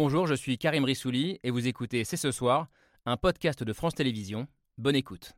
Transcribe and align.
Bonjour, 0.00 0.28
je 0.28 0.34
suis 0.34 0.58
Karim 0.58 0.84
Rissouli 0.84 1.40
et 1.42 1.50
vous 1.50 1.66
écoutez 1.66 2.04
C'est 2.04 2.16
ce 2.16 2.30
soir, 2.30 2.68
un 3.04 3.16
podcast 3.16 3.64
de 3.64 3.72
France 3.72 3.96
Télévisions. 3.96 4.46
Bonne 4.76 4.94
écoute. 4.94 5.32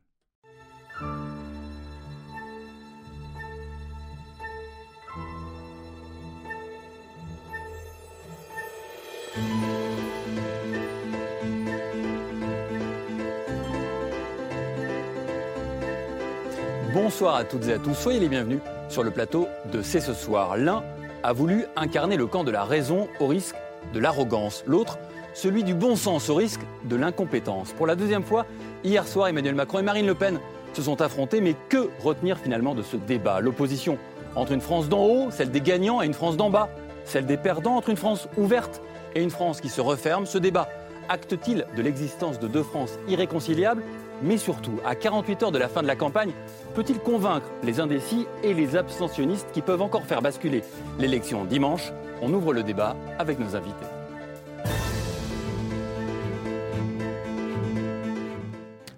Bonsoir 16.93 17.35
à 17.37 17.45
toutes 17.45 17.65
et 17.65 17.73
à 17.73 17.79
tous, 17.79 17.95
soyez 17.95 18.19
les 18.19 18.29
bienvenus 18.29 18.59
sur 18.89 19.01
le 19.01 19.09
plateau 19.09 19.47
de 19.73 19.81
C'est 19.81 20.01
ce 20.01 20.13
soir. 20.13 20.55
L'un 20.55 20.83
a 21.23 21.33
voulu 21.33 21.65
incarner 21.75 22.15
le 22.15 22.27
camp 22.27 22.43
de 22.43 22.51
la 22.51 22.63
raison 22.63 23.07
au 23.19 23.25
risque 23.25 23.55
de 23.93 23.99
l'arrogance, 23.99 24.63
l'autre 24.67 24.97
celui 25.33 25.63
du 25.63 25.73
bon 25.73 25.95
sens 25.95 26.29
au 26.29 26.35
risque 26.35 26.61
de 26.85 26.95
l'incompétence. 26.95 27.71
Pour 27.73 27.87
la 27.87 27.95
deuxième 27.95 28.23
fois, 28.23 28.45
hier 28.83 29.07
soir, 29.07 29.27
Emmanuel 29.27 29.55
Macron 29.55 29.79
et 29.79 29.83
Marine 29.83 30.05
Le 30.05 30.15
Pen 30.15 30.39
se 30.73 30.81
sont 30.81 31.01
affrontés, 31.01 31.41
mais 31.41 31.55
que 31.69 31.89
retenir 32.03 32.37
finalement 32.37 32.75
de 32.75 32.81
ce 32.81 32.97
débat? 32.97 33.39
L'opposition 33.39 33.97
entre 34.35 34.51
une 34.51 34.61
France 34.61 34.89
d'en 34.89 35.03
haut, 35.03 35.31
celle 35.31 35.51
des 35.51 35.61
gagnants, 35.61 36.01
et 36.01 36.05
une 36.05 36.13
France 36.13 36.37
d'en 36.37 36.49
bas, 36.49 36.69
celle 37.05 37.25
des 37.25 37.37
perdants, 37.37 37.75
entre 37.75 37.89
une 37.89 37.97
France 37.97 38.27
ouverte 38.37 38.81
et 39.15 39.21
une 39.21 39.29
France 39.29 39.61
qui 39.61 39.69
se 39.69 39.81
referme, 39.81 40.25
ce 40.25 40.37
débat 40.37 40.69
acte-t-il 41.09 41.65
de 41.75 41.81
l'existence 41.81 42.39
de 42.39 42.47
deux 42.47 42.63
France 42.63 42.97
irréconciliables? 43.07 43.83
Mais 44.23 44.37
surtout, 44.37 44.79
à 44.85 44.95
48 44.95 45.43
heures 45.43 45.51
de 45.51 45.57
la 45.57 45.67
fin 45.67 45.81
de 45.81 45.87
la 45.87 45.95
campagne, 45.95 46.31
peut-il 46.75 46.99
convaincre 46.99 47.47
les 47.63 47.79
indécis 47.79 48.27
et 48.43 48.53
les 48.53 48.75
abstentionnistes 48.75 49.47
qui 49.51 49.61
peuvent 49.61 49.81
encore 49.81 50.03
faire 50.03 50.21
basculer 50.21 50.63
l'élection 50.99 51.43
dimanche? 51.43 51.91
On 52.23 52.31
ouvre 52.35 52.53
le 52.53 52.61
débat 52.61 52.95
avec 53.17 53.39
nos 53.39 53.55
invités. 53.55 53.85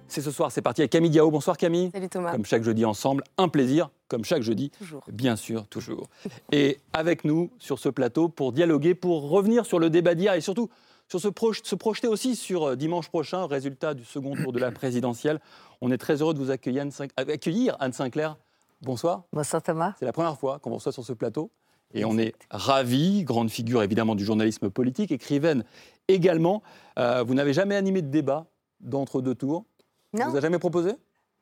C'est 0.10 0.22
ce 0.22 0.30
soir, 0.30 0.52
c'est 0.52 0.62
parti 0.62 0.82
avec 0.82 0.92
Camille 0.92 1.10
Diao. 1.10 1.32
Bonsoir 1.32 1.56
Camille. 1.56 1.90
Salut 1.94 2.10
Thomas. 2.10 2.34
Comme 2.34 2.44
chaque 2.44 2.64
jeudi 2.64 2.84
ensemble, 2.84 3.24
un 3.38 3.48
plaisir, 3.48 3.90
comme 4.10 4.26
chaque 4.26 4.42
jeudi. 4.42 4.72
Toujours. 4.72 5.06
Bien 5.08 5.38
sûr, 5.38 5.66
toujours. 5.68 6.10
Et 6.52 6.80
avec 6.92 7.24
nous 7.24 7.50
sur 7.60 7.80
ce 7.80 7.88
plateau 7.88 8.28
pour 8.28 8.52
dialoguer, 8.52 8.94
pour 8.94 9.30
revenir 9.30 9.66
sur 9.66 9.80
le 9.80 9.90
débat 9.90 10.16
d'hier 10.16 10.34
et 10.34 10.42
surtout 10.42 10.70
sur 11.08 11.22
se, 11.22 11.30
se, 11.64 11.76
projeter 11.76 12.10
aussi 12.10 12.36
sur 12.36 12.64
euh, 12.66 12.76
dimanche 12.76 13.08
prochain, 13.08 13.46
résultat 13.46 13.94
du 13.94 14.04
second 14.04 14.36
tour 14.36 14.52
de 14.52 14.60
la 14.60 14.72
présidentielle. 14.72 15.40
On 15.80 15.92
est 15.92 15.98
très 15.98 16.22
heureux 16.22 16.34
de 16.34 16.40
vous 16.40 16.52
accueillir, 16.52 16.82
Anne, 16.82 16.92
accueillir, 17.16 17.78
Anne 17.80 17.94
Sinclair. 17.94 18.36
Bonsoir. 18.82 19.24
Bonsoir 19.32 19.64
Thomas. 19.64 19.94
C'est 19.98 20.06
la 20.06 20.12
première 20.12 20.38
fois 20.38 20.60
qu'on 20.60 20.72
vous 20.72 20.76
reçoit 20.76 20.92
sur 20.92 21.06
ce 21.06 21.14
plateau. 21.14 21.50
Et 21.94 22.06
on 22.06 22.18
est 22.18 22.34
ravis, 22.50 23.24
grande 23.24 23.50
figure 23.50 23.84
évidemment 23.84 24.16
du 24.16 24.26
journalisme 24.26 24.70
politique, 24.70 25.12
écrivaine 25.12 25.64
également. 26.08 26.64
Euh, 26.98 27.24
vous 27.24 27.34
n'avez 27.34 27.54
jamais 27.54 27.76
animé 27.76 28.02
de 28.02 28.08
débat 28.10 28.46
d'entre-deux 28.80 29.36
tours 29.36 29.66
Non. 30.14 30.26
Vous 30.26 30.32
avez 30.32 30.42
jamais 30.42 30.60
proposé? 30.60 30.92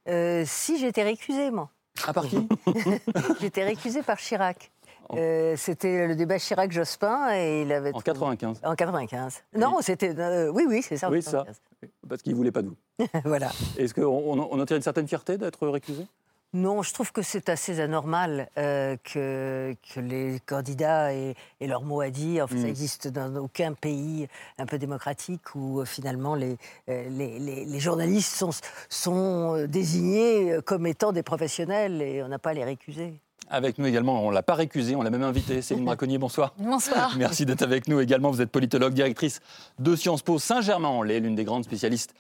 Euh, 0.07 0.43
Si, 0.45 0.77
j'étais 0.79 1.03
récusée, 1.03 1.51
moi. 1.51 1.69
À 2.07 2.13
part 2.13 2.27
qui? 2.27 2.37
J'étais 3.41 3.63
récusée 3.63 4.01
par 4.01 4.17
Chirac. 4.17 4.71
Euh, 5.13 5.55
c'était 5.57 6.07
le 6.07 6.15
débat 6.15 6.37
Chirac-Jospin 6.37 7.33
et 7.33 7.63
il 7.63 7.71
avait. 7.71 7.93
En 7.93 7.99
95. 7.99 8.61
En 8.63 8.75
95. 8.75 9.43
Non, 9.57 9.77
c'était. 9.81 10.17
euh, 10.17 10.49
oui, 10.49 10.63
oui, 10.67 10.81
c'est 10.81 10.95
ça. 10.95 11.09
Oui, 11.09 11.21
ça. 11.21 11.43
95. 11.43 11.61
Parce 12.07 12.21
qu'il 12.21 12.31
ne 12.31 12.37
voulait 12.37 12.51
pas 12.51 12.61
de 12.61 12.69
vous. 12.69 12.77
voilà. 13.25 13.51
Est-ce 13.77 13.93
qu'on 13.93 14.39
on, 14.39 14.65
tire 14.65 14.77
une 14.77 14.83
certaine 14.83 15.07
fierté 15.07 15.37
d'être 15.37 15.67
récusé? 15.67 16.05
Non, 16.53 16.81
je 16.83 16.93
trouve 16.93 17.13
que 17.13 17.21
c'est 17.21 17.47
assez 17.47 17.79
anormal 17.79 18.49
euh, 18.57 18.97
que, 19.05 19.73
que 19.93 19.99
les 20.01 20.41
candidats 20.45 21.13
aient, 21.13 21.35
aient 21.61 21.67
leur 21.67 21.81
mot 21.83 22.01
à 22.01 22.09
dire. 22.09 22.43
Enfin, 22.43 22.55
Ça 22.57 22.61
Mm. 22.63 22.65
n'existe 22.65 23.07
dans 23.07 23.35
aucun 23.37 23.71
pays 23.73 24.27
un 24.57 24.65
peu 24.65 24.77
démocratique 24.77 25.55
où 25.55 25.79
euh, 25.79 25.85
finalement 25.85 26.35
les, 26.35 26.57
euh, 26.89 27.07
les, 27.09 27.39
les- 27.39 27.63
les 27.63 27.79
journalistes 27.79 28.35
sont, 28.35 28.49
sont 28.89 29.65
désignés 29.65 30.57
comme 30.65 30.85
étant 30.87 31.13
des 31.13 31.23
professionnels 31.23 32.01
et 32.01 32.21
on 32.21 32.27
n'a 32.27 32.37
pas 32.39 32.49
à 32.49 32.53
les 32.53 32.65
récuser. 32.65 33.13
Avec 33.49 33.77
nous 33.77 33.85
également, 33.85 34.21
on 34.25 34.29
ne 34.29 34.33
l'a 34.35 34.43
pas 34.43 34.55
récusé, 34.55 34.93
on 34.95 35.01
l'a 35.03 35.09
même 35.09 35.23
invité. 35.23 35.61
Céline 35.61 35.85
Braconnier, 35.85 36.17
bonsoir. 36.17 36.53
Bonsoir. 36.57 37.13
Merci 37.17 37.45
d'être 37.45 37.61
avec 37.61 37.87
nous 37.87 38.01
également. 38.01 38.29
Vous 38.29 38.41
êtes 38.41 38.51
politologue, 38.51 38.93
directrice 38.93 39.39
de 39.79 39.95
Sciences 39.95 40.21
Po 40.21 40.37
Saint-Germain-en-Laye, 40.37 41.21
l'une 41.21 41.35
des 41.35 41.45
grandes 41.45 41.63
spécialistes 41.63 42.13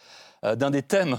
d'un 0.43 0.71
des 0.71 0.81
thèmes 0.83 1.17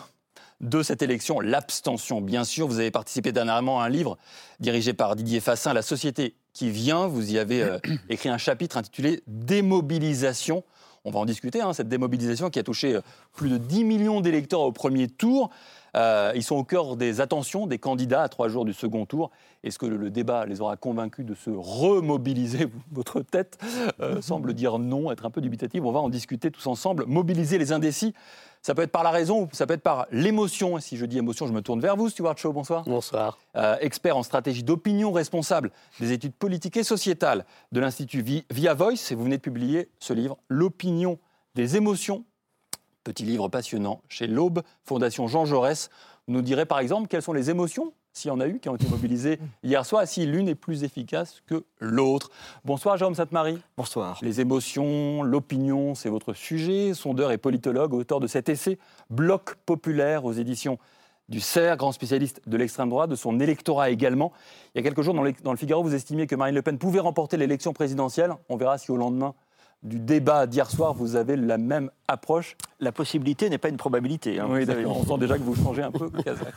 de 0.63 0.83
cette 0.83 1.03
élection, 1.03 1.41
l'abstention. 1.41 2.21
Bien 2.21 2.45
sûr, 2.45 2.69
vous 2.69 2.79
avez 2.79 2.91
participé 2.91 3.33
dernièrement 3.33 3.81
à 3.81 3.87
un 3.87 3.89
livre 3.89 4.17
dirigé 4.61 4.93
par 4.93 5.17
Didier 5.17 5.41
Fassin, 5.41 5.73
La 5.73 5.83
société 5.83 6.37
qui 6.53 6.71
vient. 6.71 7.07
Vous 7.09 7.33
y 7.33 7.39
avez 7.39 7.63
euh, 7.63 7.79
écrit 8.09 8.29
un 8.29 8.39
chapitre 8.39 8.77
intitulé 8.77 9.23
Démobilisation. 9.27 10.63
On 11.05 11.11
va 11.11 11.19
en 11.19 11.25
discuter, 11.25 11.61
hein, 11.61 11.73
cette 11.73 11.89
démobilisation 11.89 12.49
qui 12.49 12.61
a 12.61 12.63
touché 12.63 12.95
euh, 12.95 13.01
plus 13.35 13.51
de 13.51 13.59
10 13.59 13.85
millions 13.85 14.21
d'électeurs 14.21 14.61
au 14.61 14.73
premier 14.73 15.09
tour. 15.09 15.51
Euh, 15.95 16.33
ils 16.35 16.43
sont 16.43 16.57
au 16.57 16.65
cœur 16.65 16.97
des 16.97 17.21
attentions 17.21 17.67
des 17.67 17.79
candidats 17.79 18.23
à 18.23 18.29
trois 18.29 18.49
jours 18.49 18.65
du 18.65 18.73
second 18.73 19.05
tour. 19.05 19.31
Est-ce 19.63 19.79
que 19.79 19.87
le, 19.87 19.97
le 19.97 20.11
débat 20.11 20.47
les 20.47 20.61
aura 20.61 20.77
convaincus 20.77 21.27
de 21.27 21.35
se 21.35 21.51
remobiliser? 21.51 22.69
Votre 22.93 23.21
tête 23.21 23.59
euh, 24.01 24.21
semble 24.23 24.55
dire 24.55 24.79
non, 24.79 25.13
être 25.13 25.27
un 25.27 25.31
peu 25.31 25.41
dubitative. 25.41 25.85
On 25.87 25.93
va 25.93 26.01
en 26.01 26.09
discuter 26.09 26.51
tous 26.51 26.67
ensemble. 26.67 27.05
Mobiliser 27.07 27.59
les 27.59 27.73
indécis, 27.73 28.15
ça 28.63 28.75
peut 28.75 28.83
être 28.83 28.93
par 28.93 29.03
la 29.03 29.11
raison 29.11 29.43
ou 29.43 29.49
ça 29.53 29.67
peut 29.67 29.75
être 29.75 29.83
par 29.83 30.07
l'émotion. 30.11 30.79
Et 30.79 30.81
si 30.81 30.97
je 30.97 31.05
dis 31.05 31.19
émotion, 31.19 31.47
je 31.47 31.53
me 31.53 31.61
tourne 31.63 31.81
vers 31.81 31.97
vous, 31.97 32.09
Stuart 32.09 32.39
Shaw, 32.39 32.53
bonsoir. 32.53 32.85
Bonsoir. 32.85 33.39
Euh, 33.57 33.77
expert 33.81 34.17
en 34.17 34.23
stratégie 34.23 34.63
d'opinion, 34.63 35.13
responsable 35.13 35.71
des 36.01 36.13
études 36.13 36.35
politiques 36.35 36.77
et 36.77 36.85
sociétales 36.85 37.45
de 37.73 37.81
l'Institut 37.81 38.23
Vi- 38.23 38.45
Via 38.51 38.73
Voice. 38.75 39.11
Et 39.11 39.15
vous 39.15 39.25
venez 39.25 39.37
de 39.37 39.43
publier 39.43 39.89
ce 39.99 40.13
livre, 40.15 40.39
L'opinion 40.49 41.19
des 41.55 41.77
émotions. 41.77 42.25
Petit 43.05 43.25
livre 43.25 43.49
passionnant 43.49 44.01
chez 44.09 44.27
l'Aube, 44.27 44.63
Fondation 44.85 45.27
Jean 45.27 45.45
Jaurès. 45.45 45.91
Vous 46.29 46.35
nous 46.35 46.43
direz 46.43 46.67
par 46.67 46.79
exemple 46.79 47.09
quelles 47.09 47.23
sont 47.23 47.33
les 47.33 47.51
émotions, 47.51 47.93
s'il 48.13 48.29
y 48.29 48.31
en 48.31 48.39
a 48.39 48.47
eu, 48.47 48.61
qui 48.61 48.69
ont 48.69 48.77
été 48.77 48.87
mobilisées 48.89 49.41
hier 49.65 49.85
soir, 49.85 50.07
si 50.07 50.25
l'une 50.25 50.49
est 50.49 50.55
plus 50.55 50.85
efficace 50.85 51.43
que 51.47 51.65
l'autre. 51.81 52.31
Bonsoir 52.65 52.97
Jérôme 52.97 53.17
Sainte-Marie. 53.17 53.59
Bonsoir. 53.77 54.19
Les 54.23 54.41
émotions, 54.41 55.25
l'opinion, 55.25 55.97
c'est 55.97 56.11
votre 56.11 56.33
sujet. 56.33 56.95
Sondeur 56.95 57.33
et 57.33 57.39
politologue, 57.39 57.93
auteur 57.93 58.21
de 58.21 58.29
cet 58.29 58.49
essai 58.49 58.79
Bloc 59.11 59.57
populaire 59.67 60.25
aux 60.25 60.33
éditions 60.33 60.79
du 61.29 61.41
CERF, 61.41 61.79
grand 61.79 61.93
spécialiste 61.93 62.41
de 62.47 62.57
l'extrême 62.57 62.89
droite, 62.91 63.09
de 63.11 63.17
son 63.17 63.41
électorat 63.41 63.91
également. 63.91 64.33
Il 64.75 64.79
y 64.79 64.81
a 64.81 64.85
quelques 64.85 65.03
jours, 65.03 65.15
dans, 65.15 65.23
le- 65.23 65.33
dans 65.43 65.51
le 65.53 65.57
Figaro, 65.57 65.83
vous 65.83 65.95
estimiez 65.95 66.27
que 66.29 66.37
Marine 66.37 66.55
Le 66.55 66.63
Pen 66.63 66.79
pouvait 66.79 67.01
remporter 67.01 67.37
l'élection 67.37 67.73
présidentielle. 67.73 68.33
On 68.49 68.57
verra 68.57 68.79
si 68.79 68.91
au 68.93 68.97
lendemain 68.97 69.35
du 69.83 69.99
débat 69.99 70.47
d'hier 70.47 70.71
soir, 70.71 70.95
vous 70.95 71.17
avez 71.17 71.37
la 71.37 71.59
même 71.59 71.91
approche. 72.07 72.57
La 72.81 72.93
possibilité 72.93 73.51
n'est 73.51 73.59
pas 73.59 73.69
une 73.69 73.77
probabilité. 73.77 74.39
hein, 74.39 74.47
oui, 74.49 74.65
d'accord. 74.65 74.97
On 74.97 75.05
sent 75.05 75.19
déjà 75.19 75.37
que 75.39 75.43
vous 75.43 75.57
changez 75.57 75.83
un 75.83 75.91
peu. 75.91 76.09
Kazakh. 76.25 76.55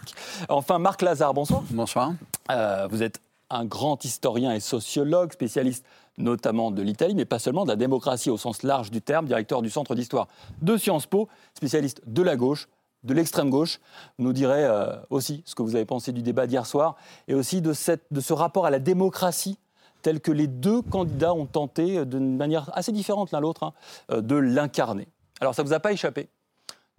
Enfin, 0.49 0.77
Marc 0.79 1.01
Lazare, 1.01 1.33
bonsoir. 1.33 1.63
Bonsoir. 1.71 2.13
Euh, 2.51 2.87
vous 2.89 3.01
êtes 3.01 3.19
un 3.49 3.65
grand 3.65 4.03
historien 4.05 4.53
et 4.53 4.59
sociologue, 4.59 5.33
spécialiste 5.33 5.85
notamment 6.17 6.71
de 6.71 6.81
l'Italie, 6.81 7.15
mais 7.15 7.25
pas 7.25 7.39
seulement 7.39 7.63
de 7.63 7.69
la 7.69 7.75
démocratie 7.75 8.29
au 8.29 8.37
sens 8.37 8.63
large 8.63 8.89
du 8.89 9.01
terme, 9.01 9.25
directeur 9.25 9.61
du 9.61 9.69
Centre 9.69 9.95
d'histoire 9.95 10.27
de 10.61 10.77
Sciences 10.77 11.07
Po, 11.07 11.27
spécialiste 11.53 12.01
de 12.07 12.21
la 12.21 12.35
gauche, 12.37 12.67
de 13.03 13.13
l'extrême 13.13 13.49
gauche. 13.49 13.79
Vous 14.17 14.25
nous 14.25 14.33
direz 14.33 14.63
euh, 14.63 14.95
aussi 15.09 15.43
ce 15.45 15.55
que 15.55 15.61
vous 15.61 15.75
avez 15.75 15.85
pensé 15.85 16.11
du 16.11 16.21
débat 16.21 16.47
d'hier 16.47 16.65
soir 16.65 16.95
et 17.27 17.33
aussi 17.33 17.61
de, 17.61 17.73
cette, 17.73 18.05
de 18.11 18.21
ce 18.21 18.33
rapport 18.33 18.65
à 18.65 18.69
la 18.69 18.79
démocratie 18.79 19.59
tel 20.05 20.21
que 20.21 20.31
les 20.31 20.45
deux 20.45 20.83
candidats 20.83 21.33
ont 21.33 21.47
tenté, 21.47 21.97
euh, 21.97 22.05
d'une 22.05 22.37
manière 22.37 22.69
assez 22.77 22.91
différente 22.91 23.31
l'un 23.31 23.39
l'autre, 23.39 23.63
hein, 23.63 23.73
euh, 24.11 24.21
de 24.21 24.35
l'incarner. 24.35 25.07
Alors 25.41 25.55
ça 25.55 25.63
ne 25.63 25.67
vous 25.67 25.73
a 25.73 25.79
pas 25.79 25.91
échappé. 25.91 26.29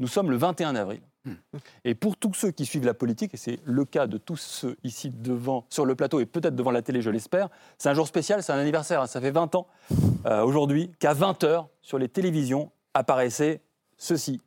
Nous 0.00 0.08
sommes 0.08 0.28
le 0.28 0.36
21 0.36 0.74
avril. 0.74 1.00
Et 1.84 1.94
pour 1.94 2.16
tous 2.16 2.34
ceux 2.34 2.50
qui 2.50 2.66
suivent 2.66 2.84
la 2.84 2.94
politique, 2.94 3.34
et 3.34 3.36
c'est 3.36 3.60
le 3.64 3.84
cas 3.84 4.08
de 4.08 4.16
tous 4.18 4.36
ceux 4.36 4.76
ici 4.82 5.10
devant, 5.10 5.66
sur 5.70 5.84
le 5.84 5.94
plateau 5.94 6.18
et 6.18 6.26
peut-être 6.26 6.56
devant 6.56 6.72
la 6.72 6.82
télé, 6.82 7.00
je 7.00 7.10
l'espère, 7.10 7.48
c'est 7.78 7.88
un 7.88 7.94
jour 7.94 8.08
spécial, 8.08 8.42
c'est 8.42 8.52
un 8.52 8.58
anniversaire. 8.58 9.02
hein. 9.02 9.06
Ça 9.06 9.20
fait 9.20 9.30
20 9.30 9.54
ans 9.54 9.68
euh, 10.26 10.42
aujourd'hui 10.42 10.90
qu'à 10.98 11.14
20h, 11.14 11.66
sur 11.82 11.98
les 11.98 12.08
télévisions, 12.08 12.72
apparaissait 12.94 13.60
ceci 13.96 14.40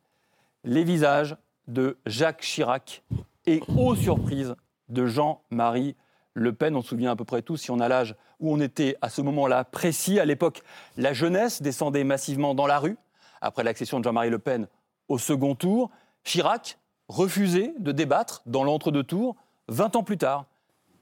les 0.66 0.83
visages 0.83 1.38
de 1.68 1.98
Jacques 2.06 2.42
Chirac 2.42 3.04
et, 3.45 3.62
aux 3.78 3.95
surprises, 3.95 4.56
de 4.89 5.06
Jean-Marie 5.06 5.95
Le 6.34 6.54
Pen. 6.54 6.76
On 6.76 6.81
se 6.81 6.90
souvient 6.90 7.12
à 7.12 7.16
peu 7.16 7.26
près 7.26 7.42
tous, 7.42 7.58
si 7.58 7.72
on 7.72 7.80
a 7.80 7.88
l'âge 7.88 8.16
où 8.40 8.54
on 8.54 8.60
était 8.60 8.96
à 9.02 9.10
ce 9.10 9.22
moment-là 9.22 9.64
précis. 9.64 10.20
À 10.20 10.26
l'époque, 10.26 10.62
la 10.98 11.14
jeunesse 11.14 11.62
descendait 11.62 12.04
massivement 12.04 12.56
dans 12.56 12.68
la 12.68 12.80
rue. 12.80 12.98
Après 13.42 13.64
l'accession 13.64 14.00
de 14.00 14.04
Jean-Marie 14.04 14.30
Le 14.30 14.40
Pen 14.40 14.68
au 15.08 15.18
second 15.18 15.56
tour, 15.56 15.90
Chirac 16.24 16.78
refusait 17.08 17.74
de 17.80 17.92
débattre 17.92 18.42
dans 18.46 18.64
l'entre-deux 18.64 19.04
tours 19.04 19.36
20 19.70 19.96
ans 19.96 20.04
plus 20.04 20.18
tard. 20.18 20.46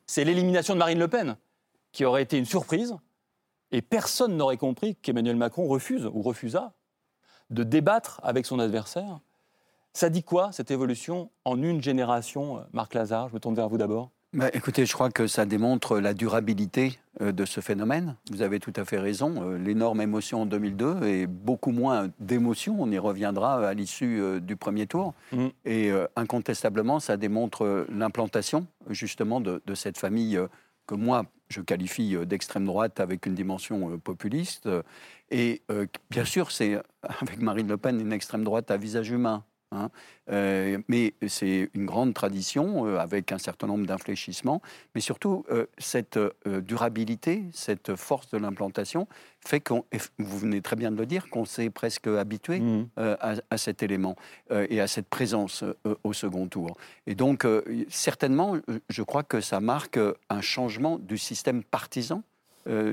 C'est 0.06 0.24
l'élimination 0.24 0.74
de 0.74 0.80
Marine 0.80 1.00
Le 1.00 1.08
Pen 1.08 1.36
qui 1.92 2.06
aurait 2.06 2.22
été 2.22 2.38
une 2.38 2.46
surprise. 2.46 2.96
Et 3.72 3.82
personne 3.82 4.38
n'aurait 4.38 4.58
compris 4.58 4.96
qu'Emmanuel 4.96 5.36
Macron 5.36 5.68
refuse 5.68 6.06
ou 6.06 6.22
refusa 6.22 6.74
de 7.50 7.64
débattre 7.64 8.22
avec 8.24 8.46
son 8.46 8.60
adversaire. 8.60 9.20
Ça 9.94 10.10
dit 10.10 10.24
quoi, 10.24 10.52
cette 10.52 10.72
évolution, 10.72 11.32
en 11.44 11.62
une 11.62 11.82
génération, 11.82 12.60
euh, 12.60 12.62
Marc 12.72 12.94
Lazare? 12.94 13.30
Je 13.30 13.34
me 13.34 13.40
tourne 13.40 13.56
vers 13.56 13.68
vous 13.68 13.78
d'abord. 13.78 14.12
Bah, 14.34 14.50
écoutez, 14.54 14.86
je 14.86 14.94
crois 14.94 15.10
que 15.10 15.26
ça 15.26 15.46
démontre 15.46 16.00
la 16.00 16.14
durabilité 16.14 17.00
euh, 17.22 17.32
de 17.32 17.46
ce 17.46 17.62
phénomène. 17.62 18.18
Vous 18.30 18.42
avez 18.42 18.60
tout 18.60 18.74
à 18.76 18.84
fait 18.84 19.00
raison. 19.00 19.36
Euh, 19.42 19.58
l'énorme 19.58 20.02
émotion 20.02 20.42
en 20.42 20.46
2002 20.46 21.06
et 21.06 21.28
beaucoup 21.28 21.72
moins 21.72 22.10
d'émotion. 22.20 22.76
On 22.78 22.92
y 22.92 22.98
reviendra 22.98 23.66
à 23.66 23.74
l'issue 23.74 24.20
euh, 24.20 24.40
du 24.42 24.58
premier 24.58 24.86
tour. 24.86 25.14
Mm. 25.32 25.48
Et 25.66 25.92
incontestablement, 26.16 27.00
ça 27.00 27.16
démontre 27.16 27.88
l'implantation 27.90 28.68
justement 28.90 29.40
de, 29.40 29.62
de 29.66 29.76
cette 29.76 29.98
famille 29.98 30.40
que 30.86 30.96
moi 30.96 31.26
je 31.50 31.62
qualifie 31.62 32.16
d'extrême 32.26 32.66
droite 32.66 33.00
avec 33.00 33.26
une 33.26 33.36
dimension 33.36 33.98
populiste. 34.00 34.70
Et 35.32 35.62
bien 36.10 36.26
sûr, 36.26 36.52
c'est 36.52 36.82
avec 37.22 37.42
Marine 37.42 37.68
Le 37.68 37.78
Pen 37.78 38.00
une 38.00 38.14
extrême 38.14 38.44
droite 38.44 38.72
à 38.72 38.78
visage 38.78 39.10
humain. 39.10 39.44
Hein. 39.72 39.90
Euh, 40.30 40.78
mais 40.88 41.14
c'est 41.28 41.70
une 41.74 41.86
grande 41.86 42.14
tradition 42.14 42.86
euh, 42.86 42.98
avec 42.98 43.32
un 43.32 43.38
certain 43.38 43.68
nombre 43.68 43.86
d'infléchissements. 43.86 44.62
Mais 44.96 45.02
surtout, 45.02 45.46
euh, 45.52 45.66
cette 45.78 46.20
durabilité, 46.46 47.44
cette 47.52 47.96
force 47.96 48.30
de 48.30 48.38
l'implantation 48.38 49.08
fait 49.46 49.60
qu'on, 49.60 49.86
vous 50.20 50.40
venez 50.40 50.62
très 50.62 50.76
bien 50.76 50.92
de 50.92 50.98
le 50.98 51.06
dire, 51.06 51.30
qu'on 51.30 51.46
s'est 51.46 51.70
presque 51.70 52.08
habitué 52.08 52.60
Mmh. 52.60 52.86
à, 52.98 53.36
à 53.50 53.58
cet 53.58 53.84
élément 53.84 54.16
et 54.52 54.80
à 54.80 54.88
cette 54.88 55.08
présence 55.08 55.64
au 56.04 56.14
second 56.14 56.48
tour. 56.48 56.78
Et 57.06 57.14
donc, 57.14 57.46
certainement, 57.90 58.56
je 58.90 59.04
crois 59.04 59.24
que 59.24 59.42
ça 59.42 59.60
marque 59.60 60.00
un 60.30 60.42
changement 60.42 60.98
du 60.98 61.18
système 61.18 61.64
partisan 61.64 62.24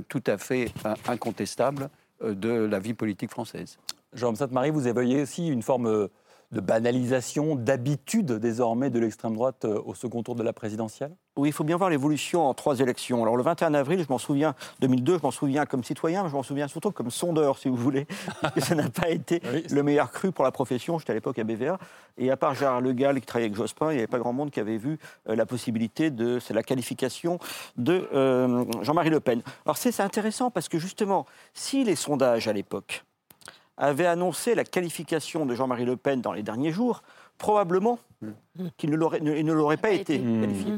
tout 0.08 0.22
à 0.26 0.38
fait 0.38 0.72
incontestable 1.06 1.88
de 2.22 2.50
la 2.50 2.78
vie 2.78 2.94
politique 2.94 3.30
française. 3.30 3.78
Jean 4.14 4.34
Sainte-Marie, 4.34 4.70
vous 4.70 4.86
évoyez 4.86 5.22
aussi 5.22 5.48
une 5.48 5.62
forme 5.62 5.86
euh, 5.86 6.08
de 6.54 6.60
banalisation, 6.60 7.56
d'habitude 7.56 8.32
désormais 8.32 8.88
de 8.88 8.98
l'extrême 8.98 9.34
droite 9.34 9.64
euh, 9.64 9.82
au 9.84 9.94
second 9.94 10.22
tour 10.22 10.34
de 10.34 10.42
la 10.42 10.52
présidentielle? 10.52 11.14
Oui, 11.36 11.48
il 11.48 11.52
faut 11.52 11.64
bien 11.64 11.76
voir 11.76 11.90
l'évolution 11.90 12.48
en 12.48 12.54
trois 12.54 12.78
élections. 12.78 13.20
Alors 13.22 13.36
le 13.36 13.42
21 13.42 13.74
avril, 13.74 14.00
je 14.00 14.08
m'en 14.08 14.18
souviens, 14.18 14.54
2002, 14.80 15.18
je 15.18 15.22
m'en 15.22 15.32
souviens 15.32 15.66
comme 15.66 15.82
citoyen, 15.82 16.22
mais 16.22 16.28
je 16.28 16.34
m'en 16.34 16.44
souviens 16.44 16.68
surtout 16.68 16.92
comme 16.92 17.10
sondeur, 17.10 17.58
si 17.58 17.68
vous 17.68 17.76
voulez, 17.76 18.06
parce 18.40 18.54
que 18.54 18.60
ça 18.60 18.76
n'a 18.76 18.88
pas 18.88 19.10
été 19.10 19.42
Oui, 19.52 19.64
le 19.68 19.82
meilleur 19.82 20.12
cru 20.12 20.30
pour 20.30 20.44
la 20.44 20.52
profession. 20.52 20.98
J'étais 20.98 21.10
à 21.10 21.14
l'époque 21.14 21.38
à 21.40 21.44
BVA. 21.44 21.78
Et 22.16 22.30
à 22.30 22.36
part 22.36 22.54
Gérard 22.54 22.80
Le 22.80 22.92
Gall 22.92 23.20
qui 23.20 23.26
travaillait 23.26 23.48
avec 23.48 23.56
Jospin, 23.56 23.90
il 23.90 23.94
n'y 23.94 23.98
avait 23.98 24.06
pas 24.06 24.20
grand 24.20 24.32
monde 24.32 24.52
qui 24.52 24.60
avait 24.60 24.76
vu 24.76 24.98
euh, 25.28 25.34
la 25.34 25.44
possibilité 25.44 26.10
de. 26.10 26.38
C'est 26.38 26.54
la 26.54 26.62
qualification 26.62 27.40
de 27.76 28.08
euh, 28.14 28.64
Jean-Marie 28.82 29.10
Le 29.10 29.18
Pen. 29.18 29.42
Alors 29.66 29.76
c'est 29.76 29.98
intéressant 30.00 30.52
parce 30.52 30.68
que 30.68 30.78
justement, 30.78 31.26
si 31.52 31.82
les 31.82 31.96
sondages 31.96 32.46
à 32.46 32.52
l'époque 32.52 33.04
avaient 33.76 34.06
annoncé 34.06 34.54
la 34.54 34.64
qualification 34.64 35.46
de 35.46 35.54
Jean-Marie 35.54 35.84
Le 35.84 35.96
Pen 35.96 36.20
dans 36.20 36.32
les 36.32 36.42
derniers 36.42 36.70
jours, 36.72 37.02
probablement 37.38 37.98
qu'il 38.76 38.90
ne 38.90 38.96
l'aurait 38.96 39.20
ne- 39.20 39.34
il 39.36 39.44
ne 39.44 39.52
l'aurait 39.52 39.76
pas 39.76 39.90
été 39.90 40.18
Mmh. 40.18 40.40
qualifié 40.40 40.72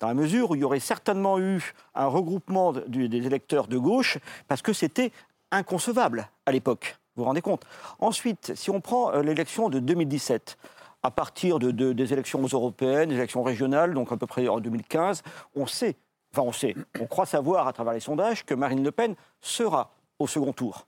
dans 0.00 0.08
la 0.08 0.14
mesure 0.14 0.50
où 0.50 0.54
il 0.54 0.60
y 0.60 0.64
aurait 0.64 0.80
certainement 0.80 1.38
eu 1.38 1.72
un 1.94 2.06
regroupement 2.06 2.72
du- 2.72 3.08
des 3.08 3.26
électeurs 3.26 3.66
de 3.68 3.78
gauche, 3.78 4.18
parce 4.48 4.62
que 4.62 4.72
c'était 4.72 5.12
inconcevable 5.52 6.28
à 6.46 6.52
l'époque. 6.52 6.96
Vous 7.16 7.22
vous 7.22 7.26
rendez 7.28 7.40
compte 7.42 7.64
Ensuite, 8.00 8.52
si 8.54 8.70
on 8.70 8.80
prend 8.80 9.12
euh, 9.12 9.22
l'élection 9.22 9.68
de 9.70 9.78
2017, 9.78 10.56
à 11.04 11.10
partir 11.12 11.58
de, 11.60 11.70
de- 11.70 11.92
des 11.92 12.12
élections 12.12 12.42
européennes, 12.52 13.08
des 13.10 13.14
élections 13.16 13.42
régionales, 13.44 13.94
donc 13.94 14.10
à 14.12 14.16
peu 14.16 14.26
près 14.26 14.48
en 14.48 14.58
2015, 14.60 15.22
on 15.54 15.66
sait, 15.66 15.96
enfin 16.32 16.42
on 16.42 16.52
sait, 16.52 16.74
on 17.00 17.06
croit 17.06 17.26
savoir 17.26 17.68
à 17.68 17.72
travers 17.72 17.92
les 17.92 18.00
sondages 18.00 18.44
que 18.44 18.54
Marine 18.54 18.82
Le 18.82 18.90
Pen 18.90 19.14
sera 19.40 19.90
au 20.18 20.26
second 20.26 20.52
tour. 20.52 20.86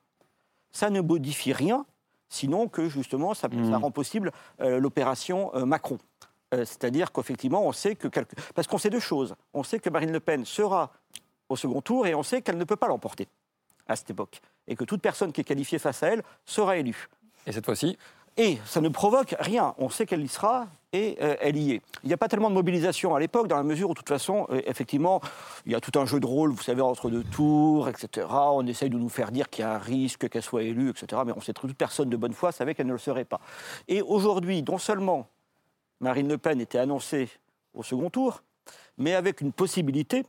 Ça 0.73 0.91
ne 0.91 1.01
modifie 1.01 1.53
rien, 1.53 1.85
sinon 2.29 2.69
que 2.69 2.89
justement 2.89 3.35
ça, 3.35 3.49
ça 3.71 3.79
rend 3.79 3.91
possible 3.91 4.33
euh, 4.61 4.79
l'opération 4.81 5.51
euh, 5.55 5.65
Macron. 5.65 5.99
Euh, 6.55 6.65
C'est-à-dire 6.65 7.13
qu'effectivement, 7.13 7.65
on 7.67 7.73
sait 7.73 7.97
que. 7.97 8.09
quelque- 8.09 8.35
Parce 8.55 8.67
qu'on 8.67 8.79
sait 8.79 8.91
deux 8.91 9.01
choses. 9.01 9.35
On 9.55 9.63
sait 9.63 9.79
que 9.81 9.89
Marine 9.91 10.13
Le 10.13 10.21
Pen 10.21 10.45
sera 10.45 10.93
au 11.49 11.57
second 11.57 11.81
tour 11.81 12.07
et 12.07 12.15
on 12.15 12.23
sait 12.23 12.43
qu'elle 12.43 12.59
ne 12.59 12.65
peut 12.65 12.77
pas 12.77 12.89
l'emporter 12.89 13.29
à 13.89 13.97
cette 13.97 14.11
époque. 14.11 14.41
Et 14.69 14.77
que 14.77 14.85
toute 14.85 15.01
personne 15.03 15.33
qui 15.33 15.41
est 15.41 15.45
qualifiée 15.45 15.79
face 15.79 16.03
à 16.03 16.09
elle 16.09 16.23
sera 16.45 16.77
élue. 16.77 17.09
Et 17.47 17.53
cette 17.53 17.65
fois-ci, 17.65 17.99
Et 18.37 18.59
ça 18.65 18.81
ne 18.81 18.89
provoque 18.89 19.35
rien. 19.39 19.75
On 19.79 19.91
sait 19.91 20.07
qu'elle 20.07 20.23
y 20.23 20.29
sera 20.29 20.67
et 20.93 21.19
euh, 21.21 21.37
elle 21.41 21.57
y 21.57 21.73
est. 21.73 21.83
Il 22.03 22.09
n'y 22.09 22.13
a 22.13 22.17
pas 22.17 22.29
tellement 22.29 22.49
de 22.49 22.55
mobilisation 22.55 23.15
à 23.15 23.21
l'époque, 23.21 23.49
dans 23.49 23.57
la 23.57 23.63
mesure 23.63 23.91
où, 23.91 23.93
de 23.93 23.99
toute 23.99 24.09
façon, 24.09 24.47
euh, 24.51 24.61
effectivement, 24.67 25.21
il 25.67 25.73
y 25.73 25.75
a 25.75 25.81
tout 25.81 25.97
un 25.99 26.07
jeu 26.07 26.19
de 26.19 26.27
rôle, 26.27 26.51
vous 26.51 26.63
savez, 26.63 26.81
entre 26.83 27.11
deux 27.11 27.23
tours, 27.23 27.89
etc. 27.89 28.27
On 28.31 28.67
essaye 28.67 28.91
de 28.91 28.97
nous 28.97 29.09
faire 29.09 29.31
dire 29.31 29.49
qu'il 29.51 29.63
y 29.63 29.69
a 29.69 29.75
un 29.75 29.79
risque 29.79 30.29
qu'elle 30.29 30.43
soit 30.43 30.63
élue, 30.63 30.91
etc. 30.91 31.23
Mais 31.27 31.33
on 31.37 31.41
sait 31.41 31.53
que 31.53 31.61
toute 31.61 31.75
personne 31.75 32.09
de 32.09 32.17
bonne 32.17 32.33
foi 32.33 32.51
savait 32.51 32.75
qu'elle 32.75 32.87
ne 32.89 32.93
le 32.93 32.99
serait 32.99 33.25
pas. 33.25 33.41
Et 33.89 34.03
aujourd'hui, 34.03 34.63
non 34.63 34.79
seulement 34.79 35.29
Marine 36.01 36.29
Le 36.29 36.39
Pen 36.39 36.61
était 36.61 36.79
annoncée 36.79 37.29
au 37.75 37.83
second 37.83 38.11
tour, 38.11 38.43
mais 38.99 39.15
avec 39.15 39.41
une 39.41 39.53
possibilité 39.53 40.25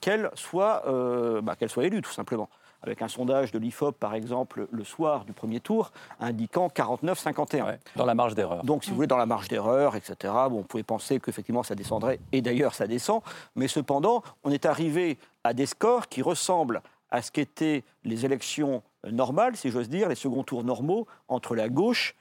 qu'elle 0.00 0.30
soit, 0.34 0.82
euh, 0.86 1.40
bah, 1.40 1.56
qu'elle 1.56 1.70
soit 1.70 1.84
élue, 1.84 2.02
tout 2.02 2.12
simplement. 2.12 2.50
Avec 2.82 3.00
un 3.02 3.08
sondage 3.08 3.52
de 3.52 3.58
l'IFOP, 3.58 3.92
par 3.92 4.14
exemple, 4.14 4.66
le 4.70 4.84
soir 4.84 5.24
du 5.24 5.32
premier 5.32 5.60
tour, 5.60 5.92
indiquant 6.18 6.68
49-51. 6.68 7.64
ouais, 7.64 7.78
dans 7.96 8.04
la 8.04 8.14
marge 8.14 8.34
d'erreur. 8.34 8.64
Donc, 8.64 8.84
si 8.84 8.90
vous 8.90 8.96
voulez, 8.96 9.06
dans 9.06 9.16
la 9.16 9.26
marge 9.26 9.48
d'erreur, 9.48 9.94
etc., 9.94 10.34
bon, 10.50 10.60
on 10.60 10.62
pouvait 10.62 10.82
penser 10.82 11.20
qu'effectivement 11.20 11.62
ça 11.62 11.74
descendrait, 11.74 12.18
et 12.32 12.42
d'ailleurs 12.42 12.74
ça 12.74 12.86
descend, 12.86 13.22
mais 13.54 13.68
cependant, 13.68 14.22
on 14.42 14.50
est 14.50 14.66
arrivé 14.66 15.18
à 15.44 15.54
des 15.54 15.66
scores 15.66 16.08
qui 16.08 16.22
ressemblent 16.22 16.82
à 17.10 17.22
ce 17.22 17.30
qu'étaient 17.30 17.84
les 18.04 18.24
élections 18.24 18.82
normales, 19.10 19.56
si 19.56 19.70
j'ose 19.70 19.88
dire, 19.88 20.08
les 20.08 20.14
seconds 20.14 20.42
tours 20.42 20.64
normaux 20.64 21.06
entre 21.28 21.54
la 21.54 21.68
gauche 21.68 22.16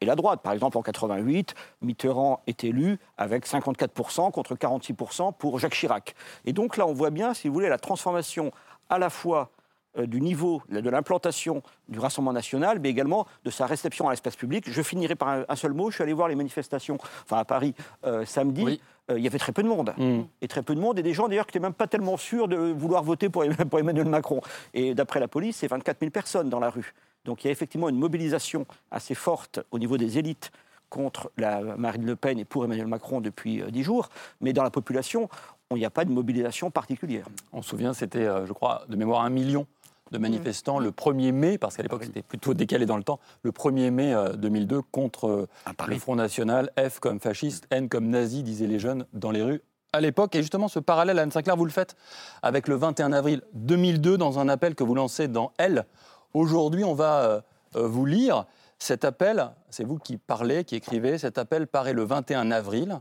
et 0.00 0.06
la 0.06 0.16
droite. 0.16 0.42
Par 0.42 0.52
exemple, 0.52 0.76
en 0.76 0.82
88, 0.82 1.54
Mitterrand 1.80 2.40
est 2.46 2.62
élu 2.64 2.98
avec 3.16 3.46
54% 3.46 4.30
contre 4.30 4.54
46% 4.54 5.32
pour 5.34 5.58
Jacques 5.58 5.74
Chirac. 5.74 6.14
Et 6.44 6.52
donc 6.52 6.76
là, 6.76 6.86
on 6.86 6.92
voit 6.92 7.10
bien, 7.10 7.34
si 7.34 7.48
vous 7.48 7.54
voulez, 7.54 7.68
la 7.68 7.78
transformation 7.78 8.52
à 8.90 8.98
la 8.98 9.10
fois 9.10 9.50
du 9.96 10.20
niveau 10.20 10.62
de 10.68 10.90
l'implantation 10.90 11.62
du 11.88 11.98
Rassemblement 11.98 12.32
national, 12.32 12.78
mais 12.80 12.90
également 12.90 13.26
de 13.44 13.50
sa 13.50 13.66
réception 13.66 14.08
à 14.08 14.10
l'espace 14.10 14.36
public. 14.36 14.64
Je 14.70 14.82
finirai 14.82 15.14
par 15.14 15.28
un, 15.28 15.44
un 15.48 15.56
seul 15.56 15.72
mot. 15.72 15.90
Je 15.90 15.96
suis 15.96 16.02
allé 16.02 16.12
voir 16.12 16.28
les 16.28 16.34
manifestations, 16.34 16.98
enfin 17.24 17.38
à 17.38 17.44
Paris, 17.44 17.74
euh, 18.04 18.24
samedi. 18.24 18.64
Oui. 18.64 18.80
Euh, 19.10 19.18
il 19.18 19.24
y 19.24 19.26
avait 19.26 19.38
très 19.38 19.52
peu 19.52 19.62
de 19.62 19.68
monde. 19.68 19.92
Mm. 19.98 20.22
Et 20.40 20.48
très 20.48 20.62
peu 20.62 20.74
de 20.74 20.80
monde, 20.80 20.98
et 20.98 21.02
des 21.02 21.12
gens 21.12 21.28
d'ailleurs 21.28 21.46
qui 21.46 21.50
n'étaient 21.56 21.66
même 21.66 21.74
pas 21.74 21.86
tellement 21.86 22.16
sûrs 22.16 22.48
de 22.48 22.56
vouloir 22.56 23.02
voter 23.02 23.28
pour, 23.28 23.44
Em- 23.44 23.54
pour 23.54 23.78
Emmanuel 23.78 24.08
Macron. 24.08 24.40
Et 24.72 24.94
d'après 24.94 25.20
la 25.20 25.28
police, 25.28 25.56
c'est 25.58 25.66
24 25.68 26.00
000 26.00 26.10
personnes 26.10 26.48
dans 26.48 26.60
la 26.60 26.70
rue. 26.70 26.94
Donc 27.24 27.44
il 27.44 27.46
y 27.46 27.50
a 27.50 27.52
effectivement 27.52 27.88
une 27.88 27.98
mobilisation 27.98 28.66
assez 28.90 29.14
forte 29.14 29.60
au 29.70 29.78
niveau 29.78 29.98
des 29.98 30.18
élites 30.18 30.50
contre 30.90 31.30
la 31.36 31.60
Marine 31.76 32.06
Le 32.06 32.16
Pen 32.16 32.38
et 32.38 32.44
pour 32.44 32.64
Emmanuel 32.64 32.86
Macron 32.86 33.20
depuis 33.20 33.60
euh, 33.60 33.70
dix 33.70 33.82
jours. 33.82 34.08
Mais 34.40 34.52
dans 34.52 34.62
la 34.62 34.70
population, 34.70 35.28
il 35.70 35.78
n'y 35.78 35.84
a 35.84 35.90
pas 35.90 36.04
de 36.04 36.10
mobilisation 36.10 36.70
particulière. 36.70 37.26
On 37.52 37.62
se 37.62 37.70
souvient, 37.70 37.92
c'était, 37.94 38.24
euh, 38.26 38.46
je 38.46 38.52
crois, 38.52 38.84
de 38.88 38.96
mémoire, 38.96 39.22
un 39.22 39.30
million 39.30 39.66
de 40.14 40.18
manifestants 40.18 40.78
le 40.78 40.90
1er 40.90 41.32
mai, 41.32 41.58
parce 41.58 41.76
qu'à 41.76 41.82
l'époque 41.82 42.04
c'était 42.04 42.22
plutôt 42.22 42.54
décalé 42.54 42.86
dans 42.86 42.96
le 42.96 43.02
temps, 43.02 43.20
le 43.42 43.50
1er 43.50 43.90
mai 43.90 44.14
euh, 44.14 44.32
2002 44.32 44.80
contre 44.82 45.28
euh, 45.28 45.48
le. 45.88 45.98
Front 45.98 46.16
National, 46.16 46.70
F 46.78 46.98
comme 47.00 47.20
fasciste, 47.20 47.66
N 47.70 47.88
comme 47.88 48.08
nazi, 48.08 48.42
disaient 48.42 48.66
les 48.66 48.78
jeunes 48.78 49.06
dans 49.12 49.30
les 49.30 49.42
rues 49.42 49.62
à 49.94 50.00
l'époque. 50.00 50.34
Et 50.34 50.40
justement, 50.40 50.68
ce 50.68 50.80
parallèle, 50.80 51.18
Anne 51.18 51.30
Sinclair, 51.30 51.56
vous 51.56 51.64
le 51.64 51.70
faites 51.70 51.96
avec 52.42 52.68
le 52.68 52.74
21 52.74 53.12
avril 53.12 53.42
2002 53.54 54.18
dans 54.18 54.38
un 54.38 54.48
appel 54.48 54.74
que 54.74 54.84
vous 54.84 54.94
lancez 54.94 55.28
dans 55.28 55.52
Elle. 55.56 55.86
Aujourd'hui, 56.34 56.84
on 56.84 56.94
va 56.94 57.22
euh, 57.22 57.40
euh, 57.76 57.86
vous 57.86 58.04
lire 58.04 58.44
cet 58.78 59.04
appel. 59.04 59.50
C'est 59.70 59.84
vous 59.84 59.98
qui 59.98 60.16
parlez, 60.16 60.64
qui 60.64 60.74
écrivez. 60.74 61.16
Cet 61.18 61.38
appel 61.38 61.66
paraît 61.66 61.92
le 61.92 62.04
21 62.04 62.50
avril, 62.50 63.00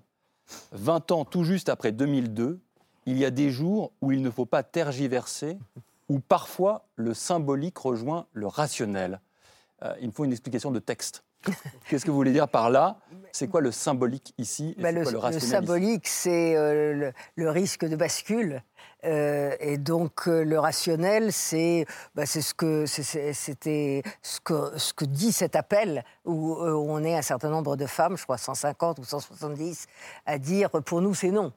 20 0.71 1.11
ans 1.11 1.25
tout 1.25 1.43
juste 1.43 1.69
après 1.69 1.91
2002. 1.91 2.59
Il 3.05 3.17
y 3.17 3.25
a 3.25 3.31
des 3.31 3.49
jours 3.49 3.91
où 4.01 4.11
il 4.11 4.21
ne 4.21 4.29
faut 4.29 4.45
pas 4.45 4.63
tergiverser, 4.63 5.57
où 6.13 6.19
parfois 6.19 6.85
le 6.95 7.15
symbolique 7.15 7.79
rejoint 7.79 8.27
le 8.33 8.45
rationnel. 8.45 9.19
Euh, 9.81 9.95
il 9.99 10.07
me 10.07 10.11
faut 10.11 10.25
une 10.25 10.31
explication 10.31 10.69
de 10.69 10.77
texte. 10.77 11.23
Qu'est-ce 11.89 12.05
que 12.05 12.11
vous 12.11 12.17
voulez 12.17 12.31
dire 12.31 12.47
par 12.47 12.69
là? 12.69 12.99
C'est 13.31 13.47
quoi 13.47 13.61
le 13.61 13.71
symbolique 13.71 14.35
ici 14.37 14.75
et 14.77 14.81
Bah, 14.81 14.91
le, 14.91 15.01
quoi 15.01 15.11
le 15.11 15.17
le 15.17 15.21
rationnel 15.21 15.43
ici 15.43 15.49
symbolique, 15.49 16.07
c'est 16.07 16.55
euh, 16.55 16.93
le, 16.93 17.13
le 17.35 17.49
risque 17.49 17.83
de 17.83 17.95
bascule. 17.95 18.61
Euh, 19.05 19.55
et 19.59 19.79
donc 19.79 20.27
euh, 20.27 20.43
le 20.45 20.59
rationnel, 20.59 21.33
c'est 21.33 21.87
bah, 22.13 22.27
ce 22.27 22.53
que 22.53 22.85
c'était 22.85 24.03
ce 24.21 24.39
que 24.39 24.77
ce 24.77 24.93
que 24.93 25.05
dit 25.05 25.31
cet 25.31 25.55
appel 25.55 26.05
où, 26.25 26.53
où 26.53 26.85
on 26.91 27.03
est 27.03 27.15
un 27.15 27.23
certain 27.23 27.49
nombre 27.49 27.75
de 27.75 27.87
femmes, 27.87 28.17
je 28.17 28.23
crois 28.23 28.37
150 28.37 28.99
ou 28.99 29.03
170, 29.03 29.87
à 30.27 30.37
dire 30.37 30.69
pour 30.69 31.01
nous 31.01 31.15
c'est 31.15 31.31
non. 31.31 31.53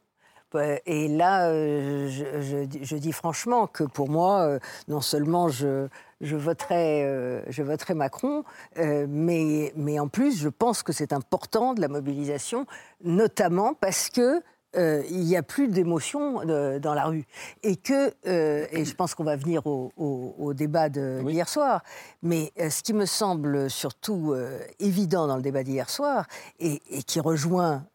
Euh, 0.54 0.76
Et 0.86 1.08
là, 1.08 1.48
euh, 1.48 2.08
je, 2.08 2.96
dis- 2.96 3.12
franchement 3.12 3.66
que 3.66 3.84
pour 3.84 4.08
moi, 4.08 4.42
euh, 4.42 4.58
non 4.88 5.00
seulement 5.00 5.48
je, 5.48 5.88
je, 6.20 6.36
voterai, 6.36 7.04
euh, 7.04 7.42
je 7.48 7.62
voterai 7.62 7.94
Macron, 7.94 8.44
mais, 8.76 9.72
mais 9.76 9.98
en 9.98 10.08
plus, 10.08 10.38
je 10.38 10.48
pense 10.48 10.82
que 10.82 10.92
c'est 10.92 11.12
important 11.12 11.74
de 11.74 11.80
la 11.80 11.88
mobilisation, 11.88 12.66
notamment 13.04 13.74
parce 13.74 14.08
que 14.08 14.42
euh, 14.76 15.02
il 15.10 15.20
n'y 15.20 15.36
a 15.36 15.42
plus 15.42 15.68
d'émotion 15.68 16.40
euh, 16.48 16.78
dans 16.78 16.94
la 16.94 17.04
rue. 17.04 17.24
Et 17.62 17.76
que, 17.76 18.12
euh, 18.26 18.66
et 18.70 18.84
je 18.84 18.94
pense 18.94 19.14
qu'on 19.14 19.24
va 19.24 19.36
venir 19.36 19.66
au, 19.66 19.92
au- 19.96 20.34
au 20.38 20.54
débat 20.54 20.88
de- 20.88 21.20
Oui. 21.22 21.32
d'hier 21.32 21.48
soir, 21.48 21.82
mais 22.22 22.52
euh, 22.58 22.68
ce 22.70 22.82
qui 22.82 22.92
me 22.92 23.06
semble 23.06 23.70
surtout 23.70 24.34
évident 24.78 25.26
dans 25.26 25.36
le 25.36 25.42
débat 25.42 25.62
d'hier 25.62 25.88
soir, 25.90 26.26
et, 26.58 26.80
et 26.90 27.02
qui 27.02 27.20
rejoint 27.20 27.86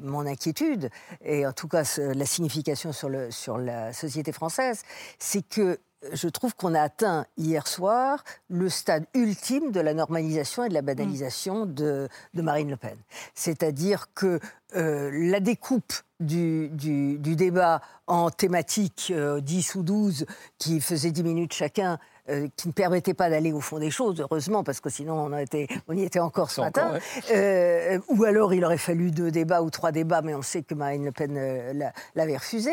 mon 0.00 0.26
inquiétude, 0.26 0.88
et 1.24 1.46
en 1.46 1.52
tout 1.52 1.68
cas 1.68 1.82
la 1.98 2.26
signification 2.26 2.92
sur, 2.92 3.08
le, 3.08 3.30
sur 3.30 3.58
la 3.58 3.92
société 3.92 4.32
française, 4.32 4.82
c'est 5.18 5.42
que 5.46 5.78
je 6.12 6.28
trouve 6.28 6.54
qu'on 6.56 6.74
a 6.74 6.80
atteint 6.80 7.26
hier 7.36 7.66
soir 7.68 8.24
le 8.50 8.68
stade 8.68 9.04
ultime 9.14 9.70
de 9.70 9.80
la 9.80 9.94
normalisation 9.94 10.64
et 10.64 10.68
de 10.68 10.74
la 10.74 10.82
banalisation 10.82 11.66
de, 11.66 12.08
de 12.34 12.42
Marine 12.42 12.70
Le 12.70 12.76
Pen. 12.76 12.96
C'est-à-dire 13.34 14.06
que 14.14 14.40
euh, 14.76 15.10
la 15.12 15.40
découpe 15.40 15.92
du, 16.20 16.68
du- 16.70 17.18
du 17.18 17.36
débat 17.36 17.80
en 18.06 18.30
thématiques 18.30 19.12
euh, 19.14 19.40
10 19.40 19.74
ou 19.76 19.82
12 19.82 20.26
qui 20.58 20.80
faisaient 20.80 21.10
10 21.10 21.22
minutes 21.24 21.52
chacun, 21.52 21.98
euh, 22.28 22.48
qui 22.56 22.68
ne 22.68 22.72
permettaient 22.72 23.14
pas 23.14 23.28
d'aller 23.30 23.52
au 23.52 23.60
fond 23.60 23.78
des 23.78 23.90
choses, 23.90 24.20
heureusement, 24.20 24.62
parce 24.64 24.80
que 24.80 24.90
sinon 24.90 25.14
on, 25.14 25.32
a 25.32 25.42
été, 25.42 25.66
on 25.88 25.96
y 25.96 26.02
était 26.04 26.20
encore 26.20 26.50
ce 26.50 26.60
matin. 26.60 26.86
encore, 26.88 27.00
Euh, 27.32 27.98
ou 28.08 28.24
alors 28.24 28.54
il 28.54 28.64
aurait 28.64 28.78
fallu 28.78 29.10
deux 29.10 29.30
débats 29.30 29.62
ou 29.62 29.70
trois 29.70 29.92
débats, 29.92 30.22
mais 30.22 30.34
on 30.34 30.42
sait 30.42 30.62
que 30.62 30.74
Marine 30.74 31.04
Le 31.04 31.12
Pen 31.12 31.36
euh, 31.36 31.72
l'a- 31.72 31.92
l'avait 32.14 32.36
refusé. 32.36 32.70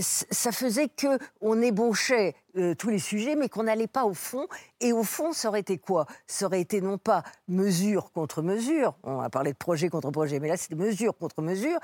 Ça 0.00 0.52
faisait 0.52 0.88
que 0.88 1.18
on 1.40 1.60
ébauchait 1.62 2.34
tous 2.78 2.88
les 2.88 2.98
sujets, 2.98 3.36
mais 3.36 3.48
qu'on 3.48 3.62
n'allait 3.64 3.86
pas 3.86 4.04
au 4.04 4.14
fond. 4.14 4.46
Et 4.80 4.92
au 4.92 5.04
fond, 5.04 5.32
ça 5.32 5.48
aurait 5.48 5.60
été 5.60 5.78
quoi? 5.78 6.06
Ça 6.26 6.46
aurait 6.46 6.60
été 6.60 6.80
non 6.80 6.98
pas 6.98 7.22
mesure 7.46 8.10
contre 8.12 8.42
mesure. 8.42 8.94
On 9.04 9.20
a 9.20 9.30
parlé 9.30 9.52
de 9.52 9.56
projet 9.56 9.88
contre 9.88 10.10
projet, 10.10 10.40
mais 10.40 10.48
là 10.48 10.56
c'est 10.56 10.74
mesure 10.74 11.16
contre 11.16 11.40
mesure. 11.42 11.78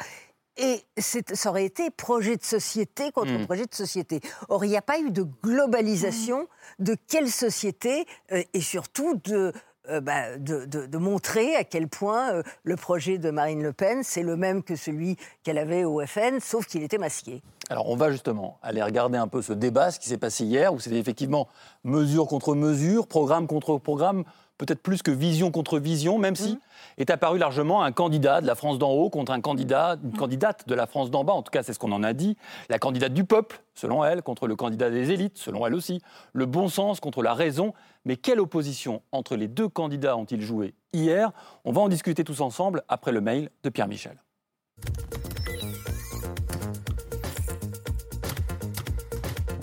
Et 0.57 0.85
ça 0.99 1.51
aurait 1.51 1.65
été 1.65 1.91
projet 1.91 2.37
de 2.37 2.45
société 2.45 3.11
contre 3.11 3.33
Mm. 3.33 3.45
projet 3.47 3.67
de 3.67 3.75
société. 3.75 4.21
Or, 4.49 4.65
il 4.65 4.69
n'y 4.69 4.77
a 4.77 4.83
pas 4.83 4.99
eu 5.01 5.11
de 5.11 5.27
globalisation 5.43 6.47
de 6.79 6.97
quelle 7.09 7.29
société 7.31 8.07
euh, 8.33 8.43
et 8.53 8.61
surtout 8.61 9.21
de, 9.25 9.53
euh, 9.91 10.01
bah, 10.01 10.37
de, 10.39 10.65
de- 10.65 10.87
de 10.87 10.99
montrer 10.99 11.57
à 11.57 11.65
quel 11.65 11.89
point 11.89 12.33
euh, 12.33 12.43
le 12.63 12.77
projet 12.77 13.19
de 13.19 13.31
Marine 13.31 13.63
Le 13.63 13.73
Pen, 13.73 14.03
c'est 14.05 14.23
le 14.23 14.37
même 14.37 14.63
que 14.63 14.77
celui 14.77 15.17
qu'elle 15.43 15.59
avait 15.59 15.85
au 15.85 16.05
FN, 16.07 16.39
sauf 16.41 16.67
qu'il 16.67 16.83
était 16.83 16.99
masqué. 16.99 17.43
Alors 17.71 17.89
on 17.89 17.97
va 17.97 18.11
justement 18.13 18.59
aller 18.63 18.83
regarder 18.83 19.19
un 19.19 19.27
peu 19.29 19.43
ce 19.43 19.53
débat, 19.55 19.91
ce 19.91 19.99
qui 19.99 20.09
s'est 20.09 20.19
passé 20.19 20.45
hier, 20.45 20.73
où 20.73 20.79
c'était 20.79 20.99
effectivement 20.99 21.49
mesure 21.83 22.27
contre 22.29 22.55
mesure, 22.55 23.07
programme 23.07 23.47
contre 23.47 23.79
programme, 23.79 24.25
peut-être 24.59 24.83
plus 24.83 25.03
que 25.03 25.11
vision 25.11 25.51
contre 25.51 25.79
vision, 25.79 26.19
même 26.19 26.37
si 26.37 26.59
est 26.99 27.11
apparu 27.11 27.39
largement 27.39 27.83
un 27.83 27.93
candidat 27.93 28.41
de 28.41 28.47
la 28.47 28.55
France 28.55 28.79
d'en 28.79 28.91
haut 28.91 29.11
contre 29.11 29.33
un 29.33 29.41
candidat, 29.41 29.97
une 30.03 30.17
candidate 30.17 30.69
de 30.69 30.75
la 30.75 30.87
France 30.87 31.11
d'en 31.11 31.25
bas, 31.25 31.33
en 31.33 31.43
tout 31.43 31.51
cas 31.51 31.63
c'est 31.63 31.73
ce 31.73 31.79
qu'on 31.79 31.93
en 31.93 32.03
a 32.03 32.13
dit, 32.13 32.37
la 32.69 32.79
candidate 32.79 33.13
du 33.13 33.25
peuple, 33.25 33.63
selon 33.75 34.05
elle, 34.05 34.23
contre 34.23 34.47
le 34.47 34.57
candidat 34.57 34.91
des 34.91 35.11
élites, 35.11 35.39
selon 35.39 35.67
elle 35.67 35.75
aussi, 35.75 36.01
le 36.33 36.47
bon 36.47 36.69
sens 36.69 37.01
contre 37.01 37.23
la 37.23 37.35
raison, 37.35 37.75
mais 38.05 38.17
quelle 38.17 38.41
opposition 38.41 39.03
entre 39.13 39.37
les 39.37 39.49
deux 39.49 39.69
candidats 39.69 40.17
ont-ils 40.17 40.43
joué 40.43 40.75
hier? 40.93 41.33
On 41.65 41.73
va 41.73 41.81
en 41.81 41.89
discuter 41.89 42.23
tous 42.25 42.41
ensemble 42.41 42.83
après 42.89 43.13
le 43.13 43.21
mail 43.21 43.51
de 43.63 43.71
Pierre 43.71 43.89
Michel. 43.89 44.19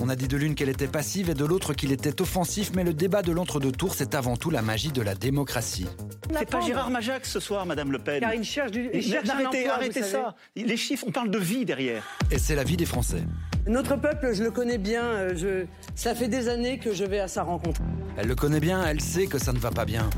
On 0.03 0.09
a 0.09 0.15
dit 0.15 0.27
de 0.27 0.35
l'une 0.35 0.55
qu'elle 0.55 0.69
était 0.69 0.87
passive 0.87 1.29
et 1.29 1.35
de 1.35 1.45
l'autre 1.45 1.73
qu'il 1.73 1.91
était 1.91 2.21
offensif, 2.21 2.71
mais 2.75 2.83
le 2.83 2.93
débat 2.93 3.21
de 3.21 3.31
l'entre-deux 3.31 3.71
tours, 3.71 3.93
c'est 3.93 4.15
avant 4.15 4.35
tout 4.35 4.49
la 4.49 4.63
magie 4.63 4.91
de 4.91 5.01
la 5.01 5.13
démocratie. 5.13 5.85
C'est 6.35 6.49
pas 6.49 6.59
Gérard 6.61 6.89
Majax 6.89 7.29
ce 7.29 7.39
soir, 7.39 7.65
Madame 7.67 7.91
Le 7.91 7.99
Pen. 7.99 8.19
Car 8.19 8.33
il 8.33 8.43
cherche, 8.43 8.71
du, 8.71 8.89
il 8.93 9.15
un 9.15 9.19
Arrêtez, 9.29 9.59
emploi, 9.59 9.73
arrêtez 9.75 10.01
ça. 10.01 10.35
Les 10.55 10.77
chiffres, 10.77 11.05
on 11.07 11.11
parle 11.11 11.29
de 11.29 11.37
vie 11.37 11.65
derrière. 11.65 12.03
Et 12.31 12.39
c'est 12.39 12.55
la 12.55 12.63
vie 12.63 12.77
des 12.77 12.85
Français. 12.87 13.21
Notre 13.67 13.95
peuple, 13.95 14.31
je 14.33 14.43
le 14.43 14.49
connais 14.49 14.79
bien. 14.79 15.03
euh, 15.03 15.33
Je, 15.35 15.65
ça 15.93 16.15
fait 16.15 16.27
des 16.27 16.49
années 16.49 16.79
que 16.79 16.93
je 16.95 17.03
vais 17.03 17.19
à 17.19 17.27
sa 17.27 17.43
rencontre. 17.43 17.81
Elle 18.17 18.27
le 18.27 18.35
connaît 18.35 18.59
bien, 18.59 18.83
elle 18.83 19.01
sait 19.01 19.27
que 19.27 19.37
ça 19.37 19.53
ne 19.53 19.59
va 19.59 19.69
pas 19.69 19.85
bien. 19.85 20.09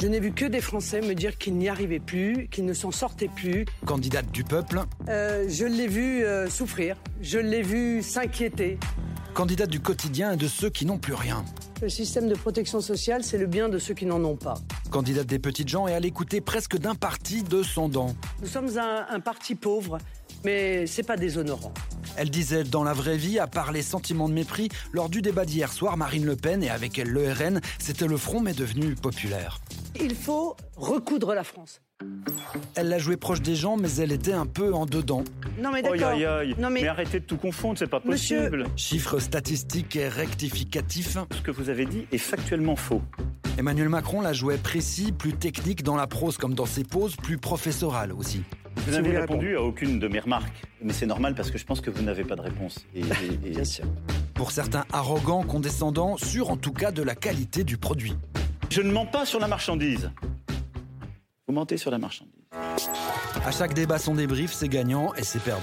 Je 0.00 0.06
n'ai 0.06 0.20
vu 0.20 0.32
que 0.32 0.44
des 0.44 0.60
Français 0.60 1.00
me 1.00 1.14
dire 1.14 1.36
qu'ils 1.36 1.56
n'y 1.56 1.68
arrivaient 1.68 1.98
plus, 2.00 2.46
qu'ils 2.48 2.64
ne 2.64 2.74
s'en 2.74 2.92
sortaient 2.92 3.28
plus. 3.34 3.64
Candidate 3.86 4.30
du 4.30 4.44
peuple, 4.44 4.82
Euh, 5.08 5.46
je 5.48 5.64
l'ai 5.64 5.88
vu 5.88 6.24
euh, 6.24 6.48
souffrir. 6.48 6.96
Je 7.20 7.38
l'ai 7.38 7.62
vu 7.62 8.02
s'inquiéter. 8.02 8.78
Candidate 9.32 9.70
du 9.70 9.80
quotidien 9.80 10.32
et 10.32 10.36
de 10.36 10.46
ceux 10.46 10.70
qui 10.70 10.86
n'ont 10.86 10.98
plus 10.98 11.14
rien. 11.14 11.44
Le 11.80 11.88
système 11.88 12.28
de 12.28 12.34
protection 12.34 12.80
sociale, 12.80 13.24
c'est 13.24 13.38
le 13.38 13.46
bien 13.46 13.68
de 13.68 13.78
ceux 13.78 13.94
qui 13.94 14.06
n'en 14.06 14.22
ont 14.24 14.36
pas. 14.36 14.54
Candidate 14.90 15.26
des 15.26 15.38
petites 15.38 15.68
gens 15.68 15.88
et 15.88 15.94
à 15.94 16.00
l'écouter 16.00 16.40
presque 16.40 16.76
d'un 16.78 16.94
parti 16.94 17.42
de 17.42 17.62
son 17.62 17.88
dent. 17.88 18.14
Nous 18.40 18.46
sommes 18.48 18.78
un, 18.78 19.06
un 19.08 19.20
parti 19.20 19.54
pauvre, 19.54 19.98
mais 20.44 20.86
c'est 20.86 21.02
pas 21.02 21.16
déshonorant. 21.16 21.72
Elle 22.16 22.30
disait 22.30 22.64
dans 22.64 22.84
la 22.84 22.92
vraie 22.92 23.16
vie, 23.16 23.38
à 23.38 23.46
part 23.46 23.72
les 23.72 23.82
sentiments 23.82 24.28
de 24.28 24.34
mépris, 24.34 24.68
lors 24.92 25.08
du 25.08 25.22
débat 25.22 25.44
d'hier 25.44 25.72
soir, 25.72 25.96
Marine 25.96 26.26
Le 26.26 26.36
Pen 26.36 26.62
et 26.62 26.70
avec 26.70 26.98
elle 26.98 27.08
le 27.08 27.32
RN, 27.32 27.60
c'était 27.78 28.06
le 28.06 28.16
front 28.16 28.40
mais 28.40 28.52
devenu 28.52 28.94
populaire. 28.94 29.60
Il 29.98 30.14
faut 30.14 30.56
recoudre 30.76 31.34
la 31.34 31.44
France. 31.44 31.80
Elle 32.74 32.88
l'a 32.88 32.98
joué 32.98 33.16
proche 33.16 33.42
des 33.42 33.54
gens, 33.54 33.76
mais 33.76 33.90
elle 33.96 34.12
était 34.12 34.32
un 34.32 34.46
peu 34.46 34.72
en 34.74 34.86
dedans. 34.86 35.24
Non 35.60 35.70
mais 35.72 35.82
d'accord. 35.82 36.08
aïe, 36.08 36.24
aïe. 36.24 36.54
Non 36.58 36.70
mais, 36.70 36.82
mais... 36.82 36.88
arrêtez 36.88 37.20
de 37.20 37.24
tout 37.24 37.36
confondre, 37.36 37.78
c'est 37.78 37.86
pas 37.86 38.00
Monsieur- 38.04 38.38
possible. 38.50 38.64
Chiffres 38.76 39.18
statistiques 39.18 39.96
et 39.96 40.08
rectificatifs. 40.08 41.18
Ce 41.34 41.42
que 41.42 41.50
vous 41.50 41.68
avez 41.68 41.84
dit 41.86 42.06
est 42.12 42.18
factuellement 42.18 42.76
faux. 42.76 43.02
Emmanuel 43.58 43.88
Macron 43.90 44.20
la 44.22 44.32
jouait 44.32 44.56
précis, 44.56 45.12
plus 45.12 45.34
technique 45.34 45.82
dans 45.82 45.96
la 45.96 46.06
prose 46.06 46.38
comme 46.38 46.54
dans 46.54 46.66
ses 46.66 46.84
poses, 46.84 47.16
plus 47.16 47.36
professorale 47.38 48.12
aussi. 48.12 48.42
Vous 48.86 48.92
n'avez 48.92 49.18
répondu 49.18 49.54
à 49.56 49.62
aucune 49.62 49.98
de 49.98 50.08
mes 50.08 50.18
remarques. 50.20 50.62
Mais 50.82 50.94
c'est 50.94 51.06
normal 51.06 51.34
parce 51.34 51.50
que 51.50 51.58
je 51.58 51.64
pense 51.66 51.80
que 51.82 51.90
vous 51.90 52.02
n'avez 52.02 52.24
pas 52.24 52.36
de 52.36 52.40
réponse. 52.40 52.86
Et, 52.94 53.00
et- 53.00 53.04
et- 53.44 53.50
bien 53.50 53.64
sûr. 53.64 53.84
Pour 54.34 54.50
certains 54.50 54.86
arrogants, 54.92 55.42
condescendants, 55.42 56.16
sûrs 56.16 56.50
en 56.50 56.56
tout 56.56 56.72
cas 56.72 56.90
de 56.90 57.02
la 57.02 57.14
qualité 57.14 57.64
du 57.64 57.76
produit. 57.76 58.14
Je 58.70 58.80
ne 58.80 58.90
mens 58.90 59.04
pas 59.04 59.26
sur 59.26 59.38
la 59.38 59.46
marchandise. 59.48 60.10
Sur 61.76 61.90
la 61.90 61.98
marchandise. 61.98 62.32
À 63.44 63.50
chaque 63.50 63.74
débat, 63.74 63.98
son 63.98 64.14
débrief, 64.14 64.52
c'est 64.52 64.68
gagnant 64.68 65.12
et 65.14 65.22
c'est 65.24 65.40
perdant. 65.42 65.62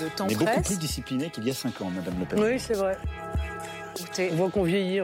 Le 0.00 0.08
temps 0.08 0.26
Mais 0.28 0.34
beaucoup 0.34 0.44
presse. 0.46 0.66
plus 0.66 0.78
discipliné 0.78 1.30
qu'il 1.30 1.44
y 1.44 1.50
a 1.50 1.54
5 1.54 1.80
ans, 1.80 1.90
Madame 1.94 2.14
Le 2.20 2.26
Pen. 2.26 2.38
Oui, 2.40 2.58
c'est 2.60 2.74
vrai. 2.74 2.96
Écoutez, 3.98 4.30
On 4.32 4.36
voit 4.36 4.50
qu'on 4.50 4.62
vieillit. 4.64 5.00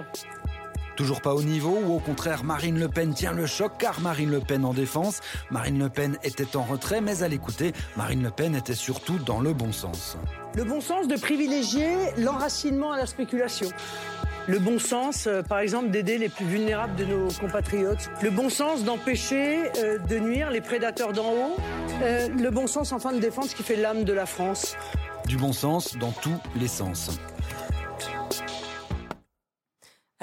Toujours 0.96 1.20
pas 1.20 1.34
au 1.34 1.42
niveau 1.42 1.78
ou 1.84 1.94
au 1.94 1.98
contraire 1.98 2.44
Marine 2.44 2.78
Le 2.78 2.88
Pen 2.88 3.14
tient 3.14 3.32
le 3.32 3.46
choc 3.46 3.72
car 3.78 4.00
Marine 4.00 4.30
Le 4.30 4.40
Pen 4.40 4.64
en 4.64 4.74
défense. 4.74 5.20
Marine 5.50 5.78
Le 5.78 5.88
Pen 5.88 6.18
était 6.22 6.56
en 6.56 6.62
retrait 6.62 7.00
mais 7.00 7.22
à 7.22 7.28
l'écouter, 7.28 7.72
Marine 7.96 8.22
Le 8.22 8.30
Pen 8.30 8.54
était 8.54 8.74
surtout 8.74 9.18
dans 9.18 9.40
le 9.40 9.52
bon 9.52 9.72
sens. 9.72 10.16
Le 10.54 10.64
bon 10.64 10.80
sens 10.80 11.08
de 11.08 11.16
privilégier 11.16 11.88
l'enracinement 12.18 12.92
à 12.92 12.96
la 12.96 13.06
spéculation. 13.06 13.68
Le 14.48 14.58
bon 14.58 14.80
sens, 14.80 15.28
euh, 15.28 15.42
par 15.42 15.60
exemple, 15.60 15.90
d'aider 15.90 16.18
les 16.18 16.28
plus 16.28 16.44
vulnérables 16.44 16.96
de 16.96 17.04
nos 17.04 17.28
compatriotes. 17.28 18.10
Le 18.22 18.30
bon 18.30 18.50
sens 18.50 18.82
d'empêcher 18.82 19.70
euh, 19.78 19.98
de 19.98 20.18
nuire 20.18 20.50
les 20.50 20.60
prédateurs 20.60 21.12
d'en 21.12 21.30
haut. 21.30 21.56
Euh, 22.02 22.28
le 22.28 22.50
bon 22.50 22.66
sens, 22.66 22.92
enfin, 22.92 23.12
de 23.12 23.20
défendre 23.20 23.48
ce 23.48 23.54
qui 23.54 23.62
fait 23.62 23.76
l'âme 23.76 24.02
de 24.02 24.12
la 24.12 24.26
France. 24.26 24.76
Du 25.26 25.36
bon 25.36 25.52
sens 25.52 25.96
dans 25.96 26.10
tous 26.10 26.36
les 26.56 26.66
sens. 26.66 27.10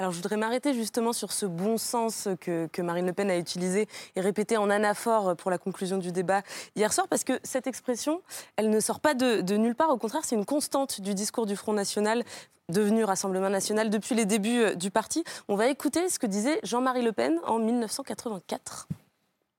Alors 0.00 0.12
je 0.12 0.16
voudrais 0.16 0.38
m'arrêter 0.38 0.72
justement 0.72 1.12
sur 1.12 1.30
ce 1.30 1.44
bon 1.44 1.76
sens 1.76 2.26
que, 2.40 2.68
que 2.68 2.80
Marine 2.80 3.04
Le 3.04 3.12
Pen 3.12 3.30
a 3.30 3.36
utilisé 3.36 3.86
et 4.16 4.22
répété 4.22 4.56
en 4.56 4.70
anaphore 4.70 5.36
pour 5.36 5.50
la 5.50 5.58
conclusion 5.58 5.98
du 5.98 6.10
débat 6.10 6.40
hier 6.74 6.90
soir, 6.90 7.06
parce 7.06 7.22
que 7.22 7.38
cette 7.42 7.66
expression, 7.66 8.22
elle 8.56 8.70
ne 8.70 8.80
sort 8.80 9.00
pas 9.00 9.12
de, 9.12 9.42
de 9.42 9.58
nulle 9.58 9.74
part, 9.74 9.90
au 9.90 9.98
contraire 9.98 10.22
c'est 10.24 10.36
une 10.36 10.46
constante 10.46 11.02
du 11.02 11.12
discours 11.12 11.44
du 11.44 11.54
Front 11.54 11.74
National 11.74 12.24
devenu 12.70 13.04
Rassemblement 13.04 13.50
National 13.50 13.90
depuis 13.90 14.14
les 14.14 14.24
débuts 14.24 14.62
euh, 14.62 14.74
du 14.74 14.90
parti. 14.90 15.22
On 15.48 15.54
va 15.54 15.68
écouter 15.68 16.08
ce 16.08 16.18
que 16.18 16.26
disait 16.26 16.60
Jean-Marie 16.62 17.02
Le 17.02 17.12
Pen 17.12 17.38
en 17.44 17.58
1984. 17.58 18.88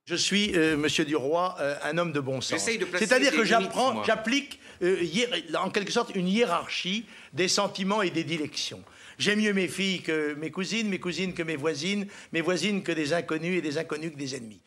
Je 0.06 0.16
suis, 0.16 0.54
euh, 0.56 0.76
Monsieur 0.76 1.06
Duroy, 1.06 1.56
euh, 1.60 1.76
un 1.84 1.98
homme 1.98 2.12
de 2.12 2.20
bon 2.20 2.42
sens. 2.42 2.60
C'est-à-dire 2.60 3.32
que 3.32 3.46
j'apprends, 3.46 4.04
j'applique 4.04 4.60
euh, 4.82 4.98
en 5.58 5.70
quelque 5.70 5.92
sorte 5.92 6.16
une 6.16 6.28
hiérarchie 6.28 7.06
des 7.34 7.48
sentiments 7.48 8.02
et 8.02 8.10
des 8.10 8.24
dilections. 8.24 8.84
J'aime 9.22 9.40
mieux 9.40 9.54
mes 9.54 9.68
filles 9.68 10.02
que 10.02 10.34
mes 10.34 10.50
cousines, 10.50 10.90
mes 10.90 11.00
cousines 11.00 11.36
que 11.36 11.44
mes 11.44 11.56
voisines, 11.56 12.08
mes 12.34 12.42
voisines 12.42 12.82
que 12.82 12.92
des 12.92 13.14
inconnus 13.14 13.60
et 13.60 13.62
des 13.62 13.78
inconnus 13.78 14.14
que 14.14 14.18
des 14.18 14.36
ennemis. 14.36 14.64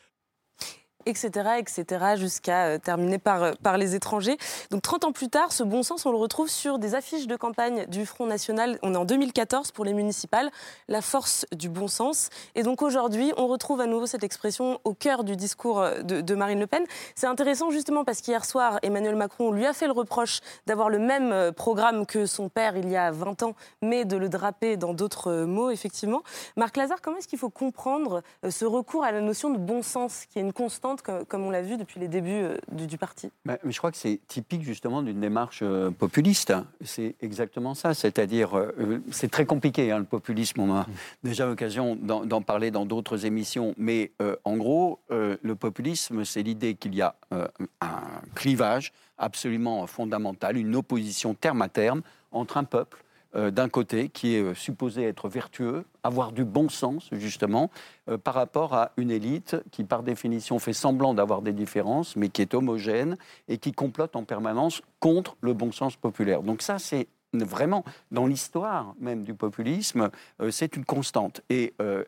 Etc., 1.07 1.51
etc., 1.59 2.17
jusqu'à 2.17 2.67
euh, 2.67 2.79
terminer 2.79 3.19
par, 3.19 3.43
euh, 3.43 3.53
par 3.63 3.79
les 3.79 3.95
étrangers. 3.95 4.37
Donc 4.71 4.83
30 4.83 5.05
ans 5.05 5.13
plus 5.13 5.29
tard, 5.29 5.53
ce 5.53 5.63
bon 5.63 5.83
sens, 5.83 6.07
on 6.07 6.11
le 6.11 6.17
retrouve 6.17 6.49
sur 6.49 6.79
des 6.79 6.95
affiches 6.95 7.27
de 7.27 7.37
campagne 7.37 7.87
du 7.87 8.07
Front 8.07 8.27
National. 8.27 8.79
On 8.83 8.95
est 8.95 8.97
en 8.97 9.05
2014 9.05 9.73
pour 9.73 9.85
les 9.85 9.93
municipales, 9.93 10.51
la 10.89 11.03
force 11.03 11.47
du 11.53 11.69
bon 11.69 11.89
sens. 11.89 12.31
Et 12.55 12.63
donc 12.63 12.83
aujourd'hui, 12.83 13.33
on 13.37 13.47
retrouve 13.47 13.81
à 13.81 13.87
nouveau 13.87 14.07
cette 14.07 14.25
expression 14.25 14.81
au 14.85 14.95
cœur 14.95 15.25
du 15.25 15.37
discours 15.37 15.81
euh, 15.81 16.03
de, 16.03 16.35
Marine 16.35 16.61
Le 16.61 16.67
Pen. 16.67 16.85
C'est 17.15 17.27
intéressant 17.27 17.71
justement 17.71 18.05
parce 18.05 18.21
qu'hier 18.21 18.45
soir, 18.45 18.79
Emmanuel 18.83 19.17
Macron 19.17 19.53
lui 19.53 19.67
a 19.67 19.73
fait 19.73 19.87
le 19.87 19.93
reproche 19.93 20.41
d'avoir 20.67 20.91
le 20.91 20.99
même 20.99 21.53
programme 21.53 22.07
que 22.07 22.27
son 22.27 22.49
père 22.49 22.77
il 22.77 22.89
y 22.89 22.97
a 22.97 23.11
20 23.13 23.45
ans, 23.45 23.55
mais 23.83 24.05
de 24.05 24.17
le 24.17 24.29
draper 24.29 24.77
dans 24.77 24.95
d'autres 24.95 25.45
mots, 25.45 25.71
effectivement. 25.71 26.23
Marc 26.57 26.77
Lazare, 26.77 27.01
comment 27.01 27.19
est-ce 27.19 27.29
qu'il 27.29 27.39
faut 27.39 27.51
comprendre 27.51 28.23
ce 28.49 28.65
recours 28.65 29.05
à 29.05 29.13
la 29.13 29.21
notion 29.21 29.51
de 29.51 29.59
bon 29.59 29.83
sens, 29.83 30.25
qui 30.27 30.39
est 30.39 30.43
une 30.43 30.53
constante 30.53 30.94
comme, 31.03 31.45
on 31.45 31.51
l'a 31.51 31.63
vu 31.63 31.77
depuis 31.77 32.01
les 32.01 32.09
débuts 32.09 32.31
euh, 32.31 32.57
du, 32.71 32.99
parti. 32.99 33.31
Mais 33.45 33.59
je 33.65 33.77
crois 33.79 33.91
que 33.91 33.97
c'est 33.97 34.21
typique 34.27 34.63
justement 34.63 35.03
d'une 35.03 35.21
démarche 35.21 35.61
euh, 35.63 35.91
populiste. 35.91 36.55
C'est 36.83 37.15
exactement 37.21 37.75
ça. 37.75 37.95
C'est-à-dire, 37.95 38.57
euh, 38.57 39.03
c'est 39.11 39.31
très 39.31 39.47
compliqué 39.47 39.91
hein, 39.91 39.99
le 39.99 40.05
populisme. 40.05 40.61
On 40.61 40.75
a 40.75 40.87
déjà 41.23 41.47
l'occasion 41.47 41.97
d'en 41.97 42.43
parler 42.43 42.71
dans 42.71 42.87
d'autres 42.87 43.27
émissions. 43.27 43.75
Mais 43.77 44.13
en 44.45 44.57
gros, 44.57 45.01
le 45.11 45.55
populisme, 45.55 46.25
c'est 46.25 46.43
l'idée 46.43 46.75
qu'il 46.75 46.95
y 46.95 47.03
a 47.03 47.15
un 47.31 48.01
clivage 48.35 48.93
absolument 49.19 49.87
fondamental, 49.87 50.57
une 50.57 50.75
opposition 50.77 51.35
terme 51.35 51.63
à 51.63 51.69
terme 51.69 52.03
entre 52.33 52.57
un 52.57 52.65
peuple 52.65 53.05
euh, 53.37 53.51
d'un 53.51 53.69
côté, 53.69 54.09
qui 54.09 54.37
est 54.37 54.43
euh, 54.43 54.55
supposé 54.55 55.05
être 55.05 55.29
vertueux, 55.29 55.85
avoir 56.03 56.33
du 56.33 56.45
bon 56.45 56.69
sens, 56.69 57.09
justement, 57.13 57.71
euh, 58.09 58.19
par 58.19 58.35
rapport 58.35 58.75
à 58.75 58.93
une 58.97 59.11
élite 59.11 59.57
qui, 59.71 59.85
par 59.85 60.03
définition, 60.03 60.59
fait 60.59 60.73
semblant 60.73 61.15
d'avoir 61.15 61.43
des 61.43 61.53
différences, 61.53 62.17
mais 62.17 62.29
qui 62.29 62.43
est 62.43 62.55
homogène 62.55 63.17
et 63.49 63.59
qui 63.59 63.73
complote 63.73 64.17
en 64.17 64.25
permanence 64.25 64.83
contre 65.01 65.37
le 65.41 65.53
bon 65.53 65.73
sens 65.73 65.97
populaire. 65.97 66.43
Donc 66.43 66.63
ça, 66.63 66.79
c'est 66.79 67.09
vraiment, 67.43 67.85
dans 68.13 68.27
l'histoire 68.27 68.95
même 69.01 69.25
du 69.25 69.35
populisme, 69.35 70.11
euh, 70.41 70.51
c'est 70.51 70.77
une 70.77 70.85
constante. 70.85 71.43
Et, 71.51 71.75
euh, 71.81 72.05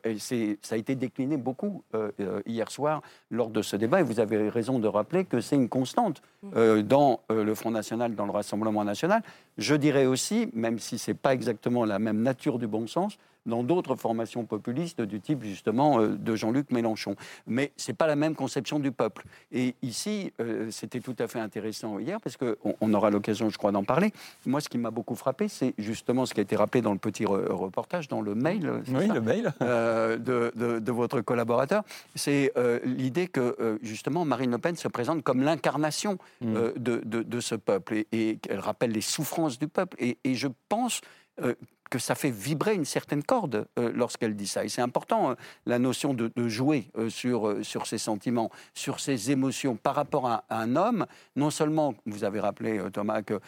ça 0.63 0.75
a 0.75 0.79
été 0.79 0.95
décliné 0.95 1.37
beaucoup 1.37 1.83
euh, 1.95 2.11
hier 2.47 2.71
soir 2.71 3.03
lors 3.31 3.51
de 3.51 3.63
ce 3.63 3.77
débat. 3.77 4.01
Et 4.01 4.03
vous 4.03 4.21
avez 4.21 4.49
raison 4.49 4.79
de 4.79 4.87
rappeler 4.87 5.25
que 5.25 5.41
c'est 5.41 5.57
une 5.57 5.69
constante 5.69 6.23
euh, 6.55 6.83
dans 6.83 7.21
le 7.31 7.55
Front 7.55 7.71
National, 7.71 8.15
dans 8.15 8.27
le 8.27 8.33
Rassemblement 8.33 8.85
National. 8.85 9.23
Je 9.59 9.75
dirais 9.75 10.07
aussi, 10.07 10.49
même 10.53 10.79
si 10.79 10.99
ce 10.99 11.11
n'est 11.11 11.15
pas 11.17 11.33
exactement 11.33 11.85
la 11.85 11.99
même 11.99 12.23
nature 12.23 12.59
du 12.59 12.67
bon 12.67 12.87
sens, 12.87 13.19
dans 13.47 13.63
d'autres 13.63 13.95
formations 13.95 14.45
populistes 14.45 15.01
du 15.01 15.21
type 15.21 15.45
justement 15.45 16.01
euh, 16.01 16.17
de 16.17 16.35
Jean-Luc 16.35 16.73
Mélenchon. 16.73 17.15
Mais 17.47 17.71
ce 17.77 17.93
n'est 17.93 17.95
pas 17.95 18.09
la 18.09 18.17
même 18.17 18.35
conception 18.35 18.81
du 18.81 18.91
peuple. 18.91 19.25
Et 19.53 19.77
ici, 19.83 20.33
euh, 20.41 20.69
c'était 20.73 20.99
tout 20.99 21.15
à 21.21 21.29
fait 21.29 21.39
intéressant 21.39 22.01
hier, 22.01 22.21
parce 22.21 22.37
qu'on 22.37 22.57
on 22.81 22.93
aura 22.93 23.09
l'occasion, 23.11 23.49
je 23.49 23.57
crois, 23.57 23.71
d'en 23.71 23.85
parler. 23.85 24.13
Moi, 24.47 24.61
ce 24.61 24.69
qui 24.69 24.79
m'a 24.79 24.91
beaucoup 24.91 25.15
frappé, 25.15 25.47
c'est 25.47 25.75
justement 25.79 26.27
ce 26.27 26.35
qui 26.35 26.41
a 26.41 26.43
été 26.43 26.57
rappelé 26.57 26.83
dans 26.83 26.93
le 26.93 26.99
petit 26.99 27.23
re- 27.25 27.47
reportage, 27.53 28.09
dans 28.09 28.21
le 28.21 28.35
mail, 28.35 28.83
c'est 28.85 28.97
Oui, 28.97 29.07
ça 29.07 29.15
le 29.15 29.21
mail. 29.21 29.53
euh, 29.63 30.17
de, 30.19 30.51
de- 30.57 30.81
de 30.81 30.93
votre 30.93 31.21
collaborateur, 31.21 31.85
c'est 32.17 32.51
euh, 32.57 32.81
l'idée 32.85 33.29
que 33.29 33.55
euh, 33.61 33.79
justement 33.81 34.25
Marine 34.25 34.51
Le 34.51 34.59
Pen 34.59 34.75
se 34.75 34.89
présente 34.89 35.23
comme 35.23 35.43
l'incarnation 35.43 36.19
Mm. 36.41 36.57
euh, 36.57 36.73
de, 36.77 37.01
de- 37.05 37.23
de 37.23 37.41
ce 37.41 37.55
peuple 37.55 37.95
et, 37.95 38.07
et 38.11 38.37
qu'elle 38.39 38.59
rappelle 38.59 38.91
les 38.91 39.01
souffrances 39.01 39.46
du 39.59 39.69
peuple. 39.69 39.97
Et, 40.01 40.19
et 40.25 40.35
je 40.35 40.49
pense 40.69 41.01
euh, 41.43 41.55
que 41.89 42.01
ça 42.01 42.17
fait 42.17 42.33
vibrer 42.33 42.75
une 42.75 42.85
certaine 42.85 43.23
corde 43.23 43.69
euh, 43.79 43.93
lorsqu'elle 43.95 44.35
dit 44.35 44.49
ça. 44.49 44.65
Et 44.65 44.69
c'est 44.69 44.83
important, 44.83 45.31
euh, 45.31 45.35
la 45.67 45.79
notion 45.79 46.15
de, 46.15 46.33
de 46.35 46.49
jouer 46.49 46.91
sur, 47.09 47.59
sur 47.63 47.87
ses 47.87 47.99
sentiments, 47.99 48.51
sur 48.75 48.99
ses 48.99 49.31
émotions 49.31 49.77
par 49.77 49.95
rapport 49.95 50.27
à, 50.27 50.45
à 50.49 50.61
un 50.61 50.75
homme. 50.75 51.07
Non 51.37 51.51
seulement, 51.51 51.95
vous 52.07 52.25
avez 52.25 52.41
rappelé, 52.41 52.81
Thomas, 52.93 53.23
qu'il 53.23 53.39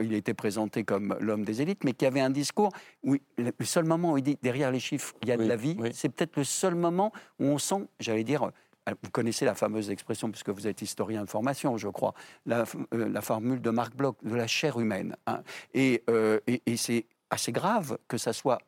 il 0.00 0.14
était 0.14 0.32
présenté 0.32 0.84
comme 0.84 1.16
l'homme 1.20 1.44
des 1.44 1.60
élites, 1.60 1.84
mais 1.84 1.92
qu'il 1.92 2.06
y 2.06 2.08
avait 2.08 2.20
un 2.20 2.30
discours 2.30 2.70
où 3.02 3.16
le 3.36 3.52
seul 3.64 3.84
moment 3.84 4.12
où 4.12 4.18
il 4.18 4.22
dit 4.22 4.38
derrière 4.40 4.70
les 4.70 4.80
chiffres, 4.80 5.12
il 5.22 5.28
y 5.28 5.32
a 5.32 5.36
Oui, 5.36 5.44
de 5.44 5.48
la 5.48 5.56
vie, 5.56 5.76
oui. 5.78 5.90
c'est 5.92 6.08
peut-être 6.08 6.36
le 6.36 6.44
seul 6.44 6.74
moment 6.74 7.12
où 7.38 7.44
on 7.44 7.58
sent, 7.58 7.86
j'allais 8.00 8.24
dire, 8.24 8.50
vous 9.02 9.10
connaissez 9.10 9.44
la 9.44 9.54
fameuse 9.54 9.90
expression, 9.90 10.30
puisque 10.30 10.50
vous 10.50 10.66
êtes 10.66 10.82
historien 10.82 11.24
de 11.24 11.30
formation, 11.30 11.76
je 11.78 11.88
crois, 11.88 12.14
la, 12.46 12.64
euh, 12.92 13.08
la 13.08 13.20
formule 13.22 13.60
de 13.60 13.70
Marc 13.70 13.94
Bloch, 13.96 14.16
de 14.22 14.34
la 14.34 14.46
chair 14.46 14.78
humaine. 14.78 15.16
hein. 15.26 15.42
Et, 15.72 16.02
euh, 16.10 16.38
et- 16.46 16.62
et 16.66 16.76
c'est 16.76 17.06
assez 17.30 17.52
grave 17.52 17.98
que 18.08 18.18
ça 18.18 18.32
soit 18.32 18.58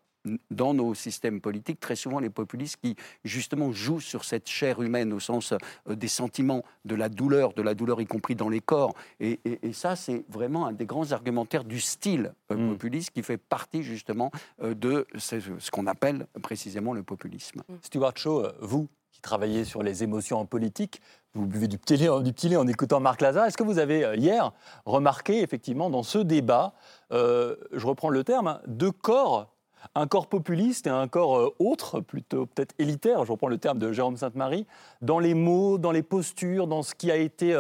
dans 0.51 0.75
nos 0.75 0.93
systèmes 0.95 1.41
politiques, 1.41 1.79
très 1.79 1.95
souvent 1.95 2.19
les 2.19 2.31
populistes 2.31 2.79
qui 2.83 2.97
justement 3.25 3.71
jouent 3.71 4.01
sur 4.01 4.25
cette 4.25 4.49
chair 4.49 4.83
humaine 4.83 5.13
au 5.13 5.21
sens 5.21 5.53
euh, 5.53 5.95
des 5.95 6.09
sentiments, 6.09 6.65
de 6.85 6.97
la 6.97 7.09
douleur, 7.09 7.53
de 7.53 7.63
la 7.63 7.75
douleur 7.75 8.01
y 8.01 8.07
compris 8.07 8.35
dans 8.35 8.49
les 8.49 8.59
corps. 8.61 8.93
Et, 9.21 9.39
et- 9.45 9.69
et 9.69 9.73
ça, 9.73 9.95
c'est 9.95 10.25
vraiment 10.29 10.67
un 10.67 10.73
des 10.73 10.85
grands 10.87 11.13
argumentaires 11.13 11.63
du 11.63 11.79
style 11.79 12.33
Mm. 12.51 12.71
populiste 12.71 13.11
qui 13.11 13.23
fait 13.23 13.37
partie 13.37 13.85
justement 13.85 14.33
de 14.61 15.07
ce, 15.17 15.39
ce 15.61 15.71
qu'on 15.71 15.87
appelle 15.87 16.27
précisément 16.43 16.93
le 16.93 17.05
populisme. 17.05 17.63
Stuart 17.83 18.17
Shaw, 18.17 18.49
vous 18.61 18.89
qui 19.17 19.23
travaillez 19.23 19.65
sur 19.65 19.83
les 19.83 20.03
émotions 20.03 20.39
en 20.39 20.45
politique, 20.45 21.01
vous 21.33 21.47
buvez 21.47 21.69
du 21.69 21.79
petit 21.79 21.97
lait, 21.97 22.57
en 22.57 22.67
écoutant 22.67 23.01
Marc 23.01 23.23
Lazare. 23.23 23.47
Est-ce 23.47 23.57
que 23.57 23.63
vous 23.63 23.79
avez 23.79 24.05
euh, 24.05 24.15
hier 24.15 24.53
remarqué 24.85 25.41
effectivement 25.41 25.89
dans 25.89 26.03
ce 26.03 26.19
débat, 26.19 26.75
euh, 27.13 27.57
je 27.73 27.87
reprends 27.87 28.11
le 28.11 28.25
terme, 28.25 28.47
hein, 28.47 28.61
deux 28.67 28.93
corps 28.93 29.53
un 29.95 30.09
corps 30.09 30.27
populiste 30.27 30.89
et 30.89 30.91
un 30.91 31.07
corps 31.07 31.39
euh, 31.39 31.55
autre, 31.61 32.01
plutôt 32.01 32.45
peut-être 32.45 32.75
élitaire, 32.79 33.25
je 33.25 33.33
reprends 33.33 33.49
le 33.49 33.57
terme 33.57 33.79
de 33.79 33.91
Jérôme 33.93 34.17
Sainte-Marie, 34.19 34.67
dans 35.01 35.19
les 35.19 35.33
mots, 35.33 35.79
dans 35.79 35.93
les 35.93 36.03
postures, 36.03 36.67
dans 36.67 36.83
ce 36.83 36.95
qui 36.95 37.11
a 37.11 37.17
été 37.17 37.57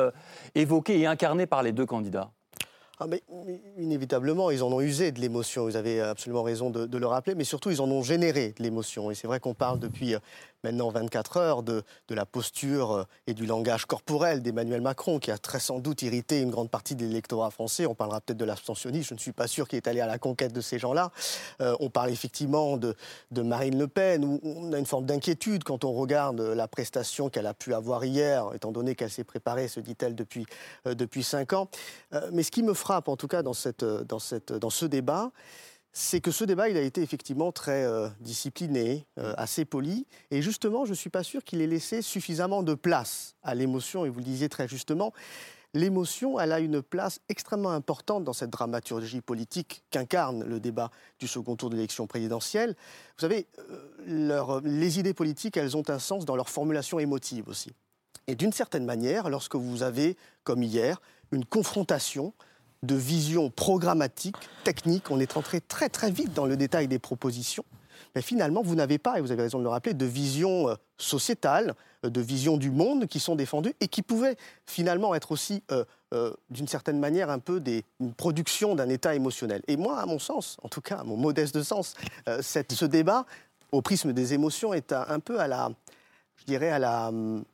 évoqué 0.55 0.99
et 0.99 1.07
incarné 1.07 1.47
par 1.47 1.63
les 1.63 1.73
deux 1.73 1.87
candidats? 1.87 2.31
Ah, 2.99 3.07
mais, 3.07 3.23
inévitablement, 3.79 4.51
ils 4.51 4.63
en 4.63 4.73
ont 4.73 4.81
usé 4.81 5.13
de 5.13 5.21
l'émotion. 5.21 5.65
Vous 5.65 5.77
avez 5.77 6.01
absolument 6.01 6.43
raison 6.43 6.71
de, 6.71 6.87
de 6.87 6.99
le 6.99 7.07
rappeler, 7.07 7.35
mais 7.35 7.45
surtout, 7.45 7.71
ils 7.71 7.83
en 7.83 7.91
ont 7.91 8.03
généré 8.03 8.55
de 8.57 8.63
l'émotion. 8.63 9.11
Et 9.11 9.15
c'est 9.15 9.27
vrai 9.27 9.39
qu'on 9.39 9.53
parle 9.53 9.79
depuis 9.79 10.15
maintenant 10.65 10.91
24 10.91 11.37
heures 11.37 11.63
de, 11.63 11.83
de 12.09 12.15
la 12.15 12.27
posture 12.27 12.93
euh, 12.93 13.05
et 13.27 13.35
du 13.35 13.47
langage 13.47 13.87
corporel 13.87 14.43
d'Emmanuel 14.43 14.81
Macron, 14.81 15.19
qui 15.19 15.31
a 15.31 15.39
très 15.39 15.61
sans 15.61 15.79
doute 15.79 16.03
irrité 16.03 16.41
une 16.41 16.51
grande 16.51 16.71
partie 16.71 16.95
de 16.95 17.05
l'électorat 17.05 17.51
français. 17.51 17.87
On 17.87 17.95
parlera 17.95 18.21
peut-être 18.21 18.39
de 18.39 18.45
l'abstentionnisme. 18.45 19.09
Je 19.11 19.15
ne 19.15 19.19
suis 19.19 19.33
pas 19.33 19.47
sûr 19.47 19.69
qu'il 19.69 19.77
est 19.77 19.89
allé 19.89 20.01
à 20.01 20.07
la 20.07 20.19
conquête 20.19 20.53
de 20.53 20.61
ces 20.61 20.79
gens-là. 20.79 21.11
Euh, 21.61 21.77
on 21.81 21.91
parle 21.91 22.11
effectivement 22.11 22.77
de, 22.77 22.95
de 23.31 23.43
Marine 23.43 23.79
Le 23.79 23.89
Pen, 23.89 24.25
où 24.25 24.41
on 24.43 24.73
a 24.73 24.79
une 24.79 24.87
forme 24.87 25.07
d'inquiétude 25.07 25.65
quand 25.65 25.85
on 25.85 25.93
regarde 25.93 26.41
la 26.41 26.69
prestation 26.69 27.29
qu'elle 27.29 27.47
a 27.47 27.55
pu 27.55 27.75
avoir 27.75 28.05
hier, 28.05 28.51
étant 28.55 28.73
donné 28.73 28.95
qu'elle 28.95 29.11
s'est 29.11 29.25
préparée, 29.25 29.69
se 29.69 29.81
dit-elle, 29.81 30.15
depuis, 30.15 30.47
euh, 30.87 30.95
depuis 30.95 31.23
cinq 31.23 31.53
ans. 31.53 31.69
Mais 32.33 32.43
ce 32.43 32.51
qui 32.51 32.63
me 32.63 32.75
frappe, 32.75 33.09
en 33.09 33.17
tout 33.17 33.29
cas, 33.29 33.43
dans, 33.43 33.53
cette, 33.53 33.85
dans, 33.85 34.19
cette, 34.19 34.53
dans 34.53 34.71
ce 34.71 34.87
débat, 34.87 35.31
c'est 35.99 36.21
que 36.21 36.31
ce 36.31 36.45
débat, 36.45 36.69
il 36.69 36.77
a 36.77 36.83
été 36.83 37.01
effectivement 37.01 37.53
très 37.53 37.85
euh, 37.85 38.11
discipliné, 38.21 39.07
euh, 39.19 39.33
assez 39.39 39.65
poli. 39.65 40.07
Et 40.31 40.43
justement, 40.43 40.85
je 40.85 40.91
ne 40.91 40.95
suis 40.95 41.09
pas 41.09 41.23
sûr 41.23 41.43
qu'il 41.43 41.63
ait 41.63 41.67
laissé 41.67 42.03
suffisamment 42.03 42.63
de 42.63 42.75
place 42.75 43.35
à 43.43 43.55
l'émotion. 43.55 44.05
Et 44.05 44.11
vous 44.11 44.19
le 44.19 44.25
disiez 44.27 44.51
très 44.51 44.69
justement, 44.69 45.15
l'émotion, 45.73 46.39
elle 46.39 46.53
a 46.53 46.61
une 46.61 46.83
place 46.83 47.21
extrêmement 47.31 47.71
importante 47.71 48.25
dans 48.25 48.35
cette 48.35 48.51
dramaturgie 48.51 49.23
politique 49.23 49.85
qu'incarne 49.89 50.45
le 50.45 50.61
débat 50.61 50.91
du 51.19 51.27
second 51.27 51.57
tour 51.57 51.71
de 51.71 51.77
l'élection 51.77 52.07
présidentielle. 52.07 52.77
Vous 53.17 53.23
savez, 53.23 53.47
euh, 53.59 53.89
leur- 54.07 54.61
les 54.61 54.99
idées 54.99 55.15
politiques, 55.15 55.57
elles 55.57 55.79
ont 55.79 55.89
un 55.89 55.99
sens 55.99 56.27
dans 56.27 56.37
leur 56.37 56.51
formulation 56.51 56.99
émotive 56.99 57.49
aussi. 57.49 57.73
Et 58.27 58.35
d'une 58.35 58.53
certaine 58.53 58.85
manière, 58.85 59.31
lorsque 59.31 59.55
vous 59.57 59.83
avez, 59.83 60.19
comme 60.45 60.63
hier, 60.63 61.01
une 61.33 61.47
confrontation 61.47 62.35
de 62.83 62.95
visions 62.95 63.51
programmatiques, 63.51 64.37
techniques, 64.65 65.11
on 65.11 65.21
est 65.21 65.33
rentré 65.33 65.61
très 65.61 65.89
très 65.89 66.11
vite 66.11 66.33
dans 66.35 66.47
le 66.47 66.57
détail 66.57 66.89
des 66.89 66.99
propositions, 66.99 67.65
mais 68.15 68.23
finalement, 68.23 68.63
vous 68.63 68.75
n'avez 68.75 68.99
pas, 68.99 69.19
et 69.19 69.21
vous 69.21 69.31
avez 69.31 69.43
raison 69.43 69.59
de 69.59 69.63
le 69.63 69.69
rappeler, 69.69 69.95
de 69.95 70.07
vision 70.07 70.71
euh, 70.71 70.75
sociétale, 70.97 71.75
euh, 72.05 72.11
de 72.11 72.21
vision 72.21 72.57
du 72.57 72.71
monde 72.71 73.07
qui 73.07 73.21
sont 73.21 73.37
défendues 73.37 73.75
et 73.81 73.89
qui 73.89 74.03
pouvaient 74.03 74.37
finalement 74.65 75.15
être 75.15 75.33
aussi, 75.33 75.63
euh, 75.71 75.85
d'une 76.49 76.67
certaine 76.67 76.99
manière, 76.99 77.31
un 77.31 77.39
peu 77.39 77.61
des, 77.61 77.85
une 78.01 78.15
production 78.15 78.75
d'un 78.75 78.89
état 78.89 79.15
émotionnel. 79.15 79.63
Et 79.69 79.77
moi, 79.77 79.99
à 79.99 80.07
mon 80.07 80.19
sens, 80.19 80.57
en 80.63 80.69
tout 80.69 80.81
cas 80.81 80.97
à 80.97 81.05
mon 81.05 81.17
modeste 81.17 81.63
sens, 81.63 81.95
ce 82.27 82.85
débat, 82.85 83.27
au 83.73 83.83
prisme 83.83 84.13
des 84.13 84.33
émotions, 84.33 84.73
est 84.73 84.93
un, 84.93 85.21
peu 85.21 85.39
à 85.41 85.47
la, 85.47 85.71
je 86.37 86.45
dirais, 86.45 86.71
à 86.71 87.11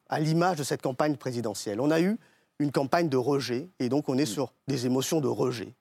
à 0.08 0.20
l'image 0.20 0.58
de 0.58 0.62
cette 0.62 0.82
campagne 0.82 1.16
présidentielle. 1.16 1.80
On 1.80 1.90
a 1.90 2.00
eu 2.00 2.18
une 2.62 2.72
campagne 2.72 3.08
de 3.08 3.16
rejet, 3.16 3.68
et 3.80 3.88
donc 3.88 4.08
on 4.08 4.16
est 4.16 4.26
sur 4.26 4.52
des 4.68 4.86
émotions 4.86 5.20
de 5.20 5.28
rejet. 5.28 5.74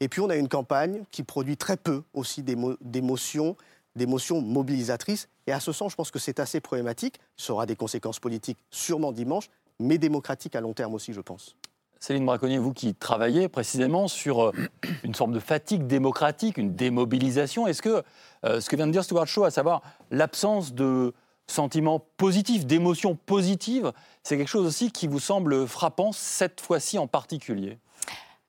Et 0.00 0.08
puis 0.08 0.20
on 0.20 0.28
a 0.30 0.36
une 0.36 0.48
campagne 0.48 1.02
qui 1.10 1.22
produit 1.22 1.56
très 1.56 1.76
peu 1.76 2.02
aussi 2.14 2.42
d'émo- 2.42 2.76
d'émotions, 2.80 3.56
d'émotions 3.96 4.40
mobilisatrices. 4.40 5.28
Et 5.46 5.52
à 5.52 5.60
ce 5.60 5.72
sens, 5.72 5.92
je 5.92 5.96
pense 5.96 6.10
que 6.10 6.18
c'est 6.18 6.38
assez 6.38 6.60
problématique. 6.60 7.18
Ça 7.36 7.52
aura 7.52 7.66
des 7.66 7.76
conséquences 7.76 8.20
politiques 8.20 8.58
sûrement 8.70 9.12
dimanche, 9.12 9.48
mais 9.80 9.98
démocratiques 9.98 10.54
à 10.54 10.60
long 10.60 10.74
terme 10.74 10.94
aussi, 10.94 11.12
je 11.12 11.20
pense. 11.20 11.56
Céline 11.98 12.26
Braconnier, 12.26 12.58
vous 12.58 12.72
qui 12.72 12.94
travaillez 12.94 13.48
précisément 13.48 14.06
sur 14.06 14.48
euh, 14.48 14.52
une 15.02 15.14
forme 15.14 15.32
de 15.32 15.40
fatigue 15.40 15.86
démocratique, 15.86 16.58
une 16.58 16.74
démobilisation, 16.74 17.66
est-ce 17.66 17.82
que 17.82 18.04
euh, 18.44 18.60
ce 18.60 18.68
que 18.70 18.76
vient 18.76 18.86
de 18.86 18.92
dire 18.92 19.02
Stuart 19.02 19.26
Shaw, 19.26 19.44
à 19.44 19.50
savoir 19.50 19.82
l'absence 20.10 20.74
de 20.74 21.12
sentiments 21.50 22.04
positifs, 22.16 22.66
d'émotions 22.66 23.16
positives, 23.16 23.92
c'est 24.22 24.36
quelque 24.36 24.48
chose 24.48 24.66
aussi 24.66 24.92
qui 24.92 25.06
vous 25.06 25.20
semble 25.20 25.66
frappant 25.66 26.12
cette 26.12 26.60
fois-ci 26.60 26.98
en 26.98 27.06
particulier 27.06 27.78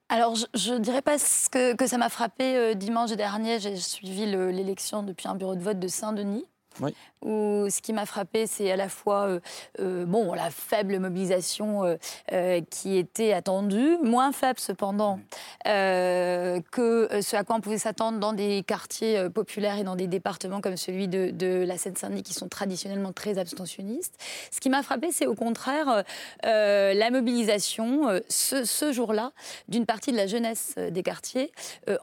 Alors, 0.10 0.36
je 0.54 0.74
ne 0.74 0.80
dirais 0.80 1.02
pas 1.02 1.18
que, 1.52 1.88
ça 1.88 1.98
m'a 1.98 2.10
frappé 2.10 2.56
euh, 2.56 2.74
dimanche 2.74 3.12
dernier. 3.12 3.60
J'ai 3.60 3.76
suivi 3.78 4.26
le- 4.30 4.52
l'élection 4.52 5.04
depuis 5.04 5.28
un 5.28 5.36
bureau 5.36 5.56
de 5.56 5.62
vote 5.62 5.80
de 5.80 5.88
Saint-Denis. 5.88 6.46
Oui. 6.82 6.94
Où 7.22 7.68
ce 7.70 7.82
qui 7.82 7.92
m'a 7.92 8.06
frappé, 8.06 8.48
c'est 8.48 8.72
à 8.72 8.78
la 8.78 8.88
fois 8.88 9.28
euh, 9.28 9.40
euh, 9.80 10.06
bon, 10.06 10.34
la 10.34 10.50
faible 10.50 11.00
mobilisation 11.00 11.98
euh, 12.32 12.62
qui 12.70 12.96
était 12.96 13.34
attendue, 13.34 13.98
moins 14.02 14.32
faible 14.32 14.60
cependant 14.60 15.20
que 15.66 17.10
ce 17.22 17.36
à 17.36 17.44
quoi 17.44 17.58
on 17.58 17.62
pouvait 17.62 17.78
s'attendre 17.78 18.20
dans 18.20 18.34
des 18.34 18.64
quartiers 18.64 19.30
populaires 19.30 19.78
et 19.78 19.84
dans 19.84 19.96
des 19.96 20.08
départements 20.08 20.62
comme 20.62 20.78
celui 20.78 21.08
de, 21.08 21.30
de 21.32 21.64
la 21.68 21.78
Seine-Saint-Denis 21.78 22.24
qui 22.24 22.34
sont 22.34 22.48
traditionnellement 22.48 23.12
très 23.12 23.38
abstentionnistes. 23.38 24.16
Ce 24.52 24.60
qui 24.60 24.70
m'a 24.70 24.82
frappé, 24.82 25.12
c'est 25.12 25.28
au 25.28 25.36
contraire 25.36 26.04
la 26.44 27.12
mobilisation 27.12 28.20
ce, 28.30 28.64
ce 28.64 28.92
jour-là 28.92 29.32
d'une 29.68 29.86
partie 29.86 30.12
de 30.12 30.18
la 30.18 30.28
jeunesse 30.28 30.76
des 30.78 31.04
quartiers 31.04 31.52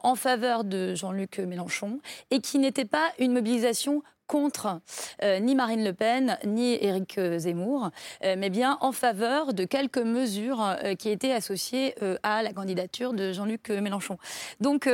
en 0.03 0.15
faveur 0.15 0.63
de 0.63 0.95
Jean-Luc 0.95 1.39
Mélenchon 1.39 1.99
et 2.31 2.39
qui 2.39 2.59
n'était 2.59 2.85
pas 2.85 3.11
une 3.19 3.33
mobilisation 3.33 4.03
contre 4.27 4.79
euh, 5.23 5.39
ni 5.39 5.55
Marine 5.55 5.83
Le 5.83 5.93
Pen 5.93 6.37
ni 6.45 6.77
Éric 6.83 7.17
euh, 7.17 7.39
Zemmour, 7.39 7.89
euh, 8.23 8.35
mais 8.37 8.49
bien 8.49 8.77
en 8.81 8.91
faveur 8.91 9.53
de 9.53 9.63
quelques 9.63 9.97
mesures 9.97 10.61
euh, 10.61 10.95
qui 10.95 11.09
étaient 11.09 11.31
associées 11.31 11.95
à 12.23 12.43
la 12.43 12.53
candidature 12.53 13.13
de 13.13 13.31
Jean-Luc 13.31 13.69
Mélenchon. 13.69 14.17
Donc, 14.59 14.89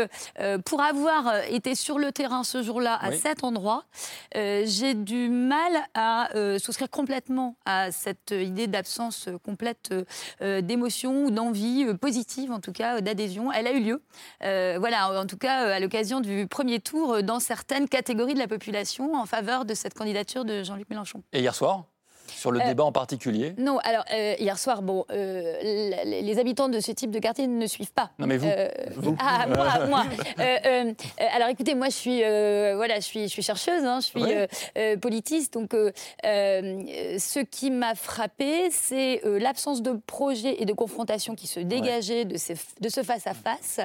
pour 0.66 0.82
avoir 0.82 1.44
été 1.50 1.76
sur 1.76 1.98
le 1.98 2.12
terrain 2.12 2.44
ce 2.44 2.62
jour-là 2.62 2.96
à 2.96 3.10
Oui. 3.10 3.18
cet 3.18 3.44
endroit, 3.44 3.86
j'ai 4.34 4.94
du 4.94 5.30
mal 5.30 5.72
à 5.94 6.30
souscrire 6.60 6.90
complètement 6.90 7.56
à 7.66 7.92
cette 7.92 8.32
idée 8.32 8.68
d'absence 8.68 9.30
complète 9.44 9.94
d'émotion 10.42 11.26
ou 11.26 11.32
d'envie 11.32 11.86
positive, 11.96 12.52
en 12.52 12.60
tout 12.60 12.72
cas 12.72 13.02
d'adhésion. 13.02 13.52
Elle 13.52 13.68
a 13.68 13.72
eu 13.72 13.82
lieu, 13.82 14.02
voilà, 14.42 15.20
en 15.20 15.26
tout 15.26 15.38
cas 15.38 15.74
à 15.76 15.80
l'occasion 15.80 16.20
du 16.22 16.48
premier 16.48 16.80
tour, 16.80 17.24
dans 17.24 17.40
certaines 17.40 17.88
catégories 17.88 18.34
de 18.36 18.40
la 18.40 18.48
population 18.48 19.23
en 19.24 19.26
faveur 19.26 19.64
de 19.64 19.74
cette 19.74 19.94
candidature 19.94 20.44
de 20.44 20.64
Jean-Luc 20.64 20.90
Mélenchon. 20.90 21.24
Et 21.32 21.40
hier 21.40 21.56
soir, 21.56 21.86
sur 22.34 22.52
le 22.52 22.62
Euh, 22.64 22.68
débat 22.68 22.84
en 22.84 22.92
particulier 22.92 23.54
Non, 23.58 23.78
alors 23.80 24.06
euh, 24.14 24.36
hier 24.40 24.58
soir, 24.58 24.82
bon, 24.82 25.06
euh, 25.12 25.56
les 26.04 26.40
habitants 26.40 26.70
de 26.70 26.80
ce 26.80 26.92
type 26.92 27.12
de 27.12 27.20
quartier 27.20 27.48
ne 27.48 27.68
suivent 27.68 27.92
pas. 27.94 28.12
Non, 28.20 28.28
mais 28.28 28.38
vous. 28.38 28.50
Vous. 28.96 29.16
Ah, 29.20 29.46
moi, 29.48 29.86
moi. 29.88 30.04
Alors 31.34 31.50
écoutez, 31.50 31.76
moi 31.76 31.88
je 31.88 31.96
suis, 31.96 32.20
voilà, 32.20 32.96
je 32.96 33.06
suis, 33.06 33.24
je 33.24 33.28
suis 33.28 33.42
chercheuse, 33.42 33.84
hein, 33.84 34.00
je 34.00 34.08
suis 34.08 34.98
politiste, 34.98 35.54
donc 35.54 35.72
ce 35.74 37.40
qui 37.44 37.72
m'a 37.72 37.96
frappé, 37.96 38.70
c'est 38.72 39.22
l'absence 39.24 39.82
de 39.82 39.94
projet 39.94 40.62
et 40.62 40.66
de 40.66 40.74
confrontation 40.74 41.36
qui 41.36 41.48
se 41.48 41.60
dégageait 41.60 42.26
de, 42.26 42.38
ces, 42.38 42.56
de 42.80 42.90
ce 42.90 43.04
face-à-face. 43.04 43.80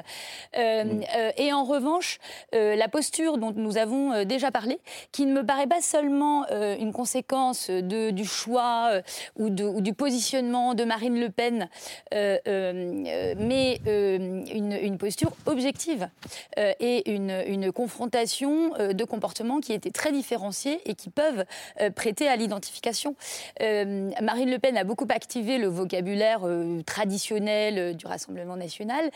Mm. 0.57 1.03
et 1.37 1.53
en 1.53 1.65
revanche, 1.65 2.19
la 2.53 2.89
posture 2.89 3.39
dont 3.39 3.53
nous 3.55 3.77
avons 3.79 4.25
déjà 4.25 4.51
parlé, 4.51 4.81
qui 5.13 5.27
ne 5.27 5.33
me 5.33 5.45
paraît 5.45 5.67
pas 5.67 5.81
seulement 5.81 6.47
une 6.51 6.93
conséquence 6.93 7.71
de, 7.71 8.11
du 8.11 8.25
choix 8.39 8.91
euh, 8.93 9.03
ou, 9.37 9.51
de- 9.51 9.65
ou 9.65 9.81
du 9.81 9.93
positionnement 9.95 10.75
de 10.75 10.85
Marine 10.85 11.19
Le 11.21 11.31
Pen, 11.31 11.69
euh, 12.15 12.39
euh, 12.47 13.35
mais 13.39 13.81
une, 13.87 14.73
une 14.81 14.99
posture 14.99 15.33
objective 15.47 16.09
et 16.57 17.11
une, 17.11 17.31
une 17.47 17.73
confrontation 17.73 18.73
de 18.79 19.05
comportements 19.05 19.61
qui 19.61 19.73
étaient 19.73 19.91
très 19.91 20.13
différenciés 20.13 20.81
et 20.85 20.95
qui 20.95 21.11
peuvent 21.11 21.45
prêter 21.95 22.29
à 22.29 22.37
l'identification. 22.37 23.15
Marine 23.61 24.51
Le 24.51 24.59
Pen 24.59 24.77
a 24.77 24.85
beaucoup 24.85 25.07
activé 25.11 25.59
le 25.59 25.69
vocabulaire 25.69 26.41
traditionnel 26.87 27.97
du 27.97 28.07
Rassemblement 28.07 28.57
national, 28.57 29.11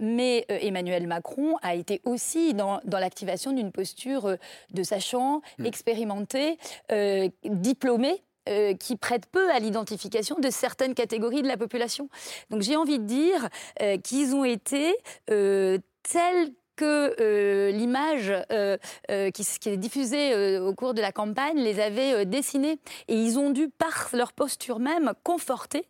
mais 0.00 0.44
Emmanuel 0.48 1.06
Macron 1.06 1.56
a 1.62 1.74
été 1.74 2.00
aussi 2.04 2.54
dans, 2.54 2.80
dans 2.84 2.98
l'activation 2.98 3.52
d'une 3.52 3.72
posture 3.72 4.36
de 4.70 4.82
sachant, 4.82 5.42
expérimenté, 5.64 6.58
euh, 6.90 7.28
diplômé. 7.44 8.22
Euh, 8.48 8.74
qui 8.74 8.96
prête 8.96 9.26
peu 9.26 9.50
à 9.52 9.58
l'identification 9.60 10.36
de 10.40 10.50
certaines 10.50 10.94
catégories 10.94 11.42
de 11.42 11.48
la 11.48 11.56
population. 11.56 12.08
Donc 12.50 12.62
j'ai 12.62 12.74
envie 12.74 12.98
de 12.98 13.04
dire 13.04 13.48
euh, 13.80 13.98
qu'ils 13.98 14.34
ont 14.34 14.44
été 14.44 14.96
euh, 15.30 15.78
tels 16.02 16.50
euh, 16.84 17.70
l'image 17.70 18.32
euh, 18.50 18.76
euh, 19.10 19.30
qui, 19.30 19.42
est 19.68 19.76
diffusée 19.76 20.58
au 20.58 20.74
cours 20.74 20.94
de 20.94 21.00
la 21.00 21.12
campagne 21.12 21.58
les 21.58 21.80
avait 21.80 22.24
dessinés. 22.24 22.78
Et 23.08 23.14
ils 23.14 23.38
ont 23.38 23.50
dû, 23.50 23.68
par 23.68 24.08
leur 24.12 24.32
posture 24.32 24.78
même, 24.78 25.12
conforter. 25.22 25.84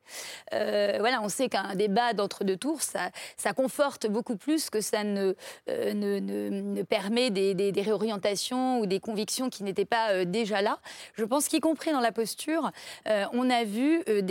Voilà, 0.51 1.21
on 1.23 1.29
sait 1.29 1.49
qu'un 1.49 1.75
débat 1.75 2.13
d'entre-deux 2.13 2.57
tours, 2.57 2.81
ça, 2.83 3.11
conforte 3.55 4.07
beaucoup 4.07 4.37
plus 4.37 4.71
que 4.71 4.81
ça 4.81 5.05
ne, 5.05 5.33
permet 6.83 7.31
des, 7.31 7.83
réorientations 7.83 8.81
ou 8.81 8.87
des 8.87 9.01
convictions 9.01 9.51
qui 9.51 9.65
n'étaient 9.65 9.85
pas 9.85 10.25
déjà 10.25 10.63
là. 10.63 10.79
Je 11.15 11.25
pense 11.25 11.49
qu'y 11.49 11.61
compris 11.61 11.93
dans 11.93 12.01
la 12.01 12.13
posture, 12.13 12.71
on 13.07 13.51
a 13.51 13.65
vu 13.65 13.99
mm, 14.01 14.23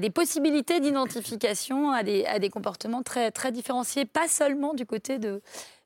des 0.00 0.10
possibilités 0.10 0.80
d'identification 0.80 1.90
à 1.90 2.02
des, 2.02 2.24
à 2.26 2.38
des 2.38 2.50
comportements 2.50 3.02
très, 3.02 3.30
très 3.30 3.52
différenciés, 3.52 4.04
pas 4.04 4.28
seulement 4.28 4.74
du 4.74 4.86
côté 4.86 5.03
de, 5.12 5.42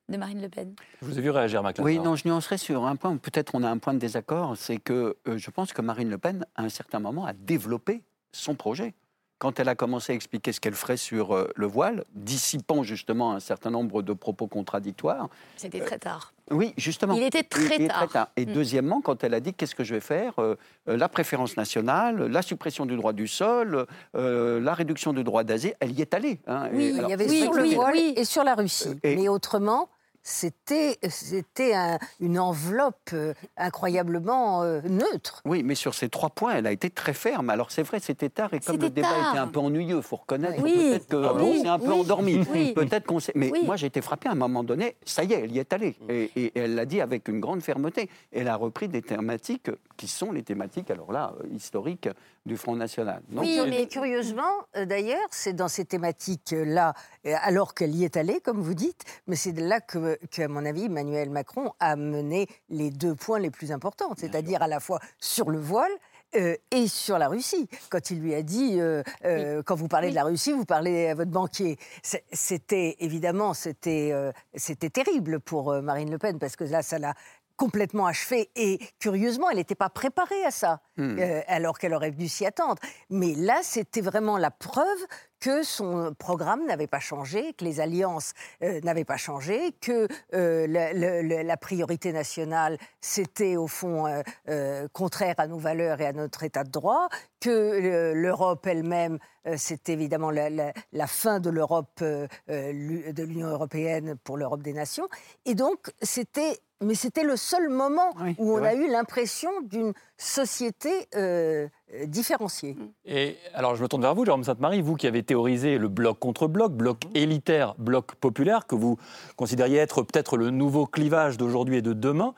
de 0.09 0.17
Marine 0.17 0.41
Le 0.41 0.49
Pen. 0.49 0.75
Je 1.01 1.07
vous 1.07 1.19
ai 1.19 1.23
vu 1.23 1.31
réagir, 1.31 1.63
Macron. 1.63 1.83
Oui, 1.83 1.99
non, 1.99 2.15
je 2.17 2.27
nuancerai 2.27 2.59
sur 2.59 2.85
un 2.87 2.97
point, 2.97 3.13
où 3.13 3.19
peut-être 3.19 3.55
on 3.55 3.63
a 3.63 3.69
un 3.71 3.79
point 3.79 3.95
de 3.95 3.99
désaccord, 3.99 4.57
c'est 4.57 4.79
que 4.79 5.17
euh, 5.27 5.37
je 5.37 5.51
pense 5.51 5.73
que 5.73 5.83
Marine 5.83 6.11
Le 6.11 6.19
Pen, 6.19 6.47
à 6.55 6.63
un 6.63 6.69
certain 6.69 7.01
moment, 7.01 7.27
a 7.27 7.33
développé 7.33 8.03
son 8.33 8.55
projet. 8.55 8.95
Quand 9.39 9.61
elle 9.61 9.69
a 9.69 9.75
commencé 9.77 10.13
à 10.13 10.17
expliquer 10.17 10.53
ce 10.53 10.61
qu'elle 10.61 10.75
ferait 10.75 10.97
sur 10.97 11.35
euh, 11.35 11.49
le 11.55 11.67
voile, 11.67 12.05
dissipant 12.15 12.83
justement 12.83 13.33
un 13.35 13.41
certain 13.41 13.71
nombre 13.71 14.03
de 14.03 14.13
propos 14.13 14.49
contradictoires, 14.49 15.29
C'était 15.57 15.81
très 15.81 15.99
tard. 15.99 16.33
Oui, 16.51 16.75
justement. 16.77 17.15
Il 17.15 17.23
était 17.23 17.43
très 17.43 17.77
Il 17.79 17.89
tard. 17.89 18.29
Et 18.37 18.47
Mm. 18.47 18.53
deuxièmement, 18.53 19.01
quand 19.01 19.25
elle 19.25 19.35
a 19.35 19.41
dit 19.41 19.55
qu'est-ce 19.55 19.75
que 19.75 19.85
je 19.85 19.95
vais 19.95 20.01
faire 20.01 20.35
euh, 20.39 20.57
euh, 20.89 20.97
La 20.97 21.09
préférence 21.09 21.57
nationale, 21.57 22.27
la 22.27 22.43
suppression 22.43 22.87
du 22.87 22.97
droit 22.97 23.13
du 23.13 23.27
sol, 23.29 23.87
euh, 24.17 24.61
la 24.61 24.75
réduction 24.75 25.13
du 25.13 25.25
droit 25.25 25.45
d'asile, 25.45 25.75
elle 25.81 25.93
y 25.93 26.03
est 26.03 26.15
allée. 26.15 26.41
hein. 26.47 26.69
Oui, 26.73 26.85
Et 26.85 26.89
il 26.91 27.09
y 27.09 27.13
avait 27.13 27.29
oui, 27.29 27.43
sur 27.43 27.53
le 27.53 27.63
oui, 27.63 27.75
voile 27.75 27.93
oui. 27.95 28.15
et 28.17 28.25
sur 28.25 28.45
la 28.45 28.55
Russie. 28.55 28.95
Et- 29.03 29.17
Mais 29.17 29.29
autrement, 29.29 29.89
c'était 30.31 30.99
c'était 31.09 31.73
un- 31.75 31.99
une 32.21 32.39
enveloppe 32.39 33.11
euh, 33.15 33.33
incroyablement 33.57 34.63
euh, 34.63 34.81
neutre. 34.83 35.41
Oui, 35.47 35.63
mais 35.63 35.75
sur 35.75 35.95
ces 35.95 36.09
trois 36.11 36.29
points, 36.31 36.57
elle 36.57 36.67
a 36.67 36.73
été 36.73 36.91
très 36.91 37.15
ferme. 37.15 37.49
Alors 37.49 37.71
c'est 37.71 37.83
vrai, 37.83 37.99
c'était 38.01 38.29
tard 38.29 38.53
et 38.53 38.61
comme 38.61 38.77
le 38.79 38.91
débat 38.91 39.09
tard. 39.09 39.31
était 39.31 39.39
un 39.39 39.47
peu 39.47 39.61
ennuyeux, 39.61 40.03
faut 40.03 40.17
reconnaître. 40.17 40.63
Oui. 40.63 40.75
Peut-être 40.75 41.09
que 41.09 41.17
Ah 41.17 41.33
on 41.35 41.39
bon 41.39 41.63
s'est 41.63 41.69
un 41.69 41.79
peu 41.79 41.93
Oui. 41.93 42.01
endormi. 42.01 42.41
Oui. 42.53 42.73
Peut-être 42.77 43.07
qu'on 43.07 43.21
s'est. 43.21 43.33
Mais 43.35 43.51
Oui. 43.51 43.63
moi, 43.65 43.77
j'ai 43.77 43.87
été 43.87 44.03
frappé 44.03 44.29
à 44.29 44.33
un 44.33 44.35
moment 44.35 44.63
donné. 44.65 44.97
Ça 45.07 45.25
y 45.25 45.33
est, 45.33 45.41
elle 45.45 45.53
y 45.53 45.59
est 45.61 45.73
allée 45.73 45.97
et, 46.11 46.31
et 46.37 46.53
elle 46.59 46.75
l'a 46.75 46.85
dit 46.85 47.01
avec 47.01 47.29
une 47.29 47.41
grande 47.41 47.63
fermeté. 47.63 48.11
Elle 48.31 48.49
a 48.49 48.57
repris 48.57 48.89
des 48.89 49.01
thématiques 49.03 49.71
qui 49.97 50.09
sont 50.09 50.31
les 50.33 50.43
thématiques, 50.43 50.91
alors 50.91 51.11
là, 51.11 51.33
euh, 51.43 51.47
historiques 51.55 52.09
du 52.49 52.57
Front 52.57 52.75
National. 52.75 53.23
Donc, 53.29 53.45
Oui, 53.45 53.61
mais 53.69 53.87
curieusement, 53.87 54.43
euh, 54.77 54.85
d'ailleurs, 54.85 55.29
c'est 55.31 55.53
dans 55.53 55.69
ces 55.69 55.85
thématiques-là, 55.85 56.95
euh, 57.27 57.35
alors 57.43 57.75
qu'elle 57.75 57.95
y 57.95 58.05
est 58.05 58.17
allée, 58.17 58.41
comme 58.41 58.61
vous 58.61 58.75
dites, 58.75 59.05
mais 59.29 59.37
c'est 59.37 59.53
de 59.53 59.65
là 59.65 59.81
que, 59.81 60.19
que, 60.33 60.43
à 60.43 60.49
mon 60.49 60.65
avis, 60.65 60.87
Emmanuel 60.87 61.31
Macron 61.31 61.73
a 61.79 61.95
mené 61.95 62.49
les 62.71 62.91
deux 62.91 63.15
points 63.15 63.39
les 63.39 63.51
plus 63.51 63.71
importants, 63.71 64.13
c'est-à-dire 64.17 64.63
à 64.63 64.67
la 64.67 64.81
fois 64.81 64.99
sur 65.21 65.51
le 65.51 65.61
voile 65.61 65.93
euh, 66.37 66.57
et 66.71 66.89
sur 66.89 67.19
la 67.19 67.29
Russie. 67.29 67.69
Quand 67.89 68.11
il 68.11 68.21
lui 68.21 68.35
a 68.35 68.43
dit, 68.43 68.79
euh, 68.81 69.03
euh, 69.25 69.63
quand 69.63 69.75
vous 69.75 69.89
parlez 69.89 70.11
de 70.11 70.15
la 70.15 70.25
Russie, 70.25 70.53
vous 70.53 70.67
parlez 70.67 71.09
à 71.09 71.15
votre 71.15 71.31
banquier. 71.31 71.79
C'était 72.03 72.97
évidemment, 73.01 73.55
c'était 73.55 74.11
euh, 74.13 74.31
c'était 74.55 74.91
terrible 74.91 75.41
pour 75.41 75.73
Marine 75.81 76.11
Le 76.11 76.19
Pen 76.19 76.39
parce 76.39 76.55
que 76.55 76.65
là, 76.65 76.83
ça 76.83 76.99
l'a 76.99 77.15
complètement 77.59 78.07
achevé 78.07 78.51
et 78.57 78.79
curieusement, 79.01 79.51
elle 79.51 79.59
n'était 79.59 79.75
pas 79.75 79.91
préparée 79.91 80.43
à 80.47 80.51
ça, 80.51 80.81
Hmm. 80.97 81.19
euh, 81.19 81.43
alors 81.47 81.79
qu'elle 81.79 81.93
aurait 81.93 82.11
dû 82.13 82.27
s'y 82.29 82.47
attendre. 82.47 82.77
Mais 83.11 83.35
là, 83.35 83.59
c'était 83.63 84.01
vraiment 84.01 84.39
la 84.39 84.51
preuve 84.51 84.99
que 85.41 85.63
son 85.63 86.15
programme 86.19 86.67
n'avait 86.67 86.87
pas 86.87 87.01
changé, 87.01 87.53
que 87.55 87.65
les 87.65 87.81
alliances 87.81 88.33
euh, 88.63 88.81
n'avaient 88.83 89.05
pas 89.05 89.17
changé, 89.17 89.73
que 89.81 90.09
euh, 90.35 90.67
la, 90.67 91.57
priorité 91.57 92.13
nationale, 92.13 92.79
c'était 93.01 93.57
au 93.57 93.67
fond 93.67 94.07
euh, 94.49 94.89
contraire 94.93 95.35
à 95.39 95.47
nos 95.47 95.59
valeurs 95.59 96.01
et 96.01 96.07
à 96.07 96.13
notre 96.13 96.43
état 96.45 96.65
de 96.65 96.71
droit, 96.71 97.09
que 97.41 98.13
l'Europe 98.15 98.67
elle-même, 98.67 99.19
c'était 99.57 99.93
évidemment 99.93 100.31
la, 100.31 101.07
fin 101.07 101.41
de 101.41 101.51
l'Europe, 101.51 102.01
de 102.01 103.23
l'Union 103.23 103.49
européenne 103.49 104.17
pour 104.25 104.37
l'Europe 104.37 104.63
des 104.63 104.73
nations. 104.73 105.09
Et 105.45 105.55
donc, 105.55 105.91
c'était... 106.03 106.59
Mais 106.81 106.95
c'était 106.95 107.25
le 107.25 107.37
seul 107.37 107.69
moment 107.71 108.15
Oui, 108.21 108.37
où 108.39 108.53
on 108.53 108.59
c'est 108.59 108.69
a 108.69 108.75
eu 108.75 108.89
l'impression 108.89 109.51
d'une 109.63 109.93
société 110.17 111.09
euh, 111.17 111.69
euh, 111.95 112.07
différenciée. 112.07 112.77
Et 113.05 113.37
alors, 113.55 113.77
je 113.77 113.83
me 113.83 113.89
tourne 113.89 114.03
vers 114.03 114.15
vous, 114.15 114.25
Jérôme 114.25 114.45
Sainte-Marie, 114.45 114.83
vous 114.83 114.97
qui 114.97 115.07
avez 115.07 115.23
théorisé 115.23 115.79
le 115.79 115.89
bloc 115.89 116.19
contre 116.19 116.47
bloc, 116.47 116.73
bloc 116.73 116.99
élitaire, 117.15 117.75
bloc 117.79 118.15
populaire, 118.17 118.67
que 118.67 118.75
vous 118.75 118.99
considériez 119.37 119.79
être 119.79 120.03
peut-être 120.03 120.37
le 120.37 120.51
nouveau 120.51 120.87
clivage 120.87 121.37
d'aujourd'hui 121.37 121.77
et 121.77 121.83
de 121.83 121.93
demain. 121.93 122.35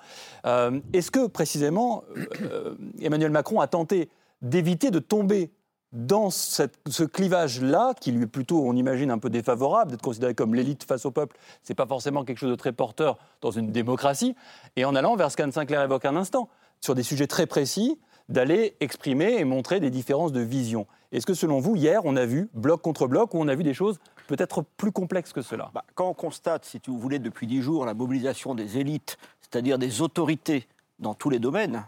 Euh, 0.47 0.81
Est-ce 0.93 1.11
que, 1.11 1.27
précisément, 1.27 2.05
euh, 2.43 2.75
Emmanuel 3.01 3.31
Macron 3.31 3.61
a 3.61 3.67
tenté 3.67 4.09
d'éviter 4.43 4.91
de 4.91 4.99
tomber 4.99 5.51
dans 5.93 6.31
cette- 6.31 6.79
ce 6.89 7.03
clivage-là, 7.03 7.95
qui 8.01 8.13
lui 8.13 8.23
est 8.23 8.29
plutôt, 8.29 8.63
on 8.65 8.77
imagine, 8.77 9.11
un 9.11 9.19
peu 9.19 9.29
défavorable, 9.29 9.91
d'être 9.91 10.03
considéré 10.03 10.37
comme 10.37 10.55
l'élite 10.55 10.85
face 10.85 11.05
au 11.05 11.11
peuple, 11.11 11.37
c'est 11.65 11.75
pas 11.75 11.87
forcément 11.87 12.25
quelque 12.25 12.39
chose 12.39 12.51
de 12.51 12.55
très 12.55 12.73
porteur 12.73 13.19
dans 13.41 13.51
une 13.51 13.73
démocratie, 13.73 14.37
et 14.77 14.85
en 14.85 14.95
allant 14.95 15.17
vers 15.17 15.33
ce 15.33 15.37
qu'Anne 15.37 15.51
Sinclair 15.51 15.83
évoque 15.83 16.05
un 16.05 16.15
instant, 16.15 16.49
sur 16.81 16.95
des 16.95 17.03
sujets 17.03 17.27
très 17.27 17.47
précis, 17.47 17.99
d'aller 18.31 18.75
exprimer 18.81 19.35
et 19.39 19.45
montrer 19.45 19.81
des 19.81 19.91
différences 19.91 20.33
de 20.33 20.41
vision. 20.41 20.87
Est-ce 21.13 21.27
que 21.27 21.35
selon 21.35 21.59
vous, 21.59 21.77
hier, 21.77 22.01
on 22.05 22.17
a 22.17 22.25
vu 22.25 22.49
bloc 22.55 22.81
contre 22.81 23.07
bloc, 23.09 23.35
ou 23.35 23.39
on 23.39 23.49
a 23.49 23.55
vu 23.55 23.65
des 23.65 23.75
choses 23.75 23.99
peut-être 24.29 24.65
plus 24.77 24.93
complexes 24.93 25.33
que 25.33 25.43
cela? 25.43 25.71
Bah, 25.75 25.85
quand 25.95 26.09
on 26.09 26.15
constate, 26.15 26.65
si 26.65 26.81
vous 26.87 26.99
voulez, 26.99 27.19
depuis 27.19 27.47
dix 27.47 27.61
jours, 27.61 27.85
la 27.85 27.95
mobilisation 27.95 28.55
des 28.55 28.79
élites, 28.79 29.19
c'est-à-dire 29.41 29.79
des 29.79 30.01
autorités 30.01 30.69
dans 31.01 31.15
tous 31.15 31.29
les 31.29 31.41
domaines, 31.41 31.85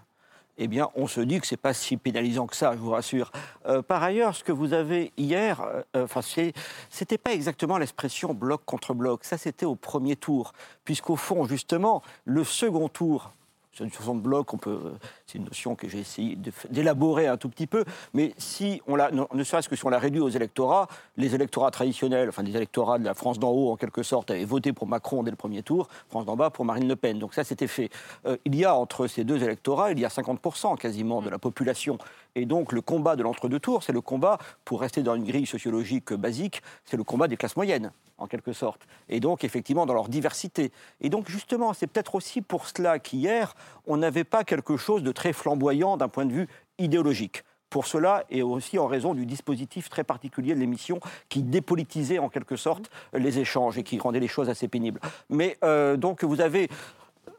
eh 0.58 0.68
bien, 0.68 0.90
on 0.96 1.06
se 1.06 1.20
dit 1.20 1.40
que 1.40 1.46
c'est 1.46 1.56
pas 1.56 1.72
si 1.72 1.96
pénalisant 1.96 2.46
que 2.46 2.56
ça, 2.56 2.72
je 2.72 2.78
vous 2.78 2.90
rassure. 2.90 3.32
Euh, 3.66 3.80
par 3.80 4.02
ailleurs, 4.02 4.34
ce 4.34 4.44
que 4.44 4.52
vous 4.52 4.74
avez 4.74 5.12
hier, 5.16 5.62
euh, 5.62 6.04
enfin, 6.04 6.20
c'est- 6.20 6.52
c'était 6.90 7.16
pas 7.18 7.32
exactement 7.32 7.78
l'expression 7.78 8.34
bloc 8.34 8.62
contre 8.66 8.92
bloc. 8.92 9.24
Ça, 9.24 9.38
c'était 9.38 9.64
au 9.64 9.76
premier 9.76 10.16
tour, 10.16 10.52
puisqu'au 10.84 11.16
fond, 11.16 11.46
justement, 11.46 12.02
le 12.24 12.44
second 12.44 12.88
tour. 12.88 13.32
C'est 13.74 13.84
une 13.84 13.90
façon 13.90 14.14
de 14.14 14.20
bloc, 14.20 14.54
peut, 14.60 14.70
euh, 14.70 14.90
c'est 15.26 15.38
une 15.38 15.44
notion 15.44 15.74
que 15.74 15.88
j'ai 15.88 16.00
essayé 16.00 16.36
d'élaborer 16.68 17.26
un 17.26 17.38
tout 17.38 17.48
petit 17.48 17.66
peu, 17.66 17.84
mais 18.12 18.34
si 18.36 18.82
on 18.86 18.96
ne, 18.96 19.44
serait-ce 19.44 19.66
que 19.66 19.76
si 19.76 19.86
on 19.86 19.88
la 19.88 19.98
réduit 19.98 20.20
aux 20.20 20.28
électorats, 20.28 20.88
les 21.16 21.34
électorats 21.34 21.70
traditionnels, 21.70 22.28
enfin 22.28 22.42
des 22.42 22.54
électorats 22.54 22.98
de 22.98 23.04
la 23.04 23.14
France 23.14 23.38
d'en 23.38 23.50
haut 23.50 23.70
en 23.70 23.76
quelque 23.76 24.02
sorte, 24.02 24.30
avaient 24.30 24.44
voté 24.44 24.74
pour 24.74 24.86
Macron 24.86 25.22
dès 25.22 25.30
le 25.30 25.38
premier 25.38 25.62
tour, 25.62 25.88
France 26.10 26.26
d'en 26.26 26.36
bas 26.36 26.50
pour 26.50 26.66
Marine 26.66 26.86
Le 26.86 26.96
Pen. 26.96 27.18
Donc 27.18 27.32
ça, 27.32 27.44
c'était 27.44 27.66
fait. 27.66 27.88
Euh, 28.26 28.36
il 28.44 28.54
y 28.56 28.66
a 28.66 28.74
entre 28.74 29.06
ces 29.06 29.24
deux 29.24 29.42
électorats, 29.42 29.90
il 29.90 29.98
y 29.98 30.04
a 30.04 30.08
50% 30.08 30.76
quasiment 30.76 31.22
de 31.22 31.30
la 31.30 31.38
population. 31.38 31.96
Et 32.34 32.46
donc 32.46 32.72
le 32.72 32.80
combat 32.80 33.16
de 33.16 33.22
l'entre-deux 33.22 33.60
tours, 33.60 33.82
c'est 33.82 33.92
le 33.92 34.00
combat, 34.00 34.38
pour 34.64 34.80
rester 34.80 35.02
dans 35.02 35.14
une 35.14 35.24
grille 35.24 35.46
sociologique 35.46 36.12
basique, 36.14 36.62
c'est 36.84 36.96
le 36.96 37.04
combat 37.04 37.28
des 37.28 37.36
classes 37.36 37.56
moyennes, 37.56 37.92
en 38.18 38.26
quelque 38.26 38.52
sorte. 38.52 38.86
Et 39.08 39.20
donc 39.20 39.44
effectivement 39.44 39.84
dans 39.86 39.94
leur 39.94 40.08
diversité. 40.08 40.72
Et 41.00 41.10
donc 41.10 41.28
justement, 41.28 41.72
c'est 41.74 41.86
peut-être 41.86 42.14
aussi 42.14 42.40
pour 42.40 42.66
cela 42.66 42.98
qu'hier, 42.98 43.54
on 43.86 43.98
n'avait 43.98 44.24
pas 44.24 44.44
quelque 44.44 44.76
chose 44.76 45.02
de 45.02 45.12
très 45.12 45.32
flamboyant 45.32 45.96
d'un 45.96 46.08
point 46.08 46.24
de 46.24 46.32
vue 46.32 46.48
idéologique. 46.78 47.44
Pour 47.68 47.86
cela, 47.86 48.24
et 48.28 48.42
aussi 48.42 48.78
en 48.78 48.86
raison 48.86 49.14
du 49.14 49.24
dispositif 49.24 49.88
très 49.88 50.04
particulier 50.04 50.54
de 50.54 50.60
l'émission 50.60 51.00
qui 51.30 51.42
dépolitisait 51.42 52.18
en 52.18 52.28
quelque 52.28 52.56
sorte 52.56 52.90
les 53.14 53.38
échanges 53.38 53.78
et 53.78 53.82
qui 53.82 53.98
rendait 53.98 54.20
les 54.20 54.28
choses 54.28 54.50
assez 54.50 54.68
pénibles. 54.68 55.00
Mais 55.30 55.56
euh, 55.64 55.96
donc 55.96 56.22
vous 56.22 56.42
avez 56.42 56.68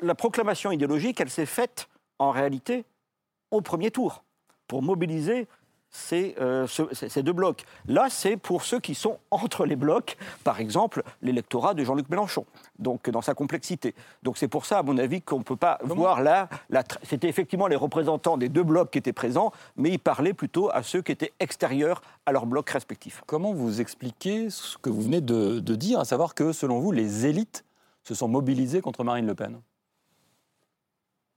la 0.01 0.15
proclamation 0.15 0.71
idéologique, 0.71 1.19
elle 1.21 1.29
s'est 1.29 1.45
faite 1.45 1.87
en 2.17 2.31
réalité 2.31 2.83
au 3.51 3.61
premier 3.61 3.91
tour 3.91 4.23
pour 4.73 4.81
mobiliser 4.81 5.47
ces, 5.91 6.33
euh, 6.41 6.65
ce- 6.65 6.91
ces- 6.93 7.07
ces 7.07 7.21
deux 7.21 7.31
blocs. 7.33 7.63
Là, 7.87 8.07
c'est 8.09 8.37
pour 8.37 8.63
ceux 8.63 8.79
qui 8.79 8.95
sont 8.95 9.19
entre 9.29 9.67
les 9.67 9.75
blocs, 9.75 10.17
par 10.43 10.59
exemple 10.59 11.03
l'électorat 11.21 11.75
de 11.75 11.83
Jean-Luc 11.83 12.09
Mélenchon, 12.09 12.47
donc 12.79 13.07
dans 13.11 13.21
sa 13.21 13.35
complexité. 13.35 13.93
Donc 14.23 14.39
c'est 14.39 14.47
pour 14.47 14.65
ça, 14.65 14.79
à 14.79 14.81
mon 14.81 14.97
avis, 14.97 15.21
qu'on 15.21 15.37
ne 15.37 15.43
peut 15.43 15.55
pas 15.55 15.77
voir 15.83 16.23
là, 16.23 16.49
c'était 17.03 17.29
effectivement 17.29 17.67
les 17.67 17.75
représentants 17.75 18.35
des 18.37 18.49
deux 18.49 18.63
blocs 18.63 18.89
qui 18.89 18.97
étaient 18.97 19.13
présents, 19.13 19.51
mais 19.77 19.91
ils 19.91 19.99
parlaient 19.99 20.33
plutôt 20.33 20.71
à 20.73 20.81
ceux 20.81 21.03
qui 21.03 21.11
étaient 21.11 21.33
extérieurs 21.39 22.01
à 22.25 22.31
leurs 22.31 22.47
blocs 22.47 22.71
respectifs. 22.71 23.21
Comment 23.27 23.53
vous 23.53 23.79
expliquez 23.79 24.49
ce 24.49 24.79
que 24.79 24.89
vous 24.89 25.03
venez 25.03 25.21
de, 25.21 25.59
de 25.59 25.75
dire, 25.75 25.99
à 25.99 26.05
savoir 26.05 26.33
que, 26.33 26.51
selon 26.51 26.79
vous, 26.79 26.91
les 26.91 27.27
élites 27.27 27.63
se 28.01 28.15
sont 28.15 28.27
mobilisées 28.27 28.81
contre 28.81 29.03
Marine 29.03 29.27
Le 29.27 29.35
Pen? 29.35 29.59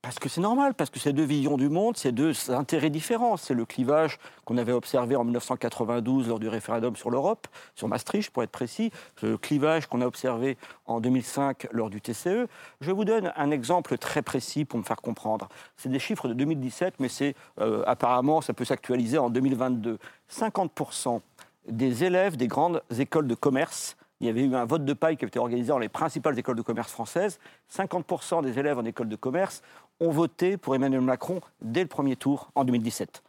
Parce 0.07 0.21
que 0.21 0.29
c'est 0.29 0.41
normal, 0.41 0.73
parce 0.75 0.89
que 0.89 1.01
c'est 1.01 1.13
deux 1.13 1.25
visions 1.25 1.57
du 1.57 1.69
monde, 1.69 1.97
c'est 1.97 2.13
deux 2.13 2.33
intérêts 2.53 2.91
différents. 2.91 3.37
C'est 3.37 3.55
le 3.55 3.65
clivage 3.65 4.21
qu'on 4.45 4.57
avait 4.57 4.71
observé 4.71 5.17
en 5.17 5.25
1992 5.25 6.29
lors 6.29 6.39
du 6.39 6.47
référendum 6.47 6.95
sur 6.95 7.11
l'Europe, 7.11 7.49
sur 7.75 7.89
Maastricht 7.89 8.31
pour 8.31 8.45
être 8.45 8.53
précis, 8.53 8.93
le 9.21 9.37
clivage 9.37 9.89
qu'on 9.89 10.01
a 10.03 10.07
observé 10.07 10.59
en 10.87 11.01
2005 11.01 11.67
lors 11.73 11.91
du 11.91 12.01
TCE. 12.01 12.47
Je 12.81 12.93
vous 12.93 13.05
donne 13.05 13.33
un 13.35 13.51
exemple 13.51 13.99
très 13.99 14.23
précis 14.23 14.65
pour 14.65 14.79
me 14.79 14.85
faire 14.85 15.03
comprendre. 15.03 15.49
C'est 15.77 15.89
des 15.89 15.99
chiffres 15.99 16.29
de 16.29 16.35
2017, 16.35 17.01
mais 17.01 17.09
c'est 17.09 17.35
euh, 17.61 17.83
apparemment 17.89 18.41
ça 18.41 18.53
peut 18.53 18.65
s'actualiser 18.65 19.19
en 19.19 19.29
2022. 19.29 19.99
50% 20.31 21.21
des 21.69 22.05
élèves 22.05 22.37
des 22.37 22.47
grandes 22.47 22.81
écoles 22.97 23.27
de 23.27 23.35
commerce 23.35 23.97
il 24.21 24.27
y 24.27 24.31
avait 24.31 24.45
eu 24.45 24.55
un 24.55 24.65
vote 24.65 24.85
de 24.85 24.93
paille 24.95 25.17
qui 25.17 25.25
avait 25.25 25.29
été 25.29 25.39
organisé 25.39 25.69
dans 25.69 25.79
les 25.79 25.91
principales 25.91 26.39
écoles 26.39 26.57
de 26.57 26.63
commerce 26.63 26.91
françaises. 26.91 27.39
50% 27.71 28.43
des 28.43 28.59
élèves 28.59 28.79
en 28.79 28.85
école 28.85 29.09
de 29.09 29.17
commerce 29.17 29.63
ont 30.01 30.11
voté 30.11 30.57
pour 30.57 30.75
Emmanuel 30.75 31.01
Macron 31.01 31.41
dès 31.61 31.83
le 31.83 31.89
premier 31.89 32.17
tour 32.17 32.51
en 32.55 32.65
2017. 32.65 33.23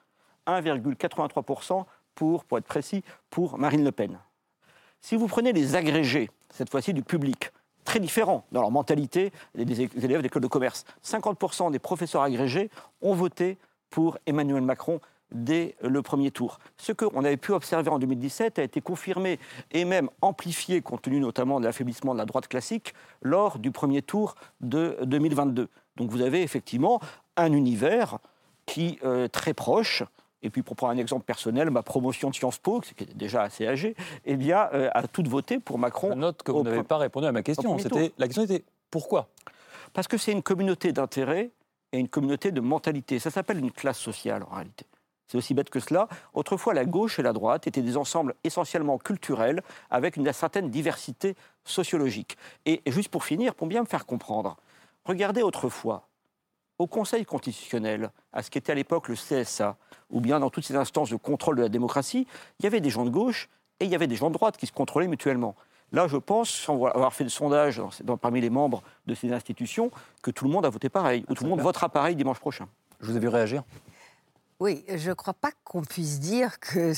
1,83% 0.47 1.85
pour, 2.15 2.45
pour 2.45 2.57
être 2.57 2.65
précis, 2.65 3.03
pour 3.29 3.57
Marine 3.57 3.83
Le 3.83 3.91
Pen. 3.91 4.19
Si 5.01 5.15
vous 5.15 5.27
prenez 5.27 5.53
les 5.53 5.75
agrégés, 5.75 6.29
cette 6.49 6.69
fois-ci 6.69 6.93
du 6.93 7.03
public, 7.03 7.51
très 7.85 7.99
différents 7.99 8.45
dans 8.51 8.61
leur 8.61 8.71
mentalité 8.71 9.31
des 9.55 9.81
élèves 10.03 10.21
d'école 10.21 10.41
de 10.41 10.47
commerce, 10.47 10.83
50% 11.05 11.71
des 11.71 11.79
professeurs 11.79 12.21
agrégés 12.21 12.69
ont 13.01 13.13
voté 13.13 13.57
pour 13.89 14.17
Emmanuel 14.25 14.61
Macron 14.61 14.99
dès 15.31 15.75
le 15.81 16.01
premier 16.01 16.31
tour. 16.31 16.59
Ce 16.77 16.91
qu'on 16.91 17.23
avait 17.23 17.37
pu 17.37 17.51
observer 17.51 17.89
en 17.89 17.99
2017 17.99 18.59
a 18.59 18.63
été 18.63 18.81
confirmé 18.81 19.39
et 19.71 19.85
même 19.85 20.09
amplifié, 20.21 20.81
compte 20.81 21.01
tenu 21.01 21.19
notamment 21.19 21.59
de 21.59 21.65
l'affaiblissement 21.65 22.13
de 22.13 22.19
la 22.19 22.25
droite 22.25 22.47
classique, 22.47 22.93
lors 23.21 23.59
du 23.59 23.71
premier 23.71 24.01
tour 24.01 24.35
de 24.61 24.97
2022. 25.03 25.69
Donc 25.97 26.09
vous 26.09 26.21
avez 26.21 26.41
effectivement 26.41 27.01
un 27.35 27.51
univers 27.51 28.19
qui 28.65 28.99
euh, 29.03 29.25
est 29.25 29.29
très 29.29 29.53
proche. 29.53 30.03
Et 30.43 30.51
puis, 30.51 30.61
pour 30.61 30.75
prendre 30.75 30.93
un 30.93 30.97
exemple 30.97 31.25
personnel, 31.25 31.71
ma 31.71 31.81
promotion 31.81 32.29
de 32.29 32.35
Sciences 32.35 32.59
Po, 32.59 32.79
qui 32.79 33.03
est 33.03 33.17
déjà 33.17 33.41
assez 33.41 33.67
âgée, 33.67 33.95
eh 34.23 34.35
bien, 34.35 34.69
euh, 34.73 34.89
a 34.93 35.07
toutes 35.07 35.27
voté 35.27 35.59
pour 35.59 35.79
Macron. 35.79 36.11
Je 36.11 36.15
note 36.17 36.43
que 36.43 36.51
vous 36.51 36.61
n'avez 36.61 36.83
pas 36.83 36.97
répondu 36.97 37.25
à 37.25 37.31
ma 37.31 37.41
question. 37.41 37.77
C'était-. 37.79 38.13
La 38.19 38.27
question 38.27 38.43
était 38.43 38.63
pourquoi? 38.91 39.29
Parce 39.93 40.07
que 40.07 40.17
c'est 40.17 40.31
une 40.31 40.43
communauté 40.43 40.91
d'intérêts 40.91 41.49
et 41.91 41.97
une 41.97 42.07
communauté 42.07 42.51
de 42.51 42.61
mentalité. 42.61 43.17
Ça 43.17 43.31
s'appelle 43.31 43.57
une 43.57 43.71
classe 43.71 43.97
sociale 43.97 44.43
en 44.43 44.55
réalité. 44.55 44.85
C'est 45.27 45.37
aussi 45.37 45.53
bête 45.53 45.69
que 45.69 45.79
cela. 45.79 46.07
Autrefois, 46.33 46.73
la 46.73 46.85
gauche 46.85 47.19
et 47.19 47.23
la 47.23 47.33
droite 47.33 47.67
étaient 47.67 47.81
des 47.81 47.97
ensembles 47.97 48.35
essentiellement 48.43 48.97
culturels 48.97 49.61
avec 49.89 50.15
une 50.15 50.31
certaine 50.31 50.69
diversité 50.69 51.35
sociologique. 51.65 52.37
Et 52.65 52.81
et 52.85 52.91
juste 52.91 53.09
pour 53.09 53.25
finir, 53.25 53.55
pour 53.55 53.67
bien 53.67 53.81
me 53.81 53.87
faire 53.87 54.05
comprendre, 54.05 54.55
regardez 55.07 55.41
autrefois, 55.41 56.07
au 56.79 56.85
Conseil 56.87 57.25
constitutionnel, 57.25 58.11
à 58.33 58.43
ce 58.43 58.51
qu'était 58.51 58.71
à 58.71 58.75
l'époque 58.75 59.07
le 59.07 59.15
CSA, 59.15 59.77
ou 60.11 60.21
bien 60.21 60.39
dans 60.39 60.49
toutes 60.49 60.65
ces 60.65 60.75
instances 60.75 61.09
de 61.09 61.15
contrôle 61.15 61.55
de 61.55 61.63
la 61.63 61.69
démocratie, 61.69 62.27
il 62.59 62.63
y 62.63 62.67
avait 62.67 62.81
des 62.81 62.89
gens 62.91 63.03
de 63.05 63.09
gauche 63.09 63.49
et 63.79 63.85
il 63.85 63.91
y 63.91 63.95
avait 63.95 64.07
des 64.07 64.15
gens 64.15 64.29
de 64.29 64.33
droite 64.35 64.57
qui 64.57 64.67
se 64.67 64.71
contrôlaient 64.71 65.07
mutuellement. 65.07 65.55
Là, 65.91 66.07
je 66.07 66.17
pense, 66.17 66.49
sans 66.49 66.85
avoir 66.85 67.13
fait 67.13 67.23
de 67.23 67.29
sondage 67.29 67.77
dans- 67.77 67.89
dans- 68.03 68.17
parmi 68.17 68.41
les 68.41 68.49
membres 68.49 68.83
de 69.07 69.15
ces 69.15 69.31
institutions, 69.31 69.89
que 70.21 70.31
tout 70.31 70.45
le 70.45 70.51
monde 70.51 70.65
a 70.65 70.69
voté 70.69 70.89
pareil, 70.89 71.25
ou 71.29 71.33
tout 71.33 71.43
le 71.45 71.49
monde 71.49 71.61
votera 71.61 71.89
pareil 71.89 72.15
dimanche 72.15 72.39
prochain. 72.39 72.67
Je 72.99 73.09
vous 73.09 73.15
ai 73.17 73.19
vu 73.19 73.27
réagir. 73.29 73.63
Oui, 74.59 74.83
je 74.87 75.09
ne 75.09 75.13
crois 75.13 75.35
pas 75.35 75.51
qu'on 75.63 75.83
puisse 75.83 76.19
dire 76.19 76.59
que 76.59 76.91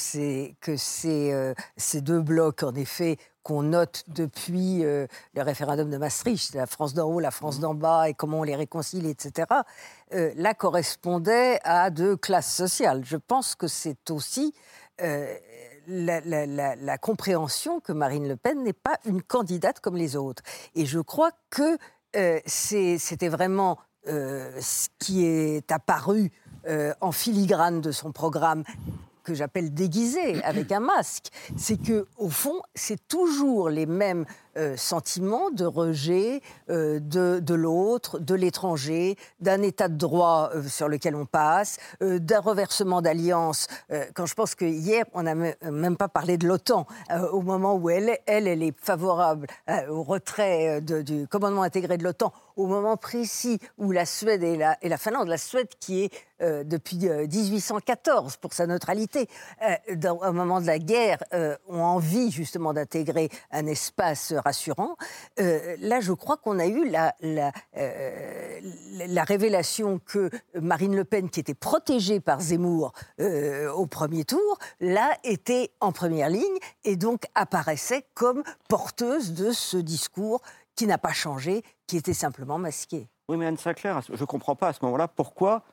euh, 1.05 1.53
ces 1.77 2.01
deux 2.01 2.21
blocs, 2.21 2.63
en 2.63 2.73
effet, 2.73 3.17
qu'on 3.43 3.63
note 3.63 4.03
depuis 4.07 4.83
euh, 4.83 5.07
le 5.33 5.41
référendum 5.41 5.89
de 5.89 5.97
Maastricht, 5.97 6.53
la 6.55 6.65
France 6.65 6.93
d'en 6.93 7.07
haut, 7.07 7.19
la 7.19 7.31
France 7.31 7.59
d'en 7.59 7.73
bas, 7.73 8.09
et 8.09 8.13
comment 8.13 8.39
on 8.39 8.43
les 8.43 8.55
réconcilie, 8.55 9.09
etc., 9.09 9.47
euh, 10.13 10.31
là 10.35 10.53
correspondait 10.53 11.59
à 11.63 11.89
deux 11.89 12.15
classes 12.17 12.53
sociales. 12.53 13.03
Je 13.05 13.17
pense 13.17 13.55
que 13.55 13.67
c'est 13.67 14.09
aussi 14.11 14.53
euh, 15.01 15.33
la, 15.87 16.19
la- 16.21 16.45
la- 16.45 16.75
la 16.75 16.97
compréhension 16.97 17.79
que 17.79 17.91
Marine 17.93 18.27
Le 18.27 18.35
Pen 18.35 18.63
n'est 18.63 18.73
pas 18.73 18.97
une 19.05 19.21
candidate 19.23 19.79
comme 19.79 19.95
les 19.95 20.15
autres. 20.15 20.43
Et 20.75 20.85
je 20.85 20.99
crois 20.99 21.31
que 21.49 21.77
c'était 22.45 23.27
vraiment 23.29 23.77
ce 24.05 24.87
qui 24.99 25.25
est 25.25 25.71
apparu 25.71 26.31
en 27.01 27.11
filigrane 27.11 27.81
de 27.81 27.91
son 27.91 28.11
programme 28.11 28.63
que 29.23 29.33
j'appelle 29.33 29.73
déguisé 29.73 30.41
avec 30.43 30.71
un 30.71 30.79
masque, 30.79 31.27
c'est 31.57 31.77
que 31.81 32.07
au 32.17 32.29
fond, 32.29 32.61
c'est 32.75 33.07
toujours 33.07 33.69
les 33.69 33.85
mêmes 33.85 34.25
euh, 34.57 34.75
sentiments 34.75 35.51
de 35.51 35.65
rejet 35.65 36.41
euh, 36.69 36.99
de, 36.99 37.53
l'autre, 37.53 38.19
de 38.19 38.33
l'étranger, 38.35 39.15
d'un 39.39 39.61
état 39.61 39.87
de 39.87 39.95
droit 39.97 40.49
euh, 40.55 40.63
sur 40.63 40.89
lequel 40.89 41.15
on 41.15 41.25
passe, 41.25 41.77
d'un 42.01 42.39
reversement 42.39 43.01
d'alliance. 43.01 43.67
Quand 44.15 44.25
je 44.25 44.33
pense 44.33 44.55
que 44.55 44.65
hier, 44.65 45.05
on 45.13 45.23
n'a 45.23 45.35
me- 45.35 45.53
même 45.71 45.97
pas 45.97 46.07
parlé 46.07 46.37
de 46.37 46.47
l'OTAN, 46.47 46.85
au 47.31 47.41
moment 47.41 47.75
où 47.75 47.89
elle, 47.89 48.17
elle, 48.25 48.47
elle 48.47 48.63
est 48.63 48.73
favorable 48.79 49.47
au 49.89 50.03
retrait 50.03 50.81
du 50.81 51.27
commandement 51.27 51.63
intégré 51.63 51.97
de 51.97 52.03
l'OTAN, 52.03 52.33
au 52.59 52.67
moment 52.67 52.97
précis 52.97 53.57
où 53.77 53.91
la 53.91 54.05
Suède 54.05 54.43
et 54.43 54.57
la, 54.57 54.97
Finlande, 54.97 55.29
la 55.29 55.37
Suède 55.37 55.69
qui 55.79 56.03
est 56.03 56.11
euh, 56.41 56.63
depuis 56.65 56.97
1814 56.97 58.35
pour 58.37 58.53
sa 58.53 58.67
neutralité, 58.67 59.29
euh, 59.61 59.95
dans, 59.95 60.17
au 60.17 60.33
moment 60.33 60.59
de 60.59 60.67
la 60.67 60.77
guerre, 60.77 61.23
euh, 61.33 61.55
ont 61.69 61.81
envie 61.81 62.31
justement 62.31 62.73
d'intégrer 62.73 63.29
un 63.51 63.65
espace 63.65 64.33
rassurant. 64.33 64.97
Euh, 65.39 65.77
là, 65.79 66.01
je 66.01 66.11
crois 66.11 66.35
qu'on 66.35 66.59
a 66.59 66.65
eu 66.65 66.89
la, 66.89 67.15
la, 67.21 67.53
euh, 67.77 68.59
la 69.07 69.23
révélation 69.23 69.99
que 70.05 70.29
Marine 70.53 70.97
Le 70.97 71.05
Pen, 71.05 71.29
qui 71.29 71.39
était 71.39 71.53
protégée 71.53 72.19
par 72.19 72.41
Zemmour 72.41 72.91
euh, 73.21 73.71
au 73.71 73.85
premier 73.85 74.25
tour, 74.25 74.59
là 74.81 75.09
était 75.23 75.71
en 75.79 75.93
première 75.93 76.29
ligne 76.29 76.43
et 76.83 76.97
donc 76.97 77.23
apparaissait 77.35 78.05
comme 78.15 78.43
porteuse 78.67 79.33
de 79.33 79.51
ce 79.51 79.77
discours 79.77 80.41
qui 80.79 80.87
n'a 80.87 80.97
pas 80.97 81.11
changé, 81.11 81.61
qui 81.87 81.97
était 81.97 82.13
simplement 82.13 82.57
masqué. 82.57 83.09
Oui, 83.27 83.35
mais 83.35 83.45
Anne 83.47 83.57
Sinclair, 83.57 83.99
je 84.01 84.13
ne 84.13 84.25
comprends 84.25 84.55
pas 84.55 84.69
à 84.69 84.73
ce 84.73 84.79
moment-là 84.83 85.09
pourquoi 85.09 85.63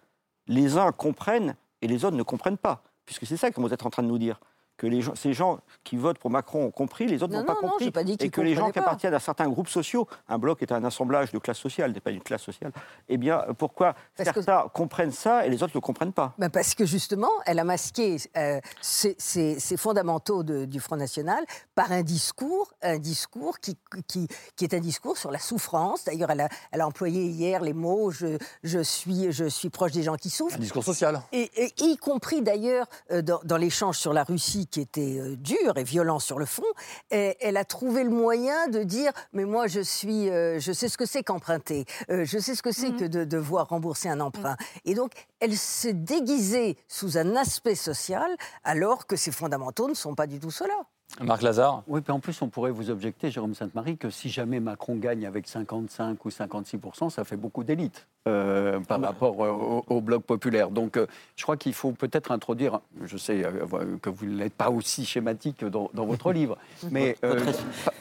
les 0.48 0.78
uns 0.78 0.90
comprennent 0.90 1.54
et 1.80 1.86
les 1.86 2.04
autres 2.04 2.16
ne 2.16 2.24
comprennent 2.24 2.58
pas. 2.58 2.82
Puisque 3.04 3.24
c'est 3.24 3.36
ça 3.36 3.52
que 3.52 3.60
vous 3.60 3.72
êtes 3.72 3.86
en 3.86 3.90
train 3.90 4.02
de 4.02 4.08
nous 4.08 4.18
dire. 4.18 4.40
Que 4.76 4.86
les 4.86 5.00
gens, 5.00 5.14
ces 5.14 5.32
gens 5.32 5.60
qui 5.84 5.96
votent 5.96 6.18
pour 6.18 6.30
Macron 6.30 6.64
ont 6.66 6.70
compris, 6.70 7.06
les 7.06 7.22
autres 7.22 7.32
Non, 7.32 7.38
n'ont 7.40 7.44
pas 7.46 7.54
non, 7.54 7.62
non, 7.62 7.68
compris. 7.70 7.90
pas 7.90 8.04
dit 8.04 8.12
et 8.12 8.16
qu'ils 8.18 8.30
que 8.30 8.42
les 8.42 8.54
gens 8.54 8.66
qui 8.66 8.72
pas. 8.74 8.80
appartiennent 8.82 9.14
à 9.14 9.20
certains 9.20 9.48
groupes 9.48 9.68
sociaux, 9.70 10.06
un 10.28 10.36
bloc 10.38 10.60
est 10.62 10.70
un 10.70 10.84
assemblage 10.84 11.32
de 11.32 11.38
classes 11.38 11.58
sociales, 11.58 11.92
n'est 11.92 12.00
pas 12.00 12.10
une 12.10 12.20
classe 12.22 12.42
sociale, 12.42 12.72
eh 13.08 13.16
bien, 13.16 13.42
pourquoi 13.56 13.94
Parce 14.18 14.30
que- 14.32 14.42
certains 14.42 14.68
comprennent 14.68 15.12
ça 15.12 15.46
et 15.46 15.48
les 15.50 15.62
autres 15.62 15.74
ne 15.74 15.80
comprennent 15.80 16.12
pas? 16.12 16.34
Ben 16.36 16.50
parce 16.50 16.74
que 16.74 16.84
justement, 16.84 17.30
elle 17.46 17.58
a 17.58 17.64
masqué 17.64 18.16
euh, 18.36 18.60
ces, 18.82 19.16
ces- 19.18 19.58
ces 19.58 19.76
fondamentaux 19.78 20.42
de- 20.42 20.66
du 20.66 20.78
Front 20.78 20.96
National 20.96 21.42
par 21.74 21.90
un 21.92 22.02
discours, 22.02 22.70
un 22.82 22.98
discours 22.98 23.60
qui, 23.60 23.78
qui, 24.06 24.28
qui 24.56 24.64
est 24.64 24.74
un 24.74 24.80
discours 24.80 25.16
sur 25.16 25.30
la 25.30 25.38
souffrance. 25.38 26.04
D'ailleurs, 26.04 26.30
elle 26.32 26.42
a, 26.42 26.48
elle 26.70 26.82
a 26.82 26.86
employé 26.86 27.24
hier 27.24 27.62
les 27.62 27.72
mots 27.72 28.10
je, 28.10 28.36
je, 28.62 28.80
suis, 28.80 29.32
je 29.32 29.46
suis 29.46 29.70
proche 29.70 29.92
des 29.92 30.02
gens 30.02 30.16
qui 30.16 30.28
souffrent. 30.28 30.56
Un 30.56 30.60
discours 30.60 30.84
social. 30.84 31.22
Et, 31.32 31.50
et 31.56 31.72
y 31.78 31.96
compris 31.96 32.42
d'ailleurs 32.42 32.86
euh, 33.10 33.22
dans, 33.22 33.40
dans 33.44 33.56
l'échange 33.56 33.96
sur 33.96 34.12
la 34.12 34.22
Russie 34.22 34.65
qui 34.70 34.80
était 34.80 35.18
euh, 35.18 35.36
dur 35.36 35.76
et 35.76 35.84
violent 35.84 36.18
sur 36.18 36.38
le 36.38 36.46
fond, 36.46 36.64
et- 37.10 37.36
elle 37.40 37.56
a 37.56 37.64
trouvé 37.64 38.04
le 38.04 38.10
moyen 38.10 38.68
de 38.68 38.82
dire 38.82 39.12
mais 39.32 39.44
moi 39.44 39.66
je 39.66 39.80
suis, 39.80 40.30
euh, 40.30 40.58
je 40.58 40.72
sais 40.72 40.88
ce 40.88 40.98
que 40.98 41.06
c'est 41.06 41.22
qu'emprunter, 41.22 41.84
Euh, 42.10 42.24
je 42.24 42.38
sais 42.38 42.54
ce 42.54 42.62
que 42.62 42.72
c'est 42.72 42.92
que 42.96 43.04
de 43.04 43.24
devoir 43.24 43.68
rembourser 43.68 44.08
un 44.08 44.20
emprunt. 44.20 44.56
Et 44.84 44.94
donc 44.94 45.12
elle 45.40 45.56
s'est 45.56 45.92
déguisée 45.94 46.76
sous 46.88 47.18
un 47.18 47.36
aspect 47.36 47.74
social 47.74 48.30
alors 48.64 49.06
que 49.06 49.16
ses 49.16 49.32
fondamentaux 49.32 49.88
ne 49.88 49.94
sont 49.94 50.14
pas 50.14 50.26
du 50.26 50.38
tout 50.40 50.50
cela. 50.50 50.74
Marc 51.22 51.42
Lazare 51.42 51.82
Oui, 51.86 52.00
puis 52.02 52.12
en 52.12 52.20
plus, 52.20 52.42
on 52.42 52.48
pourrait 52.48 52.72
vous 52.72 52.90
objecter, 52.90 53.30
Jérôme 53.30 53.54
Sainte-Marie, 53.54 53.96
que 53.96 54.10
si 54.10 54.28
jamais 54.28 54.60
Macron 54.60 54.96
gagne 54.96 55.24
avec 55.24 55.48
55 55.48 56.22
ou 56.24 56.28
56% 56.28 57.10
ça 57.10 57.24
fait 57.24 57.36
beaucoup 57.36 57.64
d'élite 57.64 58.06
euh, 58.28 58.80
par 58.80 59.00
rapport 59.00 59.42
euh, 59.44 59.50
au, 59.50 59.84
au 59.88 60.00
bloc 60.00 60.24
populaire. 60.24 60.70
Donc, 60.70 60.96
euh, 60.96 61.06
je 61.36 61.44
crois 61.44 61.56
qu'il 61.56 61.72
faut 61.72 61.92
peut-être 61.92 62.32
introduire. 62.32 62.80
Je 63.04 63.16
sais 63.16 63.44
euh, 63.44 63.96
que 64.02 64.10
vous 64.10 64.26
n'êtes 64.26 64.52
pas 64.52 64.68
aussi 64.68 65.06
schématique 65.06 65.64
dans, 65.64 65.90
dans 65.94 66.04
votre 66.04 66.32
livre, 66.32 66.58
mais 66.90 67.14
pas- 67.14 67.28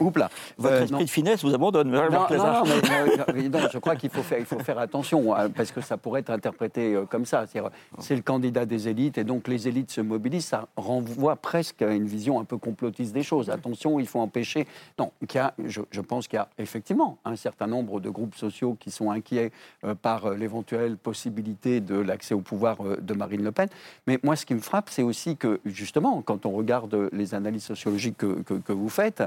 oups 0.00 0.18
là. 0.18 0.28
Votre 0.58 0.74
esprit 0.82 0.92
non. 0.92 1.04
de 1.04 1.10
finesse 1.10 1.42
vous 1.44 1.54
abandonne, 1.54 1.90
Non, 1.90 2.10
Marc 2.10 2.30
Lazare. 2.30 2.66
non, 2.66 2.72
mais, 3.28 3.34
mais, 3.34 3.48
non, 3.48 3.60
je 3.72 3.78
crois 3.78 3.94
qu'il 3.96 4.10
faut 4.10 4.22
faire, 4.22 4.40
il 4.40 4.44
faut 4.46 4.58
faire 4.58 4.78
attention, 4.78 5.34
hein, 5.34 5.48
parce 5.48 5.70
que 5.70 5.80
ça 5.80 5.96
pourrait 5.96 6.20
être 6.20 6.30
interprété 6.30 7.00
comme 7.08 7.24
ça. 7.24 7.46
C'est-à-dire, 7.46 7.70
C'est 8.00 8.16
le 8.16 8.22
candidat 8.22 8.66
des 8.66 8.88
élites, 8.88 9.16
et 9.16 9.24
donc 9.24 9.46
les 9.48 9.68
élites 9.68 9.92
se 9.92 10.00
mobilisent. 10.02 10.46
Ça 10.46 10.66
renvoie 10.76 11.36
presque 11.36 11.80
à 11.82 11.92
une 11.94 12.06
vision 12.06 12.40
un 12.40 12.44
peu 12.44 12.58
complotiste 12.58 12.95
des 13.04 13.22
choses. 13.22 13.50
Attention, 13.50 14.00
il 14.00 14.06
faut 14.06 14.20
empêcher. 14.20 14.66
Non, 14.98 15.12
y 15.34 15.38
a, 15.38 15.54
je, 15.64 16.00
pense 16.00 16.28
qu'il 16.28 16.36
y 16.36 16.40
a 16.40 16.48
effectivement 16.58 17.18
un 17.24 17.36
certain 17.36 17.66
nombre 17.66 18.00
de 18.00 18.10
groupes 18.10 18.34
sociaux 18.34 18.76
qui 18.78 18.90
sont 18.90 19.10
inquiets 19.10 19.52
euh, 19.84 19.94
par 19.94 20.26
euh, 20.26 20.36
l'éventuelle 20.36 20.96
possibilité 20.96 21.80
de 21.80 21.96
l'accès 21.96 22.34
au 22.34 22.40
pouvoir 22.40 22.78
euh, 22.80 22.96
de 23.00 23.14
Marine 23.14 23.42
Le 23.42 23.52
Pen. 23.52 23.68
Mais 24.06 24.18
moi, 24.22 24.36
ce 24.36 24.46
qui 24.46 24.54
me 24.54 24.60
frappe, 24.60 24.88
c'est 24.90 25.02
aussi 25.02 25.36
que, 25.36 25.60
justement, 25.64 26.22
quand 26.22 26.46
on 26.46 26.52
regarde 26.52 27.08
les 27.12 27.34
analyses 27.34 27.64
sociologiques 27.64 28.18
que, 28.18 28.72
vous 28.72 28.88
faites, 28.88 29.22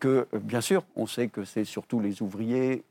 que, 0.00 0.26
bien 0.40 0.60
sûr, 0.60 0.82
on 0.96 1.06
sait 1.06 1.28
que 1.28 1.44
c'est 1.44 1.64
surtout 1.64 2.00
les 2.00 2.22
ouvriers, 2.22 2.82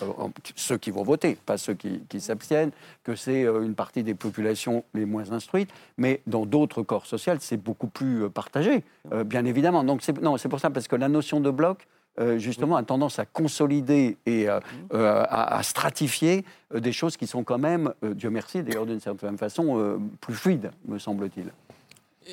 ceux 0.56 0.78
qui 0.78 0.92
vont 0.92 1.04
voter, 1.04 1.38
pas 1.46 1.58
ceux 1.58 1.74
qui, 1.74 2.02
qui 2.10 2.22
s'abstiennent, 2.22 2.72
que 3.04 3.16
c'est 3.16 3.44
une 3.44 3.76
partie 3.76 4.04
des 4.04 4.14
populations 4.14 4.84
les 4.94 5.06
moins 5.06 5.32
instruites, 5.32 5.70
mais 5.98 6.22
dans 6.28 6.46
d'autres 6.46 6.84
corps 6.84 7.06
sociaux, 7.06 7.34
c'est 7.40 7.62
beaucoup 7.62 7.88
plus 7.88 8.30
partagé, 8.30 8.84
bien 9.26 9.46
évidemment. 9.46 9.84
Donc, 9.84 10.02
non, 10.14 10.38
c'est 10.38 10.50
pour 10.50 10.60
ça, 10.60 10.70
parce 10.70 10.88
que 10.88 10.96
la 10.96 11.10
notion 11.10 11.40
de 11.40 11.50
bloc, 11.52 11.88
euh, 12.20 12.38
justement, 12.40 12.76
a 12.78 12.84
tendance 12.84 13.20
à 13.20 13.26
consolider 13.26 14.18
et 14.26 14.50
euh, 14.50 14.60
euh, 14.94 15.24
à, 15.30 15.58
à 15.58 15.64
stratifier 15.64 16.44
des 16.74 16.92
choses 16.92 17.16
qui 17.18 17.28
sont 17.28 17.44
quand 17.44 17.60
même, 17.60 17.94
Dieu 18.04 18.30
merci, 18.30 18.64
d'ailleurs 18.64 18.86
d'une 18.86 19.00
certaine 19.00 19.38
façon, 19.38 20.00
plus 20.22 20.34
fluides, 20.34 20.72
me 20.88 20.98
semble-t-il. 21.00 21.52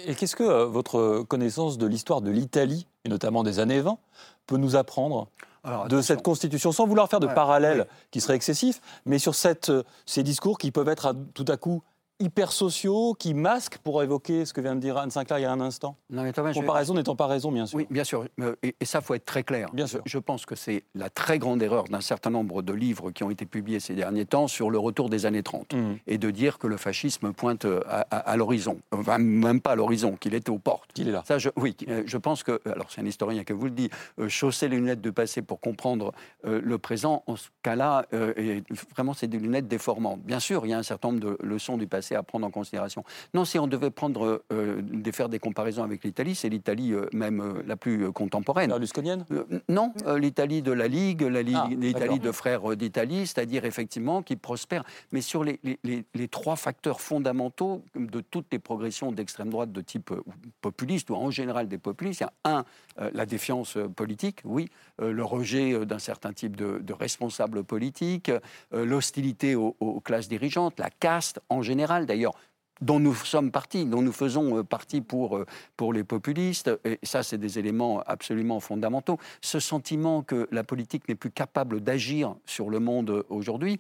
Et 0.07 0.15
qu'est-ce 0.15 0.35
que 0.37 0.65
votre 0.65 1.23
connaissance 1.29 1.79
de 1.79 1.87
l'histoire 1.87 2.21
de 2.21 2.31
l'Italie, 2.31 2.87
et 3.05 3.09
notamment 3.09 3.43
des 3.45 3.61
années 3.61 3.81
20, 3.81 3.97
peut 4.47 4.57
nous 4.57 4.75
apprendre 4.75 5.29
Alors, 5.63 5.87
de 5.87 6.01
cette 6.01 6.23
constitution, 6.23 6.73
sans 6.73 6.87
vouloir 6.87 7.09
faire 7.09 7.21
de 7.21 7.27
Ouais, 7.29 7.35
parallèles 7.35 7.87
qui 8.11 8.21
seraient 8.21 8.35
excessifs, 8.35 8.81
mais 9.07 9.19
sur 9.19 9.35
cette, 9.37 9.71
ces 10.05 10.23
discours 10.25 10.59
qui 10.59 10.71
peuvent 10.73 10.89
être 10.89 11.07
à- 11.07 11.15
tout 11.35 11.45
à 11.49 11.57
coup 11.57 11.83
hyper 12.25 12.53
sociaux, 12.53 13.15
qui 13.19 13.35
masquent, 13.35 13.79
pour 13.79 14.03
évoquer 14.03 14.45
ce 14.45 14.53
que 14.53 14.61
vient 14.61 14.75
de 14.75 14.81
dire 14.81 14.97
Anne 14.97 15.11
Sinclair 15.11 15.39
il 15.39 15.43
y 15.43 15.45
a 15.45 15.53
un 15.53 15.61
instant. 15.61 15.97
Non, 16.11 16.23
mais 16.23 16.33
Thomas, 16.33 16.53
je- 16.53 16.61
Comparaison 16.61 16.95
n'étant 16.95 17.17
pas 17.17 17.27
raison, 17.27 17.53
bien 17.53 17.67
sûr. 17.67 17.77
Oui, 17.77 17.87
bien 17.91 18.05
sûr. 18.05 18.25
Euh, 18.41 18.55
Et, 18.63 18.75
et 18.81 18.85
ça, 18.85 19.01
faut 19.01 19.15
être 19.15 19.25
très 19.27 19.43
clair. 19.43 19.69
Bien 19.73 19.87
sûr. 19.87 20.01
Je, 20.07 20.19
pense 20.19 20.47
que 20.47 20.55
c'est 20.55 20.85
la 20.95 21.11
très 21.11 21.39
grande 21.39 21.63
erreur 21.63 21.85
d'un 21.85 22.01
certain 22.01 22.31
nombre 22.31 22.63
de 22.63 22.73
livres 22.73 23.11
qui 23.11 23.23
ont 23.25 23.31
été 23.31 23.45
publiés 23.47 23.81
ces 23.81 23.95
derniers 23.95 24.25
temps 24.25 24.49
sur 24.49 24.71
le 24.71 24.79
retour 24.79 25.11
des 25.11 25.27
années 25.27 25.43
30 25.43 25.75
Mhm. 25.75 25.99
et 26.07 26.19
de 26.19 26.31
dire 26.31 26.59
que 26.59 26.67
le 26.67 26.77
fascisme 26.79 27.33
pointe 27.33 27.65
euh, 27.67 27.81
à, 27.87 28.01
à- 28.11 28.19
à 28.31 28.37
l'horizon. 28.37 28.79
Enfin, 28.93 29.19
même 29.19 29.61
pas 29.61 29.73
à 29.73 29.77
l'horizon, 29.77 30.17
qu'il 30.17 30.35
était 30.35 30.51
aux 30.51 30.59
portes. 30.59 30.91
Qu'il 30.95 31.09
est 31.09 31.13
là. 31.13 31.23
Ça, 31.27 31.39
je, 31.39 31.51
oui, 31.57 31.77
euh, 31.89 32.03
je 32.07 32.17
pense 32.17 32.43
que, 32.43 32.61
alors 32.67 32.87
c'est 32.91 33.01
un 33.03 33.07
historien 33.07 33.45
qui 33.45 33.53
vous 33.53 33.67
le 33.67 33.71
dit, 33.73 33.91
chausser 34.29 34.69
les 34.69 34.77
lunettes 34.77 35.01
du 35.03 35.13
passé 35.13 35.43
pour 35.43 35.61
comprendre 35.61 36.13
le 36.43 36.79
présent, 36.79 37.23
en 37.27 37.37
ce 37.37 37.49
cas-là, 37.63 38.07
vraiment, 38.97 39.15
c'est 39.15 39.27
des 39.27 39.39
lunettes 39.39 39.69
déformantes. 39.69 40.21
Bien 40.23 40.41
sûr, 40.41 40.65
il 40.67 40.71
y 40.71 40.73
a 40.73 40.79
un 40.79 40.83
certain 40.83 41.09
nombre 41.09 41.21
de 41.21 41.39
leçons 41.43 41.77
du 41.77 41.87
passé 41.87 42.14
à 42.15 42.23
prendre 42.23 42.47
en 42.47 42.51
considération. 42.51 43.05
Non, 43.35 43.45
si 43.45 43.59
on 43.59 43.67
devait 43.67 43.91
prendre, 43.91 44.43
euh, 44.53 44.83
faire 45.13 45.29
des 45.29 45.39
comparaisons 45.39 45.83
avec 45.85 46.03
l'Italie, 46.05 46.35
c'est 46.35 46.49
l'Italie 46.49 46.93
euh, 46.93 47.07
même 47.13 47.41
euh, 47.41 47.63
la 47.67 47.77
plus 47.77 48.11
contemporaine. 48.13 48.71
Berlusconienne 48.71 49.25
non, 49.69 49.93
l'Italie 50.17 50.63
de 50.63 50.73
la 50.73 50.89
Ligue, 50.89 51.23
Ah, 51.55 51.69
l'Italie 51.71 52.19
de 52.19 52.33
frères 52.33 52.77
d'Italie, 52.77 53.27
c'est-à-dire 53.27 53.65
effectivement 53.65 54.23
qui 54.23 54.37
prospère. 54.37 54.83
Mais 55.13 55.21
sur 55.21 55.45
les, 55.45 55.61
les- 55.63 55.79
les- 55.85 56.05
les 56.15 56.29
trois 56.29 56.57
facteurs 56.57 57.01
fondamentaux 57.01 57.83
de 57.95 58.21
toutes 58.21 58.47
les 58.53 58.59
progressions 58.59 59.13
d'extrême 59.13 59.51
droite 59.51 59.73
de 59.73 59.81
type 59.81 60.13
populiste 60.61 61.11
ou 61.11 61.15
en 61.15 61.31
général 61.31 61.69
des 61.69 61.79
populistes, 61.79 62.21
il 62.21 62.25
y 62.25 62.27
a 62.51 62.59
un, 62.59 62.65
la 63.13 63.27
défiance 63.27 63.79
politique, 63.97 64.41
oui, 64.45 64.69
le 65.01 65.25
rejet 65.25 65.85
d'un 65.87 65.99
certain 65.99 66.33
type 66.33 66.57
de, 66.57 66.79
de 66.79 66.93
responsables 66.93 67.63
politiques, 67.65 68.31
l'hostilité 68.73 69.55
aux, 69.55 69.77
aux 69.81 70.01
classes 70.01 70.29
dirigeantes, 70.29 70.79
la 70.79 70.91
caste 70.91 71.41
en 71.49 71.63
général 71.63 71.94
d'ailleurs 72.01 72.35
dont 72.81 73.01
nous 73.01 73.15
sommes 73.15 73.51
partis, 73.51 73.85
dont 73.87 74.03
nous 74.03 74.13
faisons 74.13 74.59
euh, 74.59 74.63
partie 74.63 75.01
pour, 75.01 75.37
euh, 75.37 75.47
pour 75.77 75.93
les 75.93 76.05
populistes. 76.05 76.71
Et 76.85 76.99
ça, 77.03 77.23
c'est 77.23 77.39
des 77.39 77.59
éléments 77.59 78.03
absolument 78.07 78.61
fondamentaux. 78.61 79.19
Ce 79.41 79.61
sentiment 79.61 80.23
que 80.23 80.49
la 80.51 80.65
politique 80.65 81.09
n'est 81.09 81.15
plus 81.15 81.31
capable 81.31 81.81
d'agir 81.81 82.35
sur 82.47 82.71
le 82.71 82.81
monde 82.81 83.11
euh, 83.11 83.23
aujourd'hui, 83.29 83.79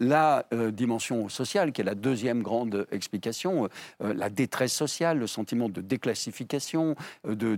la 0.00 0.44
dimension 0.72 1.28
sociale, 1.28 1.72
qui 1.72 1.80
est 1.80 1.84
la 1.84 1.94
deuxième 1.94 2.42
grande 2.42 2.86
explication, 2.92 3.68
la 4.00 4.30
détresse 4.30 4.72
sociale, 4.72 5.18
le 5.18 5.26
sentiment 5.26 5.68
de 5.68 5.80
déclassification, 5.80 6.96
de, 7.24 7.56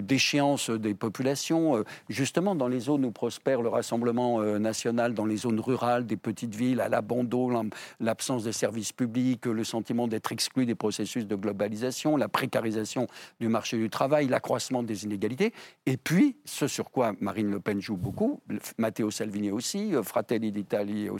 d'échéance 0.00 0.70
des 0.70 0.94
populations, 0.94 1.84
justement 2.08 2.54
dans 2.54 2.68
les 2.68 2.80
zones 2.80 3.04
où 3.04 3.10
prospère 3.10 3.62
le 3.62 3.68
Rassemblement 3.68 4.40
national, 4.58 5.14
dans 5.14 5.26
les 5.26 5.36
zones 5.36 5.60
rurales, 5.60 6.06
des 6.06 6.16
petites 6.16 6.54
villes, 6.54 6.80
à 6.80 6.88
l'abandon, 6.88 7.68
l'absence 8.00 8.44
des 8.44 8.52
services 8.52 8.92
publics, 8.92 9.46
le 9.46 9.64
sentiment 9.64 10.05
d'être 10.06 10.32
exclu 10.32 10.66
des 10.66 10.74
processus 10.74 11.26
de 11.26 11.34
globalisation, 11.34 12.16
la 12.16 12.28
précarisation 12.28 13.06
du 13.40 13.48
marché 13.48 13.76
du 13.76 13.90
travail, 13.90 14.28
l'accroissement 14.28 14.82
des 14.82 15.04
inégalités, 15.04 15.52
et 15.86 15.96
puis 15.96 16.36
ce 16.44 16.66
sur 16.66 16.90
quoi 16.90 17.12
Marine 17.20 17.50
Le 17.50 17.60
Pen 17.60 17.80
joue 17.80 17.96
beaucoup, 17.96 18.40
Matteo 18.78 19.10
Salvini 19.10 19.50
aussi, 19.50 19.94
euh, 19.94 20.02
Fratelli 20.02 20.52
d'Italia 20.52 21.12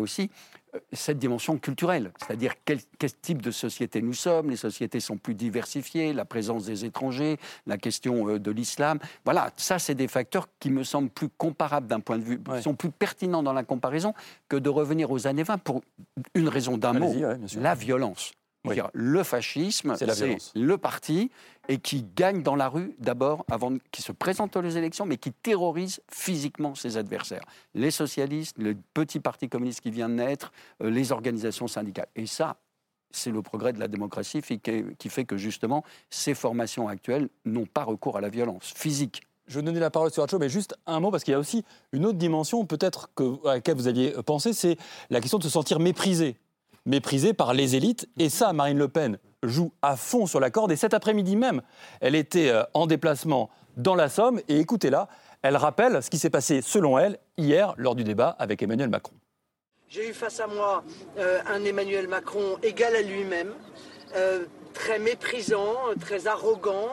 aussi, 0.00 0.30
cette 0.92 1.18
dimension 1.18 1.58
culturelle, 1.58 2.12
c'est-à-dire 2.18 2.52
quel, 2.64 2.78
quel 2.98 3.12
type 3.14 3.40
de 3.42 3.50
société 3.50 4.02
nous 4.02 4.12
sommes, 4.12 4.50
les 4.50 4.56
sociétés 4.56 5.00
sont 5.00 5.16
plus 5.16 5.34
diversifiées, 5.34 6.12
la 6.12 6.24
présence 6.24 6.64
des 6.66 6.84
étrangers, 6.84 7.38
la 7.66 7.78
question 7.78 8.28
euh, 8.28 8.38
de 8.38 8.50
l'islam, 8.50 8.98
voilà, 9.24 9.50
ça 9.56 9.78
c'est 9.78 9.94
des 9.94 10.08
facteurs 10.08 10.48
qui 10.60 10.70
me 10.70 10.84
semblent 10.84 11.08
plus 11.10 11.28
comparables 11.28 11.86
d'un 11.86 12.00
point 12.00 12.18
de 12.18 12.24
vue, 12.24 12.40
Ouais. 12.48 12.62
sont 12.62 12.74
plus 12.74 12.90
pertinents 12.90 13.42
dans 13.42 13.52
la 13.54 13.64
comparaison 13.64 14.12
que 14.48 14.56
de 14.56 14.68
revenir 14.68 15.10
aux 15.10 15.26
années 15.26 15.42
20 15.44 15.58
pour 15.58 15.82
une 16.34 16.48
raison 16.48 16.76
d'un 16.76 16.92
mot, 16.92 17.10
ouais, 17.12 17.38
la 17.58 17.74
violence. 17.74 18.32
Le 18.94 19.22
fascisme, 19.22 19.94
C'est 19.96 20.34
le 20.56 20.76
parti 20.76 21.30
et 21.68 21.78
qui 21.78 22.04
gagne 22.14 22.42
dans 22.42 22.56
la 22.56 22.68
rue 22.68 22.94
d'abord, 22.98 23.44
avant 23.50 23.76
qui 23.90 24.02
se 24.02 24.12
présente 24.12 24.56
aux 24.56 24.62
élections, 24.62 25.06
mais 25.06 25.16
qui 25.16 25.32
terrorise 25.32 26.00
physiquement 26.10 26.74
ses 26.74 26.96
adversaires. 26.96 27.44
Les 27.74 27.90
socialistes, 27.90 28.56
le 28.58 28.76
petit 28.94 29.20
parti 29.20 29.48
communiste 29.48 29.80
qui 29.80 29.90
vient 29.90 30.08
de 30.08 30.14
naître, 30.14 30.52
euh, 30.82 30.90
les 30.90 31.12
organisations 31.12 31.66
syndicales. 31.66 32.08
Et 32.14 32.26
ça, 32.26 32.56
c'est 33.10 33.30
le 33.30 33.42
progrès 33.42 33.72
de 33.72 33.80
la 33.80 33.88
démocratie 33.88 34.42
qui 34.42 35.08
fait 35.08 35.24
que 35.24 35.36
justement 35.36 35.84
ces 36.10 36.34
formations 36.34 36.88
actuelles 36.88 37.28
n'ont 37.44 37.66
pas 37.66 37.84
recours 37.84 38.16
à 38.16 38.20
la 38.20 38.28
violence 38.28 38.72
physique. 38.76 39.22
Je 39.46 39.58
vais 39.58 39.62
donner 39.62 39.80
la 39.80 39.90
parole 39.90 40.10
sur 40.10 40.28
Chaud, 40.28 40.38
mais 40.38 40.48
juste 40.48 40.74
un 40.86 40.98
mot, 40.98 41.10
parce 41.10 41.22
qu'il 41.22 41.32
y 41.32 41.34
a 41.34 41.38
aussi 41.38 41.64
une 41.92 42.04
autre 42.04 42.18
dimension, 42.18 42.66
peut-être 42.66 43.10
à 43.44 43.54
laquelle 43.54 43.76
vous 43.76 43.86
aviez 43.86 44.10
pensé, 44.24 44.52
c'est 44.52 44.76
la 45.08 45.20
question 45.20 45.38
de 45.38 45.44
se 45.44 45.48
sentir 45.48 45.78
méprisé. 45.78 46.36
Méprisé 46.84 47.32
par 47.32 47.54
les 47.54 47.76
élites. 47.76 48.08
Et 48.18 48.28
ça, 48.28 48.52
Marine 48.52 48.78
Le 48.78 48.88
Pen 48.88 49.18
joue 49.46 49.72
à 49.82 49.96
fond 49.96 50.26
sur 50.26 50.40
la 50.40 50.50
corde. 50.50 50.72
Et 50.72 50.76
cet 50.76 50.94
après-midi 50.94 51.36
même, 51.36 51.62
elle 52.00 52.14
était 52.14 52.50
euh, 52.50 52.62
en 52.74 52.86
déplacement 52.86 53.50
dans 53.76 53.94
la 53.94 54.08
Somme. 54.08 54.40
Et 54.48 54.58
écoutez-la, 54.58 55.08
elle 55.42 55.56
rappelle 55.56 56.02
ce 56.02 56.10
qui 56.10 56.18
s'est 56.18 56.30
passé, 56.30 56.62
selon 56.62 56.98
elle, 56.98 57.18
hier, 57.36 57.74
lors 57.76 57.94
du 57.94 58.04
débat 58.04 58.34
avec 58.38 58.62
Emmanuel 58.62 58.88
Macron. 58.88 59.14
J'ai 59.88 60.10
eu 60.10 60.12
face 60.12 60.40
à 60.40 60.48
moi 60.48 60.82
euh, 61.18 61.38
un 61.46 61.64
Emmanuel 61.64 62.08
Macron 62.08 62.58
égal 62.62 62.96
à 62.96 63.02
lui-même, 63.02 63.52
euh, 64.16 64.44
très 64.74 64.98
méprisant, 64.98 65.74
très 66.00 66.26
arrogant, 66.26 66.88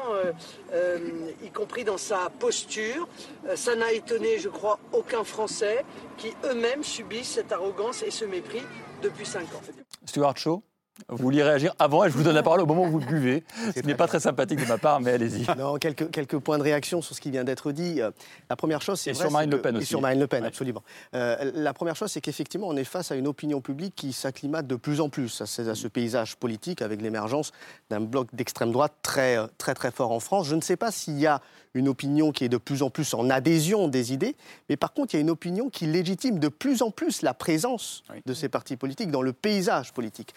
euh, 0.74 1.10
y 1.44 1.50
compris 1.50 1.84
dans 1.84 1.98
sa 1.98 2.30
posture. 2.40 3.08
Ça 3.56 3.76
n'a 3.76 3.92
étonné, 3.92 4.38
je 4.38 4.50
crois, 4.50 4.80
aucun 4.94 5.24
Français 5.24 5.84
qui 6.18 6.34
eux-mêmes 6.46 6.84
subissent 6.84 7.32
cette 7.32 7.52
arrogance 7.52 8.04
et 8.04 8.12
ce 8.12 8.26
mépris 8.26 8.62
depuis 9.02 9.26
cinq 9.26 9.54
ans. 9.56 9.62
Stuart 10.06 10.38
Shaw, 10.38 10.64
vous 11.10 11.18
vouliez 11.18 11.42
réagir 11.44 11.74
avant 11.80 12.06
et 12.06 12.10
je 12.12 12.16
vous 12.16 12.24
donne 12.24 12.36
la 12.36 12.44
parole 12.44 12.62
au 12.62 12.66
moment 12.68 12.84
où 12.84 12.92
vous 12.92 13.00
buvez. 13.00 13.44
Ce 13.76 13.82
n'est 13.82 13.96
pas 13.96 14.08
très 14.08 14.20
sympathique 14.20 14.60
de 14.60 14.66
ma 14.66 14.78
part, 14.78 15.00
mais 15.02 15.12
allez-y. 15.12 15.46
Non, 15.58 15.76
quelques, 15.78 16.12
quelques 16.12 16.38
points 16.38 16.58
de 16.60 16.64
réaction 16.64 17.02
sur 17.02 17.16
ce 17.16 17.22
qui 17.22 17.32
vient 17.32 17.44
d'être 17.44 17.72
dit. 17.72 18.00
Euh, 18.02 18.12
La 18.50 18.56
première 18.56 18.82
chose, 18.82 19.00
c'est 19.00 19.10
Et 19.10 19.14
vrai, 19.14 19.24
sur 19.24 19.32
Marine 19.32 19.50
Le 19.52 19.62
Pen 19.62 19.76
aussi. 19.76 19.84
Et 19.84 19.86
sur 19.88 20.02
Marine 20.02 20.20
Le 20.20 20.28
Pen, 20.28 20.42
Ouais. 20.44 20.48
absolument. 20.48 20.84
Euh, 21.16 21.52
la 21.56 21.74
première 21.74 21.96
chose, 21.96 22.12
c'est 22.12 22.22
qu'effectivement, 22.22 22.68
on 22.68 22.76
est 22.78 22.84
face 22.84 23.12
à 23.12 23.16
une 23.16 23.28
opinion 23.28 23.60
publique 23.60 23.96
qui 23.96 24.14
s'acclimate 24.14 24.68
de 24.68 24.76
plus 24.76 25.02
en 25.02 25.10
plus 25.10 25.42
à 25.42 25.46
ce, 25.48 25.62
à 25.64 25.76
ce 25.76 25.88
paysage 25.88 26.36
politique 26.38 26.82
avec 26.82 27.02
l'émergence 27.02 27.52
d'un 27.90 28.00
bloc 28.02 28.28
d'extrême 28.34 28.72
droite 28.72 28.94
très, 29.02 29.38
euh, 29.38 29.48
très, 29.58 29.74
très 29.74 29.92
fort 29.92 30.12
en 30.12 30.20
France. 30.20 30.48
Je 30.48 30.56
ne 30.56 30.62
sais 30.62 30.78
pas 30.78 30.92
s'il 30.92 31.18
y 31.20 31.26
a 31.28 31.42
une 31.76 31.88
opinion 31.88 32.32
qui 32.32 32.46
est 32.46 32.50
de 32.50 32.58
plus 32.58 32.84
en 32.84 32.92
plus 32.92 33.16
en 33.16 33.32
adhésion 33.32 33.88
des 33.88 34.14
idées, 34.14 34.36
mais 34.70 34.78
par 34.78 34.94
contre, 34.94 35.16
il 35.16 35.18
y 35.18 35.20
a 35.20 35.22
une 35.22 35.32
opinion 35.32 35.70
qui 35.72 35.88
légitime 35.88 36.38
de 36.38 36.48
plus 36.48 36.84
en 36.84 36.92
plus 36.92 37.24
la 37.24 37.34
présence 37.34 38.04
de 38.28 38.34
ces 38.36 38.48
partis 38.48 38.78
politiques 38.78 39.10
dans 39.10 39.24
le 39.24 39.34
paysage 39.34 39.92
politique. 39.92 40.36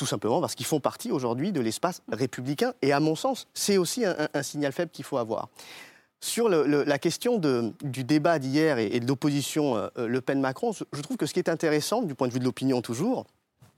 Tout 0.00 0.06
simplement 0.06 0.40
parce 0.40 0.54
qu'ils 0.54 0.64
font 0.64 0.80
partie 0.80 1.12
aujourd'hui 1.12 1.52
de 1.52 1.60
l'espace 1.60 2.00
républicain. 2.10 2.72
Et 2.80 2.90
à 2.90 3.00
mon 3.00 3.14
sens, 3.14 3.46
c'est 3.52 3.76
aussi 3.76 4.06
un, 4.06 4.42
signal 4.42 4.72
faible 4.72 4.90
qu'il 4.90 5.04
faut 5.04 5.18
avoir. 5.18 5.50
Sur 6.22 6.48
la 6.48 6.98
question 6.98 7.38
du 7.82 8.04
débat 8.04 8.38
d'hier 8.38 8.78
et, 8.78 8.98
de 8.98 9.06
l'opposition 9.06 9.76
euh, 9.76 9.88
euh, 9.98 10.08
Le 10.08 10.22
Pen-Macron, 10.22 10.72
je- 10.72 11.02
trouve 11.02 11.18
que 11.18 11.26
ce 11.26 11.34
qui 11.34 11.38
est 11.38 11.50
intéressant, 11.50 12.00
du 12.00 12.14
point 12.14 12.28
de 12.28 12.32
vue 12.32 12.38
de 12.38 12.46
l'opinion 12.46 12.80
toujours, 12.80 13.26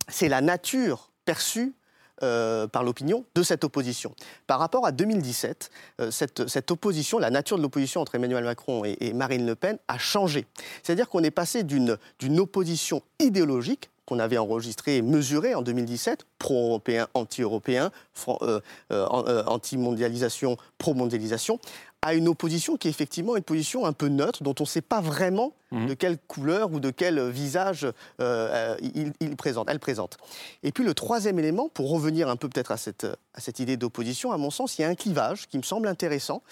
c'est 0.06 0.28
la 0.28 0.42
nature 0.42 1.10
perçue 1.24 1.74
euh, 2.22 2.68
par 2.68 2.84
l'opinion 2.84 3.24
de 3.34 3.42
cette 3.42 3.64
opposition. 3.64 4.14
Par 4.46 4.60
rapport 4.60 4.86
à 4.86 4.92
2017, 4.92 5.70
euh, 6.00 6.12
cette, 6.12 6.70
opposition, 6.70 7.18
la 7.18 7.30
nature 7.30 7.56
de 7.56 7.62
l'opposition 7.62 8.00
entre 8.00 8.14
Emmanuel 8.14 8.44
Macron 8.44 8.84
et, 8.84 9.12
Marine 9.12 9.44
Le 9.44 9.56
Pen 9.56 9.76
a 9.88 9.98
changé. 9.98 10.46
C'est-à-dire 10.84 11.08
qu'on 11.08 11.24
est 11.24 11.32
passé 11.32 11.64
d'une 11.64 11.98
opposition 12.38 13.02
idéologique 13.18 13.90
qu'on 14.06 14.18
avait 14.18 14.38
enregistrée 14.38 14.96
et 14.96 15.02
mesurée 15.02 15.54
en 15.54 15.62
2017, 15.62 16.26
pro-européen, 16.38 17.06
anti-européen, 17.14 17.90
euh, 18.28 18.60
euh, 18.90 19.06
euh, 19.12 19.44
anti-mondialisation, 19.46 20.56
pro-mondialisation, 20.78 21.60
à 22.04 22.14
une 22.14 22.26
opposition 22.26 22.76
qui 22.76 22.88
est 22.88 22.90
effectivement 22.90 23.36
une 23.36 23.44
position 23.44 23.86
un 23.86 23.92
peu 23.92 24.08
neutre, 24.08 24.42
dont 24.42 24.54
on 24.58 24.64
ne 24.64 24.68
sait 24.68 24.80
pas 24.82 25.00
vraiment 25.00 25.52
de 25.70 25.94
quelle 25.94 26.18
couleur 26.18 26.72
ou 26.72 26.80
de 26.80 26.90
quel 26.90 27.30
visage 27.30 27.86
euh, 28.20 28.76
il, 28.82 29.12
il 29.20 29.36
présente, 29.36 29.68
elle 29.70 29.78
présente. 29.78 30.16
Et 30.64 30.72
puis 30.72 30.82
le 30.84 30.94
troisième 30.94 31.38
élément, 31.38 31.68
pour 31.68 31.88
revenir 31.90 32.28
un 32.28 32.34
peu 32.36 32.48
peut-être 32.48 32.72
à 32.72 32.76
cette, 32.76 33.04
à 33.34 33.40
cette 33.40 33.60
idée 33.60 33.76
d'opposition, 33.76 34.32
à 34.32 34.36
mon 34.36 34.50
sens, 34.50 34.78
il 34.78 34.82
y 34.82 34.84
a 34.84 34.88
un 34.88 34.96
clivage 34.96 35.46
qui 35.46 35.56
me 35.58 35.62
semble 35.62 35.86
intéressant, 35.86 36.42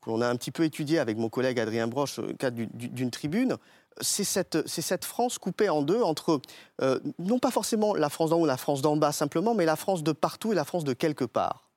que 0.00 0.10
l'on 0.10 0.20
a 0.20 0.28
un 0.28 0.36
petit 0.36 0.52
peu 0.52 0.62
étudié 0.62 1.00
avec 1.00 1.18
mon 1.18 1.28
collègue 1.28 1.58
Adrien 1.58 1.88
Broche 1.88 2.20
au 2.20 2.32
cadre 2.34 2.56
du- 2.56 2.68
du- 2.68 2.88
d'une 2.88 3.10
tribune. 3.10 3.56
C'est 4.00 4.24
cette, 4.24 5.04
France 5.04 5.38
coupée 5.38 5.68
en 5.68 5.82
deux 5.82 6.02
entre, 6.02 6.40
euh, 6.82 6.98
non 7.18 7.38
pas 7.38 7.50
forcément 7.50 7.94
la 7.94 8.08
France 8.08 8.30
d'en 8.30 8.38
haut, 8.38 8.46
la 8.46 8.56
France 8.56 8.82
d'en 8.82 8.96
bas 8.96 9.12
simplement, 9.12 9.54
mais 9.54 9.64
la 9.64 9.76
France 9.76 10.02
de 10.02 10.12
partout 10.12 10.52
et 10.52 10.54
la 10.54 10.64
France 10.64 10.84
de 10.84 10.92
quelque 10.92 11.24
part. 11.24 11.68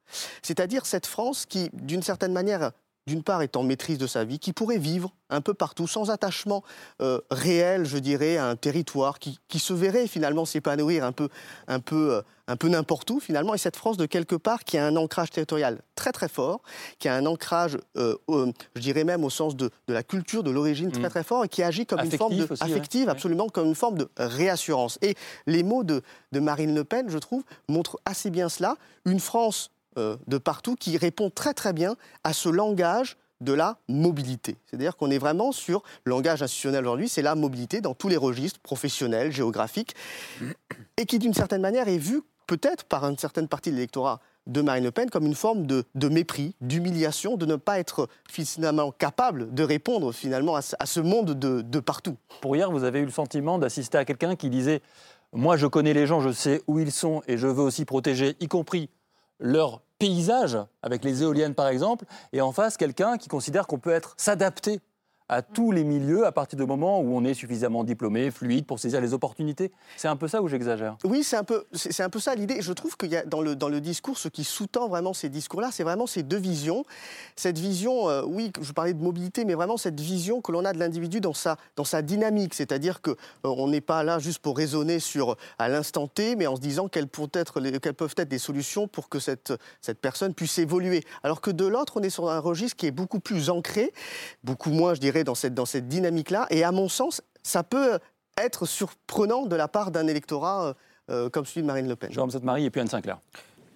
C'est-à-dire 0.42 0.86
cette 0.86 1.08
France 1.08 1.46
qui, 1.46 1.70
d'une 1.74 2.04
certaine 2.04 2.34
manière, 2.34 2.72
d'une 3.08 3.24
part 3.24 3.42
en 3.56 3.64
maîtrise 3.64 3.98
de 3.98 4.08
sa 4.08 4.24
vie, 4.24 4.40
qui 4.40 4.54
pourrait 4.54 4.78
vivre 4.78 5.14
un 5.30 5.42
peu 5.42 5.54
partout, 5.54 5.88
sans 5.88 6.12
attachement 6.12 6.64
euh, 7.02 7.20
réel, 7.32 7.86
je 7.86 7.98
dirais, 7.98 8.38
à 8.38 8.48
un 8.48 8.56
territoire, 8.56 9.18
qui, 9.18 9.40
qui 9.48 9.60
se 9.60 9.74
verrait 9.74 10.08
finalement 10.08 10.46
s'épanouir 10.46 11.04
un 11.04 11.12
peu, 11.12 11.30
un 11.68 11.80
peu, 11.80 12.16
euh, 12.16 12.22
un 12.48 12.58
peu 12.58 12.68
n'importe 12.68 13.10
où 13.10 13.20
finalement, 13.20 13.56
et 13.56 13.58
cette 13.58 13.76
France 13.76 13.98
de 13.98 14.06
quelque 14.06 14.36
part 14.36 14.64
qui 14.64 14.78
a 14.78 14.86
un 14.86 14.96
ancrage 14.98 15.32
territorial 15.32 15.82
très 15.96 16.12
très 16.12 16.28
fort, 16.28 16.62
qui 17.00 17.08
a 17.08 17.16
un 17.16 17.26
ancrage, 17.26 17.78
euh, 17.98 18.16
je 18.76 18.82
dirais 18.82 19.04
même 19.04 19.24
au 19.24 19.30
sens 19.30 19.56
de, 19.56 19.72
de 19.88 19.94
la 19.94 20.04
culture, 20.04 20.44
de 20.44 20.52
l'origine 20.52 20.92
très 20.92 21.10
très 21.10 21.24
fort, 21.24 21.46
et 21.46 21.50
qui 21.50 21.64
agit 21.64 21.86
comme 21.86 22.02
une 22.02 22.12
forme 22.12 22.36
de 22.36 22.44
ouais. 22.44 22.58
affective, 22.60 23.10
absolument 23.10 23.50
comme 23.50 23.68
une 23.68 23.76
forme 23.76 23.98
de 23.98 24.10
réassurance. 24.18 25.00
Et 25.02 25.16
les 25.48 25.64
mots 25.64 25.84
de, 25.84 26.04
de 26.34 26.40
Marine 26.40 26.76
Le 26.76 26.84
Pen, 26.84 27.10
je 27.10 27.18
trouve, 27.18 27.44
montrent 27.68 28.00
assez 28.06 28.30
bien 28.30 28.50
cela. 28.50 28.76
Une 29.06 29.20
France 29.20 29.72
euh, 29.98 30.18
de 30.28 30.38
partout 30.38 30.76
qui 30.76 30.98
répond 30.98 31.30
très 31.30 31.54
très 31.54 31.74
bien 31.74 31.96
à 32.24 32.34
ce 32.34 32.50
langage 32.50 33.18
de 33.42 33.54
la 33.54 33.78
mobilité. 33.90 34.56
C'est-à-dire 34.66 34.96
qu'on 34.96 35.12
est 35.12 35.18
vraiment 35.18 35.52
sur 35.52 35.84
le 36.06 36.12
langage 36.12 36.42
institutionnel 36.42 36.86
aujourd'hui, 36.86 37.10
c'est 37.10 37.22
la 37.22 37.36
mobilité 37.36 37.82
dans 37.82 37.94
tous 37.94 38.08
les 38.08 38.18
registres 38.18 38.60
professionnels, 38.60 39.32
géographiques, 39.32 39.96
et 40.98 41.06
qui 41.06 41.20
d'une 41.20 41.34
certaine 41.34 41.62
manière 41.62 41.88
est 41.88 41.98
vue 41.98 42.22
peut-être 42.48 42.86
par 42.86 43.04
une 43.06 43.18
certaine 43.18 43.48
partie 43.48 43.72
de 43.72 43.76
l'électorat 43.76 44.20
de 44.48 44.62
Marine 44.62 44.84
Le 44.84 44.92
Pen 44.92 45.10
comme 45.10 45.26
une 45.26 45.36
forme 45.36 45.66
de, 45.66 45.86
de 45.96 46.10
mépris, 46.10 46.56
d'humiliation, 46.62 47.38
de 47.38 47.46
ne 47.46 47.56
pas 47.56 47.80
être 47.80 48.08
finalement 48.30 48.92
capable 48.92 49.54
de 49.54 49.64
répondre 49.64 50.12
finalement 50.12 50.56
à 50.56 50.62
ce, 50.62 50.76
à 50.80 50.86
ce 50.86 51.00
monde 51.00 51.38
de, 51.38 51.62
de 51.62 51.80
partout. 51.80 52.18
Pour 52.42 52.56
hier, 52.56 52.72
vous 52.72 52.84
avez 52.84 53.00
eu 53.00 53.06
le 53.06 53.12
sentiment 53.12 53.60
d'assister 53.60 53.98
à 53.98 54.06
quelqu'un 54.06 54.36
qui 54.36 54.50
disait 54.50 54.82
Moi, 55.34 55.58
je 55.58 55.68
connais 55.68 55.94
les 55.94 56.08
gens, 56.08 56.22
je 56.22 56.32
sais 56.32 56.62
où 56.68 56.80
ils 56.80 56.92
sont 56.92 57.22
et 57.28 57.38
je 57.38 57.48
veux 57.48 57.64
aussi 57.64 57.86
protéger, 57.86 58.36
y 58.40 58.48
compris 58.48 58.90
leur 59.42 59.82
paysage, 60.00 60.58
avec 60.82 61.04
les 61.04 61.24
éoliennes 61.24 61.56
par 61.56 61.68
exemple, 61.68 62.06
et 62.32 62.42
en 62.42 62.52
face, 62.52 62.78
quelqu'un 62.78 63.18
qui 63.18 63.28
considère 63.28 63.68
qu'on 63.68 63.80
peut 63.80 63.92
être 63.92 64.14
s'adapter 64.18 64.80
à 65.32 65.42
tous 65.42 65.72
les 65.72 65.86
milieux 65.86 66.26
à 66.26 66.32
partir 66.34 66.60
du 66.60 66.66
moment 66.66 67.00
où 67.00 67.16
on 67.16 67.24
est 67.24 67.34
suffisamment 67.34 67.86
diplômé, 67.86 68.30
fluide 68.32 68.66
pour 68.66 68.80
saisir 68.80 69.00
les 69.00 69.14
opportunités. 69.14 69.72
C'est 69.96 70.10
un 70.10 70.18
peu 70.18 70.28
ça 70.28 70.42
où 70.42 70.50
j'exagère? 70.50 70.98
Oui, 71.06 71.24
c'est 71.24 71.38
un 71.38 71.46
peu, 71.46 71.64
c'est 71.74 72.04
un 72.04 72.10
peu 72.10 72.20
ça 72.20 72.36
l'idée. 72.36 72.62
Je 72.62 72.74
trouve 72.74 72.98
qu'il 72.98 73.10
y 73.10 73.16
a 73.16 73.24
dans 73.24 73.42
le, 73.42 73.56
dans 73.56 73.70
le 73.70 73.80
discours, 73.80 74.18
ce 74.18 74.28
qui 74.28 74.44
sous-tend 74.44 74.90
vraiment 74.90 75.14
ces 75.14 75.30
discours-là, 75.30 75.70
c'est 75.72 75.84
vraiment 75.84 76.06
ces 76.06 76.22
deux 76.22 76.38
visions. 76.38 76.84
Cette 77.38 77.58
vision, 77.58 78.10
euh, 78.10 78.24
oui, 78.28 78.52
je 78.62 78.74
parlais 78.74 78.94
de 78.94 79.02
mobilité, 79.02 79.46
mais 79.46 79.54
vraiment 79.54 79.78
cette 79.78 80.02
vision 80.02 80.42
que 80.42 80.52
l'on 80.52 80.66
a 80.66 80.74
de 80.74 80.80
l'individu 80.80 81.22
dans 81.22 81.34
sa, 81.34 81.56
dans 81.78 81.86
sa 81.86 82.02
dynamique. 82.02 82.54
C'est-à-dire 82.54 83.02
qu'on 83.02 83.16
on 83.44 83.70
n'est 83.70 83.80
pas 83.80 84.04
là 84.04 84.20
juste 84.20 84.40
pour 84.40 84.58
raisonner 84.58 85.00
sur 85.00 85.38
à 85.58 85.70
l'instant 85.70 86.08
T, 86.08 86.36
mais 86.36 86.46
en 86.46 86.58
se 86.58 86.62
disant 86.62 86.90
quelles, 86.90 87.08
pourraient 87.08 87.30
être 87.36 87.62
les- 87.62 87.80
quelles 87.80 87.94
peuvent 87.94 88.14
être 88.18 88.28
des 88.28 88.38
solutions 88.38 88.90
pour 88.90 89.08
que 89.08 89.20
cette, 89.20 89.54
cette 89.80 90.00
personne 90.00 90.34
puisse 90.34 90.60
évoluer. 90.60 91.06
Alors 91.24 91.40
que 91.40 91.52
de 91.52 91.66
l'autre, 91.66 91.94
on 91.96 92.04
est 92.04 92.10
sur 92.10 92.30
un 92.30 92.40
registre 92.40 92.76
qui 92.76 92.86
est 92.88 92.92
beaucoup 92.92 93.22
plus 93.22 93.50
ancré, 93.50 93.94
beaucoup 94.44 94.72
moins, 94.72 94.94
je 94.94 95.00
dirais, 95.00 95.21
dans 95.24 95.36
cette, 95.36 95.54
dans 95.54 95.66
cette 95.66 95.88
dynamique-là. 95.88 96.48
Et 96.50 96.64
à 96.64 96.72
mon 96.72 96.90
sens, 96.90 97.22
ça 97.44 97.64
peut 97.64 98.00
être 98.38 98.66
surprenant 98.66 99.46
de 99.46 99.56
la 99.56 99.68
part 99.68 99.92
d'un 99.92 100.08
électorat 100.08 100.68
euh, 100.68 100.74
euh, 101.10 101.30
comme 101.30 101.46
celui 101.46 101.62
de 101.62 101.68
Marine 101.68 101.88
Le 101.88 101.96
Pen. 101.96 102.12
Jérôme 102.12 102.32
Sainte-Marie 102.32 102.66
et 102.66 102.70
puis 102.70 102.82
Anne 102.82 102.88
Sinclair. 102.88 103.20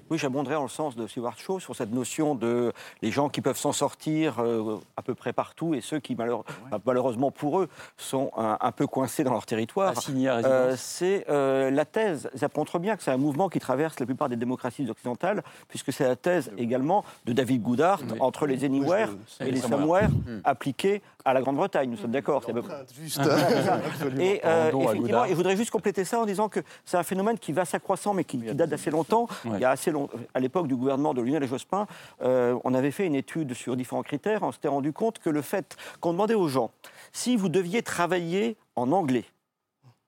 Oui, 0.09 0.17
j'abonderai 0.17 0.55
en 0.55 0.63
le 0.63 0.69
sens 0.69 0.95
de 0.95 1.07
Stewart 1.07 1.37
Shaw 1.37 1.59
sur 1.59 1.75
cette 1.75 1.91
notion 1.91 2.35
de 2.35 2.71
les 3.01 3.11
gens 3.11 3.29
qui 3.29 3.41
peuvent 3.41 3.57
s'en 3.57 3.71
sortir 3.71 4.35
euh, 4.39 4.77
à 4.97 5.01
peu 5.01 5.15
près 5.15 5.33
partout 5.33 5.73
et 5.73 5.81
ceux 5.81 5.99
qui, 5.99 6.15
enfin, 6.19 6.79
malheureusement 6.85 7.31
pour 7.31 7.59
eux, 7.59 7.69
sont 7.97 8.31
un, 8.37 8.57
un 8.61 8.71
peu 8.71 8.85
coincés 8.87 9.23
dans 9.23 9.31
leur 9.33 9.45
territoire. 9.45 9.97
Assignés 9.97 10.29
à 10.29 10.35
résidence. 10.35 10.53
Euh, 10.53 10.75
c'est 10.77 11.25
euh, 11.29 11.71
la 11.71 11.85
thèse, 11.85 12.29
ça 12.35 12.47
montre 12.55 12.77
bien 12.79 12.95
que 12.95 13.03
c'est 13.03 13.11
un 13.11 13.17
mouvement 13.17 13.49
qui 13.49 13.59
traverse 13.59 13.99
la 13.99 14.05
plupart 14.05 14.29
des 14.29 14.35
démocraties 14.35 14.89
occidentales, 14.89 15.43
puisque 15.67 15.91
c'est 15.91 16.07
la 16.07 16.15
thèse 16.15 16.51
également 16.57 17.03
de 17.25 17.33
David 17.33 17.61
Goodhart 17.63 18.01
entre 18.19 18.45
les 18.45 18.63
Anywhere 18.63 19.09
et 19.39 19.51
les 19.51 19.57
Somewhere. 19.59 20.07
Somewhere 20.09 20.39
appliqués 20.43 21.01
à 21.23 21.33
la 21.33 21.41
Grande-Bretagne. 21.41 21.89
Nous 21.89 21.97
sommes 21.97 22.11
d'accord. 22.11 22.43
c'est 22.45 22.51
à 22.51 22.53
peu 22.53 22.61
près- 22.61 22.85
Juste. 23.01 23.19
et 24.19 24.41
euh, 24.45 24.71
effectivement, 24.79 25.25
et 25.25 25.29
je 25.29 25.35
voudrais 25.35 25.57
juste 25.57 25.71
compléter 25.71 26.05
ça 26.05 26.19
en 26.19 26.25
disant 26.25 26.49
que 26.49 26.59
c'est 26.85 26.97
un 26.97 27.03
phénomène 27.03 27.39
qui 27.39 27.51
va 27.51 27.65
s'accroissant, 27.65 28.13
mais 28.13 28.23
qui, 28.23 28.39
qui 28.39 28.53
date 28.53 28.69
d'assez 28.69 28.91
longtemps. 28.91 29.27
Il 29.45 29.59
y 29.59 29.65
a 29.65 29.71
assez 29.71 29.91
long, 29.91 29.94
à 30.33 30.39
l'époque 30.39 30.67
du 30.67 30.75
gouvernement 30.75 31.13
de 31.13 31.21
Lionel 31.21 31.47
Jospin, 31.47 31.87
euh, 32.21 32.57
on 32.63 32.73
avait 32.73 32.91
fait 32.91 33.05
une 33.05 33.15
étude 33.15 33.53
sur 33.53 33.75
différents 33.75 34.03
critères. 34.03 34.43
On 34.43 34.51
s'était 34.51 34.67
rendu 34.67 34.93
compte 34.93 35.19
que 35.19 35.29
le 35.29 35.41
fait 35.41 35.77
qu'on 35.99 36.13
demandait 36.13 36.33
aux 36.33 36.47
gens 36.47 36.71
si 37.11 37.37
vous 37.37 37.49
deviez 37.49 37.81
travailler 37.81 38.57
en 38.75 38.91
anglais, 38.91 39.25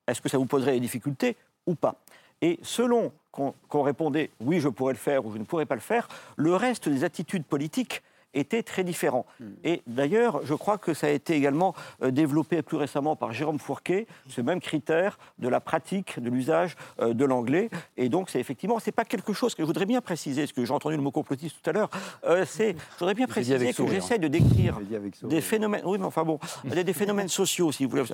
est-ce 0.06 0.20
que 0.20 0.28
ça 0.28 0.38
vous 0.38 0.46
poserait 0.46 0.72
des 0.72 0.80
difficultés 0.80 1.36
ou 1.66 1.74
pas? 1.74 1.96
Et 2.40 2.58
selon 2.62 3.12
qu'on 3.32 3.82
répondait 3.82 4.30
oui, 4.40 4.60
je 4.60 4.68
pourrais 4.68 4.92
le 4.92 4.98
faire 4.98 5.24
ou 5.24 5.32
je 5.32 5.38
ne 5.38 5.44
pourrais 5.44 5.66
pas 5.66 5.74
le 5.74 5.80
faire, 5.80 6.08
le 6.36 6.54
reste 6.54 6.88
des 6.88 7.04
attitudes 7.04 7.44
politiques 7.44 8.02
était 8.34 8.62
très 8.62 8.84
différent. 8.84 9.26
Hmm. 9.40 9.52
Et 9.64 9.82
d'ailleurs, 9.86 10.44
je 10.44 10.54
crois 10.54 10.78
que 10.78 10.94
ça 10.94 11.06
a 11.06 11.10
été 11.10 11.34
également 11.34 11.74
euh, 12.02 12.10
développé 12.10 12.62
plus 12.62 12.76
récemment 12.76 13.16
par 13.16 13.32
Jérôme 13.32 13.58
Fourquet, 13.58 14.06
ce 14.28 14.40
même 14.40 14.60
critère 14.60 15.18
de 15.38 15.48
la 15.48 15.60
pratique, 15.60 16.20
de 16.20 16.30
l'usage 16.30 16.76
euh, 17.00 17.14
de 17.14 17.24
l'anglais. 17.24 17.70
Et 17.96 18.08
donc, 18.08 18.30
c'est 18.30 18.40
effectivement, 18.40 18.78
c'est 18.78 18.92
pas 18.92 19.04
quelque 19.04 19.32
chose 19.32 19.54
que 19.54 19.62
je 19.62 19.66
voudrais 19.66 19.86
bien 19.86 20.00
préciser, 20.00 20.42
parce 20.42 20.52
que 20.52 20.64
j'ai 20.64 20.72
entendu 20.72 20.96
le 20.96 21.02
mot 21.02 21.10
complotiste 21.10 21.56
tout 21.62 21.70
à 21.70 21.72
l'heure. 21.72 21.90
Euh, 22.24 22.44
c'est, 22.46 22.72
je 22.94 22.98
voudrais 22.98 23.14
bien 23.14 23.26
préciser 23.26 23.72
que 23.72 23.86
j'essaie 23.88 24.18
de 24.18 24.28
décrire 24.28 24.78
des 25.22 25.40
phénomènes. 25.40 25.82
Oui, 25.84 25.98
mais 25.98 26.06
enfin 26.06 26.24
bon, 26.24 26.38
des 26.64 26.92
phénomènes 26.92 27.28
sociaux, 27.28 27.72
si 27.72 27.84
vous 27.84 27.90
voulez 27.90 28.04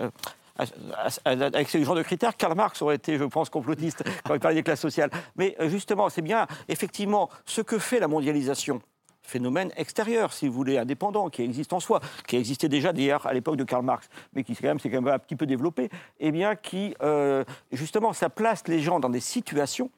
avec 1.24 1.68
ce 1.68 1.82
genre 1.82 1.96
de 1.96 2.02
critères, 2.02 2.36
Karl 2.36 2.54
Marx 2.54 2.80
aurait 2.80 2.94
été, 2.94 3.18
je 3.18 3.24
pense, 3.24 3.50
complotiste 3.50 4.04
quand 4.24 4.34
il 4.34 4.40
parlait 4.40 4.56
des 4.56 4.62
classes 4.62 4.80
sociales. 4.80 5.10
Mais 5.36 5.56
justement, 5.62 6.08
c'est 6.08 6.22
bien, 6.22 6.46
effectivement, 6.68 7.28
ce 7.44 7.60
que 7.60 7.78
fait 7.78 7.98
la 7.98 8.06
mondialisation 8.06 8.80
phénomène 9.24 9.72
extérieur, 9.76 10.32
si 10.32 10.46
vous 10.46 10.54
voulez, 10.54 10.78
indépendant, 10.78 11.28
qui 11.28 11.42
existe 11.42 11.72
en 11.72 11.80
soi, 11.80 12.00
qui 12.26 12.36
existait 12.36 12.68
déjà 12.68 12.92
d'ailleurs 12.92 13.26
à 13.26 13.32
l'époque 13.32 13.56
de 13.56 13.64
Karl 13.64 13.84
Marx, 13.84 14.08
mais 14.34 14.44
qui 14.44 14.54
s'est 14.54 14.62
quand, 14.62 14.90
même 14.92 15.08
un 15.08 15.18
petit 15.18 15.36
peu 15.36 15.46
développé, 15.46 15.88
eh 16.20 16.30
bien 16.30 16.54
qui, 16.54 16.94
euh, 17.02 17.44
justement, 17.72 18.12
ça 18.12 18.30
place 18.30 18.66
les 18.68 18.80
gens 18.80 19.00
dans 19.00 19.10
des 19.10 19.20
situations 19.20 19.90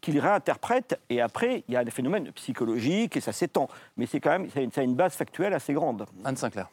qu'ils 0.00 0.20
réinterprètent, 0.20 1.00
et 1.08 1.22
après, 1.22 1.64
il 1.66 1.74
y 1.74 1.76
a 1.76 1.84
des 1.84 1.90
phénomènes 1.90 2.30
psychologiques, 2.32 3.16
et 3.16 3.20
ça 3.20 3.32
s'étend. 3.32 3.68
Mais 3.96 4.04
c'est 4.04 4.20
quand 4.20 4.38
même, 4.38 4.50
ça 4.50 4.80
a 4.80 4.84
une 4.84 4.94
base 4.94 5.14
factuelle 5.14 5.54
assez 5.54 5.72
grande. 5.72 6.04
Anne 6.24 6.36
Sinclair. 6.36 6.68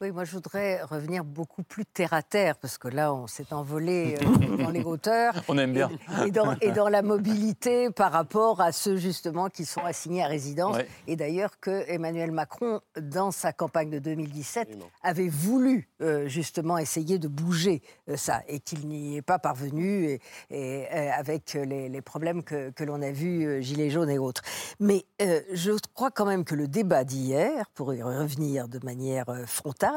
Oui, 0.00 0.12
moi 0.12 0.22
je 0.22 0.30
voudrais 0.30 0.80
revenir 0.84 1.24
beaucoup 1.24 1.64
plus 1.64 1.84
terre 1.84 2.12
à 2.12 2.22
terre, 2.22 2.56
parce 2.56 2.78
que 2.78 2.86
là 2.86 3.12
on 3.12 3.26
s'est 3.26 3.52
envolé 3.52 4.14
euh, 4.22 4.56
dans 4.62 4.70
les 4.70 4.84
hauteurs. 4.84 5.34
On 5.48 5.58
aime 5.58 5.72
bien. 5.72 5.90
Et, 6.24 6.30
dans, 6.70 6.88
la 6.88 7.02
mobilité 7.02 7.90
par 7.90 8.12
rapport 8.12 8.60
à 8.60 8.70
ceux 8.70 8.96
justement 8.96 9.48
qui 9.48 9.64
sont 9.64 9.80
assignés 9.80 10.22
à 10.22 10.28
résidence. 10.28 10.76
Et 11.08 11.16
d'ailleurs 11.16 11.58
que 11.58 11.84
Emmanuel 11.88 12.30
Macron, 12.30 12.80
dans 13.00 13.32
sa 13.32 13.52
campagne 13.52 13.90
de 13.90 13.98
2017, 13.98 14.78
avait 15.02 15.28
voulu 15.28 15.88
euh, 16.00 16.28
justement 16.28 16.78
essayer 16.78 17.18
de 17.18 17.26
bouger 17.26 17.82
euh, 18.08 18.16
ça, 18.16 18.42
et 18.46 18.60
qu'il 18.60 18.86
n'y 18.86 19.16
est 19.16 19.22
pas 19.22 19.40
parvenu, 19.40 20.20
et, 20.50 20.86
avec 20.88 21.54
les, 21.54 22.00
problèmes 22.02 22.44
que, 22.44 22.70
que 22.70 22.84
l'on 22.84 23.02
a 23.02 23.10
vus, 23.10 23.62
Gilets 23.62 23.90
jaunes 23.90 24.10
et 24.10 24.18
autres. 24.18 24.42
Mais 24.78 25.04
je 25.18 25.76
crois 25.92 26.12
quand 26.12 26.24
même 26.24 26.44
que 26.44 26.54
le 26.54 26.68
débat 26.68 27.02
d'hier, 27.02 27.68
pour 27.74 27.92
y 27.92 28.02
revenir 28.02 28.68
de 28.68 28.78
manière 28.84 29.26
frontale, 29.46 29.87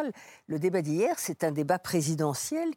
le 0.47 0.59
débat 0.59 0.81
d'hier, 0.81 1.15
c'est 1.17 1.43
un 1.43 1.51
débat 1.51 1.79
présidentiel. 1.79 2.69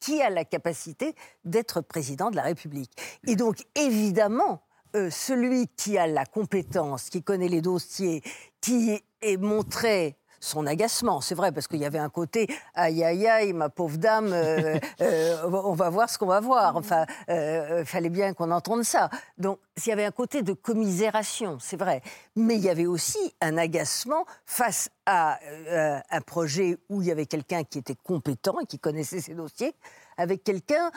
Qui 0.00 0.20
a 0.20 0.28
la 0.28 0.44
capacité 0.44 1.14
d'être 1.44 1.80
président 1.82 2.30
de 2.30 2.36
la 2.36 2.42
République? 2.42 2.90
Et 3.26 3.36
donc, 3.36 3.64
évidemment, 3.76 4.62
euh, 4.96 5.08
celui 5.10 5.68
qui 5.68 5.98
a 5.98 6.06
la 6.06 6.26
compétence, 6.26 7.10
qui 7.10 7.22
connaît 7.22 7.48
les 7.48 7.60
dossiers, 7.60 8.22
qui 8.60 9.00
est 9.22 9.36
montré 9.36 10.16
son 10.40 10.66
agacement. 10.66 11.20
C'est 11.20 11.34
vrai, 11.34 11.52
parce 11.52 11.68
qu'il 11.68 11.78
y 11.78 11.84
avait 11.84 11.98
un 11.98 12.08
côté 12.08 12.48
aïe 12.74 13.04
aïe 13.04 13.26
aïe, 13.26 13.52
ma 13.52 13.68
pauvre 13.68 13.98
dame, 13.98 14.32
euh, 14.32 14.78
euh, 15.00 15.36
on 15.44 15.74
va 15.74 15.90
voir 15.90 16.08
ce 16.10 16.18
qu'on 16.18 16.26
va 16.26 16.40
voir. 16.40 16.76
Enfin, 16.76 17.06
il 17.28 17.34
euh, 17.34 17.84
fallait 17.84 18.08
bien 18.10 18.32
qu'on 18.32 18.50
entende 18.50 18.82
ça. 18.82 19.10
Donc, 19.38 19.58
il 19.76 19.88
y 19.88 19.92
avait 19.92 20.04
un 20.04 20.10
côté 20.10 20.42
de 20.42 20.52
commisération, 20.52 21.58
c'est 21.60 21.76
vrai. 21.76 22.02
Mais 22.36 22.56
il 22.56 22.62
y 22.62 22.68
avait 22.68 22.86
aussi 22.86 23.34
un 23.40 23.56
agacement 23.56 24.24
face 24.44 24.90
à 25.06 25.38
un 26.10 26.20
projet 26.20 26.78
où 26.88 27.02
il 27.02 27.08
y 27.08 27.10
avait 27.10 27.26
quelqu'un 27.26 27.64
qui 27.64 27.78
était 27.78 27.96
compétent 27.96 28.60
et 28.60 28.66
qui 28.66 28.78
connaissait 28.78 29.20
ses 29.20 29.34
dossiers, 29.34 29.74
avec 30.16 30.44
quelqu'un 30.44 30.90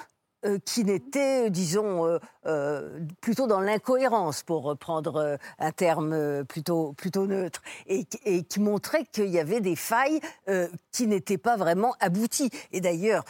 euh, 0.46 0.60
qui 0.66 0.84
n'était, 0.84 1.50
disons, 1.50 2.06
euh, 2.06 2.20
euh, 2.46 3.00
plutôt 3.22 3.48
dans 3.48 3.62
l'incohérence, 3.62 4.44
pour 4.44 4.64
reprendre 4.64 5.38
un 5.58 5.72
terme 5.72 6.44
plutôt, 6.46 6.94
plutôt 6.94 7.28
neutre, 7.28 7.62
et, 7.88 8.06
qui 8.44 8.60
montrait 8.60 9.06
qu'il 9.06 9.30
y 9.30 9.40
avait 9.40 9.62
des 9.62 9.76
failles 9.76 10.20
qui 10.92 11.08
n'étaient 11.08 11.38
pas 11.38 11.56
vraiment 11.56 11.96
abouties. 12.00 12.50
Et 12.72 12.82
d'ailleurs, 12.82 13.24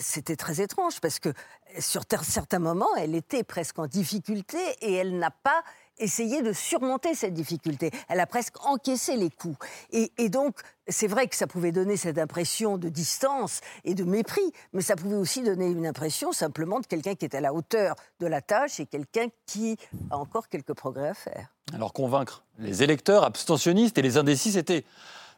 c'était 0.00 0.36
très 0.36 0.60
étrange, 0.60 1.00
parce 1.00 1.18
que 1.18 1.32
sur 1.78 2.02
certains 2.22 2.58
moments, 2.58 2.94
elle 2.96 3.14
était 3.14 3.44
presque 3.44 3.78
en 3.78 3.86
difficulté 3.86 4.58
et 4.80 4.94
elle 4.94 5.18
n'a 5.18 5.30
pas 5.30 5.62
essayer 5.98 6.42
de 6.42 6.52
surmonter 6.52 7.14
cette 7.14 7.34
difficulté. 7.34 7.90
Elle 8.08 8.20
a 8.20 8.26
presque 8.26 8.64
encaissé 8.64 9.16
les 9.16 9.30
coups. 9.30 9.56
Et, 9.90 10.28
donc, 10.28 10.60
c'est 10.88 11.06
vrai 11.06 11.28
que 11.28 11.36
ça 11.36 11.46
pouvait 11.46 11.72
donner 11.72 11.96
cette 11.96 12.18
impression 12.18 12.78
de 12.78 12.88
distance 12.88 13.60
et 13.84 13.94
de 13.94 14.04
mépris, 14.04 14.52
mais 14.72 14.82
ça 14.82 14.96
pouvait 14.96 15.16
aussi 15.16 15.42
donner 15.42 15.66
une 15.66 15.86
impression 15.86 16.32
simplement 16.32 16.80
de 16.80 16.86
quelqu'un 16.86 17.14
qui 17.14 17.24
est 17.24 17.34
à 17.34 17.40
la 17.40 17.54
hauteur 17.54 17.94
de 18.20 18.26
la 18.26 18.40
tâche 18.40 18.80
et 18.80 18.86
quelqu'un 18.86 19.26
qui 19.46 19.76
a 20.10 20.18
encore 20.18 20.48
quelques 20.48 20.74
progrès 20.74 21.08
à 21.08 21.14
faire. 21.14 21.48
Alors 21.72 21.92
convaincre 21.92 22.44
les 22.58 22.82
électeurs 22.82 23.24
abstentionnistes 23.24 23.98
et 23.98 24.02
les 24.02 24.16
indécis, 24.16 24.52
c'était 24.52 24.84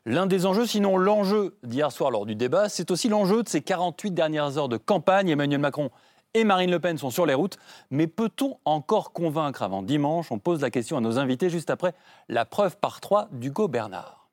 l'un 0.04 0.26
des 0.26 0.46
enjeux, 0.46 0.66
sinon 0.66 0.96
l'enjeu 0.96 1.57
d'hier 1.62 1.92
soir 1.92 2.11
lors 2.11 2.26
du 2.26 2.34
débat, 2.34 2.68
c'est 2.68 2.90
aussi 2.90 3.09
l'enjeu 3.09 3.42
de 3.42 3.48
ces 3.48 3.62
48 3.62 4.12
dernières 4.12 4.59
heures 4.59 4.68
de 4.68 4.76
campagne. 4.76 5.28
Emmanuel 5.28 5.61
Macron 5.61 5.90
et 6.37 6.45
Marine 6.45 6.70
Le 6.70 6.78
Pen 6.78 6.99
sont 6.99 7.11
sur 7.11 7.24
les 7.24 7.34
routes. 7.34 7.57
Mais 7.91 8.07
peut-on 8.07 8.59
encore 8.64 9.12
convaincre 9.12 9.62
avant 9.62 9.82
dimanche? 9.82 10.30
On 10.30 10.39
pose 10.39 10.61
la 10.61 10.70
question 10.70 10.99
à 10.99 11.01
nos 11.01 11.18
invités 11.18 11.49
juste 11.49 11.70
après 11.70 11.95
la 12.28 12.45
preuve 12.45 12.76
par 12.76 13.01
trois 13.01 13.28
d'Hugo 13.32 13.68
Bernard. 13.68 14.28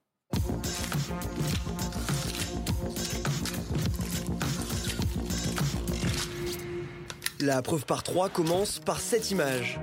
La 7.39 7.61
preuve 7.61 7.85
par 7.85 8.03
trois 8.03 8.29
commence 8.29 8.79
par 8.79 8.99
cette 8.99 9.31
image. 9.31 9.79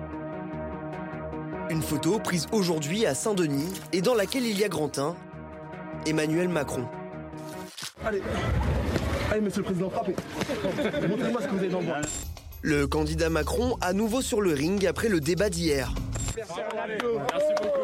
Une 1.71 1.83
photo 1.83 2.19
prise 2.19 2.47
aujourd'hui 2.53 3.07
à 3.07 3.15
Saint-Denis 3.15 3.73
et 3.93 4.03
dans 4.03 4.15
laquelle 4.15 4.45
il 4.45 4.59
y 4.59 4.65
a 4.65 4.69
Grantin, 4.69 5.15
Emmanuel 6.07 6.49
Macron. 6.49 6.87
Allez, 8.05 8.23
Allez, 9.31 9.41
monsieur 9.41 9.61
le 9.61 9.65
président, 9.65 9.91
frappez. 9.91 10.17
Montrez-moi 11.09 11.41
ce 11.43 11.47
que 11.47 11.53
vous 11.53 11.59
avez 11.59 11.69
dans 11.69 11.81
le 11.81 11.87
Le 12.63 12.87
candidat 12.87 13.31
Macron 13.31 13.77
à 13.81 13.93
nouveau 13.93 14.23
sur 14.23 14.41
le 14.41 14.53
ring 14.53 14.85
après 14.87 15.09
le 15.09 15.21
débat 15.21 15.51
d'hier. 15.51 15.93
Merci 16.37 16.53
beaucoup. 17.63 17.81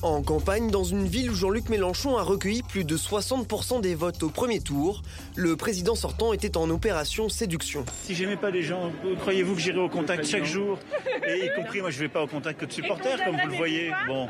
En 0.00 0.22
campagne, 0.22 0.70
dans 0.70 0.84
une 0.84 1.06
ville 1.06 1.32
où 1.32 1.34
Jean-Luc 1.34 1.68
Mélenchon 1.68 2.16
a 2.16 2.22
recueilli 2.22 2.62
plus 2.62 2.84
de 2.84 2.96
60% 2.96 3.80
des 3.80 3.96
votes 3.96 4.22
au 4.22 4.28
premier 4.28 4.60
tour, 4.60 5.02
le 5.34 5.56
président 5.56 5.96
sortant 5.96 6.32
était 6.32 6.56
en 6.56 6.70
opération 6.70 7.28
séduction. 7.28 7.84
Si 8.04 8.14
j'aimais 8.14 8.36
pas 8.36 8.50
les 8.50 8.62
gens, 8.62 8.92
croyez-vous 9.20 9.56
que 9.56 9.60
j'irais 9.60 9.80
au 9.80 9.88
contact 9.88 10.24
chaque 10.24 10.44
jour? 10.44 10.78
Et 11.26 11.46
y 11.46 11.50
compris, 11.56 11.80
moi 11.80 11.90
je 11.90 11.98
vais 11.98 12.08
pas 12.08 12.22
au 12.22 12.28
contact 12.28 12.60
que 12.60 12.66
de 12.66 12.72
supporters, 12.72 13.24
comme 13.24 13.36
vous 13.36 13.48
le 13.50 13.56
voyez. 13.56 13.90
Bon. 14.06 14.28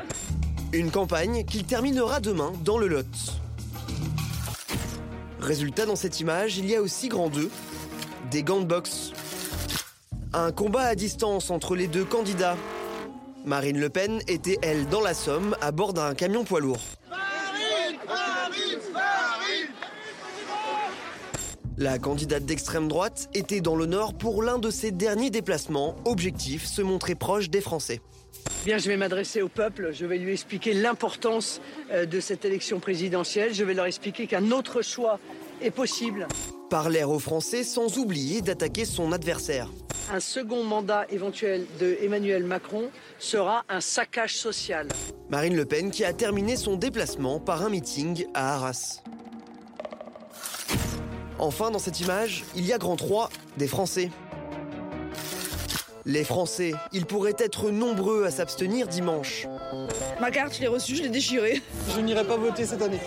Une 0.73 0.89
campagne 0.89 1.45
qu'il 1.45 1.63
terminera 1.65 2.19
demain 2.19 2.51
dans 2.65 2.79
le 2.79 2.87
Lot. 2.87 3.05
Résultat, 5.49 5.87
dans 5.87 5.95
cette 5.95 6.19
image, 6.19 6.59
il 6.59 6.69
y 6.69 6.75
a 6.75 6.81
aussi 6.81 7.07
grand 7.07 7.27
2, 7.27 7.49
des 8.29 8.43
gants 8.43 8.59
de 8.59 8.65
boxe. 8.65 9.13
Un 10.31 10.51
combat 10.51 10.83
à 10.83 10.93
distance 10.93 11.49
entre 11.49 11.75
les 11.75 11.87
deux 11.87 12.05
candidats. 12.05 12.55
Marine 13.45 13.79
Le 13.79 13.89
Pen 13.89 14.21
était, 14.27 14.59
elle, 14.61 14.85
dans 14.89 15.01
la 15.01 15.15
Somme, 15.15 15.55
à 15.59 15.71
bord 15.71 15.93
d'un 15.93 16.13
camion 16.13 16.43
poids 16.43 16.59
lourd. 16.59 16.83
La 21.79 21.97
candidate 21.97 22.45
d'extrême 22.45 22.87
droite 22.87 23.27
était 23.33 23.61
dans 23.61 23.75
le 23.75 23.87
Nord 23.87 24.13
pour 24.13 24.43
l'un 24.43 24.59
de 24.59 24.69
ses 24.69 24.91
derniers 24.91 25.31
déplacements. 25.31 25.95
Objectif, 26.05 26.63
se 26.67 26.83
montrer 26.83 27.15
proche 27.15 27.49
des 27.49 27.61
Français. 27.61 28.01
Bien, 28.65 28.77
je 28.77 28.89
vais 28.89 28.97
m'adresser 28.97 29.41
au 29.41 29.47
peuple, 29.47 29.91
je 29.93 30.05
vais 30.05 30.17
lui 30.17 30.33
expliquer 30.33 30.73
l'importance 30.73 31.61
euh, 31.91 32.05
de 32.05 32.19
cette 32.19 32.43
élection 32.43 32.79
présidentielle, 32.79 33.53
je 33.53 33.63
vais 33.63 33.73
leur 33.73 33.85
expliquer 33.85 34.27
qu'un 34.27 34.51
autre 34.51 34.81
choix 34.81 35.19
est 35.61 35.71
possible. 35.71 36.27
Parler 36.69 37.03
aux 37.03 37.19
Français 37.19 37.63
sans 37.63 37.97
oublier 37.97 38.41
d'attaquer 38.41 38.85
son 38.85 39.11
adversaire. 39.11 39.69
Un 40.11 40.19
second 40.19 40.63
mandat 40.63 41.05
éventuel 41.09 41.65
de 41.79 41.97
Emmanuel 42.01 42.43
Macron 42.43 42.89
sera 43.19 43.63
un 43.69 43.81
saccage 43.81 44.35
social. 44.35 44.87
Marine 45.29 45.55
Le 45.55 45.65
Pen 45.65 45.91
qui 45.91 46.03
a 46.03 46.13
terminé 46.13 46.55
son 46.55 46.77
déplacement 46.77 47.39
par 47.39 47.63
un 47.63 47.69
meeting 47.69 48.25
à 48.33 48.55
Arras. 48.55 49.03
Enfin, 51.37 51.71
dans 51.71 51.79
cette 51.79 51.99
image, 51.99 52.43
il 52.55 52.65
y 52.65 52.73
a 52.73 52.77
grand 52.77 52.95
3 52.95 53.29
des 53.57 53.67
Français. 53.67 54.09
Les 56.05 56.23
Français, 56.23 56.73
ils 56.91 57.05
pourraient 57.05 57.35
être 57.37 57.69
nombreux 57.69 58.25
à 58.25 58.31
s'abstenir 58.31 58.87
dimanche. 58.87 59.47
Ma 60.19 60.31
carte, 60.31 60.55
je 60.55 60.61
l'ai 60.61 60.67
reçue, 60.67 60.95
je 60.95 61.03
l'ai 61.03 61.09
déchirée. 61.09 61.61
Je 61.95 62.01
n'irai 62.01 62.25
pas 62.25 62.35
voter 62.35 62.65
cette 62.65 62.81
année. 62.81 62.99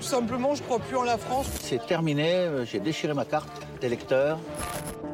Tout 0.00 0.06
simplement, 0.06 0.54
je 0.54 0.62
crois 0.62 0.78
plus 0.78 0.96
en 0.96 1.02
la 1.02 1.18
France. 1.18 1.46
C'est 1.60 1.84
terminé, 1.86 2.32
euh, 2.32 2.64
j'ai 2.64 2.78
déchiré 2.78 3.14
ma 3.14 3.24
carte 3.24 3.48
d'électeur. 3.80 4.38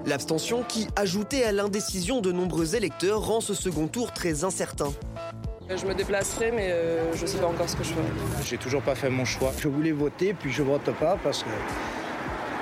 L'abstention 0.04 0.62
qui, 0.68 0.88
ajoutée 0.96 1.44
à 1.44 1.52
l'indécision 1.52 2.20
de 2.20 2.30
nombreux 2.32 2.76
électeurs, 2.76 3.24
rend 3.24 3.40
ce 3.40 3.54
second 3.54 3.86
tour 3.88 4.12
très 4.12 4.44
incertain. 4.44 4.92
Je 5.74 5.86
me 5.86 5.94
déplacerai, 5.94 6.52
mais 6.52 6.70
euh, 6.70 7.14
je 7.14 7.22
ne 7.22 7.26
sais 7.26 7.38
pas 7.38 7.46
encore 7.46 7.68
ce 7.68 7.76
que 7.76 7.84
je 7.84 7.90
ferai. 7.94 8.04
J'ai 8.44 8.58
toujours 8.58 8.82
pas 8.82 8.94
fait 8.94 9.08
mon 9.08 9.24
choix. 9.24 9.52
Je 9.58 9.68
voulais 9.68 9.92
voter, 9.92 10.34
puis 10.34 10.52
je 10.52 10.62
vote 10.62 10.90
pas 11.00 11.16
parce 11.22 11.42
que 11.42 11.48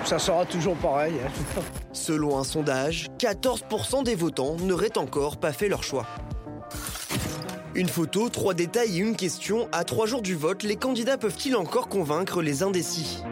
ça 0.04 0.20
sera 0.20 0.46
toujours 0.46 0.76
pareil. 0.76 1.14
hein. 1.26 1.60
Selon 1.92 2.38
un 2.38 2.44
sondage, 2.44 3.08
14% 3.18 4.04
des 4.04 4.14
votants 4.14 4.56
n'auraient 4.60 4.96
encore 4.96 5.38
pas 5.38 5.52
fait 5.52 5.68
leur 5.68 5.82
choix. 5.82 6.06
Une 7.74 7.88
photo, 7.88 8.28
trois 8.28 8.52
détails 8.54 8.98
et 8.98 9.00
une 9.00 9.16
question. 9.16 9.68
À 9.72 9.84
trois 9.84 10.06
jours 10.06 10.20
du 10.22 10.34
vote, 10.34 10.62
les 10.62 10.76
candidats 10.76 11.16
peuvent-ils 11.16 11.56
encore 11.56 11.88
convaincre 11.88 12.42
les 12.42 12.62
indécis 12.62 13.22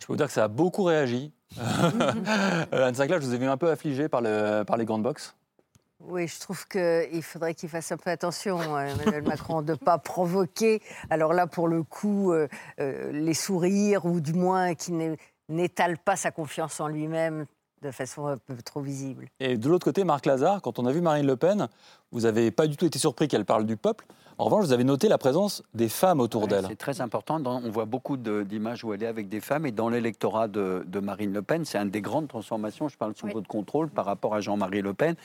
Je 0.00 0.06
peux 0.06 0.12
vous 0.12 0.16
dire 0.16 0.26
que 0.26 0.32
ça 0.32 0.44
a 0.44 0.48
beaucoup 0.48 0.84
réagi. 0.84 1.32
Euh, 2.74 2.86
Anne 2.86 2.94
Sinclair, 2.94 3.20
je 3.22 3.26
vous 3.26 3.34
ai 3.34 3.38
vu 3.38 3.46
un 3.46 3.56
peu 3.56 3.70
affligé 3.70 4.08
par, 4.08 4.20
le- 4.20 4.62
par 4.66 4.76
les 4.76 4.84
grandes 4.84 5.02
box. 5.02 5.34
Oui, 6.00 6.28
je 6.28 6.38
trouve 6.38 6.68
qu'il 6.68 7.22
faudrait 7.22 7.54
qu'il 7.54 7.68
fasse 7.70 7.90
un 7.90 7.96
peu 7.96 8.10
attention, 8.10 8.58
euh, 8.76 8.86
Emmanuel 8.94 9.22
Macron, 9.22 9.62
de 9.62 9.72
ne 9.72 9.76
pas 9.76 9.96
provoquer, 9.98 10.82
alors 11.08 11.32
là, 11.32 11.46
pour 11.46 11.66
le 11.66 11.82
coup, 11.82 12.32
euh, 12.32 12.46
euh, 12.80 13.10
les 13.12 13.32
sourires, 13.34 14.04
ou 14.04 14.20
du 14.20 14.34
moins 14.34 14.74
qu'il 14.74 14.98
n'é- 14.98 15.16
n'étale 15.48 15.96
pas 15.98 16.16
sa 16.16 16.30
confiance 16.30 16.78
en 16.80 16.88
lui-même 16.88 17.46
de 17.82 17.90
façon 17.90 18.26
un 18.26 18.36
peu 18.36 18.56
trop 18.64 18.80
visible. 18.80 19.28
Et 19.40 19.56
de 19.56 19.68
l'autre 19.68 19.84
côté, 19.84 20.04
Marc 20.04 20.26
Lazare, 20.26 20.62
quand 20.62 20.78
on 20.78 20.86
a 20.86 20.92
vu 20.92 21.00
Marine 21.00 21.26
Le 21.26 21.36
Pen, 21.36 21.68
vous 22.12 22.20
n'avez 22.20 22.50
pas 22.50 22.66
du 22.66 22.76
tout 22.76 22.86
été 22.86 22.98
surpris 22.98 23.28
qu'elle 23.28 23.44
parle 23.44 23.66
du 23.66 23.76
peuple. 23.76 24.06
En 24.40 24.44
revanche, 24.44 24.66
vous 24.66 24.72
avez 24.72 24.84
noté 24.84 25.08
la 25.08 25.18
présence 25.18 25.64
des 25.74 25.88
femmes 25.88 26.20
autour 26.20 26.46
d'elle. 26.46 26.64
C'est 26.68 26.76
très 26.76 27.00
important. 27.00 27.40
Dans- 27.40 27.60
on 27.60 27.70
voit 27.70 27.86
beaucoup 27.86 28.16
d'images 28.16 28.84
où 28.84 28.94
elle 28.94 29.02
est 29.02 29.06
avec 29.06 29.28
des 29.28 29.40
femmes. 29.40 29.66
Et 29.66 29.72
dans 29.72 29.88
l'électorat 29.88 30.46
de, 30.46 30.84
de 30.86 31.00
Marine 31.00 31.32
Le 31.32 31.42
Pen, 31.42 31.64
c'est 31.64 31.76
une 31.78 31.90
des 31.90 32.00
grandes 32.00 32.28
transformations. 32.28 32.88
Je 32.88 32.96
parle 32.96 33.14
sous 33.16 33.26
votre 33.26 33.48
contrôle 33.48 33.88
par 33.90 34.04
rapport 34.04 34.34
à 34.36 34.40
Jean-Marie 34.40 34.80
Le 34.82 34.94
Pen, 34.94 35.16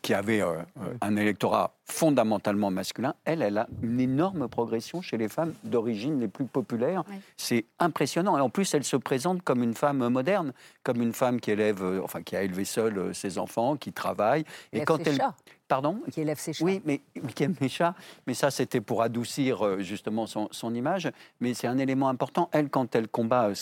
qui 0.00 0.14
avait 0.14 0.40
euh, 0.40 0.54
un 1.02 1.16
électorat 1.16 1.72
fondamentalement 1.84 2.70
masculin. 2.70 3.14
Elle, 3.26 3.42
elle 3.42 3.58
a 3.58 3.68
une 3.82 4.00
énorme 4.00 4.48
progression 4.48 5.02
chez 5.02 5.18
les 5.18 5.28
femmes 5.28 5.52
d'origine 5.64 6.18
les 6.18 6.28
plus 6.28 6.46
populaires. 6.46 7.04
C'est 7.36 7.66
impressionnant. 7.78 8.38
Et 8.38 8.40
en 8.40 8.48
plus, 8.48 8.72
elle 8.72 8.84
se 8.84 8.96
présente 8.96 9.42
comme 9.42 9.62
une 9.62 9.74
femme 9.74 10.08
moderne, 10.08 10.52
comme 10.82 11.02
une 11.02 11.12
femme 11.12 11.40
qui 11.40 11.50
élève, 11.50 11.82
euh, 11.82 12.00
enfin, 12.02 12.22
qui 12.22 12.36
a 12.36 12.42
élevé 12.42 12.64
seule 12.64 12.96
euh, 12.98 13.12
ses 13.12 13.36
enfants, 13.38 13.76
qui 13.76 13.92
travaille. 13.92 14.44
Élève 14.72 14.86
ses 15.04 15.16
chats. 15.16 15.34
Pardon 15.72 16.02
Qui 16.12 16.20
élève 16.20 16.38
ses 16.38 16.52
chats. 16.52 16.66
Oui, 16.66 16.82
mais 16.84 17.00
qui 17.34 17.44
aime 17.44 17.54
les 17.58 17.70
chats. 17.70 17.94
Mais 18.26 18.34
ça, 18.34 18.50
c'était 18.50 18.82
pour 18.82 19.00
adoucir 19.00 19.64
euh, 19.64 19.78
justement 19.80 20.26
son, 20.26 20.48
son 20.50 20.74
image. 20.74 21.10
Mais 21.40 21.54
c'est 21.54 21.66
un 21.66 21.78
élément 21.78 22.10
important. 22.10 22.50
Elle, 22.52 22.68
quand 22.68 22.94
elle 22.94 23.08
combat 23.08 23.48
euh, 23.48 23.54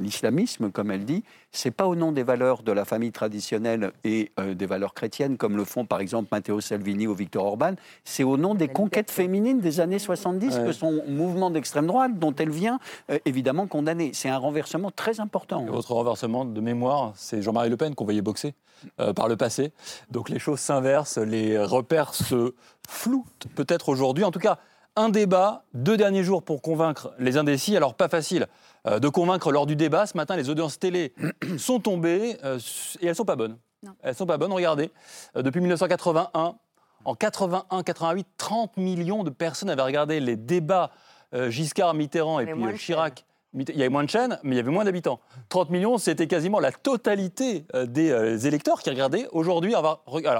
l'islamisme, 0.00 0.70
comme 0.70 0.90
elle 0.90 1.04
dit, 1.04 1.24
c'est 1.52 1.70
pas 1.70 1.86
au 1.86 1.94
nom 1.94 2.12
des 2.12 2.22
valeurs 2.22 2.62
de 2.62 2.72
la 2.72 2.84
famille 2.84 3.12
traditionnelle 3.12 3.92
et 4.04 4.32
euh, 4.40 4.54
des 4.54 4.66
valeurs 4.66 4.94
chrétiennes, 4.94 5.36
comme 5.36 5.56
le 5.56 5.64
font 5.64 5.84
par 5.84 6.00
exemple 6.00 6.28
Matteo 6.32 6.60
Salvini 6.60 7.06
ou 7.06 7.14
Victor 7.14 7.44
Orban. 7.44 7.74
C'est 8.04 8.24
au 8.24 8.36
nom 8.36 8.54
des 8.54 8.68
conquêtes 8.68 9.10
féminines 9.10 9.60
des 9.60 9.80
années 9.80 9.98
70 9.98 10.54
Ouais. 10.56 10.64
que 10.66 10.72
son 10.72 11.02
mouvement 11.08 11.50
d'extrême 11.50 11.86
droite, 11.86 12.18
dont 12.18 12.34
elle 12.34 12.50
vient, 12.50 12.78
euh, 13.10 13.18
évidemment 13.24 13.66
condamner. 13.66 14.10
C'est 14.14 14.28
un 14.28 14.38
renversement 14.38 14.90
très 14.90 15.20
important. 15.20 15.66
Et 15.66 15.70
Autre 15.70 15.92
renversement 15.94 16.44
de 16.44 16.60
mémoire, 16.60 17.12
c'est 17.16 17.42
Jean-Marie 17.42 17.70
Le 17.70 17.76
Pen 17.76 17.94
qu'on 17.94 18.04
voyait 18.04 18.22
boxer 18.22 18.54
euh, 19.00 19.12
par 19.12 19.28
le 19.28 19.36
passé. 19.36 19.72
Donc 20.10 20.28
les 20.28 20.38
choses 20.38 20.60
s'inversent, 20.60 21.18
les 21.18 21.58
repères 21.58 22.14
se 22.14 22.54
floutent 22.88 23.46
peut-être 23.54 23.88
aujourd'hui. 23.88 24.24
En 24.24 24.30
tout 24.30 24.38
cas, 24.38 24.58
un 24.96 25.08
débat, 25.08 25.64
deux 25.74 25.96
derniers 25.96 26.22
jours 26.22 26.42
pour 26.42 26.62
convaincre 26.62 27.12
les 27.18 27.36
indécis. 27.36 27.76
Alors 27.76 27.94
pas 27.94 28.08
facile 28.08 28.46
de 28.86 29.08
convaincre 29.08 29.50
lors 29.52 29.66
du 29.66 29.76
débat. 29.76 30.06
Ce 30.06 30.16
matin, 30.16 30.36
les 30.36 30.50
audiences 30.50 30.78
télé 30.78 31.14
sont 31.58 31.80
tombées 31.80 32.36
euh, 32.44 32.58
et 33.00 33.06
elles 33.06 33.14
sont 33.14 33.24
pas 33.24 33.36
bonnes. 33.36 33.56
Elles 34.02 34.14
sont 34.14 34.26
pas 34.26 34.38
bonnes. 34.38 34.52
Regardez, 34.52 34.90
euh, 35.36 35.42
depuis 35.42 35.60
1981, 35.60 36.56
en 37.04 37.14
81-88, 37.14 38.24
30 38.36 38.76
millions 38.76 39.24
de 39.24 39.30
personnes 39.30 39.70
avaient 39.70 39.82
regardé 39.82 40.20
les 40.20 40.36
débats 40.36 40.90
euh, 41.34 41.50
Giscard, 41.50 41.94
Mitterrand 41.94 42.40
et 42.40 42.46
puis 42.46 42.64
euh, 42.64 42.72
Chirac. 42.76 43.24
Il 43.56 43.76
y 43.76 43.82
avait 43.82 43.88
moins 43.88 44.02
de 44.02 44.10
chaînes, 44.10 44.38
mais 44.42 44.56
il 44.56 44.58
y 44.58 44.60
avait 44.60 44.72
moins 44.72 44.84
d'habitants. 44.84 45.20
30 45.48 45.70
millions, 45.70 45.96
c'était 45.96 46.26
quasiment 46.26 46.58
la 46.58 46.72
totalité 46.72 47.66
euh, 47.74 47.86
des 47.86 48.10
euh, 48.10 48.36
électeurs 48.36 48.82
qui 48.82 48.90
regardaient. 48.90 49.28
Aujourd'hui, 49.30 49.74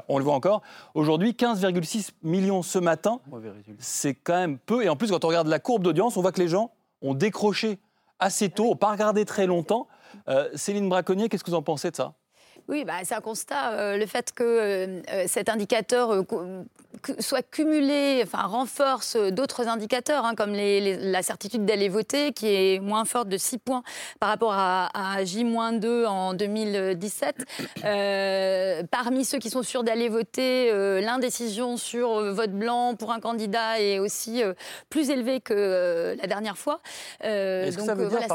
on 0.09 0.19
le 0.19 0.25
voit 0.25 0.35
encore, 0.35 0.63
aujourd'hui, 0.95 1.31
15,6 1.31 2.11
millions 2.25 2.63
ce 2.63 2.81
matin. 2.81 3.21
C'est 3.79 4.15
quand 4.15 4.35
même 4.35 4.59
peu. 4.59 4.83
Et 4.83 4.89
en 4.89 4.97
plus, 4.97 5.13
quand 5.13 5.25
on 5.25 5.29
regarde 5.29 5.47
la 5.47 5.61
courbe 5.61 5.85
d'audience, 5.85 6.17
on 6.17 6.23
voit 6.23 6.33
que 6.33 6.41
les 6.41 6.49
gens 6.49 6.73
ont 7.03 7.15
décroché 7.15 7.79
assez 8.19 8.51
tôt, 8.51 8.75
pas 8.75 8.91
regardé 8.91 9.25
très 9.25 9.47
longtemps. 9.47 9.89
Euh, 10.29 10.49
Céline 10.55 10.89
Braconnier, 10.89 11.29
qu'est-ce 11.29 11.45
que 11.45 11.51
vous 11.51 11.57
en 11.57 11.63
pensez 11.63 11.91
de 11.91 11.97
ça? 11.97 12.15
Oui, 12.69 12.85
bah, 12.85 12.95
c'est 13.05 13.15
un 13.15 13.21
constat. 13.21 13.73
euh, 13.73 13.97
le 13.99 14.07
fait 14.07 14.33
que 14.33 14.43
euh, 14.43 15.01
euh, 15.13 15.25
cet 15.27 15.49
indicateur 15.49 16.13
euh, 16.13 16.23
soit 17.19 17.43
cumulé, 17.43 18.23
enfin 18.25 18.43
renforce 18.47 19.17
d'autres 19.17 19.69
indicateurs, 19.69 20.25
hein, 20.25 20.35
comme 20.35 20.53
les- 20.53 20.81
les- 20.81 20.97
la 20.97 21.23
certitude 21.23 21.67
d'aller 21.67 21.89
voter, 21.91 22.33
qui 22.33 22.47
est 22.49 22.79
moins 22.81 23.05
forte 23.05 23.29
de 23.29 23.37
6 23.37 23.59
points 23.59 23.83
par 24.21 24.31
rapport 24.31 24.55
à, 24.55 24.89
à 24.95 25.23
J-2 25.25 26.07
en 26.07 26.33
2017. 26.33 27.45
Euh, 27.85 28.83
parmi 28.91 29.25
ceux 29.25 29.39
qui 29.39 29.51
sont 29.51 29.63
sûrs 29.63 29.85
d'aller 29.85 30.09
voter, 30.09 30.71
l'indécision 31.03 31.77
sur 31.77 32.33
vote 32.33 32.53
blanc 32.53 32.95
pour 32.95 33.13
un 33.13 33.21
candidat 33.21 33.81
est 33.81 33.99
aussi 33.99 34.43
plus 34.89 35.11
élevée 35.11 35.41
que 35.41 36.17
la 36.19 36.27
dernière 36.27 36.57
fois. 36.57 36.81
Que, 37.95 38.03
voilà, 38.09 38.27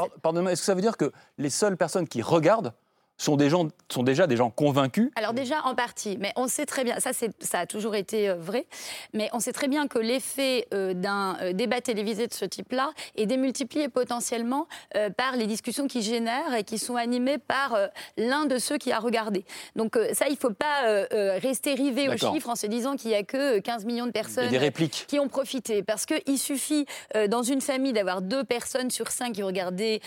est-ce 0.52 0.60
que 0.60 0.66
ça 0.66 0.74
veut 0.74 0.82
dire 0.82 0.96
que 0.96 1.10
les 1.38 1.50
seules 1.50 1.76
personnes 1.76 2.06
qui 2.06 2.22
regardent 2.22 2.72
sont, 3.20 3.36
des 3.36 3.50
gens, 3.50 3.68
sont 3.90 4.02
déjà 4.02 4.26
des 4.26 4.36
gens 4.36 4.50
convaincus 4.50 5.10
Alors 5.14 5.34
déjà 5.34 5.62
en 5.64 5.74
partie, 5.74 6.16
mais 6.18 6.32
on 6.36 6.48
sait 6.48 6.66
très 6.66 6.84
bien, 6.84 6.96
ça, 7.00 7.10
a 7.58 7.66
toujours 7.66 7.94
été 7.94 8.30
euh, 8.30 8.34
vrai, 8.36 8.66
mais 9.12 9.28
on 9.32 9.40
sait 9.40 9.52
très 9.52 9.68
bien 9.68 9.86
que 9.88 9.98
l'effet 9.98 10.66
euh, 10.72 10.94
d'un 10.94 11.36
euh, 11.42 11.52
débat 11.52 11.80
télévisé 11.80 12.26
de 12.26 12.32
ce 12.32 12.44
type-là 12.44 12.92
est 13.16 13.26
démultiplié 13.26 13.88
potentiellement 13.88 14.66
euh, 14.96 15.10
par 15.10 15.36
les 15.36 15.46
discussions 15.46 15.86
qui 15.86 16.00
génèrent 16.00 16.54
et 16.54 16.64
qui 16.64 16.78
sont 16.78 16.96
animées 16.96 17.38
par 17.38 17.76
l'un 18.16 18.46
de 18.46 18.58
ceux 18.58 18.78
qui 18.78 18.92
a 18.92 18.98
regardé. 18.98 19.44
Donc 19.76 19.98
ça, 20.12 20.26
il 20.28 20.32
ne 20.32 20.36
faut 20.36 20.52
pas 20.52 21.06
rester 21.10 21.74
rivé 21.74 22.08
aux 22.08 22.16
chiffres 22.16 22.48
en 22.48 22.56
se 22.56 22.66
disant 22.66 22.96
qu'il 22.96 23.10
n'y 23.10 23.16
a 23.16 23.22
que 23.22 23.58
15 23.58 23.84
millions 23.84 24.06
de 24.06 24.10
personnes 24.12 24.48
des 24.48 24.58
répliques. 24.58 25.04
qui 25.08 25.18
ont 25.18 25.28
profité. 25.28 25.82
Parce 25.82 26.06
qu'il 26.06 26.38
suffit 26.38 26.86
dans 27.28 27.42
une 27.42 27.60
famille 27.60 27.92
d'avoir 27.92 28.22
deux 28.22 28.44
personnes 28.44 28.90
sur 28.90 29.10
cinq 29.10 29.32
qui 29.32 29.42
ont 29.42 29.46
regardé 29.46 30.00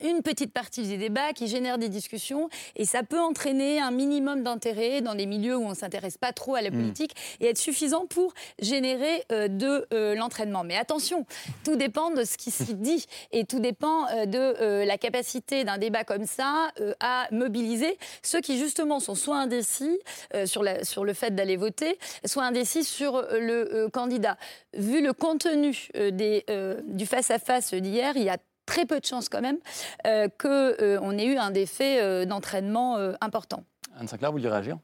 une 0.00 0.22
petite 0.22 0.52
partie 0.52 0.82
des 0.86 0.96
débats, 0.98 1.32
qui 1.32 1.46
génèrent 1.46 1.78
des 1.78 1.88
discussions, 1.88 2.48
et 2.76 2.84
ça 2.84 3.02
peut 3.02 3.20
entraîner 3.20 3.80
un 3.80 3.90
minimum 3.90 4.42
d'intérêt 4.42 5.00
dans 5.00 5.14
des 5.14 5.26
milieux 5.26 5.56
où 5.56 5.64
on 5.64 5.70
ne 5.70 5.74
s'intéresse 5.74 6.18
pas 6.18 6.32
trop 6.32 6.54
à 6.54 6.62
la 6.62 6.70
Mm. 6.70 6.74
politique 6.74 7.14
et 7.40 7.46
être 7.46 7.58
suffisant 7.58 8.06
pour 8.06 8.34
générer 8.60 9.24
euh, 9.32 9.48
de 9.48 9.86
euh, 9.92 10.14
l'entraînement. 10.14 10.64
Mais 10.64 10.76
attention, 10.76 11.24
tout 11.64 11.76
dépend 11.76 12.10
de 12.10 12.24
ce 12.24 12.36
qui 12.36 12.50
s'y 12.50 12.74
dit 12.74 13.06
et 13.32 13.44
tout 13.44 13.60
dépend 13.60 14.06
euh, 14.10 14.26
de 14.26 14.84
la 14.84 14.98
capacité 14.98 15.64
d'un 15.64 15.78
débat 15.78 16.04
comme 16.04 16.26
ça 16.26 16.70
à 17.00 17.26
mobiliser 17.30 17.98
ceux 18.22 18.40
qui 18.40 18.58
justement 18.58 19.00
sont 19.00 19.14
soit 19.14 19.36
indécis 19.38 19.98
sur, 20.44 20.62
la- 20.62 20.84
sur 20.84 21.04
le 21.04 21.12
fait 21.14 21.34
d'aller 21.34 21.56
voter, 21.56 21.98
soit 22.24 22.44
indécis 22.44 22.84
sur 22.84 23.22
le 23.32 23.88
candidat. 23.88 24.36
Vu 24.74 25.02
le 25.02 25.12
contenu 25.12 25.88
des, 25.94 26.44
du 26.86 27.06
face-à-face 27.06 27.74
d'hier, 27.74 28.12
il 28.16 28.24
y 28.24 28.28
a 28.28 28.36
très 28.66 28.84
peu 28.84 29.00
de 29.00 29.04
chances 29.04 29.28
quand 29.28 29.40
même 29.40 29.58
euh, 30.06 30.28
qu'on 30.38 31.18
ait 31.18 31.26
eu 31.26 31.36
un 31.36 31.54
effet 31.54 32.02
euh, 32.02 32.26
d'entraînement 32.26 32.96
euh, 32.96 33.14
important. 33.20 33.64
Anne 33.98 34.08
Sinclair, 34.08 34.30
vous 34.30 34.38
vouliez 34.38 34.50
réagir? 34.50 34.78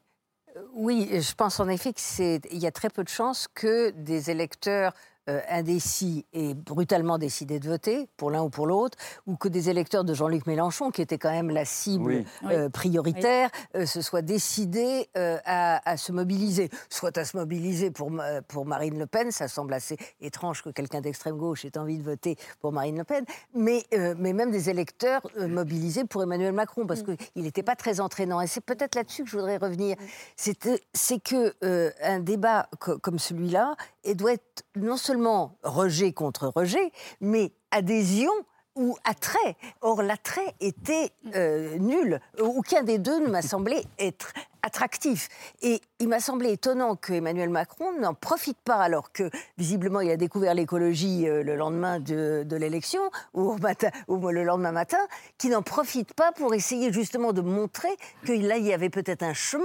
Oui, 0.75 1.09
je 1.13 1.35
pense 1.35 1.61
en 1.61 1.69
effet 1.69 1.93
qu'il 1.93 2.59
y 2.59 2.67
a 2.67 2.71
très 2.71 2.91
peu 2.91 3.03
de 3.03 3.09
chances 3.09 3.49
que 3.49 3.91
des 3.91 4.31
électeurs 4.31 4.93
euh, 5.29 5.41
indécis 5.49 6.27
aient 6.33 6.55
brutalement 6.55 7.19
décidé 7.19 7.59
de 7.61 7.69
voter 7.69 8.09
pour 8.17 8.31
l'un 8.31 8.43
ou 8.43 8.51
pour 8.51 8.67
l'autre, 8.67 8.99
ou 9.27 9.37
que 9.37 9.49
des 9.49 9.71
électeurs 9.71 10.05
de 10.05 10.15
Jean-Luc 10.15 10.47
Mélenchon, 10.47 10.91
qui 10.91 11.03
était 11.03 11.19
quand 11.19 11.31
même 11.31 11.51
la 11.51 11.65
cible 11.65 12.05
Oui. 12.05 12.27
euh, 12.51 12.65
Oui. 12.65 12.71
prioritaire, 12.71 13.51
euh, 13.77 13.87
se 13.87 14.01
soient 14.01 14.23
décidés 14.23 15.09
euh, 15.17 15.39
à, 15.45 15.89
à 15.91 15.97
se 15.97 16.13
mobiliser. 16.13 16.71
Soit 16.89 17.17
à 17.19 17.25
se 17.25 17.37
mobiliser 17.37 17.91
pour, 17.91 18.11
pour 18.49 18.67
Marine 18.67 18.99
Le 18.99 19.07
Pen, 19.07 19.31
ça 19.31 19.49
semble 19.49 19.75
assez 19.75 19.97
étrange 20.21 20.63
que 20.63 20.71
quelqu'un 20.71 21.01
d'extrême 21.01 21.37
gauche 21.37 21.65
ait 21.65 21.77
envie 21.79 21.99
de 21.99 22.03
voter 22.03 22.37
pour 22.61 22.73
Marine 22.73 22.99
Le 22.99 23.05
Pen, 23.05 23.25
mais, 23.55 23.85
euh, 23.95 24.15
mais 24.19 24.33
même 24.33 24.51
des 24.51 24.71
électeurs 24.71 25.23
euh, 25.39 25.47
mobilisés 25.49 26.05
pour 26.05 26.23
Emmanuel 26.23 26.53
Macron, 26.53 26.87
parce 26.87 27.03
qu'il 27.03 27.17
n'était 27.43 27.63
pas 27.63 27.77
très 27.77 28.01
entraînant. 28.01 28.41
Et 28.41 28.47
c'est 28.47 28.61
peut-être 28.61 28.95
là-dessus 28.95 29.25
que 29.25 29.31
je 29.31 29.37
voudrais 29.37 29.57
revenir. 29.59 29.97
C'est 30.37 30.67
euh, 30.67 30.77
c'est 30.95 31.21
que 31.23 31.55
euh, 31.65 31.91
un 32.03 32.21
débat 32.21 32.69
co- 32.81 32.99
comme 32.99 33.19
celui-là 33.19 33.75
et 34.05 34.15
doit 34.15 34.33
être 34.33 34.65
non 34.77 34.97
seulement 34.97 35.12
rejet 35.63 36.13
contre 36.13 36.49
rejet, 36.49 36.93
mais 37.21 37.53
adhésion 37.71 38.33
ou 38.75 38.97
attrait. 39.05 39.57
Or, 39.81 40.03
l'attrait 40.03 40.55
était 40.61 41.11
euh, 41.35 41.77
nul. 41.79 42.21
Aucun 42.41 42.83
des 42.83 42.99
deux 42.99 43.21
ne 43.21 43.29
m'a 43.29 43.43
semblé 43.43 43.85
être 43.99 44.33
attractif. 44.63 45.29
Et 45.61 45.81
il 45.99 46.09
m'a 46.09 46.21
semblé 46.21 46.53
étonnant 46.53 46.97
que 46.97 47.13
Emmanuel 47.13 47.51
Macron 47.51 47.99
n'en 47.99 48.15
profite 48.15 48.59
pas, 48.65 48.77
alors 48.77 49.13
que 49.13 49.29
visiblement 49.59 50.01
il 50.01 50.11
a 50.11 50.17
découvert 50.17 50.55
l'écologie 50.55 51.29
euh, 51.29 51.43
le 51.43 51.57
lendemain 51.57 51.99
de, 51.99 52.47
l'élection, 52.57 53.03
ou, 53.35 53.57
le 53.59 54.45
lendemain 54.45 54.73
matin, 54.73 54.99
qu'il 55.37 55.51
n'en 55.51 55.63
profite 55.63 56.15
pas 56.15 56.33
pour 56.33 56.55
essayer 56.55 56.93
justement 56.93 57.33
de 57.33 57.41
montrer 57.41 57.95
que 58.25 58.33
là, 58.33 58.57
il 58.57 58.65
y 58.65 58.73
avait 58.73 58.91
peut-être 58.91 59.23
un 59.23 59.35
chemin. 59.35 59.65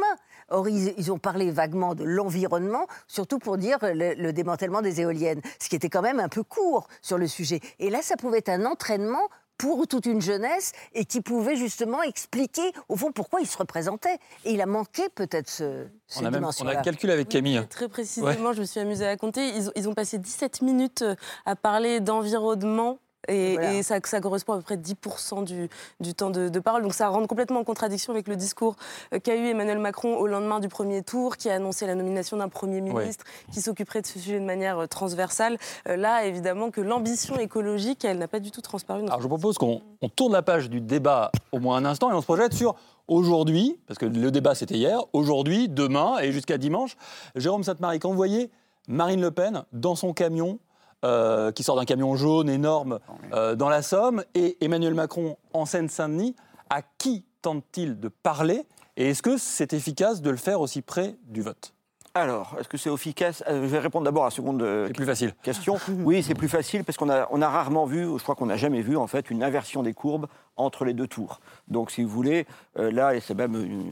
Or, 0.50 0.70
ils, 0.70 0.94
ils 0.98 1.12
ont 1.12 1.20
parlé 1.20 1.52
vaguement 1.52 1.96
de 1.96 2.04
l'environnement, 2.04 2.88
surtout 3.08 3.40
pour 3.40 3.58
dire 3.58 3.78
le, 3.82 4.14
le 4.14 4.34
démantèlement 4.34 4.82
des 4.82 5.02
éoliennes, 5.02 5.42
ce 5.60 5.70
qui 5.70 5.76
était 5.76 5.90
quand 5.90 6.02
même 6.02 6.20
un 6.20 6.30
peu 6.30 6.44
court 6.44 6.88
sur 7.02 7.18
le 7.18 7.28
sujet. 7.28 7.60
Et 7.80 7.90
là, 7.90 8.02
ça 8.02 8.16
pouvait 8.16 8.40
être 8.40 8.50
un 8.50 8.66
entraînement 8.66 9.28
pour 9.58 9.88
toute 9.88 10.06
une 10.06 10.22
jeunesse 10.22 10.72
et 10.94 11.06
qui 11.06 11.22
pouvait 11.22 11.56
justement 11.56 12.04
expliquer, 12.04 12.72
au 12.90 12.96
fond, 12.96 13.12
pourquoi 13.12 13.42
il 13.42 13.48
se 13.48 13.58
représentait. 13.58 14.20
Et 14.46 14.54
il 14.54 14.62
a 14.62 14.66
manqué 14.66 15.10
peut-être 15.10 15.50
ce, 15.50 15.88
on 16.18 16.26
a, 16.26 16.32
même, 16.32 16.46
on 16.46 16.68
a 16.68 16.76
calculé 16.76 17.12
avec 17.12 17.28
Camille. 17.28 17.66
très 17.70 17.88
précisément, 17.90 18.54
je 18.54 18.62
me 18.62 18.66
suis 18.66 18.80
amusée 18.80 19.08
à 19.08 19.18
compter. 19.18 19.48
Ils, 19.50 19.72
ils 19.76 19.90
ont 19.90 19.94
passé 19.94 20.20
17 20.20 20.62
minutes 20.62 21.04
à 21.46 21.56
parler 21.56 22.00
d'environnement 22.00 23.00
et, 23.28 23.84
ça, 23.84 24.00
ça, 24.04 24.22
correspond 24.22 24.54
à 24.54 24.58
peu 24.58 24.64
près 24.64 24.78
10% 24.78 25.44
du, 25.44 25.70
du, 26.00 26.14
temps 26.14 26.30
de, 26.30 26.60
parole. 26.60 26.84
Donc 26.84 26.94
ça 26.94 27.10
rentre 27.10 27.28
complètement 27.28 27.60
en 27.60 27.64
contradiction 27.64 28.14
avec 28.14 28.28
le 28.28 28.36
discours 28.36 28.76
euh, 29.14 29.20
qu'a 29.20 29.36
eu 29.36 29.48
Emmanuel 29.48 29.80
Macron 29.80 30.16
au 30.18 30.28
lendemain 30.28 30.60
du 30.60 30.68
premier 30.68 31.04
tour, 31.04 31.38
qui 31.38 31.50
a 31.50 31.56
annoncé 31.56 31.86
la 31.86 31.96
nomination 31.96 32.38
d'un 32.38 32.50
Premier 32.50 32.82
ministre 32.82 33.26
qui 33.52 33.62
s'occuperait 33.62 34.02
de 34.02 34.08
ce 34.08 34.20
sujet 34.20 34.40
de 34.40 34.46
manière 34.46 34.80
euh, 34.80 34.88
transversale. 34.88 35.58
Euh, 35.88 35.96
là, 35.96 36.26
évidemment, 36.26 36.72
que 36.72 36.82
l'ambition 36.82 37.38
écologique, 37.38 38.06
elle 38.06 38.18
n'a 38.18 38.28
pas 38.28 38.40
du 38.40 38.52
tout 38.52 38.62
transparu. 38.62 39.04
Alors 39.06 39.22
je 39.22 39.28
propose 39.28 39.58
qu'on 39.58 39.82
tourne 40.16 40.34
la 40.34 40.42
page 40.42 40.70
du 40.70 40.82
débat 40.82 41.32
au 41.52 41.60
moins 41.60 41.78
un 41.78 41.86
instant 41.86 42.12
et 42.12 42.14
on 42.14 42.22
se 42.22 42.26
projette 42.26 42.54
sur 42.54 42.76
aujourd'hui, 43.08 43.80
parce 43.88 43.98
que 43.98 44.06
le 44.06 44.32
débat 44.32 44.56
c'était 44.56 44.76
hier, 44.76 45.00
aujourd'hui, 45.14 45.70
demain 45.70 46.18
et 46.20 46.32
jusqu'à 46.32 46.58
dimanche. 46.58 46.98
Jérôme 47.36 47.64
Sainte-Marie, 47.64 48.00
quand 48.00 48.10
vous 48.10 48.16
voyez 48.16 48.52
Marine 48.88 49.22
Le 49.22 49.32
Pen 49.32 49.64
dans 49.74 49.96
son 49.96 50.14
camion 50.14 50.60
euh, 51.06 51.52
qui 51.52 51.64
sort 51.64 51.76
d'un 51.76 51.86
camion 51.86 52.16
jaune 52.16 52.50
énorme 52.50 53.00
euh, 53.34 53.56
dans 53.56 53.70
la 53.70 53.82
Somme, 53.82 54.24
et 54.34 54.58
Emmanuel 54.62 54.96
Macron 54.96 55.38
en 55.54 55.66
Seine-Saint-Denis, 55.66 56.36
à 56.70 56.82
qui 56.82 57.24
tente-t-il 57.42 58.00
de 58.00 58.08
parler? 58.08 58.66
Et 58.96 59.10
est-ce 59.10 59.22
que 59.22 59.38
c'est 59.38 59.74
efficace 59.74 60.22
de 60.22 60.30
le 60.32 60.38
faire 60.38 60.60
aussi 60.60 60.82
près 60.82 61.16
du 61.28 61.42
vote? 61.42 61.74
Alors, 62.16 62.56
est-ce 62.60 62.68
que 62.68 62.78
c'est 62.78 62.92
efficace? 62.92 63.44
Euh, 63.48 63.62
Je 63.62 63.68
vais 63.68 63.78
répondre 63.78 64.06
d'abord 64.06 64.24
à 64.24 64.28
la 64.28 64.32
seconde 64.32 64.66
plus 64.92 65.06
facile. 65.06 65.36
question. 65.44 65.78
oui, 66.00 66.24
c'est 66.24 66.34
plus 66.34 66.50
facile 66.50 66.84
parce 66.84 66.98
qu'on 66.98 67.12
a, 67.12 67.28
on 67.30 67.44
a 67.44 67.48
rarement 67.50 67.86
vu, 67.86 68.06
je 68.18 68.24
crois 68.24 68.34
qu'on 68.34 68.48
n'a 68.48 68.58
jamais 68.58 68.82
vu 68.82 68.98
en 68.98 69.06
fait, 69.06 69.30
une 69.30 69.44
inversion 69.44 69.84
des 69.84 69.94
courbes 69.94 70.26
entre 70.56 70.84
les 70.84 70.94
deux 70.94 71.08
tours. 71.08 71.42
Donc, 71.68 71.92
si 71.92 72.02
vous 72.02 72.10
voulez, 72.10 72.48
là, 72.76 73.14
et 73.14 73.20
c'est 73.20 73.36
même, 73.36 73.92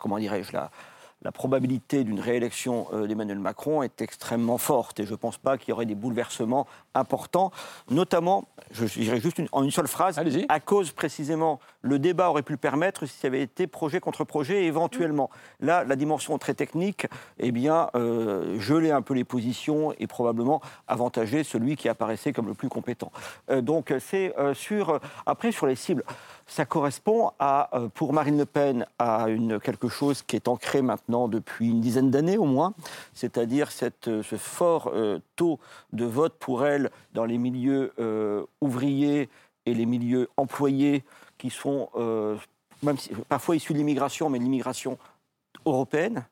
comment 0.00 0.18
dirais-je, 0.18 0.52
là, 0.52 0.72
la 1.24 1.32
probabilité 1.32 2.04
d'une 2.04 2.20
réélection 2.20 2.88
euh, 2.92 3.06
d'Emmanuel 3.06 3.38
Macron 3.38 3.82
est 3.82 4.00
extrêmement 4.00 4.58
forte 4.58 5.00
et 5.00 5.06
je 5.06 5.12
ne 5.12 5.16
pense 5.16 5.38
pas 5.38 5.56
qu'il 5.56 5.70
y 5.70 5.72
aurait 5.72 5.86
des 5.86 5.94
bouleversements 5.94 6.66
importants, 6.94 7.52
notamment, 7.90 8.48
je 8.70 8.84
dirais 8.86 9.20
juste 9.20 9.40
en 9.52 9.62
une 9.62 9.70
seule 9.70 9.88
phrase, 9.88 10.20
à 10.48 10.60
cause 10.60 10.92
précisément, 10.92 11.60
le 11.80 11.98
débat 11.98 12.30
aurait 12.30 12.42
pu 12.42 12.52
le 12.52 12.58
permettre 12.58 13.06
si 13.06 13.18
ça 13.18 13.28
avait 13.28 13.42
été 13.42 13.66
projet 13.66 14.00
contre 14.00 14.24
projet 14.24 14.64
éventuellement. 14.64 15.30
Là, 15.60 15.84
la 15.84 15.96
dimension 15.96 16.38
très 16.38 16.54
technique, 16.54 17.06
eh 17.38 17.52
bien, 17.52 17.88
euh, 17.94 18.58
geler 18.58 18.90
un 18.90 19.02
peu 19.02 19.14
les 19.14 19.24
positions 19.24 19.92
et 19.98 20.06
probablement 20.06 20.60
avantager 20.88 21.44
celui 21.44 21.76
qui 21.76 21.88
apparaissait 21.88 22.32
comme 22.32 22.46
le 22.46 22.54
plus 22.54 22.68
compétent. 22.68 23.12
Euh, 23.50 23.60
donc 23.60 23.94
c'est 24.00 24.34
sur, 24.54 25.00
après 25.26 25.52
sur 25.52 25.66
les 25.66 25.76
cibles 25.76 26.04
ça 26.52 26.66
correspond 26.66 27.30
euh, 27.40 27.88
pour 27.94 28.12
Marine 28.12 28.36
Le 28.36 28.44
Pen 28.44 28.86
à 28.98 29.26
quelque 29.64 29.88
chose 29.88 30.22
qui 30.22 30.36
est 30.36 30.48
ancré 30.48 30.82
maintenant 30.82 31.26
depuis 31.26 31.70
une 31.70 31.80
dizaine 31.80 32.10
d'années 32.10 32.36
au 32.36 32.44
moins, 32.44 32.74
c'est-à-dire 33.14 33.70
euh, 34.06 34.22
ce 34.22 34.36
fort 34.36 34.90
euh, 34.92 35.18
taux 35.34 35.58
de 35.94 36.04
vote 36.04 36.34
pour 36.38 36.66
elle 36.66 36.90
dans 37.14 37.24
les 37.24 37.38
milieux 37.38 37.92
ouvriers 38.60 39.30
et 39.64 39.72
les 39.72 39.86
milieux 39.86 40.28
employés 40.36 41.04
qui 41.38 41.48
sont 41.48 41.88
parfois 43.28 43.56
issus 43.56 43.72
de 43.72 43.78
l'immigration, 43.78 44.28
mais 44.28 44.38
de 44.38 44.44
l'immigration 44.44 44.98
européenne. 45.64 46.26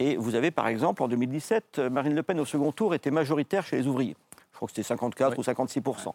Et 0.00 0.16
vous 0.16 0.34
avez 0.34 0.50
par 0.50 0.66
exemple 0.66 1.02
en 1.04 1.08
2017, 1.08 1.78
Marine 1.90 2.14
Le 2.16 2.22
Pen 2.24 2.40
au 2.40 2.44
second 2.44 2.72
tour 2.72 2.94
était 2.94 3.12
majoritaire 3.12 3.64
chez 3.64 3.76
les 3.76 3.86
ouvriers 3.86 4.16
crois 4.62 4.68
que 4.68 4.74
c'était 4.74 4.86
54 4.86 5.38
ou 5.38 5.42
56% 5.42 6.12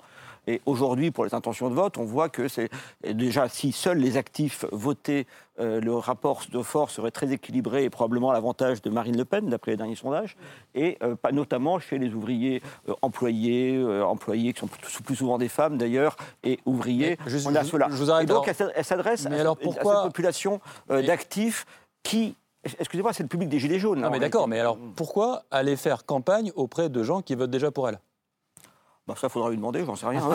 Et 0.47 0.61
aujourd'hui, 0.65 1.11
pour 1.11 1.25
les 1.25 1.33
intentions 1.33 1.69
de 1.69 1.75
vote, 1.75 1.97
on 1.97 2.05
voit 2.05 2.29
que 2.29 2.47
c'est 2.47 2.69
déjà 3.03 3.49
si 3.49 3.71
seuls 3.71 3.97
les 3.97 4.17
actifs 4.17 4.65
votaient, 4.71 5.25
euh, 5.59 5.81
le 5.81 5.95
rapport 5.95 6.43
de 6.51 6.61
force 6.61 6.95
serait 6.95 7.11
très 7.11 7.31
équilibré 7.33 7.83
et 7.83 7.89
probablement 7.89 8.29
à 8.29 8.33
l'avantage 8.33 8.81
de 8.81 8.89
Marine 8.89 9.17
Le 9.17 9.25
Pen, 9.25 9.49
d'après 9.49 9.71
les 9.71 9.77
derniers 9.77 9.95
sondages, 9.95 10.37
et 10.75 10.97
euh, 11.03 11.15
pas 11.15 11.31
notamment 11.31 11.79
chez 11.79 11.97
les 11.97 12.13
ouvriers 12.13 12.61
euh, 12.87 12.93
employés, 13.01 13.83
employés 14.03 14.53
qui 14.53 14.59
sont 14.59 14.67
plus, 14.67 15.15
souvent 15.15 15.37
des 15.37 15.49
femmes 15.49 15.77
d'ailleurs, 15.77 16.15
et 16.43 16.59
ouvriers. 16.65 17.17
on 17.45 17.55
a 17.55 17.63
cela. 17.63 18.21
et 18.21 18.25
donc, 18.25 18.47
elle 18.47 18.85
s'adresse 18.85 19.25
à, 19.25 19.29
à, 19.29 19.55
cette 19.65 20.03
population 20.03 20.61
d'actifs 20.89 21.65
qui 22.03 22.35
Excusez-moi, 22.79 23.13
c'est 23.13 23.23
le 23.23 23.29
public 23.29 23.49
des 23.49 23.59
Gilets 23.59 23.79
jaunes. 23.79 24.01
Non, 24.01 24.09
mais 24.09 24.19
d'accord, 24.19 24.47
mais 24.47 24.59
alors 24.59 24.77
pourquoi 24.95 25.43
aller 25.51 25.75
faire 25.75 26.05
campagne 26.05 26.51
auprès 26.55 26.89
de 26.89 27.03
gens 27.03 27.21
qui 27.21 27.35
votent 27.35 27.51
déjà 27.51 27.71
pour 27.71 27.87
elle? 27.87 27.99
Bah, 29.07 29.13
ça, 29.15 29.27
il 29.27 29.29
faudra 29.29 29.49
lui 29.49 29.55
demander, 29.55 29.85
j'en 29.85 29.95
sais 29.95 30.05
rien. 30.05 30.21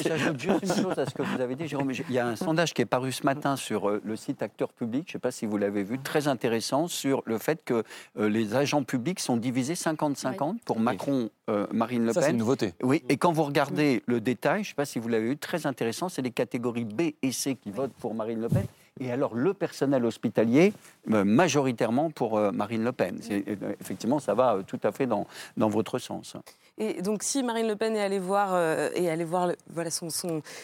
J'ajoute 0.00 0.38
juste 0.38 0.62
une 0.62 0.82
chose 0.82 0.96
à 0.96 1.04
ce 1.04 1.12
que 1.12 1.22
vous 1.22 1.40
avez 1.40 1.56
dit, 1.56 1.66
Jérôme. 1.66 1.90
Il 1.90 2.14
y 2.14 2.20
a 2.20 2.28
un 2.28 2.36
sondage 2.36 2.72
qui 2.72 2.82
est 2.82 2.86
paru 2.86 3.10
ce 3.10 3.24
matin 3.24 3.56
sur 3.56 3.88
euh, 3.88 4.00
le 4.04 4.14
site 4.14 4.42
Acteur 4.42 4.72
Public, 4.72 5.06
je 5.06 5.10
ne 5.10 5.12
sais 5.14 5.18
pas 5.18 5.32
si 5.32 5.44
vous 5.44 5.56
l'avez 5.56 5.82
vu, 5.82 5.98
très 5.98 6.28
intéressant, 6.28 6.86
sur 6.86 7.22
le 7.26 7.38
fait 7.38 7.64
que 7.64 7.82
euh, 8.16 8.28
les 8.28 8.54
agents 8.54 8.84
publics 8.84 9.18
sont 9.18 9.36
divisés 9.36 9.74
50-50 9.74 10.58
pour 10.64 10.78
Macron, 10.78 11.30
euh, 11.50 11.66
Marine 11.72 12.06
Le 12.06 12.12
Pen. 12.12 12.14
Ça, 12.14 12.22
c'est 12.22 12.30
une 12.30 12.36
nouveauté. 12.36 12.74
Oui, 12.80 13.02
et 13.08 13.16
quand 13.16 13.32
vous 13.32 13.42
regardez 13.42 14.04
le 14.06 14.20
détail, 14.20 14.62
je 14.62 14.68
ne 14.68 14.70
sais 14.70 14.74
pas 14.74 14.84
si 14.84 15.00
vous 15.00 15.08
l'avez 15.08 15.30
vu, 15.30 15.36
très 15.36 15.66
intéressant, 15.66 16.08
c'est 16.08 16.22
les 16.22 16.30
catégories 16.30 16.84
B 16.84 17.12
et 17.22 17.32
C 17.32 17.56
qui 17.56 17.72
votent 17.72 17.94
pour 17.98 18.14
Marine 18.14 18.40
Le 18.40 18.48
Pen. 18.48 18.66
Et 19.00 19.12
alors, 19.12 19.34
le 19.34 19.52
personnel 19.52 20.04
hospitalier, 20.04 20.72
euh, 21.12 21.24
majoritairement 21.24 22.10
pour 22.10 22.38
euh, 22.38 22.50
Marine 22.50 22.82
Le 22.82 22.92
Pen. 22.92 23.20
Euh, 23.30 23.74
effectivement, 23.80 24.18
ça 24.18 24.34
va 24.34 24.58
tout 24.66 24.80
à 24.82 24.92
fait 24.92 25.06
dans, 25.06 25.26
dans 25.56 25.68
votre 25.68 25.98
sens. 25.98 26.36
Et 26.78 27.00
donc, 27.00 27.22
si 27.22 27.42
Marine 27.42 27.66
Le 27.66 27.76
Pen 27.76 27.96
est 27.96 28.02
allée 28.02 28.18
voir, 28.18 28.50
euh, 28.52 28.90
et 28.94 29.08
allée 29.08 29.24
voir 29.24 29.50
voilà, 29.70 29.90
son, 29.90 30.08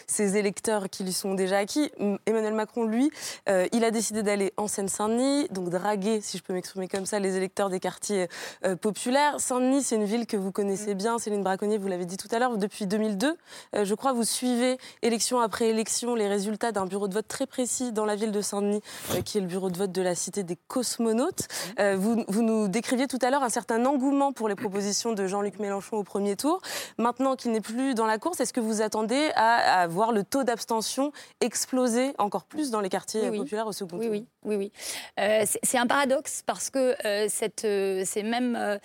ses 0.05 0.37
électeurs 0.37 0.89
qui 0.89 1.03
lui 1.03 1.13
sont 1.13 1.33
déjà 1.33 1.57
acquis, 1.57 1.91
Emmanuel 2.27 2.53
Macron, 2.53 2.85
lui, 2.85 3.09
euh, 3.49 3.67
il 3.71 3.83
a 3.83 3.89
décidé 3.89 4.21
d'aller 4.21 4.53
en 4.57 4.67
Seine-Saint-Denis, 4.67 5.47
donc 5.49 5.69
draguer, 5.69 6.21
si 6.21 6.37
je 6.37 6.43
peux 6.43 6.53
m'exprimer 6.53 6.87
comme 6.87 7.07
ça, 7.07 7.19
les 7.19 7.35
électeurs 7.35 7.69
des 7.69 7.79
quartiers 7.79 8.27
euh, 8.63 8.75
populaires. 8.75 9.39
Saint-Denis, 9.39 9.81
c'est 9.81 9.95
une 9.95 10.05
ville 10.05 10.27
que 10.27 10.37
vous 10.37 10.51
connaissez 10.51 10.93
bien, 10.93 11.17
Céline 11.17 11.41
Braconnier, 11.41 11.79
vous 11.79 11.87
l'avez 11.87 12.05
dit 12.05 12.17
tout 12.17 12.27
à 12.31 12.37
l'heure, 12.37 12.57
depuis 12.57 12.85
2002. 12.85 13.35
je 13.73 13.95
crois 13.95 14.13
vous 14.13 14.23
suivez 14.23 14.77
élection 15.01 15.39
après 15.39 15.69
élection 15.69 16.13
les 16.13 16.27
résultats 16.27 16.71
d'un 16.71 16.85
bureau 16.85 17.07
de 17.07 17.13
vote 17.13 17.27
très 17.27 17.47
précis 17.47 17.91
dans 17.91 18.05
la 18.05 18.15
ville 18.15 18.31
de 18.31 18.41
Saint-Denis, 18.41 18.81
qui 19.25 19.39
est 19.39 19.41
le 19.41 19.47
bureau 19.47 19.71
de 19.71 19.77
vote 19.77 19.91
de 19.91 20.01
la 20.01 20.13
cité 20.13 20.43
des 20.43 20.57
cosmonautes. 20.67 21.47
Vous, 21.79 22.23
vous, 22.27 22.41
nous 22.41 22.67
décriviez 22.67 23.07
tout 23.07 23.19
à 23.21 23.31
l'heure 23.31 23.43
un 23.43 23.49
certain 23.49 23.83
engouement 23.85 24.31
pour 24.31 24.47
les 24.47 24.55
propositions 24.55 25.13
de 25.13 25.25
Jean-Luc 25.25 25.59
Mélenchon 25.59 26.02
premier 26.03 26.35
tour. 26.35 26.61
Maintenant 26.97 27.35
qu'il 27.35 27.51
n'est 27.51 27.61
plus 27.61 27.95
dans 27.95 28.05
la 28.05 28.17
course, 28.17 28.39
est-ce 28.39 28.53
que 28.53 28.59
vous 28.59 28.81
attendez 28.81 29.31
à, 29.35 29.87
voir 29.87 30.11
le 30.11 30.23
taux 30.23 30.43
d'abstention 30.43 31.11
exploser 31.41 32.13
encore 32.17 32.45
plus 32.45 32.71
dans 32.71 32.81
les 32.81 32.89
quartiers 32.89 33.31
populaires 33.31 33.67
au 33.67 33.71
second 33.71 33.97
oui, 33.97 34.05
tour 34.05 34.11
Oui, 34.11 34.27
oui, 34.45 34.55
oui. 34.55 34.71
Euh, 35.19 35.45
c'est 35.63 35.77
un 35.77 35.87
paradoxe 35.87 36.43
parce 36.45 36.69
que 36.69 36.95
euh, 37.05 37.27
cette, 37.29 37.65
euh, 37.65 38.03
ces 38.05 38.23
mêmes 38.23 38.79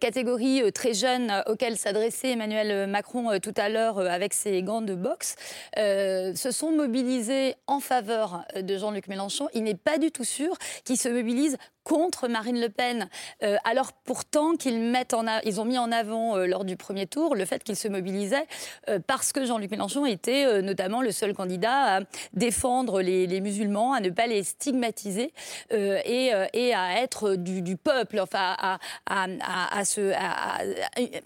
catégories 0.00 0.72
très 0.72 0.94
jeunes 0.94 1.42
auxquelles 1.46 1.76
s'adressait 1.76 2.30
Emmanuel 2.30 2.88
Macron 2.88 3.38
tout 3.40 3.54
à 3.56 3.68
l'heure 3.68 3.98
avec 3.98 4.34
ses 4.34 4.62
gants 4.62 4.82
de 4.82 4.94
boxe 4.94 5.36
se 5.76 6.50
sont 6.50 6.72
mobilisées 6.72 7.56
en 7.66 7.80
faveur 7.80 8.44
de 8.56 8.76
Jean-Luc 8.76 9.08
Mélenchon. 9.08 9.48
Il 9.54 9.64
n'est 9.64 9.74
pas 9.74 9.98
du 9.98 10.10
tout 10.10 10.24
sûr 10.24 10.56
qu'ils 10.84 10.98
se 10.98 11.08
mobilisent 11.08 11.56
contre 11.84 12.28
Marine 12.28 12.60
Le 12.60 12.68
Pen, 12.68 13.08
euh, 13.42 13.56
alors 13.64 13.92
pourtant 13.92 14.54
qu'ils 14.54 14.78
mettent 14.78 15.14
en 15.14 15.22
ils 15.44 15.60
ont 15.60 15.64
mis 15.64 15.78
en 15.78 15.92
avant 15.92 16.36
euh, 16.36 16.46
lors 16.46 16.64
du 16.64 16.76
premier 16.76 17.06
tour 17.06 17.34
le 17.34 17.44
fait 17.44 17.62
qu'ils 17.62 17.76
se 17.76 17.88
mobilisaient 17.88 18.46
euh, 18.88 18.98
parce 19.04 19.32
que 19.32 19.44
Jean-Luc 19.44 19.70
Mélenchon 19.70 20.06
était 20.06 20.62
notamment 20.62 21.00
le 21.02 21.12
seul 21.12 21.34
candidat 21.34 21.96
à 21.96 22.00
défendre 22.32 23.00
les, 23.00 23.40
musulmans, 23.40 23.92
à 23.92 24.00
ne 24.00 24.10
pas 24.10 24.26
les 24.26 24.42
stigmatiser 24.42 25.32
et, 25.70 26.32
et, 26.52 26.74
à 26.74 27.02
être 27.02 27.34
du, 27.34 27.76
peuple, 27.76 28.20
enfin 28.20 28.56
à, 28.58 28.78
à, 29.06 29.84
se, 29.84 30.12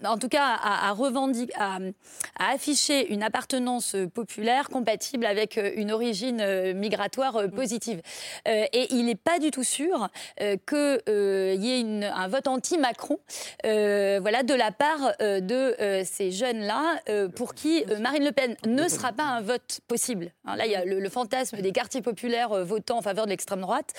en 0.05 0.17
tout 0.17 0.29
cas 0.29 0.57
à, 0.61 0.91
revendiquer, 0.91 1.53
à, 1.57 1.79
afficher 2.37 3.11
une 3.11 3.23
appartenance 3.23 3.95
populaire 4.13 4.69
compatible 4.69 5.25
avec 5.25 5.59
une 5.75 5.91
origine 5.91 6.73
migratoire 6.73 7.49
positive. 7.53 8.01
et 8.45 8.87
il 8.91 9.05
n'est 9.05 9.15
pas 9.15 9.39
du 9.39 9.51
tout 9.51 9.63
sûr 9.63 10.09
qu'il 10.55 11.01
euh, 11.09 11.55
y 11.57 11.79
ait 11.79 12.05
un 12.05 12.27
vote 12.27 12.47
anti-Macron 12.47 13.19
euh, 13.65 14.19
voilà, 14.21 14.43
de 14.43 14.53
la 14.53 14.71
part 14.71 15.13
de 15.19 15.75
ces 16.03 16.31
jeunes-là 16.31 17.01
pour 17.35 17.53
qui 17.53 17.83
Marine 17.99 18.23
Le 18.23 18.31
Pen 18.31 18.55
ne 18.65 18.87
sera 18.87 19.11
pas 19.11 19.23
un 19.23 19.41
vote 19.41 19.79
possible. 19.87 20.31
Hein, 20.45 20.55
là, 20.55 20.65
il 20.65 20.71
y 20.71 20.75
a 20.75 20.85
le, 20.85 21.09
fantasme 21.09 21.57
des 21.57 21.71
quartiers 21.71 22.01
populaires 22.01 22.49
votant 22.65 22.97
en 22.97 23.01
faveur 23.01 23.25
de 23.25 23.31
l'extrême 23.31 23.61
droite. 23.61 23.93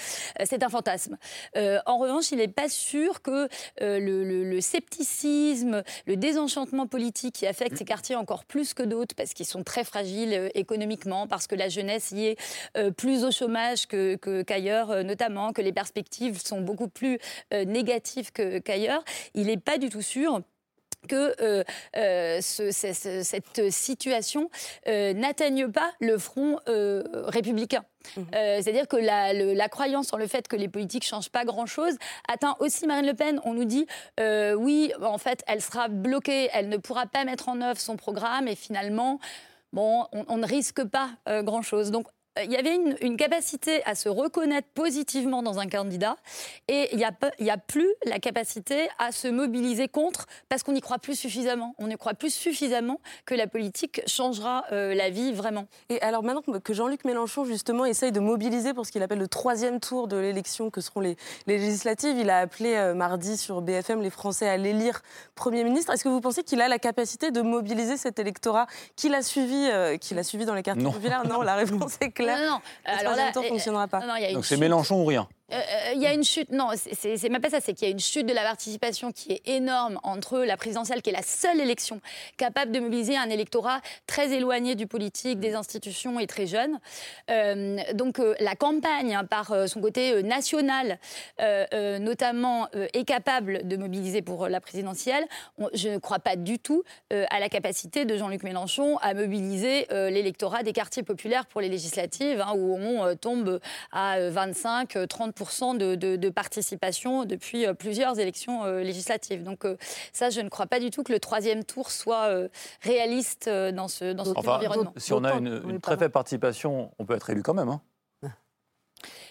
C'est 0.45 0.63
un 0.63 0.69
fantasme. 0.69 1.17
en 1.57 1.99
revanche, 1.99 2.31
il 2.33 2.39
n'est 2.39 2.49
pas 2.49 2.69
sûr 2.69 3.23
que 3.23 3.49
le, 3.81 4.61
scepticisme, 4.61 5.83
le 6.07 6.17
désenchantement 6.17 6.87
politique 6.87 7.37
qui 7.37 7.47
affecte 7.47 7.77
ces 7.77 7.85
quartiers 7.85 8.17
encore 8.17 8.45
plus 8.45 8.75
que 8.75 8.83
d'autres, 8.83 9.15
parce 9.15 9.35
qu'ils 9.35 9.47
sont 9.47 9.63
très 9.63 9.85
fragiles 9.85 10.51
économiquement, 10.55 11.27
parce 11.27 11.47
que 11.47 11.55
la 11.55 11.69
jeunesse 11.69 12.13
y 12.13 12.27
est 12.27 12.91
plus 12.97 13.25
au 13.25 13.31
chômage 13.31 13.87
qu'ailleurs, 13.87 15.05
notamment, 15.05 15.53
que 15.53 15.63
les 15.63 15.73
perspectives 15.73 16.38
sont 16.47 16.61
beaucoup 16.61 16.89
plus 16.89 17.19
euh, 17.53 17.65
négatifs 17.65 18.33
qu'ailleurs, 18.33 19.05
il 19.35 19.47
n'est 19.47 19.57
pas 19.57 19.79
du 19.79 19.89
tout 19.89 20.03
sûr 20.03 20.43
que 21.07 21.35
euh, 21.41 21.65
euh, 21.97 22.39
cette 22.41 23.71
situation 23.71 24.51
euh, 24.89 25.13
n'atteigne 25.13 25.71
pas 25.71 25.93
le 26.01 26.19
front 26.19 26.59
républicain. 26.67 27.85
Mmh. 28.17 28.23
C'est-à-dire 28.33 28.89
que 28.89 28.97
la, 28.97 29.69
croyance 29.69 30.13
en 30.13 30.17
le 30.17 30.27
fait 30.27 30.49
que 30.49 30.57
les 30.57 30.69
politiques 30.69 31.05
ne 31.05 31.09
changent 31.09 31.31
pas 31.31 31.45
grand-chose 31.45 31.97
atteint 32.27 32.57
aussi 32.59 32.87
Marine 32.87 33.07
Le 33.07 33.15
Pen. 33.15 33.41
On 33.45 33.55
nous 33.55 33.65
dit, 33.65 33.87
oui, 34.19 34.93
en 35.03 35.19
fait, 35.19 35.45
elle 35.47 35.61
sera 35.61 35.89
bloquée, 35.89 36.49
elle 36.53 36.69
ne 36.69 36.79
pourra 36.79 37.07
pas 37.07 37.25
mettre 37.25 37.49
en 37.49 37.61
œuvre 37.61 37.81
son 37.81 37.97
programme 37.97 38.49
et 38.49 38.57
finalement, 38.57 39.21
bon, 39.73 40.07
on, 40.13 40.25
on 40.29 40.39
ne 40.39 40.47
risque 40.47 40.85
pas 40.85 41.11
grand-chose. 41.43 41.91
Donc 41.91 42.07
il 42.45 42.53
y 42.53 42.57
avait 42.57 42.79
une, 43.01 43.17
capacité 43.17 43.83
à 43.85 43.95
se 43.95 44.09
reconnaître 44.09 44.69
positivement 44.75 45.43
dans 45.43 45.59
un 45.59 45.67
candidat 45.67 46.17
et 46.69 46.89
il 46.93 46.99
n'y 46.99 47.05
a, 47.05 47.13
a, 47.53 47.57
plus 47.57 47.89
la 48.05 48.21
capacité 48.21 48.89
à 48.99 49.11
se 49.11 49.27
mobiliser 49.27 49.89
contre 49.89 50.27
parce 50.49 50.63
qu'on 50.63 50.73
n'y 50.73 50.81
croit 50.81 50.99
plus 50.99 51.17
suffisamment. 51.17 51.75
On 51.79 51.89
ne 51.89 51.97
croit 51.97 52.15
plus 52.15 52.33
suffisamment 52.33 53.01
que 53.27 53.35
la 53.35 53.49
politique 53.49 54.03
changera 54.07 54.65
euh, 54.73 54.95
la 54.95 55.11
vie 55.11 55.33
vraiment. 55.33 55.67
Et 55.89 56.01
alors 56.01 56.23
maintenant 56.23 56.43
que 56.43 56.73
Jean-Luc 56.73 57.05
Mélenchon 57.05 57.45
justement 57.45 57.85
essaye 57.85 58.13
de 58.13 58.21
mobiliser 58.21 58.73
pour 58.73 58.87
ce 58.87 58.93
qu'il 58.93 59.03
appelle 59.03 59.19
le 59.19 59.29
troisième 59.29 59.81
tour 59.81 60.07
de 60.07 60.17
l'élection 60.17 60.71
que 60.71 60.81
seront 60.81 61.01
les, 61.01 61.17
législatives, 61.47 62.17
il 62.19 62.31
a 62.31 62.39
appelé 62.39 62.75
euh, 62.75 62.95
mardi 62.95 63.37
sur 63.37 63.63
BFM 63.63 64.01
les 64.01 64.11
Français 64.11 64.49
à 64.49 64.57
l'élire 64.57 65.03
Premier 65.35 65.65
ministre. 65.65 65.93
Est-ce 65.93 66.05
que 66.05 66.09
vous 66.09 66.21
pensez 66.21 66.45
qu'il 66.45 66.61
a 66.61 66.69
la 66.69 66.79
capacité 66.79 67.31
de 67.31 67.41
mobiliser 67.41 67.97
cet 67.97 68.19
électorat 68.19 68.67
qu'il 68.95 69.15
a 69.15 69.23
suivi, 69.23 69.69
qu'il 70.01 70.19
a 70.19 70.23
suivi 70.23 70.45
dans 70.45 70.55
les 70.55 70.63
quartiers 70.63 70.85
populaires? 70.85 71.27
Non, 71.27 71.43
la 71.43 71.57
réponse 71.57 71.97
est 72.01 72.11
claire. 72.11 72.28
Non, 72.37 72.47
non. 72.47 72.61
Alors 72.85 73.17
là, 73.17 73.33
ne 73.35 73.43
fonctionnera 73.43 73.89
pas. 73.89 74.03
Donc 74.33 74.45
c'est 74.45 74.57
Mélenchon 74.57 75.03
ou 75.03 75.05
rien 75.07 75.29
euh, 75.51 75.57
euh, 75.57 75.93
il 75.95 76.03
y 76.03 76.07
a 76.07 76.13
une 76.13 76.25
chute, 76.25 76.51
non, 76.51 76.71
c'est 76.75 77.41
pas 77.41 77.51
ça, 77.51 77.61
c'est 77.61 77.73
qu'il 77.73 77.89
y 77.89 77.91
a 77.91 77.93
une 77.93 78.01
chute 78.01 78.27
de 78.27 78.35
la 78.35 78.43
participation 78.43 79.13
qui 79.13 79.33
est 79.33 79.49
énorme 79.49 79.99
entre 80.03 80.41
la 80.41 80.59
présidentielle, 80.59 81.01
qui 81.01 81.09
est 81.09 81.15
la 81.15 81.23
seule 81.23 81.61
élection 81.61 82.03
capable 82.37 82.71
de 82.71 82.81
mobiliser 82.81 83.17
un 83.17 83.31
électorat 83.31 83.81
très 84.07 84.33
éloigné 84.33 84.75
du 84.75 84.87
politique, 84.87 85.41
des 85.41 85.55
institutions 85.55 86.21
et 86.21 86.27
très 86.27 86.47
jeune. 86.47 86.79
Euh, 87.31 87.79
donc 87.95 88.21
la 88.41 88.57
campagne, 88.57 89.15
hein, 89.15 89.25
par 89.25 89.69
son 89.69 89.81
côté 89.81 90.23
national, 90.23 90.99
notamment, 91.39 92.69
est 92.73 93.05
capable 93.05 93.67
de 93.67 93.77
mobiliser 93.77 94.23
pour 94.23 94.49
la 94.49 94.61
présidentielle. 94.61 95.27
je 95.73 95.89
ne 95.89 95.99
crois 95.99 96.19
pas 96.19 96.37
du 96.37 96.59
tout 96.59 96.83
à 97.11 97.41
la 97.41 97.49
capacité 97.49 98.05
de 98.05 98.17
Jean-Luc 98.17 98.43
Mélenchon 98.43 98.99
à 98.99 99.15
mobiliser 99.15 99.87
l'électorat 99.91 100.63
des 100.63 100.73
quartiers 100.73 101.03
populaires 101.03 101.47
pour 101.47 101.61
les 101.61 101.69
législatives, 101.69 102.41
hein, 102.41 102.53
où 102.57 102.77
on 102.77 103.17
tombe 103.17 103.61
à 103.93 104.29
25, 104.29 105.09
30 105.09 105.38
de, 105.45 106.29
participation 106.29 107.25
depuis 107.25 107.67
euh, 107.67 107.75
plusieurs 107.75 108.19
élections 108.19 108.65
euh, 108.65 108.83
législatives. 108.83 109.43
Donc 109.43 109.65
euh, 109.65 109.77
ça, 110.13 110.31
je 110.31 110.41
ne 110.41 110.49
crois 110.49 110.67
pas 110.67 110.81
du 110.81 110.91
tout 110.91 111.03
que 111.03 111.13
le 111.13 111.21
troisième 111.21 111.65
tour 111.65 111.91
soit 111.91 112.29
réaliste 112.83 113.49
dans 113.49 113.89
ce, 113.89 114.13
dans 114.13 114.33
environnement. 114.33 114.93
Si 114.97 115.13
on 115.13 115.25
a 115.25 115.35
une, 115.35 115.63
une 115.69 115.81
très 115.81 115.97
faible 115.97 116.13
participation, 116.13 116.91
on 116.99 117.05
peut 117.05 117.15
être 117.15 117.31
élu 117.31 117.43
quand 117.43 117.55
même. 117.55 117.69
Hein. 117.69 117.81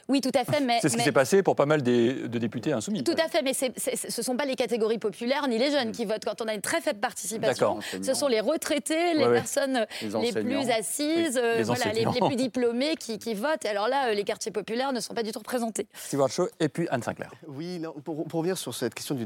Oui, 0.08 0.22
tout 0.22 0.32
à 0.34 0.44
fait. 0.44 0.62
Mais, 0.62 0.80
c'est 0.82 0.90
ce 0.90 0.98
qui 0.98 1.04
s'est 1.04 1.12
passé 1.12 1.44
pour 1.44 1.56
pas 1.56 1.66
mal 1.66 1.84
de 1.84 2.28
députés 2.28 2.72
insoumis. 2.72 3.04
Tout 3.04 3.16
à 3.24 3.28
fait, 3.28 3.42
mais 3.42 3.54
ce 3.54 3.66
ne 3.66 4.24
sont 4.24 4.36
pas 4.36 4.46
les 4.46 4.56
catégories 4.56 5.00
populaires 5.00 5.48
ni 5.48 5.58
les 5.58 5.72
jeunes 5.72 5.92
qui 5.92 6.06
votent. 6.06 6.26
Quand 6.26 6.42
on 6.42 6.48
a 6.48 6.54
une 6.54 6.62
très 6.62 6.82
faible 6.82 7.00
participation, 7.00 7.80
ce 8.02 8.14
sont 8.14 8.28
les 8.28 8.40
retraités, 8.40 9.14
les 9.14 9.26
personnes 9.26 9.86
les, 10.02 10.32
plus 10.32 10.70
assises, 10.70 11.40
les, 11.40 11.64
voilà, 11.64 11.92
les, 11.94 12.06
plus 12.06 12.36
diplômés 12.36 12.96
qui, 12.96 13.34
votent. 13.34 13.66
Et 13.66 13.70
alors 13.70 13.88
là, 13.88 14.14
les 14.14 14.24
quartiers 14.24 14.52
populaires 14.52 14.94
ne 14.94 15.00
sont 15.00 15.14
pas 15.14 15.24
du 15.24 15.32
tout 15.32 15.40
représentés. 15.40 15.88
Stewart 15.94 16.30
Shaw 16.30 16.48
et 16.60 16.70
puis 16.70 16.88
Anne 16.90 17.04
Sinclair. 17.04 17.32
Oui, 17.48 17.82
pour, 18.04 18.26
revenir 18.32 18.58
sur 18.58 18.74
cette 18.74 18.94
question 18.94 19.16
du 19.16 19.26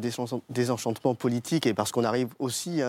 désenchantement 0.50 1.16
politique, 1.16 1.66
et 1.66 1.74
parce 1.74 1.92
qu'on 1.92 2.04
arrive 2.04 2.30
aussi 2.40 2.82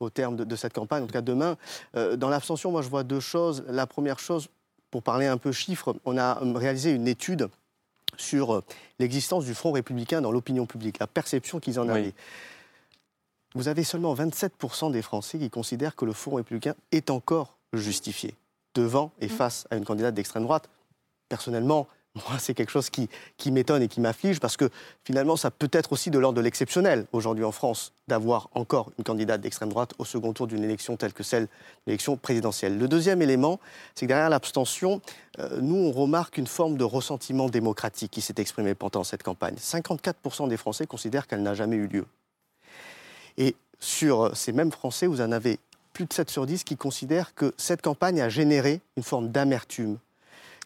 au 0.00 0.10
terme 0.10 0.36
de, 0.36 0.56
cette 0.56 0.72
campagne, 0.72 1.02
en 1.02 1.06
tout 1.06 1.12
cas 1.12 1.22
demain, 1.22 1.56
euh, 1.96 2.16
dans 2.16 2.28
l'abstention, 2.28 2.70
moi 2.70 2.82
je 2.82 2.88
vois 2.88 3.02
deux 3.02 3.20
choses. 3.20 3.64
La 3.68 3.86
première 3.86 4.18
chose, 4.18 4.48
pour 4.92 5.02
parler 5.02 5.26
un 5.26 5.38
peu 5.38 5.50
chiffres, 5.52 5.96
on 6.04 6.18
a 6.18 6.38
réalisé 6.54 6.92
une 6.92 7.08
étude 7.08 7.48
sur 8.18 8.54
euh, 8.54 8.64
l'existence 8.98 9.46
du 9.46 9.54
Front 9.54 9.72
républicain 9.72 10.20
dans 10.20 10.30
l'opinion 10.30 10.66
publique, 10.66 10.98
la 10.98 11.06
perception 11.06 11.60
qu'ils 11.60 11.80
en 11.80 11.88
avaient. 11.88 12.12
Vous 13.54 13.68
avez 13.68 13.84
seulement 13.84 14.14
27% 14.14 14.92
des 14.92 15.00
Français 15.00 15.38
qui 15.38 15.48
considèrent 15.48 15.96
que 15.96 16.04
le 16.04 16.12
Front 16.12 16.34
républicain 16.34 16.74
est 16.92 17.08
encore 17.08 17.56
justifié 17.72 18.34
devant 18.74 19.12
et 19.20 19.26
mmh. 19.26 19.30
face 19.30 19.66
à 19.70 19.76
une 19.76 19.84
candidate 19.86 20.14
d'extrême 20.14 20.42
droite. 20.42 20.68
Personnellement, 21.30 21.88
c'est 22.38 22.54
quelque 22.54 22.70
chose 22.70 22.90
qui, 22.90 23.08
m'étonne 23.50 23.82
et 23.82 23.88
qui 23.88 24.00
m'afflige 24.00 24.40
parce 24.40 24.56
que 24.56 24.68
finalement, 25.04 25.36
ça 25.36 25.50
peut 25.50 25.70
être 25.72 25.92
aussi 25.92 26.10
de 26.10 26.18
l'ordre 26.18 26.36
de 26.36 26.42
l'exceptionnel 26.42 27.06
aujourd'hui 27.12 27.44
en 27.44 27.52
France 27.52 27.92
d'avoir 28.08 28.48
encore 28.54 28.90
une 28.98 29.04
candidate 29.04 29.40
d'extrême 29.40 29.70
droite 29.70 29.94
au 29.98 30.04
second 30.04 30.32
tour 30.32 30.46
d'une 30.46 30.62
élection 30.62 30.96
telle 30.96 31.12
que 31.12 31.22
celle 31.22 31.44
de 31.44 31.48
l'élection 31.86 32.16
présidentielle. 32.16 32.76
Le 32.76 32.88
deuxième 32.88 33.22
élément, 33.22 33.60
c'est 33.94 34.06
que 34.06 34.08
derrière 34.08 34.28
l'abstention, 34.28 35.00
euh, 35.38 35.60
nous, 35.60 35.76
on 35.76 35.92
remarque 35.92 36.36
une 36.36 36.46
forme 36.46 36.76
de 36.76 36.84
ressentiment 36.84 37.48
démocratique 37.48 38.10
qui 38.10 38.20
s'est 38.20 38.34
exprimée 38.36 38.74
pendant 38.74 39.04
cette 39.04 39.22
campagne. 39.22 39.54
54% 39.54 40.48
des 40.48 40.56
Français 40.56 40.86
considèrent 40.86 41.26
qu'elle 41.26 41.42
n'a 41.42 41.54
jamais 41.54 41.76
eu 41.76 41.86
lieu. 41.86 42.06
Et 43.38 43.56
sur 43.80 44.36
ces 44.36 44.52
mêmes 44.52 44.72
Français, 44.72 45.06
vous 45.06 45.20
en 45.22 45.32
avez 45.32 45.58
plus 45.94 46.04
de 46.06 46.12
7 46.12 46.28
sur 46.30 46.46
10 46.46 46.64
qui 46.64 46.76
considèrent 46.76 47.34
que 47.34 47.54
cette 47.56 47.82
campagne 47.82 48.20
a 48.20 48.28
généré 48.28 48.80
une 48.96 49.02
forme 49.02 49.30
d'amertume 49.30 49.98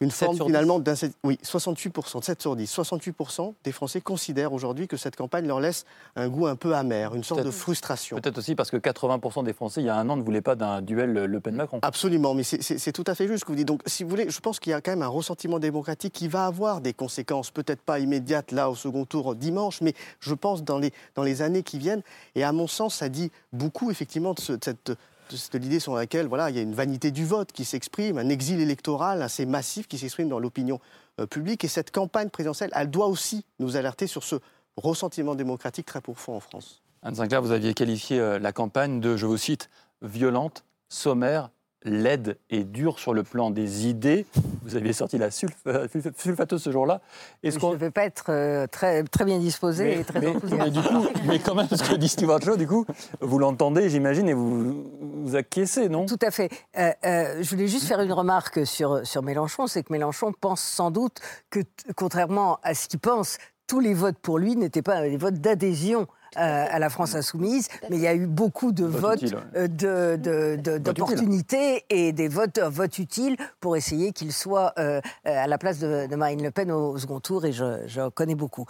une 0.01 0.11
forme 0.11 0.37
finalement 0.37 0.79
d'un... 0.79 0.95
Oui, 1.25 1.39
68%, 1.43 2.23
7 2.23 2.41
sur 2.41 2.57
10, 2.57 2.77
68% 2.79 3.55
des 3.65 3.73
Français 3.73 4.01
considèrent 4.01 4.53
aujourd'hui 4.53 4.89
que 4.89 4.97
cette 4.97 5.17
campagne 5.17 5.47
leur 5.47 5.61
laisse 5.61 5.85
un 6.17 6.29
goût 6.29 6.47
un 6.47 6.57
peu 6.57 6.75
amer, 6.75 7.15
une 7.15 7.25
sorte 7.25 7.45
de 7.45 7.51
frustration. 7.51 8.17
Peut-être 8.19 8.39
aussi 8.39 8.55
parce 8.55 8.71
que 8.71 8.77
80% 8.77 9.45
des 9.45 9.53
Français, 9.53 9.81
il 9.81 9.87
y 9.87 9.89
a 9.89 9.97
un 9.97 10.09
an, 10.09 10.17
ne 10.17 10.23
voulaient 10.23 10.43
pas 10.43 10.55
d'un 10.55 10.83
duel 10.83 11.13
Le 11.13 11.41
Pen-Macron. 11.41 11.81
Absolument, 11.83 12.35
mais 12.35 12.43
c'est 12.43 12.93
tout 12.93 13.05
à 13.07 13.15
fait 13.15 13.27
juste 13.27 13.41
ce 13.41 13.45
que 13.45 13.53
vous 13.53 13.57
dites. 13.57 13.69
Donc, 13.69 13.83
si 13.87 14.05
vous 14.05 14.11
voulez, 14.11 14.29
je 14.29 14.41
pense 14.41 14.61
qu'il 14.61 14.71
y 14.71 14.75
a 14.75 14.81
quand 14.81 14.93
même 14.93 15.03
un 15.03 15.09
ressentiment 15.09 15.59
démocratique 15.59 16.13
qui 16.13 16.29
va 16.29 16.47
avoir 16.47 16.81
des 16.81 16.93
conséquences, 16.93 17.51
peut-être 17.51 17.81
pas 17.81 17.99
immédiates 17.99 18.53
là 18.53 18.71
au 18.71 18.75
second 18.75 19.05
tour 19.05 19.35
dimanche, 19.35 19.81
mais 19.81 19.95
je 20.21 20.35
pense 20.35 20.63
dans 20.63 20.79
les, 20.79 20.93
dans 21.15 21.23
les 21.23 21.43
années 21.43 21.63
qui 21.63 21.79
viennent. 21.79 22.03
Et 22.35 22.45
à 22.45 22.53
mon 22.53 22.67
sens, 22.67 22.97
ça 22.97 23.09
dit 23.09 23.31
beaucoup 23.53 23.91
effectivement 23.91 24.35
de, 24.35 24.41
ce, 24.41 24.53
de 24.53 24.59
cette 24.63 24.93
c'est 25.31 25.55
l'idée 25.55 25.81
sur 25.81 25.95
laquelle 25.95 26.27
voilà, 26.27 26.51
il 26.51 26.57
y 26.57 26.59
a 26.59 26.63
une 26.63 26.75
vanité 26.75 27.11
du 27.11 27.25
vote 27.25 27.53
qui 27.53 27.65
s'exprime, 27.65 28.19
un 28.19 28.29
exil 28.29 28.61
électoral 28.61 29.23
assez 29.23 29.47
massif 29.47 29.89
qui 29.89 29.99
s'exprime 29.99 30.29
dans 30.29 30.39
l'opinion 30.39 30.81
euh, 31.21 31.27
publique. 31.27 31.65
Et 31.65 31.69
cette 31.69 31.91
campagne 31.91 32.29
présidentielle, 32.29 32.71
elle 32.75 32.91
doit 32.91 33.07
aussi 33.07 33.45
nous 33.59 33.77
alerter 33.77 34.07
sur 34.07 34.25
ce 34.25 34.37
ressentiment 34.77 35.35
démocratique 35.35 35.87
très 35.87 36.01
profond 36.01 36.37
en 36.37 36.41
France. 36.41 36.83
Anne 37.03 37.15
Sinclair, 37.15 37.43
vous 37.43 37.53
aviez 37.53 37.75
qualifié 37.75 38.19
euh, 38.21 38.39
la 38.39 38.53
campagne 38.53 39.01
de, 39.01 39.17
je 39.17 39.27
vous 39.27 39.39
cite, 39.39 39.71
violente, 40.03 40.65
sommaire 40.89 41.51
laide 41.87 42.37
et 42.51 42.65
dure 42.65 42.99
sur 42.99 43.15
le 43.15 43.23
plan 43.23 43.51
des 43.51 43.87
idées. 43.87 44.27
Vous 44.63 44.77
aviez 44.77 44.93
sorti 44.93 45.17
la 45.17 45.29
euh, 45.67 45.89
sulfateuse 46.17 46.63
ce 46.63 46.71
jour-là. 46.71 47.01
Je 47.43 47.51
ne 47.51 47.77
vais 47.77 47.91
pas 47.91 48.05
être 48.05 48.27
euh, 48.29 48.67
très, 48.67 49.05
très 49.05 49.25
bien 49.25 49.39
disposé 49.39 50.01
et 50.01 50.05
très 50.05 50.21
mais, 50.21 50.29
enthousiaste. 50.29 50.63
Mais, 50.63 50.71
du 50.71 50.83
coup, 50.83 51.07
mais 51.27 51.39
quand 51.39 51.55
même, 51.55 51.69
ce 51.69 51.83
que 51.83 51.95
dit 51.95 52.09
Stewart 52.09 52.43
Shaw, 52.43 52.57
du 52.57 52.67
coup, 52.67 52.85
vous 53.21 53.39
l'entendez, 53.39 53.89
j'imagine, 53.89 54.29
et 54.29 54.35
vous 54.35 54.85
vous 55.25 55.37
acquiescez, 55.37 55.89
non? 55.89 56.07
Tout 56.07 56.19
à 56.23 56.31
fait. 56.31 56.51
Euh, 56.77 56.93
je 57.41 57.49
voulais 57.51 57.69
juste 57.69 57.87
faire 57.87 58.01
une 58.01 58.13
remarque 58.13 58.67
sur, 58.67 59.07
sur 59.07 59.23
Mélenchon, 59.23 59.67
c'est 59.67 59.83
que 59.83 59.93
Mélenchon 59.93 60.33
pense 60.39 60.61
sans 60.61 60.91
doute 60.91 61.21
que, 61.51 61.61
contrairement 61.95 62.59
à 62.63 62.75
ce 62.75 62.89
qu'il 62.89 63.01
pense, 63.01 63.39
tous 63.67 63.81
les 63.81 63.95
votes 63.95 64.19
pour 64.19 64.39
lui 64.39 64.57
n'étaient 64.57 64.83
pas 64.83 65.03
des 65.03 65.17
votes 65.17 65.41
d'adhésion 65.41 66.07
euh, 66.37 66.67
à 66.71 66.79
la 66.79 66.91
France 66.91 67.15
insoumise, 67.15 67.69
mais 67.89 67.97
il 67.97 68.03
y 68.03 68.07
a 68.07 68.15
eu 68.15 68.27
beaucoup 68.27 68.73
de 68.73 68.85
votes, 68.85 69.25
euh, 69.57 70.79
d'opportunités 70.79 71.85
et 71.89 72.13
des 72.13 72.29
votes, 72.29 72.59
votes 72.59 72.99
utiles 72.99 73.37
pour 73.61 73.77
essayer 73.77 74.13
qu'il 74.13 74.33
soit 74.33 74.75
euh, 74.79 75.01
à 75.25 75.47
la 75.47 75.59
place 75.59 75.79
de, 75.79 76.15
Marine 76.15 76.43
Le 76.43 76.51
Pen 76.51 76.71
au, 76.71 76.99
second 76.99 77.21
tour, 77.21 77.45
et 77.47 77.53
je, 77.53 78.09
connais 78.11 78.35
beaucoup. 78.35 78.67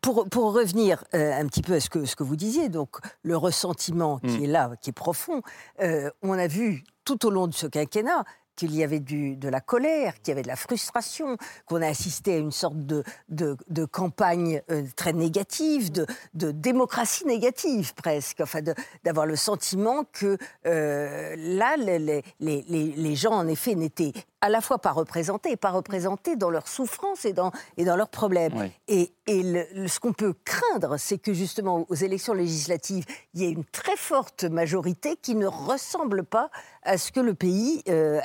Pour, 0.00 0.28
pour, 0.28 0.52
revenir 0.52 1.04
un 1.12 1.46
petit 1.46 1.62
peu 1.62 1.74
à 1.74 1.80
ce 1.80 1.90
que, 1.90 2.04
ce 2.04 2.16
que 2.16 2.22
vous 2.22 2.36
disiez, 2.36 2.68
donc 2.68 2.96
le 3.22 3.36
ressentiment 3.36 4.18
qui 4.18 4.38
mm. 4.38 4.44
est 4.44 4.48
là, 4.48 4.70
qui 4.80 4.90
est 4.90 4.94
profond, 4.94 5.42
on 5.78 6.32
a 6.32 6.46
vu 6.46 6.84
tout 7.04 7.26
au 7.26 7.30
long 7.30 7.46
de 7.46 7.54
ce 7.54 7.66
quinquennat 7.66 8.24
qu'il 8.56 8.74
y 8.74 8.82
avait 8.82 9.00
de 9.00 9.48
la 9.48 9.60
colère, 9.60 10.14
qu'il 10.20 10.28
y 10.28 10.32
avait 10.32 10.42
de 10.42 10.48
la 10.48 10.56
frustration, 10.56 11.36
qu'on 11.66 11.82
a 11.82 11.86
assisté 11.86 12.34
à 12.34 12.38
une 12.38 12.50
sorte 12.50 12.78
de, 12.78 13.04
de, 13.28 13.84
campagne 13.84 14.62
euh, 14.70 14.84
très 14.96 15.12
négative, 15.12 15.92
de, 15.92 16.06
démocratie 16.50 17.26
négative 17.26 17.94
presque, 17.94 18.40
enfin 18.40 18.60
d'avoir 19.04 19.26
le 19.26 19.36
sentiment 19.36 20.04
que 20.12 20.38
euh, 20.66 21.34
là, 21.36 21.76
les, 21.76 22.22
les, 22.40 22.62
les, 22.68 23.14
gens 23.14 23.32
en 23.32 23.46
effet 23.46 23.74
n'étaient 23.74 24.12
à 24.46 24.48
la 24.48 24.60
fois 24.60 24.78
pas 24.78 24.92
représentés 24.92 25.50
et 25.50 25.56
pas 25.56 25.72
représentés 25.72 26.36
dans 26.36 26.50
leurs 26.50 26.68
souffrances 26.68 27.24
et 27.24 27.32
dans, 27.32 27.50
et 27.76 27.84
dans 27.84 27.96
leurs 27.96 28.08
problèmes. 28.08 28.70
Et, 28.86 29.12
et 29.26 29.42
ce 29.88 29.98
qu'on 29.98 30.12
peut 30.12 30.34
craindre, 30.44 30.98
c'est 30.98 31.18
que 31.18 31.32
justement 31.32 31.84
aux 31.88 31.94
élections 31.96 32.32
législatives, 32.32 33.04
il 33.34 33.42
y 33.42 33.44
ait 33.44 33.50
une 33.50 33.64
très 33.64 33.96
forte 33.96 34.44
majorité 34.44 35.16
qui 35.20 35.34
ne 35.34 35.48
ressemble 35.48 36.22
pas 36.22 36.50
à 36.84 36.96
ce 36.96 37.10
que 37.10 37.18
le 37.18 37.34
pays 37.34 37.82
euh, 37.88 38.20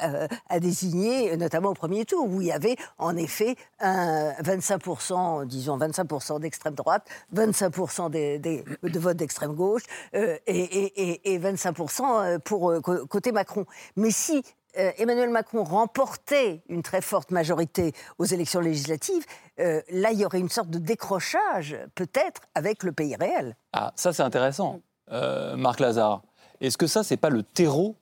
a, 0.47 0.59
désigné, 0.59 1.35
notamment 1.37 1.69
au 1.69 1.73
premier 1.73 2.05
tour, 2.05 2.27
où 2.29 2.39
il 2.39 2.47
y 2.47 2.51
avait 2.51 2.75
en 2.99 3.17
effet 3.17 3.55
un 3.79 4.33
25%, 4.43 5.47
disons 5.47 5.79
25% 5.79 6.39
d'extrême 6.39 6.75
droite, 6.75 7.07
25% 7.35 8.11
de 8.11 8.99
vote 8.99 9.17
d'extrême 9.17 9.55
gauche 9.55 9.81
euh, 10.13 10.37
et, 10.45 11.33
et, 11.33 11.39
25% 11.39 12.03
euh, 12.03 12.37
pour 12.37 12.79
côté 13.09 13.31
Macron. 13.31 13.65
Mais 13.95 14.11
si 14.11 14.43
Emmanuel 14.73 15.29
Macron 15.29 15.63
remportait 15.63 16.61
une 16.69 16.81
très 16.81 17.01
forte 17.01 17.31
majorité 17.31 17.93
aux 18.17 18.25
élections 18.25 18.59
législatives, 18.59 19.25
là, 19.57 20.11
il 20.11 20.19
y 20.19 20.25
aurait 20.25 20.39
une 20.39 20.49
sorte 20.49 20.69
de 20.69 20.79
décrochage, 20.79 21.77
peut-être, 21.95 22.41
avec 22.55 22.83
le 22.83 22.91
pays 22.91 23.15
réel. 23.15 23.55
Ah, 23.73 23.91
ça, 23.95 24.13
c'est 24.13 24.23
intéressant. 24.23 24.81
Marc 25.09 25.79
Lazare, 25.79 26.21
est-ce 26.61 26.77
que 26.77 26.87
ça, 26.87 27.03
c'est 27.03 27.17
pas 27.17 27.29
le 27.29 27.43
terreau 27.43 27.95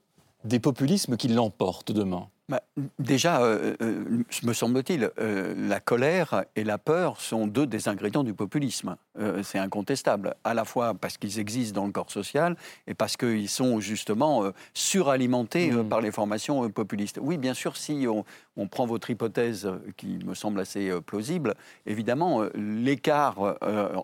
des 0.43 0.59
populismes 0.59 1.17
qui 1.17 1.27
l'emportent 1.27 1.91
demain? 1.91 2.27
Bah, 2.49 2.63
déjà, 2.97 3.43
euh, 3.43 3.75
euh, 3.83 4.23
me 4.41 4.53
semble-t-il, 4.53 5.11
euh, 5.19 5.53
la 5.55 5.79
colère 5.79 6.45
et 6.55 6.63
la 6.63 6.79
peur 6.79 7.21
sont 7.21 7.45
deux 7.45 7.67
des 7.67 7.87
ingrédients 7.87 8.23
du 8.23 8.33
populisme. 8.33 8.97
c'est 9.43 9.59
incontestable, 9.59 10.35
à 10.43 10.53
la 10.53 10.63
fois 10.63 10.93
parce 10.93 11.17
qu'ils 11.17 11.39
existent 11.39 11.81
dans 11.81 11.85
le 11.85 11.91
corps 11.91 12.09
social 12.09 12.55
et 12.87 12.93
parce 12.93 13.17
qu'ils 13.17 13.49
sont 13.49 13.81
justement 13.81 14.43
suralimentés 14.73 15.71
mmh. 15.71 15.89
par 15.89 15.99
les 15.99 16.11
formations 16.11 16.69
populistes. 16.69 17.19
Oui, 17.21 17.37
bien 17.37 17.53
sûr, 17.53 17.75
si 17.75 18.07
on, 18.07 18.23
on, 18.59 18.67
prend 18.67 18.85
votre 18.85 19.09
hypothèse, 19.09 19.69
qui 19.97 20.19
me 20.25 20.33
semble 20.33 20.59
assez 20.59 20.91
plausible, 21.05 21.55
évidemment, 21.85 22.43
l'écart 22.53 23.57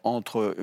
entre 0.03 0.55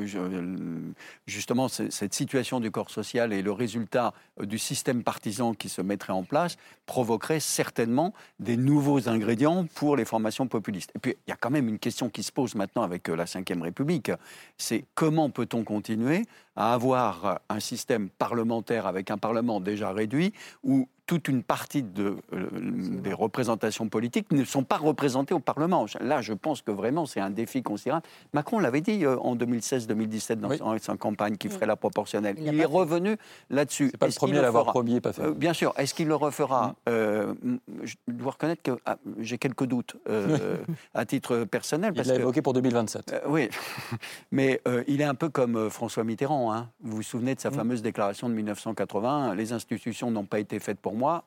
justement 1.26 1.68
cette 1.68 2.14
situation 2.14 2.60
du 2.60 2.70
corps 2.70 2.90
social 2.90 3.32
et 3.32 3.42
le 3.42 3.52
résultat 3.52 4.12
du 4.40 4.58
système 4.58 5.02
partisan 5.02 5.54
qui 5.54 5.68
se 5.68 5.82
mettrait 5.82 6.12
en 6.12 6.24
place 6.24 6.56
provoquerait 6.86 7.40
certainement 7.40 8.12
des 8.40 8.56
nouveaux 8.56 9.08
ingrédients 9.08 9.66
pour 9.74 9.96
les 9.96 10.04
formations 10.04 10.46
populistes. 10.46 10.92
Et 10.94 10.98
puis, 10.98 11.14
il 11.26 11.30
y 11.30 11.32
a 11.32 11.36
quand 11.36 11.50
même 11.50 11.68
une 11.68 11.78
question 11.78 12.08
qui 12.08 12.22
se 12.22 12.32
pose 12.32 12.54
maintenant 12.54 12.82
avec 12.82 13.08
euh, 13.08 13.16
la 13.16 13.24
Ve 13.24 13.62
République, 13.62 14.10
c'est 14.58 14.84
comment 14.94 15.30
peut-on 15.30 15.64
continuer 15.64 16.24
à 16.56 16.74
avoir 16.74 17.40
un 17.48 17.60
système 17.60 18.08
parlementaire 18.10 18.86
avec 18.86 19.10
un 19.10 19.18
Parlement 19.18 19.60
déjà 19.60 19.92
réduit 19.92 20.32
où 20.62 20.88
toute 21.06 21.28
une 21.28 21.42
partie 21.42 21.82
de, 21.82 22.16
euh, 22.32 22.48
des 22.52 23.12
représentations 23.12 23.88
politiques 23.88 24.30
ne 24.32 24.44
sont 24.44 24.64
pas 24.64 24.76
représentées 24.76 25.34
au 25.34 25.40
Parlement. 25.40 25.86
Là, 26.00 26.22
je 26.22 26.32
pense 26.32 26.62
que 26.62 26.70
vraiment, 26.70 27.06
c'est 27.06 27.20
un 27.20 27.30
défi 27.30 27.62
considérable. 27.62 28.06
Macron 28.32 28.58
l'avait 28.58 28.80
dit 28.80 29.04
euh, 29.04 29.18
en 29.18 29.36
2016-2017 29.36 30.36
dans 30.36 30.78
sa 30.78 30.96
campagne 30.96 31.36
qu'il 31.36 31.50
ferait 31.50 31.66
la 31.66 31.76
proportionnelle. 31.76 32.36
Il, 32.38 32.58
est 32.58 32.64
revenu 32.64 33.16
là-dessus. 33.50 33.88
C'est 33.90 33.98
pas 33.98 34.06
le 34.06 34.12
premier 34.12 34.38
à 34.38 34.42
l'avoir 34.42 34.66
promis, 34.66 35.00
pas 35.00 35.12
fait. 35.12 35.22
Euh, 35.22 35.32
bien 35.32 35.52
sûr. 35.52 35.74
Est-ce 35.76 35.92
qu'il 35.92 36.08
le 36.08 36.14
refera 36.14 36.76
mm. 36.86 37.56
Je 37.82 37.94
dois 38.08 38.32
reconnaître 38.32 38.62
que 38.62 38.78
ah, 38.86 38.96
j'ai 39.18 39.38
quelques 39.38 39.64
doutes 39.64 39.96
à 40.94 41.04
titre 41.04 41.44
personnel. 41.44 41.92
il 41.96 42.02
l'a 42.02 42.14
évoqué 42.14 42.42
pour 42.42 42.52
2027. 42.52 43.22
oui, 43.28 43.48
mais 44.32 44.60
il 44.86 45.00
est 45.00 45.04
un 45.04 45.14
peu 45.14 45.28
comme 45.28 45.68
François 45.68 46.04
Mitterrand. 46.04 46.41
Hein. 46.50 46.70
Vous 46.80 46.96
vous 46.96 47.02
souvenez 47.02 47.34
de 47.34 47.40
sa 47.40 47.50
mm. 47.50 47.54
fameuse 47.54 47.82
déclaration 47.82 48.28
de 48.28 48.34
1980 48.34 49.34
Les 49.34 49.52
institutions 49.52 50.10
n'ont 50.10 50.24
pas 50.24 50.40
été 50.40 50.58
faites 50.58 50.80
pour 50.80 50.94
moi, 50.94 51.24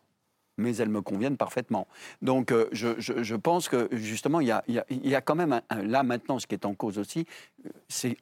mais 0.57 0.75
elles 0.77 0.89
me 0.89 1.01
conviennent 1.01 1.37
parfaitement. 1.37 1.87
Donc 2.21 2.51
euh, 2.51 2.67
je, 2.71 3.35
pense 3.35 3.69
que 3.69 3.87
justement, 3.91 4.39
il 4.39 4.47
y 4.47 4.51
a, 4.51 4.63
il 4.67 5.07
y 5.07 5.15
a, 5.15 5.21
quand 5.21 5.35
même, 5.35 5.61
là 5.69 6.03
maintenant, 6.03 6.39
ce 6.39 6.47
qui 6.47 6.55
est 6.55 6.65
en 6.65 6.73
cause 6.73 6.97
aussi, 6.97 7.25
euh, 7.65 7.69
c'est 7.87 8.17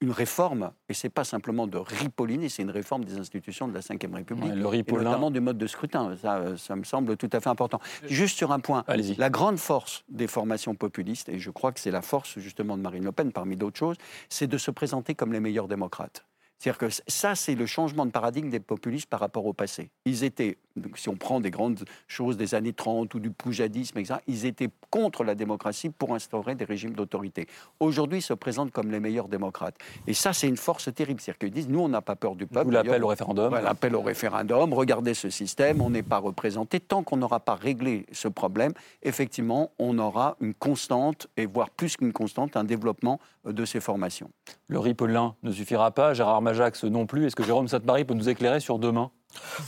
une 0.00 0.12
réforme, 0.12 0.70
et 0.88 0.94
ce 0.94 1.06
n'est 1.06 1.10
pas 1.10 1.24
simplement 1.24 1.66
de 1.66 1.76
ripolliner, 1.76 2.48
c'est 2.48 2.62
une 2.62 2.70
réforme 2.70 3.04
des 3.04 3.18
institutions 3.18 3.66
de 3.66 3.74
la 3.74 3.80
Ve 3.80 4.14
République, 4.14 4.52
et 4.52 4.92
notamment 4.92 5.30
du 5.30 5.40
mode 5.40 5.58
de 5.58 5.66
scrutin. 5.66 6.16
Ça, 6.22 6.36
euh, 6.36 6.56
ça 6.56 6.76
me 6.76 6.84
semble 6.84 7.16
tout 7.16 7.30
à 7.32 7.40
fait 7.40 7.48
important. 7.48 7.80
Juste 8.04 8.36
sur 8.36 8.52
un 8.52 8.60
point, 8.60 8.84
la 8.86 9.30
grande 9.30 9.58
force 9.58 10.04
des 10.08 10.28
formations 10.28 10.76
populistes, 10.76 11.28
et 11.28 11.40
je 11.40 11.50
crois 11.50 11.72
que 11.72 11.80
c'est 11.80 11.90
la 11.90 12.02
force 12.02 12.38
justement 12.38 12.76
de 12.76 12.82
Marine 12.82 13.04
Le 13.04 13.12
Pen 13.12 13.32
parmi 13.32 13.56
d'autres 13.56 13.78
choses, 13.78 13.96
c'est 14.28 14.46
de 14.46 14.58
se 14.58 14.70
présenter 14.70 15.16
comme 15.16 15.32
les 15.32 15.40
meilleurs 15.40 15.66
démocrates. 15.66 16.24
C'est-à-dire 16.58 16.78
que 16.78 16.88
ça, 17.06 17.34
c'est 17.34 17.54
le 17.54 17.66
changement 17.66 18.04
de 18.04 18.10
paradigme 18.10 18.50
des 18.50 18.58
populistes 18.60 19.06
par 19.08 19.20
rapport 19.20 19.46
au 19.46 19.52
passé. 19.52 19.90
Ils 20.04 20.24
étaient, 20.24 20.58
si 20.96 21.08
on 21.08 21.14
prend 21.14 21.40
des 21.40 21.50
grandes 21.50 21.84
choses 22.08 22.36
des 22.36 22.54
années 22.54 22.72
30 22.72 23.14
ou 23.14 23.20
du 23.20 23.30
poujadisme, 23.30 23.98
etc., 23.98 24.20
ils 24.26 24.44
étaient 24.44 24.68
contre 24.90 25.22
la 25.22 25.36
démocratie 25.36 25.90
pour 25.90 26.14
instaurer 26.14 26.56
des 26.56 26.64
régimes 26.64 26.94
d'autorité. 26.94 27.46
Aujourd'hui, 27.78 28.18
ils 28.18 28.22
se 28.22 28.34
présentent 28.34 28.72
comme 28.72 28.90
les 28.90 28.98
meilleurs 28.98 29.28
démocrates. 29.28 29.76
Et 30.08 30.14
ça, 30.14 30.32
c'est 30.32 30.48
une 30.48 30.56
force 30.56 30.92
terrible. 30.92 31.20
C'est-à-dire 31.20 31.38
qu'ils 31.38 31.52
disent, 31.52 31.68
nous, 31.68 31.80
on 31.80 31.88
n'a 31.88 32.02
pas 32.02 32.16
peur 32.16 32.34
du 32.34 32.46
peuple. 32.46 32.72
l'appel 32.72 33.04
au 33.04 33.08
référendum. 33.08 33.54
l'appel 33.54 33.94
au 33.94 34.02
référendum, 34.02 34.72
regardez 34.72 35.14
ce 35.14 35.30
système, 35.30 35.80
on 35.80 35.90
n'est 35.90 36.02
pas 36.02 36.18
représenté. 36.18 36.80
Tant 36.80 37.04
qu'on 37.04 37.18
n'aura 37.18 37.38
pas 37.38 37.54
réglé 37.54 38.06
ce 38.10 38.26
problème, 38.26 38.72
effectivement, 39.02 39.70
on 39.78 39.98
aura 39.98 40.36
une 40.40 40.54
constante, 40.54 41.28
et 41.36 41.46
voire 41.46 41.70
plus 41.70 41.96
qu'une 41.96 42.12
constante, 42.12 42.56
un 42.56 42.64
développement 42.64 43.20
de 43.44 43.64
ces 43.64 43.80
formations. 43.80 44.30
Le 44.66 44.78
Ripollin 44.78 45.34
ne 45.42 45.52
suffira 45.52 45.90
pas, 45.92 46.14
Gérard 46.14 46.42
Majax 46.48 46.84
non 46.84 47.04
plus. 47.04 47.26
Est-ce 47.26 47.36
que 47.36 47.42
Jérôme 47.42 47.68
Sainte-Marie 47.68 48.04
peut 48.04 48.14
nous 48.14 48.28
éclairer 48.28 48.60
sur 48.60 48.78
demain? 48.78 49.10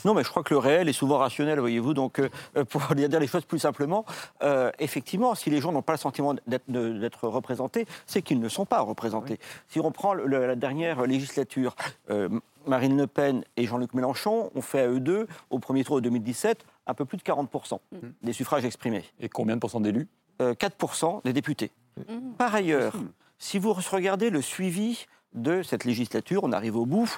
Non, 0.07 0.15
mais 0.15 0.25
je 0.25 0.31
crois 0.31 0.43
que 0.43 0.55
le 0.55 0.59
réel 0.59 0.89
est 0.89 0.95
souvent 0.95 1.19
rationnel, 1.19 1.59
voyez-vous. 1.61 1.93
Donc, 1.93 2.19
euh, 2.19 2.65
pour 2.65 2.83
dire 2.95 3.21
les 3.21 3.27
choses 3.27 3.45
plus 3.45 3.59
simplement, 3.59 4.07
euh, 4.43 4.71
effectivement, 4.79 5.35
si 5.35 5.51
les 5.51 5.61
gens 5.61 5.73
n'ont 5.73 5.83
pas 5.83 5.93
le 5.93 5.99
sentiment 5.99 6.35
d'être 6.47 7.29
représentés, 7.29 7.87
c'est 8.07 8.23
qu'ils 8.23 8.41
ne 8.41 8.49
sont 8.49 8.65
pas 8.65 8.81
représentés. 8.81 9.39
Si 9.69 9.79
on 9.79 9.93
prend 9.93 10.15
la 10.15 10.57
dernière 10.57 11.03
législature, 11.07 11.77
euh, 12.09 12.31
Marine 12.67 12.97
Le 12.97 13.07
Pen 13.07 13.45
et 13.59 13.67
Jean-Luc 13.67 13.93
Mélenchon 13.93 14.51
ont 14.55 14.63
fait 14.63 14.81
à 14.81 14.89
eux 14.89 15.01
deux, 15.01 15.27
au 15.51 15.59
premier 15.59 15.85
tour 15.85 15.97
de 15.97 16.01
2017, 16.01 16.65
un 16.87 16.95
peu 16.95 17.05
plus 17.05 17.19
de 17.19 17.23
40% 17.23 17.79
mm. 17.93 17.99
des 18.23 18.33
suffrages 18.33 18.65
exprimés. 18.65 19.05
Et 19.21 19.29
combien 19.29 19.57
de 19.57 19.61
pourcents 19.61 19.81
d'élus? 19.81 20.09
4% 20.41 21.23
des 21.25 21.35
députés. 21.35 21.71
Mm. 21.99 22.33
Par 22.39 22.55
ailleurs, 22.55 22.95
si 23.39 23.59
vous 23.59 23.75
regardez 23.75 24.31
le 24.31 24.41
suivi 24.41 25.07
de 25.33 25.63
cette 25.63 25.85
législature, 25.85 26.45
on 26.45 26.53
arrive 26.53 26.77
au 26.77 26.87
bout, 26.87 27.09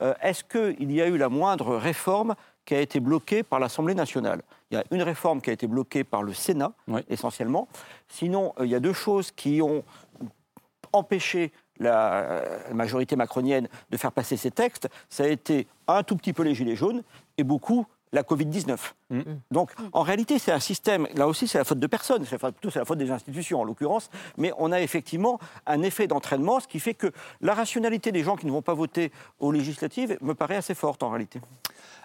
euh, 0.00 0.14
est-ce 0.22 0.44
qu'il 0.44 0.92
y 0.92 1.00
a 1.00 1.06
eu 1.06 1.16
la 1.16 1.28
moindre 1.28 1.76
réforme 1.76 2.34
qui 2.64 2.74
a 2.74 2.80
été 2.80 3.00
bloquée 3.00 3.42
par 3.42 3.60
l'Assemblée 3.60 3.94
nationale? 3.94 4.42
Il 4.70 4.74
y 4.74 4.76
a 4.76 4.84
une 4.90 5.02
réforme 5.02 5.40
qui 5.40 5.50
a 5.50 5.52
été 5.52 5.66
bloquée 5.66 6.04
par 6.04 6.22
le 6.22 6.32
Sénat, 6.32 6.72
essentiellement. 7.08 7.68
Sinon, 8.08 8.52
euh, 8.58 8.66
il 8.66 8.70
y 8.70 8.74
a 8.74 8.80
deux 8.80 8.92
choses 8.92 9.30
qui 9.30 9.62
ont 9.62 9.84
empêché 10.92 11.52
la 11.78 12.20
euh, 12.20 12.74
majorité 12.74 13.16
macronienne 13.16 13.68
de 13.90 13.96
faire 13.96 14.12
passer 14.12 14.36
ces 14.36 14.50
textes. 14.50 14.88
Ça 15.08 15.24
a 15.24 15.28
été 15.28 15.66
un 15.88 16.02
tout 16.02 16.16
petit 16.16 16.32
peu 16.32 16.42
les 16.42 16.54
Gilets 16.54 16.76
jaunes 16.76 17.02
et 17.38 17.44
beaucoup 17.44 17.86
la 18.12 18.22
Covid-19. 18.22 18.76
Mm. 19.10 19.20
Donc, 19.50 19.70
en 19.92 20.02
réalité, 20.02 20.38
c'est 20.38 20.52
un 20.52 20.60
système, 20.60 21.06
là 21.14 21.26
aussi, 21.26 21.48
c'est 21.48 21.58
la 21.58 21.64
faute 21.64 21.78
de 21.78 21.86
personne, 21.86 22.24
c'est 22.24 22.38
plutôt 22.38 22.70
c'est 22.70 22.78
la 22.78 22.84
faute 22.84 22.98
des 22.98 23.10
institutions 23.10 23.60
en 23.60 23.64
l'occurrence, 23.64 24.10
mais 24.36 24.52
on 24.58 24.72
a 24.72 24.80
effectivement 24.80 25.38
un 25.66 25.82
effet 25.82 26.06
d'entraînement, 26.06 26.60
ce 26.60 26.68
qui 26.68 26.80
fait 26.80 26.94
que 26.94 27.10
la 27.40 27.54
rationalité 27.54 28.12
des 28.12 28.22
gens 28.22 28.36
qui 28.36 28.46
ne 28.46 28.52
vont 28.52 28.62
pas 28.62 28.74
voter 28.74 29.12
aux 29.40 29.52
législatives 29.52 30.16
me 30.20 30.34
paraît 30.34 30.56
assez 30.56 30.74
forte 30.74 31.02
en 31.02 31.10
réalité. 31.10 31.40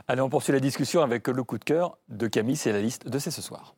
Allez, 0.08 0.22
on 0.22 0.30
poursuit 0.30 0.54
la 0.54 0.60
discussion 0.60 1.02
avec 1.02 1.28
le 1.28 1.44
coup 1.44 1.58
de 1.58 1.64
cœur 1.64 1.98
de 2.10 2.28
Camille, 2.28 2.56
c'est 2.56 2.72
la 2.72 2.82
liste 2.82 3.08
de 3.08 3.20
C'est 3.20 3.32
ce 3.32 3.42
soir. 3.42 3.76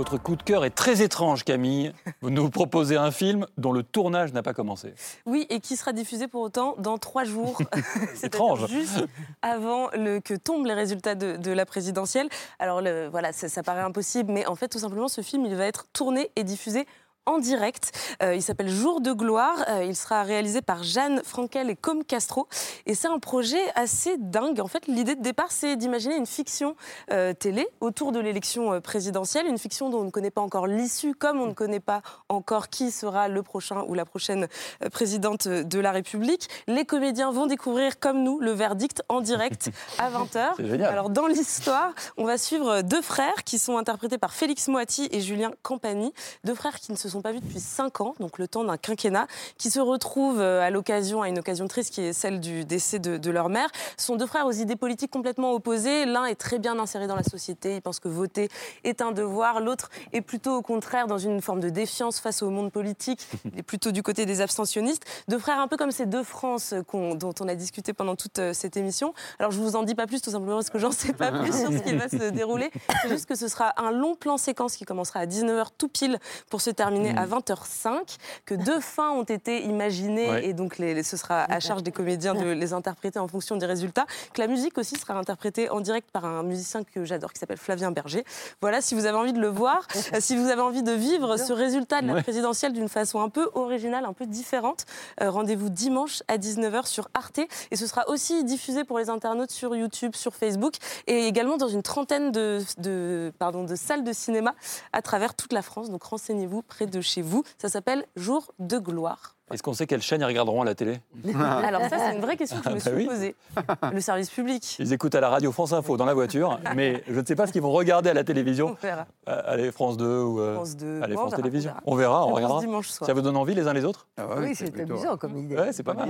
Votre 0.00 0.16
coup 0.16 0.34
de 0.34 0.42
cœur 0.42 0.64
est 0.64 0.70
très 0.70 1.02
étrange, 1.02 1.44
Camille. 1.44 1.92
Vous 2.22 2.30
nous 2.30 2.48
proposez 2.48 2.96
un 2.96 3.10
film 3.10 3.46
dont 3.58 3.70
le 3.70 3.82
tournage 3.82 4.32
n'a 4.32 4.42
pas 4.42 4.54
commencé. 4.54 4.94
Oui, 5.26 5.46
et 5.50 5.60
qui 5.60 5.76
sera 5.76 5.92
diffusé 5.92 6.26
pour 6.26 6.40
autant 6.40 6.74
dans 6.78 6.96
trois 6.96 7.24
jours. 7.24 7.60
C'est 8.14 8.28
étrange. 8.28 8.66
Juste 8.68 9.04
avant 9.42 9.90
le, 9.92 10.20
que 10.20 10.32
tombent 10.32 10.64
les 10.64 10.72
résultats 10.72 11.14
de, 11.14 11.50
la 11.52 11.66
présidentielle. 11.66 12.30
Alors 12.58 12.80
voilà, 13.10 13.34
ça, 13.34 13.50
ça 13.50 13.62
paraît 13.62 13.82
impossible, 13.82 14.32
mais 14.32 14.46
en 14.46 14.54
fait, 14.54 14.68
tout 14.68 14.78
simplement, 14.78 15.06
ce 15.06 15.20
film, 15.20 15.44
il 15.44 15.54
va 15.54 15.66
être 15.66 15.86
tourné 15.92 16.30
et 16.34 16.44
diffusé 16.44 16.86
en 17.26 17.38
direct. 17.38 17.92
Euh, 18.22 18.34
il 18.34 18.42
s'appelle 18.42 18.68
Jour 18.68 19.00
de 19.00 19.12
gloire. 19.12 19.64
Euh, 19.68 19.84
il 19.84 19.94
sera 19.94 20.22
réalisé 20.22 20.62
par 20.62 20.82
Jeanne 20.82 21.22
Frankel 21.24 21.70
et 21.70 21.76
Com 21.76 22.04
Castro. 22.04 22.48
Et 22.86 22.94
c'est 22.94 23.08
un 23.08 23.18
projet 23.18 23.60
assez 23.74 24.16
dingue. 24.18 24.60
En 24.60 24.66
fait, 24.66 24.86
l'idée 24.86 25.14
de 25.14 25.22
départ, 25.22 25.50
c'est 25.52 25.76
d'imaginer 25.76 26.16
une 26.16 26.26
fiction 26.26 26.76
euh, 27.12 27.32
télé 27.32 27.68
autour 27.80 28.12
de 28.12 28.20
l'élection 28.20 28.80
présidentielle. 28.80 29.46
Une 29.46 29.58
fiction 29.58 29.90
dont 29.90 30.00
on 30.00 30.04
ne 30.04 30.10
connaît 30.10 30.30
pas 30.30 30.40
encore 30.40 30.66
l'issue, 30.66 31.14
comme 31.14 31.40
on 31.40 31.46
ne 31.46 31.52
connaît 31.52 31.80
pas 31.80 32.02
encore 32.28 32.68
qui 32.68 32.90
sera 32.90 33.28
le 33.28 33.42
prochain 33.42 33.84
ou 33.86 33.94
la 33.94 34.04
prochaine 34.04 34.48
présidente 34.90 35.46
de 35.46 35.78
la 35.78 35.92
République. 35.92 36.48
Les 36.66 36.84
comédiens 36.84 37.30
vont 37.30 37.46
découvrir, 37.46 37.98
comme 38.00 38.22
nous, 38.22 38.40
le 38.40 38.52
verdict 38.52 39.02
en 39.08 39.20
direct 39.20 39.70
à 39.98 40.10
20h. 40.10 40.82
Alors, 40.84 41.10
dans 41.10 41.26
l'histoire, 41.26 41.92
on 42.16 42.24
va 42.24 42.38
suivre 42.38 42.82
deux 42.82 43.02
frères 43.02 43.44
qui 43.44 43.58
sont 43.58 43.76
interprétés 43.76 44.18
par 44.18 44.32
Félix 44.32 44.68
Moati 44.68 45.08
et 45.10 45.20
Julien 45.20 45.52
Campani. 45.62 46.12
Deux 46.44 46.54
frères 46.54 46.78
qui 46.80 46.92
ne 46.92 46.96
se 46.96 47.08
sont 47.10 47.22
pas 47.22 47.32
vus 47.32 47.40
depuis 47.40 47.60
5 47.60 48.00
ans, 48.00 48.14
donc 48.20 48.38
le 48.38 48.48
temps 48.48 48.64
d'un 48.64 48.76
quinquennat, 48.76 49.26
qui 49.58 49.70
se 49.70 49.80
retrouvent 49.80 50.40
euh, 50.40 50.62
à 50.62 50.70
l'occasion, 50.70 51.22
à 51.22 51.28
une 51.28 51.38
occasion 51.38 51.68
triste 51.68 51.92
qui 51.92 52.02
est 52.02 52.12
celle 52.12 52.40
du 52.40 52.64
décès 52.64 52.98
de, 52.98 53.30
leur 53.30 53.48
mère. 53.48 53.68
Ce 53.96 54.06
sont 54.06 54.16
deux 54.16 54.26
frères 54.26 54.46
aux 54.46 54.52
idées 54.52 54.76
politiques 54.76 55.10
complètement 55.10 55.52
opposées. 55.52 56.04
L'un 56.04 56.24
est 56.24 56.34
très 56.34 56.58
bien 56.58 56.78
inséré 56.78 57.06
dans 57.06 57.16
la 57.16 57.22
société, 57.22 57.76
il 57.76 57.82
pense 57.82 58.00
que 58.00 58.08
voter 58.08 58.48
est 58.84 59.00
un 59.02 59.12
devoir. 59.12 59.60
L'autre 59.60 59.90
est 60.12 60.20
plutôt 60.20 60.56
au 60.56 60.62
contraire 60.62 61.06
dans 61.06 61.18
une 61.18 61.40
forme 61.40 61.60
de 61.60 61.68
défiance 61.68 62.18
face 62.18 62.42
au 62.42 62.50
monde 62.50 62.72
politique. 62.72 63.26
Il 63.52 63.58
est 63.58 63.62
plutôt 63.62 63.92
du 63.92 64.02
côté 64.02 64.26
des 64.26 64.40
abstentionnistes. 64.40 65.04
Deux 65.28 65.38
frères 65.38 65.60
un 65.60 65.68
peu 65.68 65.76
comme 65.76 65.90
ces 65.90 66.06
deux 66.06 66.22
France 66.22 66.74
dont 66.92 67.34
on 67.40 67.48
a 67.48 67.54
discuté 67.54 67.92
pendant 67.92 68.16
toute 68.16 68.38
euh, 68.38 68.52
cette 68.52 68.76
émission. 68.76 69.14
Alors 69.38 69.52
je 69.52 69.60
vous 69.60 69.76
en 69.76 69.82
dis 69.82 69.94
pas 69.94 70.06
plus, 70.06 70.20
tout 70.20 70.30
simplement 70.30 70.56
parce 70.56 70.70
que 70.70 70.78
j'en 70.78 70.92
sais 70.92 71.12
pas 71.12 71.30
plus 71.30 71.52
sur 71.52 71.72
ce 71.72 71.78
qui 71.78 71.94
va 71.94 72.08
se 72.08 72.30
dérouler. 72.30 72.70
C'est 73.02 73.08
juste 73.08 73.26
que 73.26 73.34
ce 73.34 73.48
sera 73.48 73.72
un 73.76 73.90
long 73.90 74.14
plan 74.14 74.36
séquence 74.36 74.76
qui 74.76 74.84
commencera 74.84 75.20
à 75.20 75.26
19h 75.26 75.66
tout 75.78 75.88
pile 75.88 76.18
pour 76.48 76.60
se 76.60 76.70
terminer 76.70 76.99
à 77.08 77.26
20h05, 77.26 77.88
mmh. 77.88 78.04
que 78.46 78.54
deux 78.54 78.80
fins 78.80 79.10
ont 79.10 79.24
été 79.24 79.64
imaginées 79.64 80.44
et 80.44 80.52
donc 80.52 80.78
les, 80.78 81.02
ce 81.02 81.16
sera 81.16 81.44
à 81.44 81.60
charge 81.60 81.82
des 81.82 81.92
comédiens 81.92 82.34
de 82.34 82.50
les 82.50 82.72
interpréter 82.72 83.18
en 83.18 83.28
fonction 83.28 83.56
des 83.56 83.66
résultats, 83.66 84.06
que 84.32 84.40
la 84.40 84.46
musique 84.46 84.78
aussi 84.78 84.96
sera 84.96 85.14
interprétée 85.14 85.70
en 85.70 85.80
direct 85.80 86.10
par 86.10 86.24
un 86.24 86.42
musicien 86.42 86.82
que 86.84 87.04
j'adore 87.04 87.32
qui 87.32 87.38
s'appelle 87.38 87.58
Flavien 87.58 87.90
Berger. 87.90 88.24
Voilà, 88.60 88.80
si 88.80 88.94
vous 88.94 89.06
avez 89.06 89.16
envie 89.16 89.32
de 89.32 89.40
le 89.40 89.48
voir, 89.48 89.86
euh, 90.14 90.18
si 90.20 90.36
vous 90.36 90.48
avez 90.48 90.62
envie 90.62 90.82
de 90.82 90.92
vivre 90.92 91.36
ce 91.36 91.52
résultat 91.52 92.02
de 92.02 92.08
la 92.08 92.22
présidentielle 92.22 92.72
d'une 92.72 92.88
façon 92.88 93.20
un 93.20 93.28
peu 93.28 93.50
originale, 93.54 94.04
un 94.04 94.12
peu 94.12 94.26
différente, 94.26 94.86
euh, 95.20 95.30
rendez-vous 95.30 95.68
dimanche 95.68 96.22
à 96.28 96.38
19h 96.38 96.86
sur 96.86 97.08
Arte 97.14 97.40
et 97.70 97.76
ce 97.76 97.86
sera 97.86 98.08
aussi 98.08 98.44
diffusé 98.44 98.84
pour 98.84 98.98
les 98.98 99.10
internautes 99.10 99.50
sur 99.50 99.74
YouTube, 99.74 100.14
sur 100.14 100.34
Facebook 100.34 100.74
et 101.06 101.26
également 101.26 101.56
dans 101.56 101.68
une 101.68 101.82
trentaine 101.82 102.32
de, 102.32 102.60
de, 102.78 103.32
pardon, 103.38 103.64
de 103.64 103.76
salles 103.76 104.04
de 104.04 104.12
cinéma 104.12 104.54
à 104.92 105.02
travers 105.02 105.34
toute 105.34 105.52
la 105.52 105.62
France. 105.62 105.90
Donc 105.90 106.02
renseignez-vous 106.02 106.62
près 106.62 106.86
de 106.86 106.89
chez 107.00 107.22
vous. 107.22 107.44
Ça 107.58 107.68
s'appelle 107.68 108.04
Jour 108.16 108.52
de 108.58 108.78
gloire. 108.78 109.36
Est-ce 109.52 109.62
qu'on 109.62 109.72
sait 109.72 109.86
quelle 109.86 110.02
chaîne 110.02 110.20
ils 110.20 110.24
regarderont 110.26 110.62
à 110.62 110.64
la 110.64 110.74
télé 110.74 111.00
Alors 111.34 111.82
ça, 111.82 111.98
c'est 111.98 112.14
une 112.14 112.20
vraie 112.20 112.36
question 112.36 112.58
que 112.58 112.64
je 112.64 112.68
me 112.70 112.80
ah, 112.80 112.90
bah 112.90 112.96
suis 112.96 113.06
posée. 113.06 113.34
Le 113.92 114.00
service 114.00 114.30
public. 114.30 114.76
Ils 114.78 114.92
écoutent 114.92 115.14
à 115.14 115.20
la 115.20 115.28
radio 115.28 115.50
France 115.50 115.72
Info 115.72 115.96
dans 115.96 116.04
la 116.04 116.14
voiture, 116.14 116.60
mais 116.76 117.02
je 117.08 117.18
ne 117.18 117.26
sais 117.26 117.34
pas 117.34 117.46
ce 117.46 117.52
qu'ils 117.52 117.62
vont 117.62 117.72
regarder 117.72 118.10
à 118.10 118.14
la 118.14 118.22
télévision. 118.22 118.76
On 118.80 118.86
verra. 118.86 119.06
Euh, 119.28 119.42
allez, 119.46 119.72
France 119.72 119.96
2 119.96 120.04
ou 120.04 120.40
euh, 120.40 120.54
France 120.54 120.76
2. 120.76 121.00
Allez, 121.02 121.14
France 121.14 121.34
Télévisions. 121.34 121.72
On 121.84 121.96
verra, 121.96 122.26
on, 122.26 122.34
regardera. 122.34 122.60
Dimanche 122.60 122.88
soir. 122.88 123.06
Ça 123.06 123.12
vous 123.12 123.22
donne 123.22 123.36
envie 123.36 123.54
les 123.54 123.66
uns 123.66 123.72
les 123.72 123.84
autres 123.84 124.06
ah 124.16 124.26
Oui, 124.38 124.54
c'est 124.54 124.78
amusant 124.78 125.16
comme 125.16 125.36
idée. 125.36 125.56
Ouais, 125.56 125.72
c'est 125.72 125.82
pas 125.82 125.94
mal. 125.94 126.08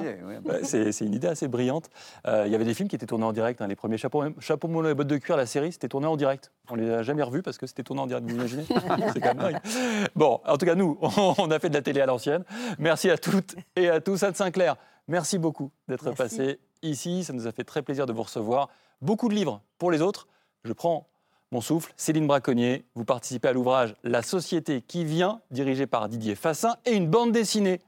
c'est 0.62 1.00
une 1.00 1.14
idée 1.14 1.28
assez 1.28 1.48
brillante. 1.48 1.88
Euh, 2.26 2.44
il 2.46 2.52
y 2.52 2.54
avait 2.54 2.64
des 2.64 2.74
films 2.74 2.88
qui 2.88 2.96
étaient 2.96 3.06
tournés 3.06 3.24
en 3.24 3.32
direct. 3.32 3.62
Hein. 3.62 3.68
Les 3.68 3.76
premiers 3.76 3.96
Chapeau, 3.96 4.22
Chapeau 4.38 4.68
mono 4.68 4.90
et 4.90 4.94
bottes 4.94 5.06
de 5.06 5.16
cuir, 5.16 5.36
la 5.36 5.46
série, 5.46 5.72
c'était 5.72 5.88
tourné 5.88 6.06
en 6.06 6.16
direct. 6.16 6.50
On 6.70 6.74
les 6.74 6.90
a 6.90 7.02
jamais 7.02 7.22
revus 7.22 7.42
parce 7.42 7.58
que 7.58 7.66
c'était 7.66 7.82
tourné 7.82 8.02
en 8.02 8.06
direct. 8.06 8.26
Vous 8.28 8.34
imaginez 8.34 8.64
C'est 9.12 9.20
quand 9.20 9.34
même 9.34 9.58
Bon, 10.14 10.40
en 10.46 10.56
tout 10.56 10.66
cas, 10.66 10.74
nous, 10.74 10.98
on 11.38 11.50
a 11.50 11.58
fait 11.58 11.68
de 11.68 11.74
la 11.74 11.82
télé 11.82 12.00
à 12.00 12.06
l'ancienne. 12.06 12.44
Merci 12.78 13.10
à 13.10 13.16
toutes 13.30 13.54
et 13.76 13.88
à 13.88 14.00
tous. 14.00 14.22
Anne 14.22 14.34
Sinclair, 14.34 14.76
merci 15.06 15.38
beaucoup 15.38 15.70
d'être 15.88 16.10
passé 16.12 16.58
ici. 16.82 17.24
Ça 17.24 17.32
nous 17.32 17.46
a 17.46 17.52
fait 17.52 17.64
très 17.64 17.82
plaisir 17.82 18.06
de 18.06 18.12
vous 18.12 18.24
recevoir. 18.24 18.68
Beaucoup 19.00 19.28
de 19.28 19.34
livres 19.34 19.62
pour 19.78 19.90
les 19.90 20.02
autres. 20.02 20.26
Je 20.64 20.72
prends 20.72 21.06
mon 21.52 21.60
souffle. 21.60 21.92
Céline 21.96 22.26
Braconnier, 22.26 22.84
vous 22.94 23.04
participez 23.04 23.48
à 23.48 23.52
l'ouvrage 23.52 23.94
La 24.02 24.22
société 24.22 24.82
qui 24.82 25.04
vient, 25.04 25.40
dirigé 25.50 25.86
par 25.86 26.08
Didier 26.08 26.34
Fassin, 26.34 26.76
et 26.84 26.94
une 26.94 27.08
bande 27.08 27.32
dessinée, 27.32 27.80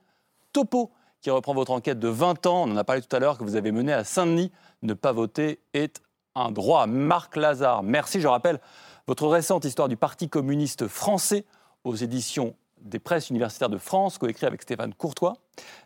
Topo, 0.53 0.91
qui 1.21 1.31
reprend 1.31 1.55
votre 1.55 1.73
enquête 1.73 1.99
de 1.99 2.09
20 2.09 2.47
ans. 2.47 2.63
On 2.63 2.73
en 2.73 2.77
a 2.77 2.85
parlé 2.85 3.03
tout 3.03 3.15
à 3.15 3.19
l'heure, 3.19 3.39
que 3.39 3.45
vous 3.45 3.57
avez 3.57 3.73
menée 3.73 3.93
à 3.93 4.05
Saint-Denis. 4.05 4.53
Ne 4.83 4.95
pas 4.95 5.13
voter 5.13 5.61
est 5.75 6.03
un 6.35 6.51
droit. 6.51 6.87
Marc 6.87 7.37
Lazare, 7.37 7.83
merci. 7.83 8.21
Je 8.21 8.29
rappelle 8.29 8.61
votre 9.07 9.27
récente 9.27 9.65
histoire 9.65 9.89
du 9.89 9.97
Parti 9.97 10.29
communiste 10.29 10.89
français 10.89 11.45
aux 11.85 11.95
éditions 11.95 12.55
des 12.83 12.99
presses 12.99 13.31
universitaires 13.31 13.69
de 13.69 13.79
France, 13.79 14.19
coécrit 14.19 14.47
avec 14.47 14.63
Stéphane 14.63 14.95
Courtois. 14.95 15.35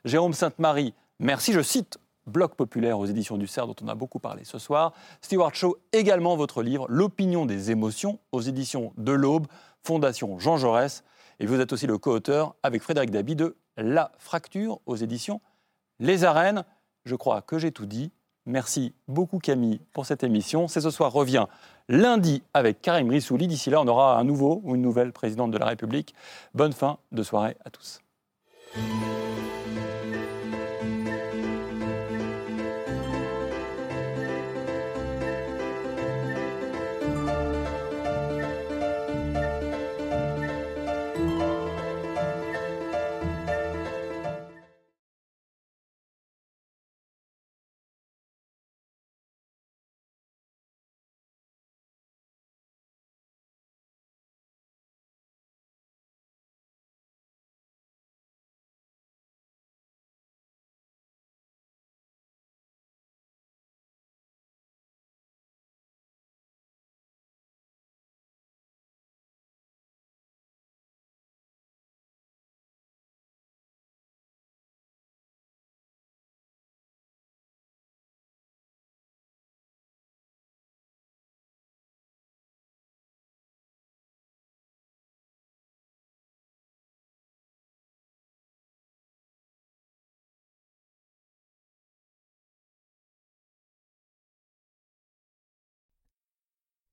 Jérôme 0.05 0.33
Sainte-Marie, 0.33 0.95
merci, 1.19 1.53
je 1.53 1.61
cite 1.61 1.99
Bloc 2.27 2.57
populaire 2.57 2.99
aux 2.99 3.07
éditions 3.07 3.37
du 3.37 3.47
CERF, 3.47 3.69
dont 3.69 3.77
on 3.85 3.89
a 3.89 3.95
beaucoup 3.95 4.19
parlé 4.19 4.45
ce 4.45 4.59
soir. 4.59 4.93
Stewart 5.21 5.55
Shaw, 5.55 5.77
également 5.93 6.37
votre 6.37 6.63
livre, 6.63 6.87
L'opinion 6.89 7.47
des 7.47 7.71
émotions, 7.71 8.19
aux 8.33 8.41
éditions 8.41 8.93
de 8.97 9.13
l'Aube, 9.13 9.47
Fondation 9.85 10.39
Jean 10.41 10.57
Jaurès. 10.57 11.05
Et 11.39 11.47
vous 11.47 11.61
êtes 11.61 11.73
aussi 11.73 11.87
le 11.87 11.99
co-auteur 11.99 12.57
avec 12.65 12.83
Frédéric 12.83 13.13
Dabi 13.13 13.37
de 13.37 13.57
La 13.77 14.11
fracture 14.19 14.81
aux 14.87 14.97
éditions 14.97 15.41
Les 16.01 16.25
Arènes. 16.25 16.65
Je 17.05 17.15
crois 17.15 17.43
que 17.43 17.59
j'ai 17.59 17.71
tout 17.71 17.87
dit. 17.87 18.11
Merci 18.45 18.93
beaucoup 19.07 19.39
Camille 19.39 19.81
pour 19.93 20.07
cette 20.07 20.25
émission. 20.25 20.67
C'est 20.67 20.81
ce 20.81 20.91
soir 20.91 21.13
revient 21.13 21.47
lundi 21.89 22.43
avec 22.55 22.80
Karim 22.80 23.11
Rissouli. 23.11 23.47
D'ici 23.47 23.70
là, 23.70 23.80
on 23.80 23.89
aura 23.89 24.18
un 24.18 24.24
nouveau 24.24 24.61
ou 24.64 24.74
une 24.74 24.82
nouvelle 24.82 25.12
présidente 25.12 25.51
de 25.51 25.59
la 25.59 25.66
République. 25.66 26.14
Bonne 26.55 26.72
fin 26.72 26.99
de 27.12 27.22
soirée 27.22 27.57
à 27.64 27.70
tous. 27.70 28.01